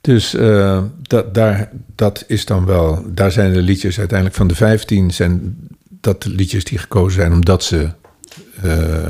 Dus 0.00 0.34
eh, 0.34 0.82
dat, 1.02 1.34
daar, 1.34 1.70
dat 1.94 2.24
is 2.26 2.44
dan 2.44 2.64
wel... 2.64 3.04
Daar 3.14 3.32
zijn 3.32 3.52
de 3.52 3.62
liedjes 3.62 3.98
uiteindelijk 3.98 4.38
van 4.38 4.46
de 4.46 4.54
15... 4.54 5.10
zijn 5.10 5.56
dat 6.00 6.22
de 6.22 6.30
liedjes 6.30 6.64
die 6.64 6.78
gekozen 6.78 7.20
zijn... 7.20 7.32
omdat 7.32 7.64
ze 7.64 7.88
eh 8.62 9.08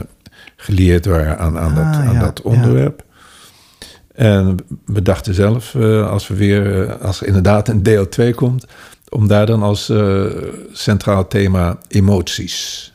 geleerd 0.62 1.06
waren 1.06 1.38
aan, 1.38 1.58
aan, 1.58 1.74
dat, 1.74 1.84
Ah, 1.84 1.92
aan 2.08 2.14
ja, 2.14 2.20
dat 2.20 2.40
ja. 2.44 2.50
onderwerp. 2.50 3.04
En 4.14 4.56
we 4.84 5.02
dachten 5.02 5.34
zelf, 5.34 5.74
eh, 5.74 6.08
als 6.10 6.28
we 6.28 6.34
weer... 6.34 6.88
eh, 6.88 7.00
als 7.00 7.20
er 7.20 7.26
inderdaad 7.26 7.68
een 7.68 7.82
deel 7.82 8.08
2 8.08 8.34
komt... 8.34 8.66
om 9.08 9.28
daar 9.28 9.46
dan 9.46 9.62
als 9.62 9.88
eh, 9.88 10.24
centraal 10.72 11.28
thema 11.28 11.78
emoties 11.88 12.92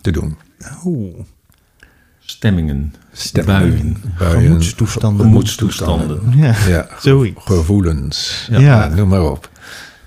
te 0.00 0.10
doen. 0.10 0.36
Oeh. 0.84 1.14
Stemmingen, 2.20 2.94
Stemmingen, 3.12 3.70
buien, 3.70 4.02
buien, 4.18 4.40
Gemoedstoestanden. 4.42 5.26
gemoedstoestanden. 5.26 6.20
Ja, 6.36 6.54
Ja, 6.68 6.88
zoiets. 7.00 7.44
gevoelens. 7.44 8.48
Ja. 8.50 8.58
Ja. 8.58 8.88
noem 8.88 9.08
maar 9.08 9.22
op. 9.30 9.48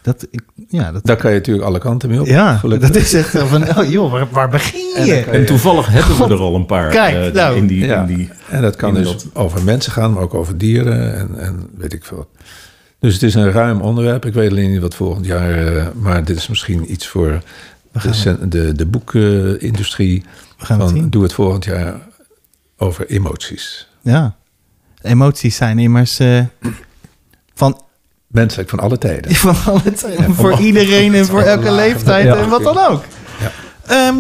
Dat, 0.04 0.28
ik- 0.32 0.44
ja, 0.68 0.92
dat, 0.92 1.06
Daar 1.06 1.16
kan 1.16 1.32
je 1.32 1.38
natuurlijk 1.38 1.66
alle 1.66 1.80
kanten 1.80 2.10
mee 2.10 2.20
op. 2.22 2.26
ja, 2.28 2.58
gelukkig. 2.58 2.88
dat 2.92 3.02
is 3.02 3.14
echt 3.14 3.30
van, 3.38 3.78
oh 3.78 3.90
joh, 3.90 4.12
waar, 4.12 4.28
waar 4.32 4.50
begin 4.50 5.06
je? 5.06 5.16
En 5.16 5.46
toevallig 5.46 5.88
hebben 5.88 6.18
we 6.18 6.34
er 6.34 6.40
al 6.40 6.56
een 6.56 6.66
paar 6.66 6.90
Kijk, 6.90 7.16
eh, 7.28 7.34
nou. 7.34 7.56
in, 7.58 7.68
die, 7.68 7.86
Ja. 7.86 8.02
in 8.06 8.16
die... 8.16 8.30
En 8.50 8.62
dat 8.62 8.76
kan 8.76 8.94
dus 8.94 9.06
dat- 9.12 9.26
over 9.34 9.64
mensen 9.64 9.92
gaan, 9.92 10.14
maar 10.14 10.24
ook 10.24 10.34
over 10.34 10.58
dieren 10.58 11.16
en, 11.18 11.30
en 11.40 11.68
weet 11.78 11.94
ik 11.94 12.06
veel. 12.06 12.18
wat. 12.18 12.28
Dus 13.00 13.14
het 13.14 13.24
is 13.24 13.34
een 13.36 13.52
ruim 13.52 13.82
onderwerp. 13.82 14.26
Ik 14.26 14.34
weet 14.34 14.50
alleen 14.52 14.72
niet 14.72 14.82
wat 14.82 14.96
volgend 14.96 15.26
jaar, 15.26 15.76
eh, 15.78 15.86
maar 15.96 16.24
dit 16.26 16.38
is 16.38 16.48
misschien 16.48 16.92
iets 16.92 17.08
voor 17.08 17.42
de, 17.92 18.38
de, 18.50 18.74
de 18.74 18.86
boekindustrie. 18.86 20.24
We 20.58 20.66
gaan 20.66 20.80
het 20.80 20.90
zien. 20.90 21.10
doe 21.10 21.24
het 21.24 21.34
volgend 21.34 21.66
jaar 21.66 21.96
over 22.78 23.08
emoties. 23.08 23.88
Ja. 24.02 24.36
Emoties 25.02 25.56
zijn 25.56 25.80
immers 25.80 26.20
eh, 26.20 26.40
van, 27.54 27.82
Menselijk 28.34 28.70
van 28.70 28.80
alle 28.80 28.98
tijden. 28.98 29.36
van 29.46 29.56
alle 29.74 29.94
tijden, 29.94 30.34
voor 30.36 30.60
iedereen 30.60 31.14
en 31.14 31.26
voor 31.26 31.42
elke 31.42 31.72
leeftijd 31.72 32.26
Ja. 32.26 32.36
en 32.36 32.50
wat 32.50 32.64
dan 32.64 32.78
ook. 32.78 33.04
Ja. 33.40 33.52
Ehm, 33.96 34.16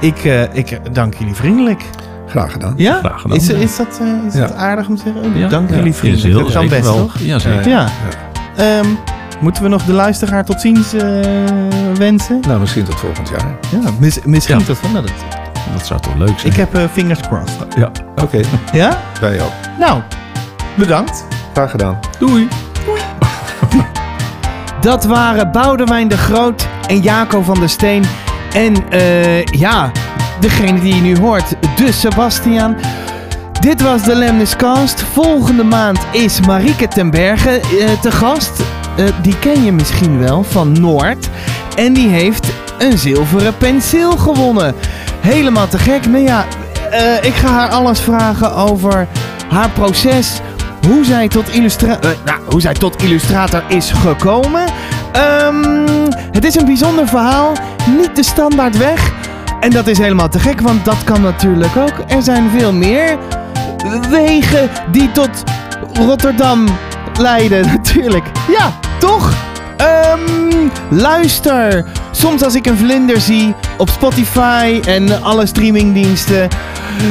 ik, 0.00 0.24
eh, 0.24 0.42
ik 0.54 0.78
dank 0.92 1.14
jullie 1.14 1.34
vriendelijk. 1.34 1.82
Graag 2.28 2.52
gedaan. 2.52 2.74
Ja? 2.76 2.98
Graag 2.98 3.20
gedaan. 3.20 3.36
Is, 3.36 3.48
is, 3.48 3.76
dat, 3.76 4.00
eh, 4.32 4.42
is 4.42 4.50
aardig 4.52 4.88
om 4.88 4.96
te 4.96 5.02
zeggen? 5.04 5.22
Oh, 5.32 5.36
Ja. 5.38 5.48
Dank 5.48 5.68
Ja. 5.70 5.74
jullie 5.76 5.90
Is 5.90 5.96
vriendelijk. 5.98 6.34
heel 6.34 6.42
Dat 6.44 6.52
kan 6.52 6.68
best, 6.68 6.82
wel. 6.82 6.96
toch? 6.96 7.18
Ja, 7.18 7.38
zeker. 7.38 7.68
Ja. 7.68 7.88
Ehm, 8.56 8.86
moeten 9.40 9.62
we 9.62 9.68
nog 9.68 9.84
de 9.84 9.92
luisteraar 9.92 10.44
tot 10.44 10.60
ziens 10.60 10.92
eh, 10.92 11.02
wensen? 11.98 12.40
Nou, 12.46 12.60
misschien 12.60 12.84
tot 12.84 12.94
volgend 12.94 13.28
jaar. 13.28 13.56
Ja, 13.82 13.90
mis- 13.98 14.24
misschien 14.24 14.58
Ja. 14.58 14.64
tot 14.64 14.78
van 14.78 14.92
dat. 14.92 15.10
Dat 15.72 15.86
zou 15.86 16.00
toch 16.00 16.14
leuk 16.16 16.38
zijn? 16.38 16.52
Ik 16.52 16.58
heb 16.58 16.74
eh, 16.74 16.82
fingers 16.92 17.20
crossed. 17.20 17.74
Ja. 17.76 17.90
Oké, 18.22 18.40
Ja? 18.72 18.98
wij 19.20 19.40
ook. 19.42 19.52
Nou, 19.78 20.00
bedankt. 20.74 21.24
Graag 21.52 21.70
gedaan. 21.70 21.98
Doei. 22.18 22.48
Dat 24.84 25.04
waren 25.04 25.52
Boudewijn 25.52 26.08
de 26.08 26.16
Groot 26.16 26.66
en 26.86 27.00
Jaco 27.00 27.42
van 27.42 27.58
der 27.58 27.68
Steen. 27.68 28.04
En 28.52 28.90
eh, 28.90 29.44
ja, 29.44 29.90
degene 30.40 30.80
die 30.80 30.94
je 30.94 31.00
nu 31.00 31.18
hoort, 31.18 31.54
de 31.76 31.92
Sebastian. 31.92 32.76
Dit 33.60 33.82
was 33.82 34.02
de 34.02 34.14
Lemniscast. 34.14 35.02
Volgende 35.02 35.64
maand 35.64 35.98
is 36.10 36.40
Marieke 36.40 36.88
ten 36.88 37.10
Berge 37.10 37.50
eh, 37.50 38.00
te 38.00 38.10
gast. 38.10 38.60
Eh, 38.96 39.04
die 39.22 39.38
ken 39.38 39.64
je 39.64 39.72
misschien 39.72 40.18
wel 40.18 40.42
van 40.42 40.80
Noord. 40.80 41.28
En 41.76 41.92
die 41.92 42.08
heeft 42.08 42.52
een 42.78 42.98
zilveren 42.98 43.56
penseel 43.56 44.16
gewonnen. 44.16 44.74
Helemaal 45.20 45.68
te 45.68 45.78
gek. 45.78 46.06
Nou 46.06 46.24
ja, 46.24 46.44
ik 47.22 47.34
ga 47.34 47.48
haar 47.48 47.68
alles 47.68 48.00
vragen 48.00 48.54
over 48.54 49.08
haar 49.48 49.70
proces. 49.70 50.40
Hoe 50.86 51.04
zij 51.04 51.28
tot, 51.28 51.48
illustra 51.48 52.00
eh, 52.00 52.10
nou, 52.24 52.40
hoe 52.50 52.60
zij 52.60 52.74
tot 52.74 53.02
illustrator 53.02 53.62
is 53.68 53.90
gekomen. 53.90 54.64
Ehm, 55.12 56.08
het 56.32 56.44
is 56.44 56.54
een 56.54 56.64
bijzonder 56.64 57.08
verhaal. 57.08 57.52
Niet 57.98 58.16
de 58.16 58.22
standaard 58.22 58.78
weg. 58.78 59.12
En 59.60 59.70
dat 59.70 59.86
is 59.86 59.98
helemaal 59.98 60.28
te 60.28 60.38
gek, 60.38 60.60
want 60.60 60.84
dat 60.84 61.04
kan 61.04 61.20
natuurlijk 61.20 61.76
ook. 61.76 61.94
Er 62.08 62.22
zijn 62.22 62.50
veel 62.50 62.72
meer 62.72 63.18
wegen 64.10 64.70
die 64.92 65.12
tot 65.12 65.42
Rotterdam 65.92 66.64
leiden, 67.18 67.66
natuurlijk. 67.76 68.24
Ja, 68.48 68.72
toch? 68.98 69.32
Ehm, 69.76 70.68
luister. 70.90 71.84
Soms 72.10 72.42
als 72.42 72.54
ik 72.54 72.66
een 72.66 72.78
vlinder 72.78 73.20
zie 73.20 73.54
op 73.76 73.88
Spotify 73.88 74.80
en 74.86 75.22
alle 75.22 75.46
streamingdiensten. 75.46 76.48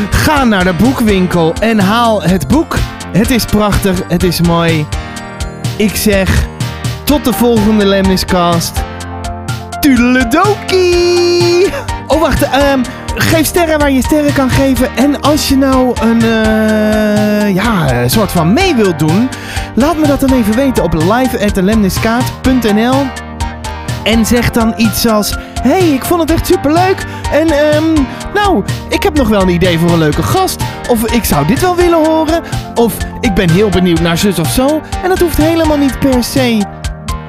Ga 0.09 0.43
naar 0.43 0.63
de 0.63 0.73
boekwinkel 0.73 1.53
en 1.59 1.79
haal 1.79 2.21
het 2.23 2.47
boek. 2.47 2.75
Het 3.13 3.31
is 3.31 3.45
prachtig, 3.45 4.01
het 4.07 4.23
is 4.23 4.41
mooi. 4.41 4.85
Ik 5.77 5.95
zeg 5.95 6.47
tot 7.03 7.25
de 7.25 7.33
volgende 7.33 7.85
Lemniscast. 7.85 8.83
Tudeledokie! 9.79 11.67
Oh, 12.07 12.21
wacht. 12.21 12.43
ehm, 12.43 12.79
geef 13.15 13.45
sterren 13.45 13.79
waar 13.79 13.91
je 13.91 14.03
sterren 14.03 14.33
kan 14.33 14.49
geven. 14.49 14.95
En 14.95 15.21
als 15.21 15.47
je 15.47 15.57
nou 15.57 15.95
een 16.01 16.21
eh, 16.21 17.53
ja, 17.53 18.07
soort 18.07 18.31
van 18.31 18.53
mee 18.53 18.75
wilt 18.75 18.99
doen... 18.99 19.29
laat 19.75 19.97
me 19.97 20.07
dat 20.07 20.19
dan 20.19 20.33
even 20.33 20.55
weten 20.55 20.83
op 20.83 20.93
live.lemniskaat.nl 20.93 22.95
En 24.03 24.25
zeg 24.25 24.51
dan 24.51 24.73
iets 24.77 25.07
als... 25.07 25.37
hey, 25.63 25.93
ik 25.93 26.05
vond 26.05 26.21
het 26.21 26.31
echt 26.31 26.47
superleuk. 26.47 27.05
En 27.31 27.47
ehm, 27.47 27.93
nou, 28.33 28.63
ik 28.89 29.03
heb 29.03 29.17
nog 29.17 29.27
wel 29.27 29.41
een 29.41 29.49
idee 29.49 29.79
voor 29.79 29.89
een 29.89 29.97
leuke 29.97 30.23
gast. 30.23 30.63
Of 30.89 31.11
ik 31.11 31.23
zou 31.23 31.47
dit 31.47 31.61
wel 31.61 31.75
willen 31.75 32.05
horen. 32.05 32.43
Of 32.75 32.97
ik 33.19 33.33
ben 33.33 33.49
heel 33.49 33.69
benieuwd 33.69 33.99
naar 33.99 34.17
zus 34.17 34.39
of 34.39 34.49
zo. 34.49 34.81
En 35.03 35.09
dat 35.09 35.19
hoeft 35.19 35.37
helemaal 35.37 35.77
niet 35.77 35.99
per 35.99 36.23
se 36.23 36.65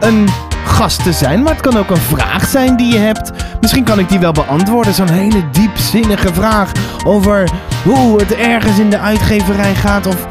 een 0.00 0.28
gast 0.64 1.02
te 1.02 1.12
zijn, 1.12 1.42
maar 1.42 1.52
het 1.52 1.62
kan 1.62 1.76
ook 1.76 1.90
een 1.90 1.96
vraag 1.96 2.46
zijn 2.46 2.76
die 2.76 2.92
je 2.92 2.98
hebt. 2.98 3.30
Misschien 3.60 3.84
kan 3.84 3.98
ik 3.98 4.08
die 4.08 4.18
wel 4.18 4.32
beantwoorden. 4.32 4.94
Zo'n 4.94 5.10
hele 5.10 5.50
diepzinnige 5.50 6.34
vraag 6.34 6.72
over 7.06 7.50
hoe 7.84 8.18
het 8.18 8.34
ergens 8.34 8.78
in 8.78 8.90
de 8.90 8.98
uitgeverij 8.98 9.74
gaat 9.74 10.06
of 10.06 10.26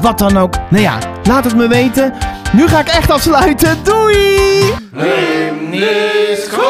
wat 0.00 0.18
dan 0.18 0.38
ook. 0.38 0.54
Nou 0.70 0.82
ja, 0.82 0.98
laat 1.24 1.44
het 1.44 1.56
me 1.56 1.68
weten. 1.68 2.14
Nu 2.52 2.68
ga 2.68 2.80
ik 2.80 2.88
echt 2.88 3.10
afsluiten. 3.10 3.78
Doei! 3.82 4.74
Limnisco! 4.92 6.66